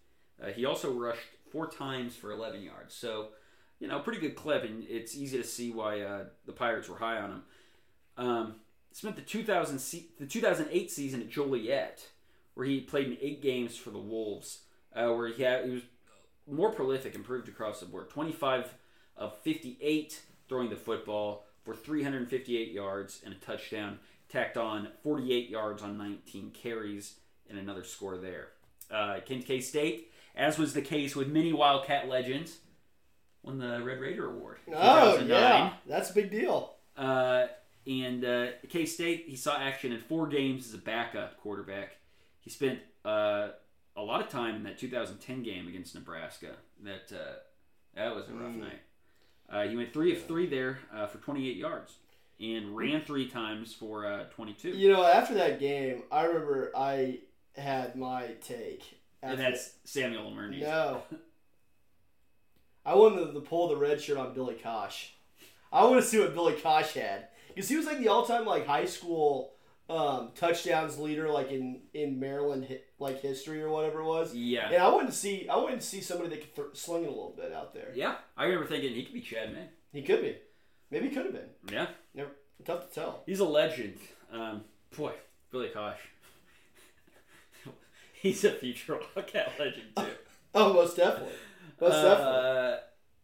Uh, 0.41 0.47
he 0.47 0.65
also 0.65 0.91
rushed 0.91 1.29
four 1.53 1.67
times 1.67 2.15
for 2.15 2.31
11 2.31 2.63
yards. 2.63 2.93
So, 2.93 3.29
you 3.79 3.87
know, 3.87 3.99
pretty 3.99 4.19
good 4.19 4.35
clip, 4.35 4.63
and 4.63 4.83
it's 4.89 5.15
easy 5.15 5.37
to 5.37 5.43
see 5.43 5.71
why 5.71 6.01
uh, 6.01 6.25
the 6.45 6.51
Pirates 6.51 6.89
were 6.89 6.97
high 6.97 7.19
on 7.19 7.29
him. 7.29 7.43
Um, 8.17 8.55
spent 8.91 9.15
the 9.15 9.21
2000 9.21 9.79
se- 9.79 10.07
the 10.19 10.25
2008 10.25 10.91
season 10.91 11.21
at 11.21 11.29
Joliet, 11.29 12.09
where 12.55 12.65
he 12.65 12.81
played 12.81 13.07
in 13.07 13.17
eight 13.21 13.41
games 13.41 13.77
for 13.77 13.91
the 13.91 13.99
Wolves, 13.99 14.63
uh, 14.95 15.11
where 15.13 15.27
he 15.27 15.43
had 15.43 15.65
he 15.65 15.71
was 15.71 15.83
more 16.49 16.71
prolific, 16.71 17.15
improved 17.15 17.47
across 17.47 17.79
the 17.79 17.85
board. 17.85 18.09
25 18.09 18.73
of 19.15 19.37
58 19.39 20.21
throwing 20.49 20.69
the 20.69 20.75
football 20.75 21.45
for 21.63 21.75
358 21.75 22.71
yards 22.71 23.21
and 23.23 23.33
a 23.33 23.37
touchdown. 23.37 23.99
Tacked 24.29 24.57
on 24.57 24.89
48 25.03 25.49
yards 25.49 25.83
on 25.83 25.97
19 25.97 26.51
carries 26.51 27.15
and 27.49 27.57
another 27.59 27.83
score 27.83 28.17
there. 28.17 28.49
Uh, 28.91 29.19
came 29.25 29.41
to 29.41 29.47
K 29.47 29.59
State, 29.59 30.11
as 30.35 30.57
was 30.57 30.73
the 30.73 30.81
case 30.81 31.15
with 31.15 31.27
many 31.27 31.53
Wildcat 31.53 32.07
legends, 32.07 32.57
won 33.43 33.57
the 33.59 33.81
Red 33.83 33.99
Raider 33.99 34.29
Award. 34.29 34.57
Oh, 34.73 35.19
yeah. 35.19 35.73
That's 35.87 36.09
a 36.09 36.13
big 36.13 36.31
deal. 36.31 36.73
Uh, 36.97 37.47
and 37.85 38.23
uh, 38.23 38.47
K 38.69 38.85
State, 38.85 39.25
he 39.27 39.35
saw 39.35 39.57
action 39.57 39.91
in 39.91 39.99
four 40.01 40.27
games 40.27 40.67
as 40.67 40.73
a 40.73 40.77
backup 40.77 41.37
quarterback. 41.41 41.97
He 42.39 42.49
spent 42.49 42.79
uh, 43.03 43.49
a 43.95 44.01
lot 44.01 44.21
of 44.21 44.29
time 44.29 44.55
in 44.55 44.63
that 44.63 44.77
2010 44.77 45.43
game 45.43 45.67
against 45.67 45.93
Nebraska. 45.95 46.51
That 46.83 47.11
uh, 47.13 47.33
that 47.95 48.15
was 48.15 48.27
a 48.29 48.33
rough 48.33 48.51
Mm. 48.53 48.59
night. 48.61 48.81
Uh, 49.49 49.63
he 49.67 49.75
went 49.75 49.91
three 49.93 50.15
of 50.15 50.25
three 50.25 50.47
there 50.47 50.79
uh, 50.95 51.05
for 51.05 51.17
28 51.19 51.57
yards 51.57 51.97
and 52.39 52.75
ran 52.75 53.01
three 53.03 53.27
times 53.29 53.73
for 53.73 54.05
uh, 54.05 54.23
22. 54.33 54.69
You 54.69 54.91
know, 54.91 55.03
after 55.03 55.33
that 55.35 55.59
game, 55.59 56.03
I 56.11 56.23
remember 56.23 56.71
I 56.75 57.19
had 57.55 57.95
my 57.95 58.27
take. 58.41 58.99
And 59.23 59.39
that's 59.39 59.71
Samuel 59.85 60.29
Lemurny. 60.31 60.61
no. 60.61 61.03
I 62.85 62.95
wanted 62.95 63.33
to 63.33 63.39
pull 63.39 63.69
the 63.69 63.77
red 63.77 64.01
shirt 64.01 64.17
on 64.17 64.33
Billy 64.33 64.55
Cosh. 64.55 65.13
I 65.71 65.85
want 65.85 66.01
to 66.01 66.07
see 66.07 66.19
what 66.19 66.33
Billy 66.33 66.53
Cosh 66.53 66.93
had 66.93 67.27
because 67.47 67.69
he 67.69 67.77
was 67.77 67.85
like 67.85 67.99
the 67.99 68.09
all-time 68.09 68.45
like 68.45 68.67
high 68.67 68.85
school 68.85 69.53
um, 69.89 70.31
touchdowns 70.35 70.97
leader, 70.99 71.29
like 71.29 71.51
in 71.51 71.81
in 71.93 72.19
Maryland 72.19 72.67
like 72.99 73.21
history 73.21 73.61
or 73.61 73.69
whatever 73.69 74.01
it 74.01 74.05
was. 74.05 74.35
Yeah. 74.35 74.67
And 74.69 74.81
I 74.83 74.89
wanted 74.89 75.07
to 75.07 75.13
see 75.13 75.47
I 75.47 75.55
wanted 75.55 75.79
to 75.79 75.85
see 75.85 76.01
somebody 76.01 76.29
that 76.29 76.41
could 76.41 76.55
th- 76.55 76.67
sling 76.77 77.03
it 77.03 77.07
a 77.07 77.11
little 77.11 77.35
bit 77.35 77.53
out 77.53 77.73
there. 77.73 77.91
Yeah. 77.95 78.15
I 78.37 78.45
remember 78.45 78.67
thinking 78.67 78.93
he 78.93 79.03
could 79.03 79.13
be 79.13 79.21
Chad 79.21 79.53
May. 79.53 79.67
He 79.93 80.01
could 80.01 80.21
be, 80.21 80.35
maybe 80.91 81.09
he 81.09 81.15
could 81.15 81.25
have 81.25 81.33
been. 81.33 81.49
Yeah. 81.71 81.87
Never, 82.13 82.31
tough 82.65 82.89
to 82.89 82.93
tell. 82.93 83.23
He's 83.25 83.39
a 83.39 83.45
legend. 83.45 83.97
Um, 84.31 84.63
boy, 84.97 85.13
Billy 85.51 85.69
Cosh. 85.69 85.99
He's 88.23 88.45
a 88.45 88.51
future 88.51 88.97
Wildcat 89.15 89.51
legend 89.59 89.95
too. 89.97 90.05
Oh, 90.55 90.71
most 90.71 90.95
definitely, 90.95 91.33
most 91.81 91.93
definitely. 91.93 92.39
Uh, 92.39 92.75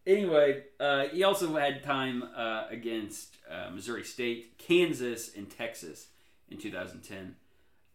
anyway, 0.08 0.64
uh, 0.80 1.04
he 1.10 1.24
also 1.24 1.56
had 1.56 1.84
time 1.84 2.24
uh, 2.36 2.64
against 2.72 3.38
uh, 3.48 3.70
Missouri 3.70 4.04
State, 4.04 4.58
Kansas, 4.58 5.36
and 5.36 5.48
Texas 5.48 6.08
in 6.50 6.58
2010. 6.58 7.36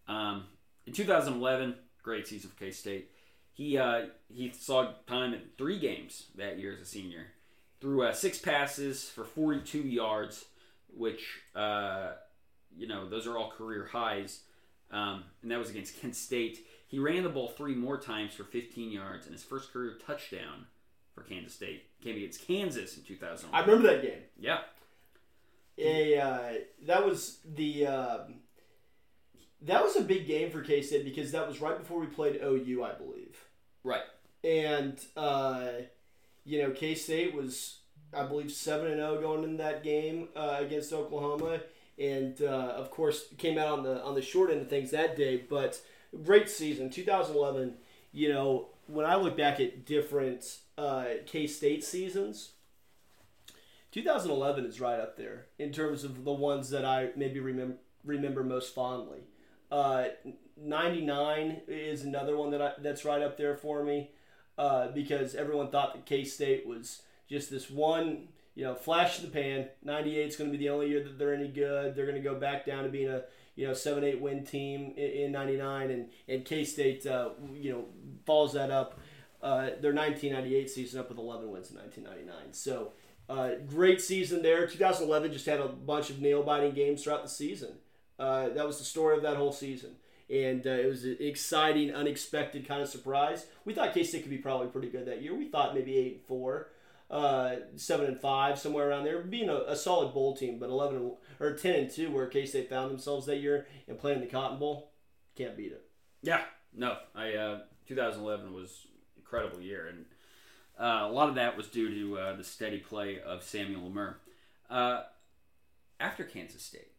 Um, 0.07 0.45
in 0.87 0.93
2011, 0.93 1.75
great 2.05 2.29
season 2.29 2.49
for 2.49 2.57
K 2.57 2.71
State. 2.71 3.11
He 3.53 3.77
uh, 3.77 4.07
he 4.33 4.53
saw 4.57 4.93
time 5.09 5.35
in 5.35 5.41
three 5.59 5.81
games 5.81 6.27
that 6.37 6.61
year 6.61 6.73
as 6.73 6.81
a 6.81 6.87
senior. 6.87 7.27
Threw 7.81 8.05
uh, 8.05 8.13
six 8.13 8.39
passes 8.39 9.09
for 9.09 9.25
42 9.25 9.79
yards, 9.79 10.45
which 10.97 11.41
uh, 11.57 12.13
you 12.77 12.87
know 12.87 13.09
those 13.09 13.27
are 13.27 13.37
all 13.37 13.51
career 13.51 13.89
highs. 13.91 14.43
Um, 14.93 15.25
and 15.43 15.51
that 15.51 15.59
was 15.59 15.71
against 15.71 16.01
Kent 16.01 16.15
State. 16.15 16.65
He 16.95 17.01
ran 17.01 17.25
the 17.25 17.29
ball 17.29 17.49
three 17.49 17.75
more 17.75 17.99
times 17.99 18.35
for 18.35 18.45
15 18.45 18.93
yards, 18.93 19.27
and 19.27 19.35
his 19.35 19.43
first 19.43 19.73
career 19.73 19.99
touchdown 20.07 20.67
for 21.13 21.23
Kansas 21.23 21.53
State 21.53 21.87
came 22.01 22.15
against 22.15 22.47
Kansas 22.47 22.97
in 22.97 23.03
2011. 23.03 23.51
I 23.53 23.69
remember 23.69 23.93
that 23.93 24.01
game. 24.01 24.21
Yeah, 24.39 24.59
a 25.77 26.17
uh, 26.17 26.53
that 26.87 27.05
was 27.05 27.39
the 27.45 27.89
um, 27.89 28.35
that 29.63 29.83
was 29.83 29.97
a 29.97 30.03
big 30.03 30.29
game 30.29 30.53
for 30.53 30.61
K 30.61 30.83
State 30.83 31.05
because 31.05 31.33
that 31.33 31.49
was 31.49 31.61
right 31.61 31.77
before 31.77 31.99
we 31.99 32.07
played 32.07 32.41
OU, 32.41 32.85
I 32.85 32.93
believe. 32.93 33.45
right. 33.83 34.05
And 34.45 34.97
uh, 35.17 35.71
you 36.45 36.63
know, 36.63 36.71
K 36.71 36.95
State 36.95 37.35
was 37.35 37.79
I 38.13 38.25
believe 38.25 38.53
seven 38.53 38.87
and 38.87 39.01
zero 39.01 39.21
going 39.21 39.43
in 39.43 39.57
that 39.57 39.83
game 39.83 40.29
uh, 40.37 40.59
against 40.61 40.93
Oklahoma, 40.93 41.59
and 41.99 42.41
uh, 42.41 42.75
of 42.77 42.93
course 42.93 43.25
came 43.37 43.59
out 43.59 43.67
on 43.67 43.83
the 43.83 44.01
on 44.05 44.15
the 44.15 44.23
short 44.23 44.53
end 44.53 44.61
of 44.61 44.71
things 44.71 44.93
that 44.93 45.17
day. 45.17 45.39
But 45.39 45.81
great 46.23 46.49
season, 46.49 46.91
2011. 46.91 47.75
You 48.13 48.33
know, 48.33 48.69
when 48.87 49.07
I 49.07 49.17
look 49.17 49.37
back 49.37 49.61
at 49.61 49.85
different 49.87 50.59
uh, 50.79 51.05
K 51.27 51.47
State 51.47 51.85
seasons. 51.85 52.51
2011 53.93 54.65
is 54.65 54.81
right 54.81 54.99
up 54.99 55.17
there 55.17 55.47
in 55.59 55.71
terms 55.71 56.03
of 56.03 56.25
the 56.25 56.33
ones 56.33 56.71
that 56.71 56.85
I 56.85 57.11
maybe 57.17 57.39
remember 57.39 57.77
remember 58.05 58.43
most 58.43 58.75
fondly. 58.75 59.21
Uh, 59.71 60.07
99 60.61 61.63
is 61.69 62.03
another 62.03 62.37
one 62.37 62.51
that 62.51 62.61
I, 62.61 62.73
that's 62.79 63.05
right 63.05 63.23
up 63.23 63.37
there 63.39 63.57
for 63.57 63.83
me 63.83 64.11
uh, 64.59 64.89
because 64.89 65.35
everyone 65.35 65.71
thought 65.71 65.95
that 65.95 66.07
K 66.07 66.25
State 66.25 66.67
was 66.67 67.03
just 67.29 67.51
this 67.51 67.71
one, 67.71 68.29
you 68.55 68.65
know, 68.65 68.75
flash 68.75 69.21
in 69.21 69.27
the 69.27 69.31
pan. 69.31 69.69
98 69.83 70.29
is 70.29 70.37
going 70.37 70.51
to 70.51 70.59
be 70.59 70.63
the 70.63 70.71
only 70.71 70.89
year 70.89 71.03
that 71.03 71.19
they're 71.19 71.35
any 71.35 71.49
good. 71.49 71.95
They're 71.95 72.07
going 72.07 72.21
to 72.21 72.29
go 72.29 72.35
back 72.35 72.67
down 72.67 72.85
to 72.85 72.91
being 72.91 73.09
a 73.09 73.23
you 73.57 73.67
know 73.67 73.75
seven 73.75 74.05
eight 74.05 74.21
win 74.21 74.45
team 74.45 74.93
in, 74.97 75.11
in 75.11 75.33
99, 75.33 75.91
and 75.91 76.09
and 76.29 76.45
K 76.45 76.65
State 76.65 77.07
uh, 77.07 77.31
you 77.55 77.73
know 77.73 77.85
follows 78.27 78.53
that 78.55 78.71
up. 78.71 79.01
Uh, 79.43 79.69
their 79.83 79.93
1998 79.93 80.71
season 80.71 81.01
up 81.01 81.11
with 81.11 81.19
11 81.19 81.51
wins 81.51 81.71
in 81.71 81.77
1999. 81.77 82.55
So 82.55 82.93
uh, 83.29 83.51
great 83.67 84.01
season 84.01 84.41
there. 84.41 84.67
2011 84.67 85.33
just 85.33 85.45
had 85.45 85.61
a 85.61 85.69
bunch 85.69 86.09
of 86.09 86.19
nail 86.19 86.43
biting 86.43 86.73
games 86.73 87.05
throughout 87.05 87.23
the 87.23 87.29
season. 87.29 87.75
Uh, 88.19 88.49
that 88.51 88.67
was 88.67 88.79
the 88.79 88.85
story 88.85 89.17
of 89.17 89.23
that 89.23 89.37
whole 89.37 89.53
season. 89.53 89.97
And 90.31 90.67
uh, 90.67 90.71
it 90.71 90.87
was 90.87 91.05
an 91.05 91.19
exciting, 91.21 91.95
unexpected 91.95 92.67
kind 92.67 92.81
of 92.81 92.89
surprise. 92.89 93.47
We 93.67 93.75
thought 93.75 93.93
K 93.93 94.03
State 94.03 94.23
could 94.23 94.31
be 94.31 94.39
probably 94.39 94.69
pretty 94.69 94.89
good 94.89 95.07
that 95.07 95.23
year. 95.23 95.35
We 95.35 95.49
thought 95.49 95.75
maybe 95.75 95.97
eight 95.97 96.25
four, 96.27 96.69
uh, 97.15 97.57
seven 97.77 98.07
and 98.07 98.21
five, 98.21 98.59
somewhere 98.59 98.89
around 98.91 99.05
there, 99.05 99.21
being 99.23 99.49
a, 99.49 99.57
a 99.69 99.77
solid 99.77 100.13
bowl 100.13 100.37
team. 100.37 100.59
But 100.59 100.69
eleven 100.71 100.97
and, 100.97 101.13
or 101.41 101.53
ten 101.55 101.75
and 101.77 101.91
two, 101.91 102.11
where 102.11 102.27
K 102.27 102.45
State 102.47 102.69
found 102.69 102.91
themselves 102.91 103.27
that 103.27 103.37
year 103.39 103.67
and 103.89 103.99
playing 103.99 104.21
the 104.21 104.27
Cotton 104.27 104.59
Bowl, 104.59 104.93
can't 105.37 105.57
beat 105.57 105.73
it. 105.73 105.85
Yeah, 106.23 106.43
no, 106.75 106.97
I 107.15 107.35
uh, 107.35 107.59
2011 107.87 108.53
was 108.53 108.87
an 109.17 109.21
incredible 109.23 109.61
year, 109.61 109.87
and 109.87 110.05
uh, 110.79 111.07
a 111.09 111.13
lot 111.13 111.29
of 111.29 111.35
that 111.37 111.57
was 111.57 111.69
due 111.69 111.89
to 111.91 112.19
uh, 112.19 112.37
the 112.37 112.45
steady 112.45 112.79
play 112.79 113.21
of 113.21 113.43
Samuel 113.43 113.89
Lamur. 113.91 114.15
Uh, 114.69 115.03
after 116.01 116.25
Kansas 116.25 116.63
State, 116.63 116.91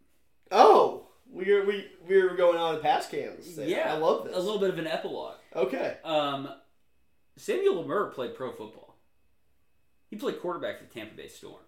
Oh, 0.51 1.07
we're 1.27 1.65
we 1.65 1.87
we're 2.07 2.35
going 2.35 2.57
on 2.57 2.79
past 2.81 3.09
Kansas. 3.11 3.53
State. 3.53 3.67
yeah, 3.69 3.93
I 3.93 3.97
love 3.97 4.25
this. 4.25 4.35
A 4.35 4.39
little 4.39 4.59
bit 4.59 4.69
of 4.69 4.77
an 4.77 4.87
epilogue. 4.87 5.37
Okay. 5.55 5.97
Um, 6.05 6.47
Samuel 7.35 7.83
Lamur 7.83 8.13
played 8.13 8.35
pro 8.35 8.51
football. 8.51 8.84
He 10.09 10.15
played 10.15 10.39
quarterback 10.39 10.77
for 10.79 10.85
the 10.85 10.93
Tampa 10.93 11.15
Bay 11.15 11.27
Storm. 11.27 11.61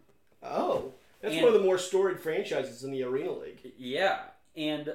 Oh, 0.44 0.94
that's 1.22 1.34
And- 1.34 1.44
one 1.44 1.54
of 1.54 1.60
the 1.60 1.66
more 1.66 1.78
storied 1.78 2.20
franchises 2.20 2.84
in 2.84 2.92
the 2.92 3.04
Arena 3.04 3.32
League. 3.34 3.74
Yeah, 3.78 4.20
and 4.56 4.94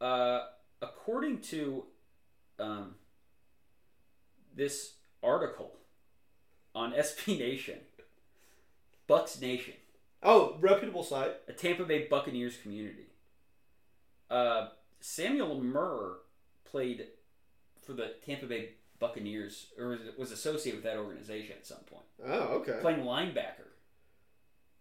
uh, 0.00 0.46
according 0.82 1.40
to 1.42 1.84
um, 2.58 2.94
this 4.54 4.94
article 5.22 5.72
on 6.74 6.92
SB 6.94 7.38
Nation, 7.38 7.78
Bucs 9.08 9.40
Nation, 9.40 9.74
Oh, 10.26 10.56
reputable 10.60 11.02
site. 11.02 11.32
a 11.48 11.52
Tampa 11.52 11.84
Bay 11.84 12.06
Buccaneers 12.08 12.56
community, 12.56 13.08
uh, 14.30 14.68
Samuel 15.00 15.62
Murr 15.62 16.16
played 16.64 17.08
for 17.84 17.92
the 17.92 18.14
Tampa 18.24 18.46
Bay 18.46 18.70
Buccaneers, 19.08 19.72
or 19.78 19.88
was- 19.88 20.16
was 20.16 20.32
associated 20.32 20.78
with 20.82 20.84
that 20.84 20.96
organization 20.98 21.56
at 21.58 21.66
some 21.66 21.84
point, 21.84 22.06
Oh, 22.24 22.58
okay. 22.60 22.78
playing 22.80 23.00
linebacker. 23.00 23.68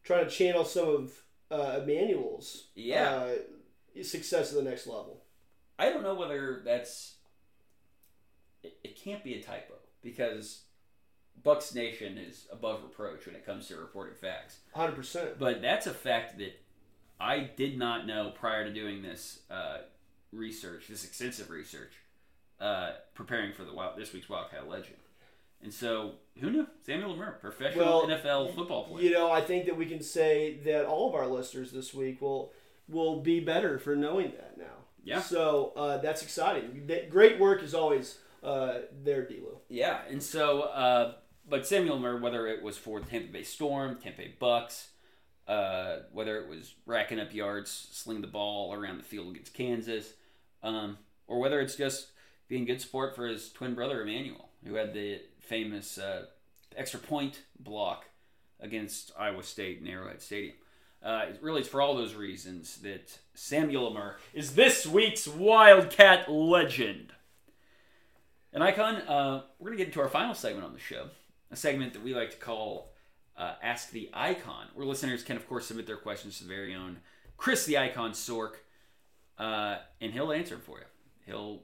Trying 0.04 0.26
to 0.26 0.32
channel 0.32 0.64
some 0.66 0.88
of 0.88 1.24
uh, 1.52 1.80
Emmanuel's 1.84 2.70
Yeah. 2.76 3.36
uh, 3.98 4.04
success 4.04 4.50
to 4.50 4.56
the 4.56 4.62
next 4.64 4.88
level. 4.88 5.26
I 5.78 5.90
don't 5.90 6.04
know 6.04 6.16
whether 6.16 6.62
that's. 6.64 7.18
It, 8.64 8.78
it 8.84 8.96
can't 8.96 9.24
be 9.24 9.36
a 9.36 9.42
typo 9.44 9.76
because 10.02 10.64
Bucs 11.44 11.76
Nation 11.76 12.18
is 12.18 12.48
above 12.52 12.82
reproach 12.84 13.26
when 13.26 13.36
it 13.36 13.46
comes 13.46 13.68
to 13.68 13.76
reporting 13.76 14.16
facts. 14.16 14.60
Hundred 14.74 14.96
percent. 14.96 15.38
But 15.38 15.62
that's 15.62 15.86
a 15.88 15.94
fact 15.94 16.38
that 16.40 16.60
I 17.20 17.40
did 17.56 17.78
not 17.78 18.08
know 18.08 18.32
prior 18.34 18.64
to 18.66 18.74
doing 18.74 19.02
this 19.02 19.42
uh, 19.52 19.80
research, 20.32 20.88
this 20.88 21.04
extensive 21.06 21.50
research, 21.50 21.94
uh, 22.64 22.94
preparing 23.14 23.52
for 23.54 23.66
the 23.66 23.74
wild, 23.74 23.98
this 23.98 24.14
week's 24.14 24.30
Wildcat 24.30 24.70
Legend. 24.70 24.96
And 25.62 25.74
so, 25.74 26.14
who 26.40 26.50
knew? 26.50 26.68
Samuel 26.86 27.16
Lamur, 27.16 27.40
professional 27.40 28.08
Well, 28.08 28.08
NFL 28.08 28.56
football 28.56 28.86
player. 28.86 29.04
You 29.06 29.12
know, 29.12 29.32
I 29.32 29.42
think 29.42 29.66
that 29.66 29.78
we 29.78 29.86
can 29.86 30.02
say 30.02 30.58
that 30.66 30.86
all 30.86 31.10
of 31.10 31.16
our 31.16 31.28
listeners 31.28 31.72
this 31.72 31.94
week 31.94 32.22
will 32.22 32.52
will 32.90 33.22
be 33.22 33.40
better 33.40 33.80
for 33.80 33.96
knowing 33.96 34.32
that 34.32 34.58
now. 34.58 34.64
Yeah. 35.04 35.22
So 35.22 35.74
uh, 35.76 35.98
that's 35.98 36.22
exciting. 36.22 36.88
That- 36.88 37.10
Great 37.10 37.40
work 37.40 37.64
is 37.64 37.74
always 37.74 38.18
uh, 38.44 38.80
there, 39.04 39.26
Dlew. 39.26 39.58
Yeah, 39.70 40.00
and 40.10 40.22
so, 40.22 40.62
uh, 40.64 41.14
but 41.48 41.66
Samuel 41.66 42.00
Murr, 42.00 42.20
whether 42.20 42.48
it 42.48 42.62
was 42.62 42.78
for 42.78 43.00
the 43.00 43.06
Tampa 43.06 43.32
Bay 43.32 43.44
Storm, 43.44 43.98
Tampa 44.02 44.24
Bay 44.24 44.36
Bucks, 44.40 44.90
uh, 45.48 46.00
whether 46.12 46.38
it 46.42 46.50
was 46.50 46.76
racking 46.86 47.20
up 47.20 47.34
yards, 47.34 47.90
sling 47.92 48.22
the 48.22 48.28
ball 48.28 48.74
around 48.74 48.98
the 48.98 49.04
field 49.04 49.32
against 49.32 49.54
Kansas, 49.54 50.14
um, 50.62 50.98
or 51.28 51.40
whether 51.40 51.60
it's 51.62 51.76
just 51.76 52.08
being 52.54 52.66
good 52.66 52.80
sport 52.82 53.16
for 53.16 53.26
his 53.26 53.52
twin 53.52 53.74
brother 53.74 54.04
Emmanuel, 54.04 54.50
who 54.64 54.76
had 54.76 54.94
the 54.94 55.20
famous 55.40 55.98
uh, 55.98 56.26
extra 56.78 57.00
point 57.00 57.42
block 57.60 58.06
against 58.60 59.12
Iowa 59.18 59.42
State 59.42 59.82
in 59.82 59.88
Arrowhead 59.88 60.22
Stadium. 60.22 60.54
Uh, 61.02 61.26
really, 61.42 61.62
it's 61.62 61.68
for 61.68 61.82
all 61.82 61.96
those 61.96 62.14
reasons 62.14 62.78
that 62.84 63.18
Samuel 63.34 63.92
Murr 63.92 64.18
is 64.36 64.54
this 64.54 64.86
week's 64.86 65.28
Wildcat 65.28 66.32
legend. 66.32 67.14
And 68.54 68.64
Icon, 68.64 68.98
uh, 68.98 69.42
we're 69.58 69.70
going 69.70 69.80
to 69.80 69.84
get 69.84 69.88
into 69.88 70.02
our 70.02 70.08
final 70.08 70.36
segment 70.36 70.64
on 70.64 70.74
the 70.74 70.80
show, 70.80 71.08
a 71.50 71.56
segment 71.56 71.94
that 71.94 72.04
we 72.04 72.14
like 72.14 72.30
to 72.30 72.38
call 72.38 72.94
uh, 73.36 73.56
Ask 73.64 73.90
the 73.90 74.12
Icon, 74.14 74.68
where 74.76 74.86
listeners 74.86 75.24
can, 75.24 75.38
of 75.38 75.50
course, 75.50 75.66
submit 75.66 75.88
their 75.88 75.98
questions 75.98 76.38
to 76.38 76.44
the 76.44 76.50
very 76.50 76.76
own 76.76 76.98
Chris 77.36 77.66
the 77.66 77.80
Icon 77.80 78.12
Sork, 78.12 78.58
uh, 79.40 79.78
and 80.00 80.14
he'll 80.14 80.32
answer 80.32 80.60
for 80.60 80.78
you. 80.78 80.86
He'll 81.26 81.64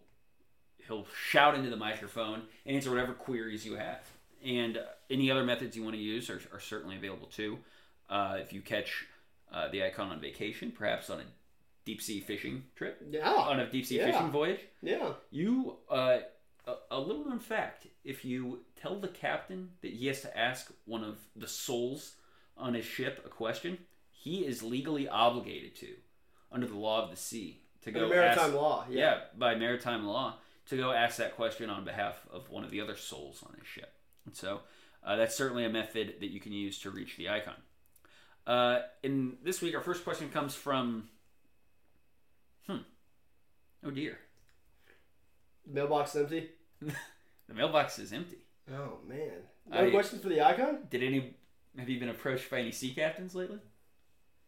he'll 0.89 1.07
shout 1.29 1.55
into 1.55 1.69
the 1.69 1.77
microphone 1.77 2.41
and 2.65 2.75
answer 2.75 2.89
whatever 2.89 3.13
queries 3.13 3.65
you 3.65 3.75
have. 3.75 4.01
And 4.45 4.77
uh, 4.77 4.81
any 5.09 5.31
other 5.31 5.43
methods 5.45 5.77
you 5.77 5.83
want 5.83 5.95
to 5.95 6.01
use 6.01 6.29
are, 6.29 6.41
are 6.53 6.59
certainly 6.59 6.97
available 6.97 7.27
too. 7.27 7.59
Uh, 8.09 8.37
if 8.41 8.51
you 8.51 8.61
catch 8.61 9.05
uh, 9.53 9.69
the 9.69 9.83
icon 9.83 10.09
on 10.11 10.19
vacation, 10.19 10.71
perhaps 10.71 11.09
on 11.09 11.19
a 11.21 11.23
deep 11.85 12.01
sea 12.01 12.19
fishing 12.19 12.63
trip, 12.75 13.01
Yeah. 13.09 13.29
on 13.31 13.59
a 13.61 13.69
deep 13.71 13.85
sea 13.85 13.97
Yeah. 13.97 14.11
fishing 14.11 14.29
voyage, 14.31 14.59
Yeah. 14.81 15.13
you 15.31 15.77
uh, 15.89 16.19
a, 16.67 16.73
a 16.91 16.99
little 16.99 17.25
known 17.25 17.39
fact: 17.39 17.87
if 18.03 18.23
you 18.25 18.59
tell 18.75 18.99
the 18.99 19.07
captain 19.07 19.71
that 19.81 19.91
he 19.93 20.07
has 20.07 20.21
to 20.21 20.37
ask 20.37 20.71
one 20.85 21.03
of 21.03 21.17
the 21.35 21.47
souls 21.47 22.15
on 22.57 22.73
his 22.73 22.85
ship 22.85 23.21
a 23.25 23.29
question, 23.29 23.77
he 24.11 24.45
is 24.45 24.61
legally 24.63 25.07
obligated 25.07 25.75
to, 25.77 25.87
under 26.51 26.67
the 26.67 26.75
law 26.77 27.03
of 27.03 27.09
the 27.09 27.15
sea, 27.15 27.61
to 27.83 27.91
go 27.91 28.03
Under 28.03 28.15
maritime 28.15 28.45
ask, 28.45 28.53
law. 28.53 28.85
yeah. 28.89 28.97
Yeah. 28.99 29.19
by 29.37 29.55
maritime 29.55 30.05
law, 30.05 30.35
to 30.69 30.77
go 30.77 30.91
ask 30.91 31.17
that 31.17 31.35
question 31.35 31.69
on 31.69 31.83
behalf 31.85 32.21
of 32.31 32.49
one 32.49 32.63
of 32.63 32.71
the 32.71 32.81
other 32.81 32.95
souls 32.95 33.43
on 33.45 33.55
his 33.57 33.67
ship. 33.67 33.93
And 34.25 34.35
so 34.35 34.61
uh, 35.03 35.15
that's 35.15 35.35
certainly 35.35 35.65
a 35.65 35.69
method 35.69 36.15
that 36.19 36.29
you 36.31 36.39
can 36.39 36.51
use 36.51 36.79
to 36.79 36.91
reach 36.91 37.17
the 37.17 37.29
icon. 37.29 37.55
Uh, 38.47 38.79
in 39.03 39.37
this 39.43 39.61
week, 39.61 39.75
our 39.75 39.81
first 39.81 40.03
question 40.03 40.29
comes 40.29 40.55
from. 40.55 41.09
Hmm. 42.67 42.77
Oh 43.83 43.91
dear. 43.91 44.17
Mailbox 45.67 46.15
is 46.15 46.21
empty. 46.21 46.49
The 47.47 47.55
mailbox 47.55 47.97
is 47.97 48.13
empty. 48.13 48.37
Oh 48.71 48.99
man. 49.07 49.31
No 49.71 49.87
I- 49.87 49.89
questions 49.89 50.21
for 50.21 50.29
the 50.29 50.39
icon? 50.45 50.81
Did 50.91 51.01
any 51.01 51.35
have 51.75 51.89
you 51.89 51.99
been 51.99 52.09
approached 52.09 52.51
by 52.51 52.59
any 52.59 52.71
sea 52.71 52.93
captains 52.93 53.33
lately? 53.33 53.57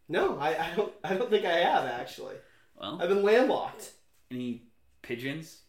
No, 0.08 0.38
I, 0.38 0.50
I 0.70 0.74
don't. 0.76 0.92
I 1.02 1.14
don't 1.14 1.28
think 1.28 1.44
I 1.44 1.50
have 1.50 1.84
actually. 1.84 2.36
Well, 2.80 3.00
I've 3.02 3.08
been 3.08 3.24
landlocked. 3.24 3.90
any 4.30 4.62
pigeons? 5.02 5.62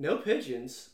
No 0.00 0.16
pigeons. 0.16 0.90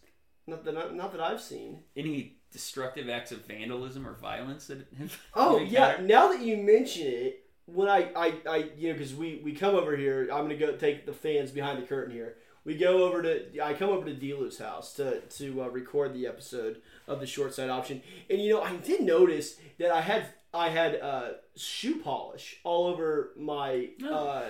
Not 0.47 0.65
that. 0.65 0.77
I, 0.77 0.93
not 0.93 1.12
that 1.12 1.20
I've 1.20 1.41
seen. 1.41 1.81
Any 1.97 2.37
destructive 2.53 3.09
acts 3.09 3.33
of 3.33 3.45
vandalism 3.47 4.07
or 4.07 4.15
violence 4.15 4.66
that 4.66 4.87
have 4.99 5.19
Oh 5.35 5.59
yeah. 5.59 5.99
Now 6.03 6.28
that 6.33 6.41
you 6.43 6.57
mention 6.57 7.07
it, 7.07 7.45
when 7.66 7.89
I 7.89 8.11
I, 8.16 8.35
I 8.49 8.57
you 8.77 8.89
know 8.89 8.95
because 8.95 9.15
we 9.15 9.41
we 9.45 9.53
come 9.53 9.74
over 9.74 9.97
here, 9.97 10.23
I'm 10.33 10.43
gonna 10.43 10.57
go 10.57 10.73
take 10.77 11.07
the 11.07 11.12
fans 11.12 11.51
behind 11.51 11.83
the 11.83 11.87
curtain 11.87 12.12
here. 12.15 12.37
We 12.65 12.77
go 12.77 13.05
over 13.05 13.23
to 13.23 13.61
I 13.62 13.74
come 13.74 13.91
over 13.91 14.07
to 14.07 14.15
Dlew's 14.15 14.59
house 14.59 14.93
to 14.95 15.20
to 15.20 15.62
uh, 15.62 15.69
record 15.69 16.12
the 16.15 16.27
episode 16.27 16.83
of 17.07 17.20
the 17.20 17.27
short 17.27 17.55
side 17.55 17.70
option, 17.70 18.03
and 18.28 18.41
you 18.41 18.53
know 18.55 18.61
I 18.62 18.77
did 18.77 19.03
notice 19.03 19.57
that 19.78 19.91
I 19.93 20.01
had 20.01 20.27
I 20.53 20.70
had 20.70 21.01
uh, 21.01 21.28
shoe 21.57 21.97
polish 22.01 22.59
all 22.65 22.87
over 22.87 23.31
my 23.37 23.91
Oh. 24.05 24.15
uh, 24.28 24.49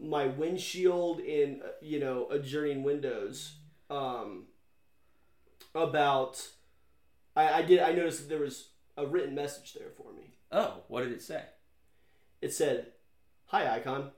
my 0.00 0.26
windshield 0.26 1.18
and 1.20 1.62
uh, 1.62 1.66
you 1.82 1.98
know 2.00 2.28
adjourning 2.30 2.82
windows. 2.82 3.54
Um, 3.90 4.44
about 5.74 6.46
I, 7.34 7.58
I 7.60 7.62
did 7.62 7.80
I 7.80 7.92
noticed 7.92 8.20
that 8.20 8.28
there 8.28 8.40
was 8.44 8.68
a 8.96 9.06
written 9.06 9.34
message 9.34 9.74
there 9.74 9.90
for 9.96 10.12
me. 10.12 10.34
Oh, 10.50 10.82
what 10.88 11.02
did 11.04 11.12
it 11.12 11.22
say? 11.22 11.42
It 12.42 12.52
said, 12.52 12.88
"Hi, 13.46 13.76
Icon. 13.76 14.10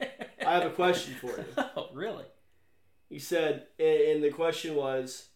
I 0.00 0.54
have 0.54 0.64
a 0.66 0.70
question 0.70 1.14
for 1.14 1.28
you." 1.28 1.44
oh, 1.76 1.88
really? 1.92 2.24
He 3.08 3.18
said, 3.18 3.66
and, 3.78 4.00
and 4.00 4.24
the 4.24 4.30
question 4.30 4.74
was, 4.74 5.28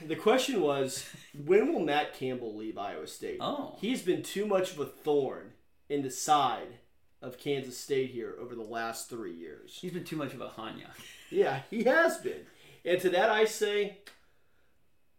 the 0.00 0.14
question 0.14 0.60
was, 0.60 1.08
when 1.44 1.72
will 1.72 1.80
Matt 1.80 2.14
Campbell 2.14 2.54
leave 2.56 2.78
Iowa 2.78 3.06
State? 3.08 3.38
Oh, 3.40 3.74
He's 3.80 4.02
been 4.02 4.22
too 4.22 4.46
much 4.46 4.72
of 4.72 4.78
a 4.78 4.86
thorn 4.86 5.54
in 5.88 6.02
the 6.02 6.10
side 6.10 6.78
of 7.20 7.38
Kansas 7.38 7.76
State 7.76 8.10
here 8.10 8.36
over 8.40 8.54
the 8.54 8.62
last 8.62 9.08
three 9.08 9.34
years. 9.34 9.76
he's 9.80 9.92
been 9.92 10.04
too 10.04 10.16
much 10.16 10.34
of 10.34 10.40
a 10.40 10.48
Hanya. 10.48 10.86
Yeah, 11.30 11.62
he 11.70 11.84
has 11.84 12.18
been. 12.18 12.46
And 12.84 13.00
to 13.00 13.10
that 13.10 13.30
I 13.30 13.44
say, 13.44 13.98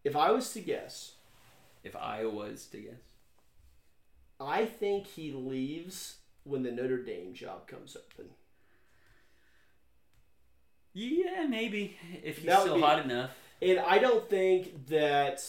if 0.04 0.16
I 0.16 0.30
was 0.30 0.52
to 0.52 0.60
guess, 0.60 1.12
If 1.84 1.94
I 1.96 2.24
was 2.24 2.66
to 2.68 2.78
guess, 2.78 2.94
I 4.40 4.64
think 4.66 5.06
he 5.06 5.32
leaves 5.32 6.16
when 6.44 6.62
the 6.62 6.70
Notre 6.72 7.02
Dame 7.02 7.34
job 7.34 7.66
comes 7.66 7.96
open. 7.96 8.30
yeah, 10.94 11.46
maybe 11.48 11.96
if 12.24 12.38
he's 12.38 12.46
That 12.46 12.58
would 12.58 12.62
still 12.64 12.74
be- 12.76 12.80
hot 12.82 13.04
enough. 13.04 13.30
And 13.60 13.78
I 13.80 13.98
don't 13.98 14.28
think 14.30 14.86
that 14.88 15.42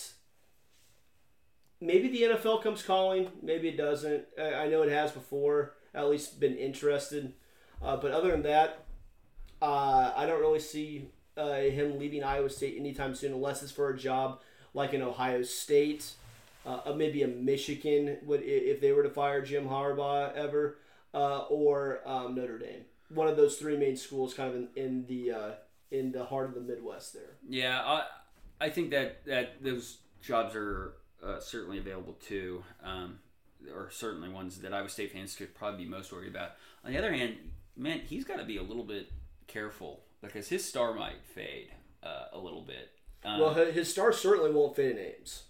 maybe 1.79 2.07
the 2.09 2.23
NFL 2.23 2.61
comes 2.63 2.81
calling, 2.83 3.29
maybe 3.41 3.69
it 3.69 3.77
doesn't. 3.77 4.25
I 4.37 4.53
I 4.53 4.67
know 4.67 4.81
it 4.83 4.91
has 4.91 5.11
before, 5.11 5.75
at 5.93 6.09
least 6.09 6.39
been 6.39 6.57
interested. 6.57 7.33
Uh, 7.81 7.95
but 7.97 8.11
other 8.11 8.31
than 8.31 8.41
that, 8.43 8.83
uh, 9.61 10.13
I 10.15 10.25
don't 10.25 10.39
really 10.39 10.59
see 10.59 11.09
uh, 11.37 11.55
him 11.55 11.97
leaving 11.99 12.23
Iowa 12.23 12.49
State 12.49 12.75
anytime 12.77 13.15
soon, 13.15 13.33
unless 13.33 13.63
it's 13.63 13.71
for 13.71 13.89
a 13.89 13.97
job 13.97 14.41
like 14.73 14.93
in 14.93 15.01
Ohio 15.01 15.41
State, 15.41 16.11
uh, 16.65 16.81
uh, 16.85 16.93
maybe 16.93 17.23
a 17.23 17.27
Michigan 17.27 18.17
would 18.23 18.41
if 18.43 18.81
they 18.81 18.91
were 18.91 19.03
to 19.03 19.09
fire 19.09 19.41
Jim 19.41 19.67
Harbaugh 19.67 20.33
ever, 20.35 20.77
uh, 21.13 21.39
or 21.49 22.01
um, 22.05 22.35
Notre 22.35 22.59
Dame. 22.59 22.85
One 23.09 23.27
of 23.27 23.37
those 23.37 23.57
three 23.57 23.77
main 23.77 23.97
schools, 23.97 24.33
kind 24.33 24.49
of 24.49 24.55
in, 24.55 24.67
in 24.75 25.05
the 25.07 25.31
uh, 25.31 25.51
in 25.91 26.11
the 26.11 26.25
heart 26.25 26.49
of 26.49 26.55
the 26.55 26.61
Midwest 26.61 27.13
there. 27.13 27.37
Yeah, 27.47 27.81
I 27.81 28.05
I 28.61 28.69
think 28.69 28.91
that 28.91 29.25
that 29.25 29.63
those 29.63 29.97
jobs 30.21 30.55
are 30.55 30.93
certainly 31.39 31.79
available 31.79 32.13
too, 32.13 32.63
um, 32.83 33.19
or 33.73 33.89
certainly 33.91 34.29
ones 34.29 34.59
that 34.59 34.73
Iowa 34.73 34.89
State 34.89 35.11
fans 35.11 35.35
could 35.35 35.55
probably 35.55 35.85
be 35.85 35.89
most 35.89 36.11
worried 36.11 36.29
about. 36.29 36.51
On 36.85 36.91
the 36.91 36.97
other 36.97 37.11
hand, 37.11 37.35
man, 37.75 38.01
he's 38.05 38.25
got 38.25 38.37
to 38.37 38.45
be 38.45 38.57
a 38.57 38.63
little 38.63 38.83
bit 38.83 39.11
careful 39.49 40.03
because 40.21 40.47
his 40.47 40.63
star 40.63 40.93
might 40.93 41.25
fade 41.25 41.71
uh, 42.03 42.25
a 42.31 42.39
little 42.39 42.61
bit. 42.61 42.91
Um, 43.25 43.39
Well, 43.41 43.53
his 43.53 43.89
star 43.91 44.13
certainly 44.13 44.51
won't 44.51 44.75
fit 44.75 44.91
in 44.91 44.97
Ames. 44.97 45.43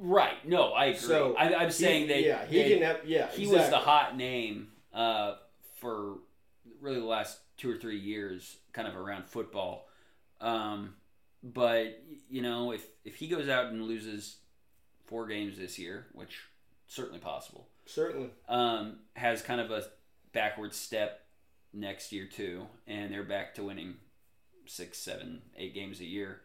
right? 0.00 0.46
No, 0.48 0.72
I 0.72 0.86
agree. 0.86 0.98
So, 1.00 1.34
I, 1.36 1.54
I'm 1.54 1.70
saying 1.70 2.08
that 2.08 2.22
yeah, 2.22 2.46
he 2.46 2.58
that 2.62 2.68
can 2.68 2.82
have 2.82 3.00
yeah. 3.04 3.28
he 3.28 3.46
was 3.46 3.68
the 3.68 3.78
hot 3.78 4.16
name 4.16 4.68
uh, 4.94 5.34
for 5.78 6.18
really 6.80 7.00
the 7.00 7.06
last 7.06 7.38
two 7.58 7.70
or 7.70 7.76
three 7.76 7.98
years, 7.98 8.56
kind 8.72 8.88
of 8.88 8.96
around 8.96 9.26
football. 9.26 9.88
Um, 10.40 10.94
but 11.42 12.02
you 12.30 12.42
know, 12.42 12.72
if 12.72 12.84
if 13.04 13.16
he 13.16 13.28
goes 13.28 13.48
out 13.48 13.66
and 13.66 13.82
loses 13.84 14.38
four 15.06 15.26
games 15.26 15.58
this 15.58 15.78
year, 15.78 16.06
which 16.12 16.40
certainly 16.86 17.20
possible, 17.20 17.68
certainly. 17.84 18.30
um, 18.48 18.98
has 19.14 19.42
kind 19.42 19.60
of 19.60 19.70
a 19.70 19.84
backward 20.32 20.74
step 20.74 21.25
next 21.76 22.10
year 22.12 22.26
too, 22.26 22.66
and 22.86 23.12
they're 23.12 23.22
back 23.22 23.54
to 23.56 23.62
winning 23.62 23.94
six, 24.66 24.98
seven, 24.98 25.42
eight 25.56 25.74
games 25.74 26.00
a 26.00 26.04
year. 26.04 26.40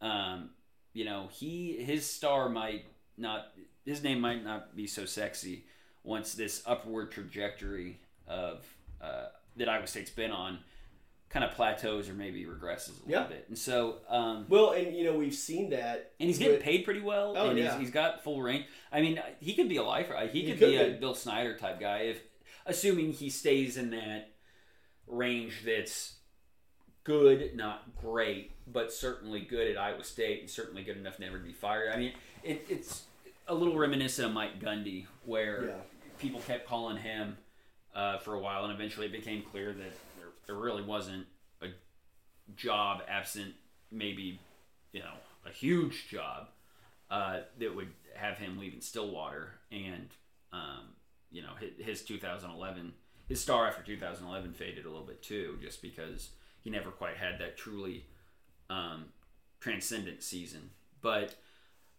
Um, 0.00 0.50
you 0.92 1.04
know, 1.04 1.28
he 1.32 1.76
his 1.82 2.08
star 2.10 2.48
might 2.48 2.84
not 3.16 3.52
his 3.84 4.02
name 4.02 4.20
might 4.20 4.44
not 4.44 4.74
be 4.76 4.86
so 4.86 5.04
sexy 5.04 5.64
once 6.02 6.34
this 6.34 6.62
upward 6.66 7.12
trajectory 7.12 7.98
of 8.26 8.64
uh, 9.00 9.26
that 9.56 9.68
Iowa 9.68 9.86
State's 9.86 10.10
been 10.10 10.30
on 10.32 10.58
kind 11.28 11.44
of 11.44 11.50
plateaus 11.52 12.08
or 12.08 12.14
maybe 12.14 12.44
regresses 12.44 12.90
a 12.90 13.10
Yeah. 13.10 13.16
little 13.22 13.28
bit. 13.36 13.44
And 13.48 13.58
so, 13.58 13.96
um, 14.08 14.46
Well, 14.48 14.70
and 14.72 14.96
you 14.96 15.04
know 15.04 15.16
we've 15.16 15.34
seen 15.34 15.70
that. 15.70 16.12
and 16.20 16.28
he's 16.28 16.38
getting 16.38 16.54
with- 16.54 16.62
paid 16.62 16.84
pretty 16.84 17.00
well, 17.00 17.34
Oh, 17.36 17.50
and 17.50 17.58
yeah. 17.58 17.72
he's, 17.72 17.80
he's 17.86 17.90
got 17.90 18.22
full 18.22 18.40
range. 18.42 18.64
I 18.92 19.00
mean, 19.00 19.20
he 19.40 19.54
could 19.54 19.68
be 19.68 19.76
a 19.76 19.82
lifer. 19.82 20.16
He, 20.32 20.42
He 20.42 20.50
could, 20.50 20.58
could 20.60 20.68
be 20.70 20.76
a. 20.76 20.90
Bill 20.92 21.14
Snyder 21.14 21.56
type 21.56 21.80
guy 21.80 21.98
if, 22.02 22.20
assuming 22.64 23.12
he 23.12 23.28
stays 23.28 23.76
in 23.76 23.90
that 23.90 24.30
range 25.06 25.62
that's 25.64 26.14
good, 27.04 27.54
not 27.56 27.84
great, 28.00 28.52
but 28.66 28.92
certainly 28.92 29.40
good 29.40 29.70
at 29.70 29.78
Iowa 29.78 30.02
State 30.04 30.40
and 30.40 30.50
certainly 30.50 30.82
good 30.82 30.96
enough 30.96 31.18
never 31.18 31.38
to 31.38 31.44
be 31.44 31.52
fired. 31.52 31.92
I 31.92 31.96
mean, 31.96 32.12
it, 32.42 32.66
it's 32.68 33.04
a 33.48 33.54
little 33.54 33.76
reminiscent 33.76 34.26
of 34.28 34.34
Mike 34.34 34.60
Gundy, 34.60 35.06
where 35.24 35.64
Yeah. 35.66 35.74
people 36.18 36.40
kept 36.40 36.66
calling 36.68 36.96
him 36.96 37.36
uh, 37.94 38.18
for 38.18 38.34
a 38.34 38.40
while, 38.40 38.64
and 38.64 38.72
eventually 38.72 39.06
it 39.06 39.12
became 39.12 39.42
clear 39.42 39.72
that 39.72 39.92
there, 40.18 40.28
there 40.46 40.56
really 40.56 40.82
wasn't 40.82 41.26
a 41.62 41.68
job 42.56 43.02
absent 43.08 43.54
maybe 43.90 44.38
you 44.92 45.00
know 45.00 45.12
a 45.46 45.50
huge 45.50 46.08
job 46.08 46.48
uh, 47.10 47.40
that 47.58 47.74
would 47.74 47.88
have 48.14 48.36
him 48.36 48.58
leaving 48.58 48.80
Stillwater, 48.80 49.52
and 49.70 50.08
um, 50.52 50.88
you 51.30 51.40
know 51.42 51.52
his, 51.60 51.86
his 51.86 52.02
2011 52.02 52.92
his 53.28 53.40
star 53.40 53.66
after 53.66 53.82
2011 53.82 54.52
faded 54.54 54.84
a 54.86 54.88
little 54.88 55.06
bit 55.06 55.22
too, 55.22 55.58
just 55.60 55.82
because 55.82 56.30
he 56.60 56.70
never 56.70 56.90
quite 56.90 57.16
had 57.16 57.38
that 57.40 57.56
truly 57.56 58.04
um, 58.70 59.06
transcendent 59.60 60.22
season. 60.22 60.70
But 61.02 61.34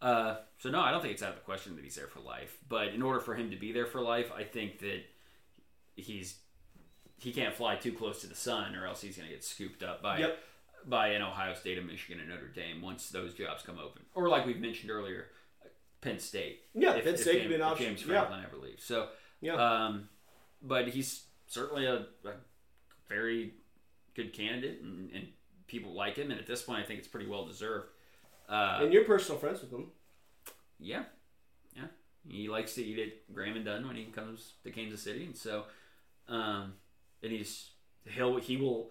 uh, 0.02 0.38
so 0.60 0.70
no, 0.70 0.80
I 0.82 0.91
don't 0.91 1.02
think 1.02 1.14
it's 1.14 1.24
out 1.24 1.30
of 1.30 1.36
the 1.36 1.41
question 1.41 1.76
that 1.76 1.84
he's 1.84 1.95
there 1.95 2.08
for 2.08 2.20
life. 2.20 2.58
But 2.70 2.90
in 2.90 3.02
order 3.02 3.20
for 3.20 3.36
him 3.36 3.49
to 3.52 3.56
be 3.58 3.72
there 3.72 3.86
for 3.88 3.99
life, 4.02 4.32
I 4.36 4.44
think 4.44 4.80
that 4.80 5.02
he's 5.95 6.38
he 7.20 7.32
can't 7.32 7.56
fly 7.56 7.76
too 7.76 7.91
close 7.94 8.22
to 8.22 8.28
the 8.28 8.36
sun, 8.36 8.76
or 8.76 8.86
else 8.86 9.02
he's 9.02 9.18
going 9.18 9.28
to 9.28 9.34
get 9.34 9.44
scooped 9.44 9.82
up 9.82 10.04
by 10.04 10.20
Yep. 10.20 10.38
by 10.86 11.08
an 11.10 11.22
Ohio 11.24 11.56
State, 11.56 11.78
a 11.80 11.82
Michigan, 11.82 12.20
and 12.20 12.30
Notre 12.30 12.48
Dame 12.48 12.82
once 12.82 13.10
those 13.10 13.34
jobs 13.34 13.64
come 13.64 13.80
open, 13.80 14.04
or 14.14 14.30
like 14.30 14.45
we've 14.45 14.60
mentioned 14.60 14.91
earlier, 14.91 15.26
Penn 16.02 16.20
State. 16.20 16.62
Yeah, 16.76 16.94
if- 16.95 17.06
Penn 17.06 17.16
if 17.16 17.20
State 17.22 17.32
James, 17.34 17.41
could 17.44 17.49
be 17.49 17.56
an 17.56 17.62
if 17.62 17.68
option. 17.68 17.86
James 17.88 18.02
Yeah. 18.02 18.08
Franklin 18.08 18.44
ever 18.45 18.58
leaves. 18.58 18.84
So, 18.84 19.10
Yeah. 19.41 19.54
um, 19.56 20.10
but 20.61 20.88
he's 20.89 21.23
certainly 21.47 21.85
a, 21.85 22.05
a 22.25 22.34
very 23.07 23.53
good 24.15 24.34
candidate, 24.34 24.81
and, 24.81 25.09
and 25.13 25.27
people 25.67 25.93
like 25.93 26.17
him. 26.17 26.31
And 26.31 26.39
at 26.39 26.47
this 26.47 26.61
point, 26.61 26.79
I 26.79 26.84
think 26.84 26.99
it's 26.99 27.07
pretty 27.07 27.27
well 27.27 27.45
deserved. 27.45 27.88
Uh, 28.49 28.79
and 28.81 28.93
you're 28.93 29.03
personal 29.03 29.39
friends 29.39 29.61
with 29.61 29.71
him. 29.71 29.88
yeah, 30.79 31.03
yeah. 31.75 31.84
He 32.27 32.47
likes 32.49 32.75
to 32.75 32.84
eat 32.84 32.99
at 32.99 33.34
Gram 33.34 33.61
& 33.63 33.65
Dun 33.65 33.88
when 33.88 33.95
he 33.95 34.05
comes 34.05 34.53
to 34.63 34.71
Kansas 34.71 35.01
City, 35.01 35.25
and 35.25 35.35
so, 35.35 35.65
um, 36.27 36.73
and 37.23 37.31
he's 37.31 37.71
he'll 38.05 38.38
he 38.38 38.57
will 38.57 38.89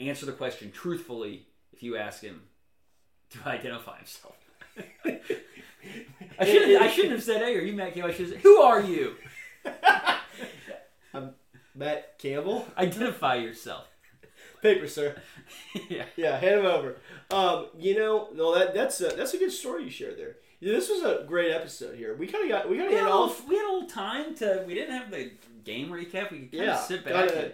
answer 0.00 0.26
the 0.26 0.32
question 0.32 0.70
truthfully 0.72 1.46
if 1.72 1.82
you 1.82 1.96
ask 1.96 2.22
him 2.22 2.42
to 3.30 3.38
identify 3.48 3.98
himself. 3.98 4.36
I 6.38 6.44
shouldn't. 6.44 6.82
I 6.82 6.90
shouldn't 6.90 7.14
have 7.14 7.22
said, 7.22 7.42
"Hey, 7.42 7.56
are 7.56 7.62
you 7.62 7.72
Matt 7.72 7.94
Campbell?" 7.94 8.10
I 8.10 8.12
should 8.12 8.26
have 8.26 8.34
said, 8.34 8.42
"Who 8.42 8.58
are 8.58 8.80
you?" 8.80 9.14
Matt 11.74 12.18
Campbell, 12.18 12.66
Identify 12.78 13.36
yourself. 13.36 13.86
paper 14.62 14.86
sir. 14.88 15.16
yeah. 15.88 16.04
Yeah, 16.16 16.38
hand 16.38 16.60
him 16.60 16.66
over. 16.66 16.96
Um, 17.30 17.66
you 17.78 17.98
know, 17.98 18.28
no, 18.34 18.54
that 18.58 18.74
that's 18.74 19.00
a, 19.00 19.08
that's 19.08 19.34
a 19.34 19.38
good 19.38 19.52
story 19.52 19.84
you 19.84 19.90
shared 19.90 20.18
there. 20.18 20.36
Yeah, 20.60 20.72
this 20.72 20.88
was 20.88 21.02
a 21.02 21.24
great 21.26 21.52
episode 21.52 21.96
here. 21.96 22.14
We 22.16 22.26
kind 22.26 22.44
of 22.44 22.50
got 22.50 22.70
we 22.70 22.78
kind 22.78 22.88
We 22.88 22.94
of 22.94 23.00
had, 23.00 23.06
hit 23.06 23.10
a 23.10 23.14
off. 23.14 23.30
little, 23.40 23.48
we 23.50 23.56
had 23.56 23.64
a 23.66 23.72
little 23.72 23.88
time 23.88 24.34
to. 24.36 24.64
We 24.66 24.74
didn't 24.74 24.94
have 24.96 25.10
the 25.10 25.32
game 25.64 25.88
recap. 25.90 26.30
We 26.30 26.38
could 26.40 26.52
kind 26.52 26.64
Yeah, 26.64 26.78
of 26.78 26.84
sit 26.86 27.04
back 27.04 27.30
and 27.36 27.52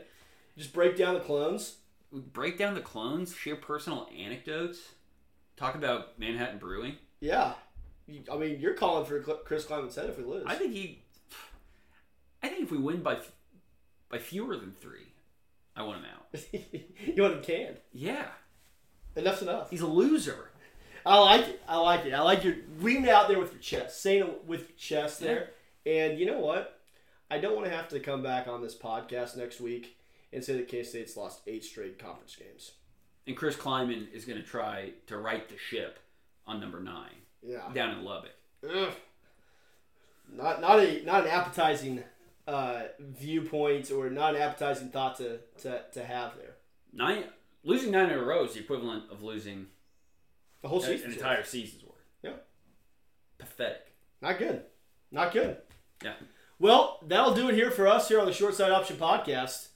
Just 0.56 0.72
break 0.72 0.96
down 0.96 1.14
the 1.14 1.20
clones. 1.20 1.76
break 2.12 2.58
down 2.58 2.74
the 2.74 2.80
clones, 2.80 3.34
share 3.34 3.56
personal 3.56 4.08
anecdotes, 4.16 4.78
talk 5.56 5.74
about 5.74 6.16
Manhattan 6.18 6.58
Brewing. 6.58 6.94
Yeah, 7.20 7.54
I 8.30 8.36
mean, 8.36 8.60
you're 8.60 8.74
calling 8.74 9.04
for 9.04 9.18
Chris 9.20 9.64
Klieman's 9.64 9.96
head 9.96 10.08
if 10.08 10.18
we 10.18 10.24
lose. 10.24 10.44
I 10.46 10.54
think 10.54 10.72
he. 10.72 11.02
I 12.42 12.48
think 12.48 12.62
if 12.64 12.70
we 12.72 12.78
win 12.78 13.02
by 13.02 13.18
by 14.12 14.18
fewer 14.18 14.56
than 14.56 14.70
three, 14.80 15.12
I 15.74 15.82
want 15.82 15.98
him 15.98 16.04
out. 16.14 16.40
you 17.16 17.20
want 17.22 17.34
him 17.34 17.42
canned. 17.42 17.78
Yeah, 17.92 18.26
Enough's 19.16 19.42
enough. 19.42 19.70
he's 19.70 19.80
a 19.80 19.86
loser. 19.88 20.50
I 21.04 21.18
like 21.18 21.48
it. 21.48 21.60
I 21.66 21.78
like 21.78 22.04
it. 22.06 22.12
I 22.12 22.20
like 22.20 22.44
your 22.44 22.54
leaning 22.78 23.10
out 23.10 23.26
there 23.26 23.40
with 23.40 23.52
your 23.52 23.60
chest, 23.60 24.00
saying 24.00 24.22
it 24.22 24.44
with 24.46 24.60
your 24.60 24.78
chest 24.78 25.18
there. 25.18 25.50
And 25.84 26.16
you 26.18 26.26
know 26.26 26.38
what? 26.38 26.78
I 27.28 27.38
don't 27.38 27.56
want 27.56 27.66
to 27.66 27.72
have 27.74 27.88
to 27.88 27.98
come 27.98 28.22
back 28.22 28.46
on 28.46 28.62
this 28.62 28.76
podcast 28.76 29.36
next 29.36 29.60
week 29.60 29.96
and 30.32 30.44
say 30.44 30.54
that 30.56 30.68
K 30.68 30.84
State's 30.84 31.16
lost 31.16 31.40
eight 31.48 31.64
straight 31.64 31.98
conference 31.98 32.36
games. 32.36 32.72
And 33.26 33.36
Chris 33.36 33.56
Klieman 33.56 34.12
is 34.12 34.24
going 34.24 34.40
to 34.40 34.46
try 34.46 34.90
to 35.08 35.16
right 35.18 35.48
the 35.48 35.56
ship 35.58 35.98
on 36.46 36.60
number 36.60 36.78
nine 36.80 37.16
Yeah. 37.42 37.62
down 37.74 37.98
in 37.98 38.04
Lubbock. 38.04 38.32
Ugh. 38.72 38.92
Not 40.32 40.60
not 40.60 40.78
a 40.78 41.04
not 41.04 41.24
an 41.24 41.30
appetizing 41.30 42.04
uh, 42.46 42.82
viewpoint 42.98 43.90
or 43.90 44.10
not 44.10 44.34
an 44.34 44.42
appetizing 44.42 44.88
thought 44.88 45.16
to, 45.18 45.38
to, 45.62 45.82
to 45.92 46.04
have 46.04 46.36
there. 46.36 46.56
Nine 46.92 47.24
losing 47.64 47.92
nine 47.92 48.10
in 48.10 48.18
a 48.18 48.22
row 48.22 48.44
is 48.44 48.54
the 48.54 48.60
equivalent 48.60 49.04
of 49.10 49.22
losing 49.22 49.66
The 50.62 50.68
whole 50.68 50.80
season, 50.80 51.10
an 51.10 51.12
entire 51.16 51.44
season's 51.44 51.84
worth. 51.84 51.94
Yeah. 52.22 52.32
Pathetic. 53.38 53.94
Not 54.20 54.38
good. 54.38 54.62
Not 55.10 55.32
good. 55.32 55.58
Yeah. 56.04 56.14
Well, 56.58 57.00
that'll 57.06 57.34
do 57.34 57.48
it 57.48 57.54
here 57.54 57.70
for 57.70 57.86
us 57.88 58.08
here 58.08 58.20
on 58.20 58.26
the 58.26 58.32
Short 58.32 58.54
Side 58.54 58.70
Option 58.70 58.96
Podcast. 58.96 59.68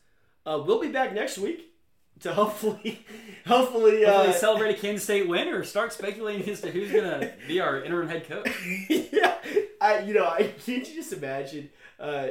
Uh, 0.45 0.63
we'll 0.65 0.81
be 0.81 0.89
back 0.89 1.13
next 1.13 1.39
week 1.39 1.73
to 2.21 2.33
hopefully, 2.33 3.05
hopefully, 3.47 4.05
uh, 4.05 4.13
Hopefully 4.13 4.39
celebrate 4.39 4.71
a 4.71 4.81
Kansas 4.81 5.05
State 5.05 5.29
win 5.29 5.49
or 5.49 5.65
start 5.65 5.93
speculating 5.93 6.49
as 6.49 6.61
to 6.63 6.71
who's 6.71 6.91
going 6.91 7.05
to 7.05 7.33
be 7.47 7.61
our 7.61 7.83
interim 7.83 8.09
head 8.09 8.29
coach. 8.29 8.49
yeah, 8.89 9.37
I 9.81 10.01
you 10.01 10.15
know, 10.15 10.25
I 10.25 10.43
can't 10.65 10.89
you 10.89 10.95
just 10.95 11.13
imagine 11.13 11.71
uh, 11.99 12.29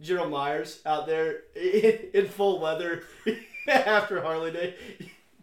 Gerald 0.00 0.30
Myers 0.30 0.80
out 0.84 1.06
there 1.06 1.40
in, 1.54 1.98
in 2.14 2.26
full 2.28 2.60
leather 2.60 3.04
after 3.68 4.20
Harley 4.22 4.50
Day, 4.52 4.74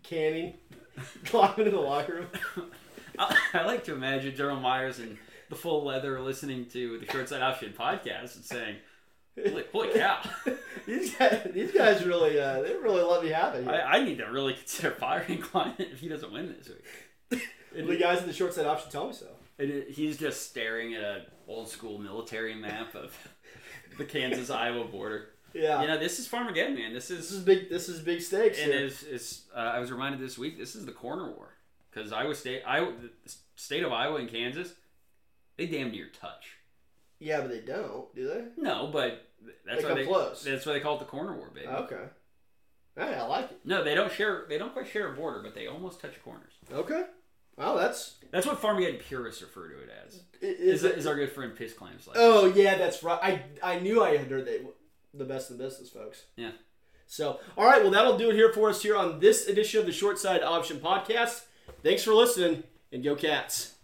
canning, 0.03 0.55
climbing 1.25 1.67
in 1.67 1.73
the 1.73 1.79
locker 1.79 2.27
room. 2.55 2.71
I, 3.17 3.37
I 3.53 3.65
like 3.65 3.83
to 3.85 3.93
imagine 3.93 4.35
Gerald 4.35 4.61
Myers 4.61 4.99
in 4.99 5.17
the 5.49 5.55
full 5.55 5.83
leather 5.83 6.19
listening 6.21 6.65
to 6.67 6.97
the 6.99 7.05
Short 7.11 7.29
Side 7.29 7.41
Option 7.41 7.73
podcast 7.77 8.35
and 8.35 8.45
saying, 8.45 8.75
Holy, 9.47 9.63
holy 9.71 9.89
cow! 9.97 10.19
These 10.85 11.15
guys, 11.15 11.47
these 11.53 11.71
guys 11.71 12.05
really, 12.05 12.37
uh, 12.39 12.61
they 12.61 12.73
really 12.75 13.01
let 13.01 13.23
me 13.23 13.29
have 13.29 13.55
it. 13.55 13.65
I, 13.67 13.81
I 13.99 14.03
need 14.03 14.17
to 14.17 14.25
really 14.25 14.53
consider 14.53 14.91
firing 14.91 15.37
Klein 15.41 15.73
if 15.79 15.99
he 15.99 16.09
doesn't 16.09 16.31
win 16.33 16.53
this 16.57 16.67
week. 16.69 17.41
And, 17.75 17.87
the 17.87 17.95
guys 17.95 18.19
in 18.21 18.27
the 18.27 18.33
short 18.33 18.53
side 18.53 18.65
option 18.65 18.91
tell 18.91 19.07
me 19.07 19.13
so. 19.13 19.27
and 19.57 19.69
it- 19.71 19.91
he's 19.91 20.17
just 20.17 20.49
staring 20.49 20.93
at 20.95 21.03
an 21.03 21.21
old 21.47 21.69
school 21.69 21.97
military 21.97 22.55
map 22.55 22.93
of 22.93 23.17
the 24.05 24.11
Kansas 24.11 24.49
Iowa 24.63 24.85
border. 24.85 25.29
Yeah, 25.53 25.81
You 25.81 25.87
know, 25.87 25.97
this 25.99 26.17
is 26.17 26.27
Farmageddon, 26.29 26.75
man. 26.75 26.93
This 26.93 27.09
this 27.09 27.19
is 27.19 27.31
is 27.33 27.43
big. 27.43 27.69
This 27.69 27.89
is 27.89 27.99
big 27.99 28.21
stakes. 28.21 28.57
and 28.59 28.71
here. 28.71 28.85
is 28.85 29.03
is 29.03 29.41
uh, 29.55 29.59
I 29.59 29.79
was 29.79 29.91
reminded 29.91 30.21
this 30.21 30.37
week. 30.37 30.57
This 30.57 30.75
is 30.75 30.85
the 30.85 30.93
corner 30.93 31.29
war 31.29 31.49
because 31.89 32.13
Iowa 32.13 32.33
State, 32.35 32.63
Iowa, 32.65 32.93
the 33.01 33.33
state 33.55 33.83
of 33.83 33.91
Iowa 33.91 34.15
and 34.17 34.29
Kansas, 34.29 34.73
they 35.57 35.65
damn 35.65 35.91
near 35.91 36.07
touch. 36.07 36.55
Yeah, 37.19 37.41
but 37.41 37.49
they 37.49 37.59
don't, 37.59 38.13
do 38.15 38.27
they? 38.27 38.45
No, 38.57 38.87
but 38.91 39.27
that's 39.65 39.83
They 39.83 39.87
why 39.89 39.93
they 39.95 40.05
close. 40.05 40.43
that's 40.43 40.65
why 40.65 40.73
they 40.73 40.79
call 40.79 40.95
it 40.95 40.99
the 40.99 41.05
corner 41.05 41.35
war, 41.35 41.51
baby. 41.53 41.67
Okay. 41.67 42.05
Hey, 42.95 43.13
I 43.15 43.23
like 43.25 43.51
it. 43.51 43.59
No, 43.65 43.83
they 43.83 43.93
don't 43.93 44.11
share. 44.11 44.45
They 44.49 44.57
don't 44.57 44.73
quite 44.73 44.87
share 44.87 45.11
a 45.13 45.15
border, 45.15 45.41
but 45.43 45.53
they 45.53 45.67
almost 45.67 45.99
touch 46.01 46.13
corners. 46.23 46.53
Okay. 46.71 47.03
Well, 47.57 47.77
that's 47.77 48.15
That's 48.31 48.47
what 48.47 48.61
Farmageddon 48.61 48.99
purists 48.99 49.41
refer 49.41 49.67
to 49.69 49.75
it 49.83 49.89
as. 50.05 50.21
is, 50.41 50.83
Is, 50.83 50.91
is 50.99 51.05
our 51.07 51.15
good 51.15 51.31
friend 51.31 51.55
Piss 51.55 51.73
Claims 51.73 52.07
like? 52.07 52.17
Oh 52.19 52.45
yeah, 52.45 52.77
that's 52.77 53.03
right. 53.03 53.19
I 53.21 53.43
I 53.75 53.79
knew 53.79 54.03
I 54.03 54.17
had 54.17 54.27
heard 54.31 54.45
they 54.45 54.61
the 55.13 55.25
best 55.25 55.51
of 55.51 55.57
the 55.57 55.63
business, 55.63 55.89
folks. 55.89 56.23
Yeah. 56.37 56.51
So, 57.07 57.39
all 57.57 57.65
right, 57.65 57.81
well 57.81 57.91
that'll 57.91 58.17
do 58.17 58.29
it 58.29 58.35
here 58.35 58.53
for 58.53 58.69
us 58.69 58.81
here 58.81 58.95
on 58.95 59.19
this 59.19 59.47
edition 59.47 59.81
of 59.81 59.85
the 59.85 59.91
Short 59.91 60.17
Side 60.17 60.41
Option 60.43 60.79
Podcast. 60.79 61.43
Thanks 61.83 62.03
for 62.03 62.13
listening, 62.13 62.63
and 62.93 63.03
go 63.03 63.15
Cats. 63.15 63.75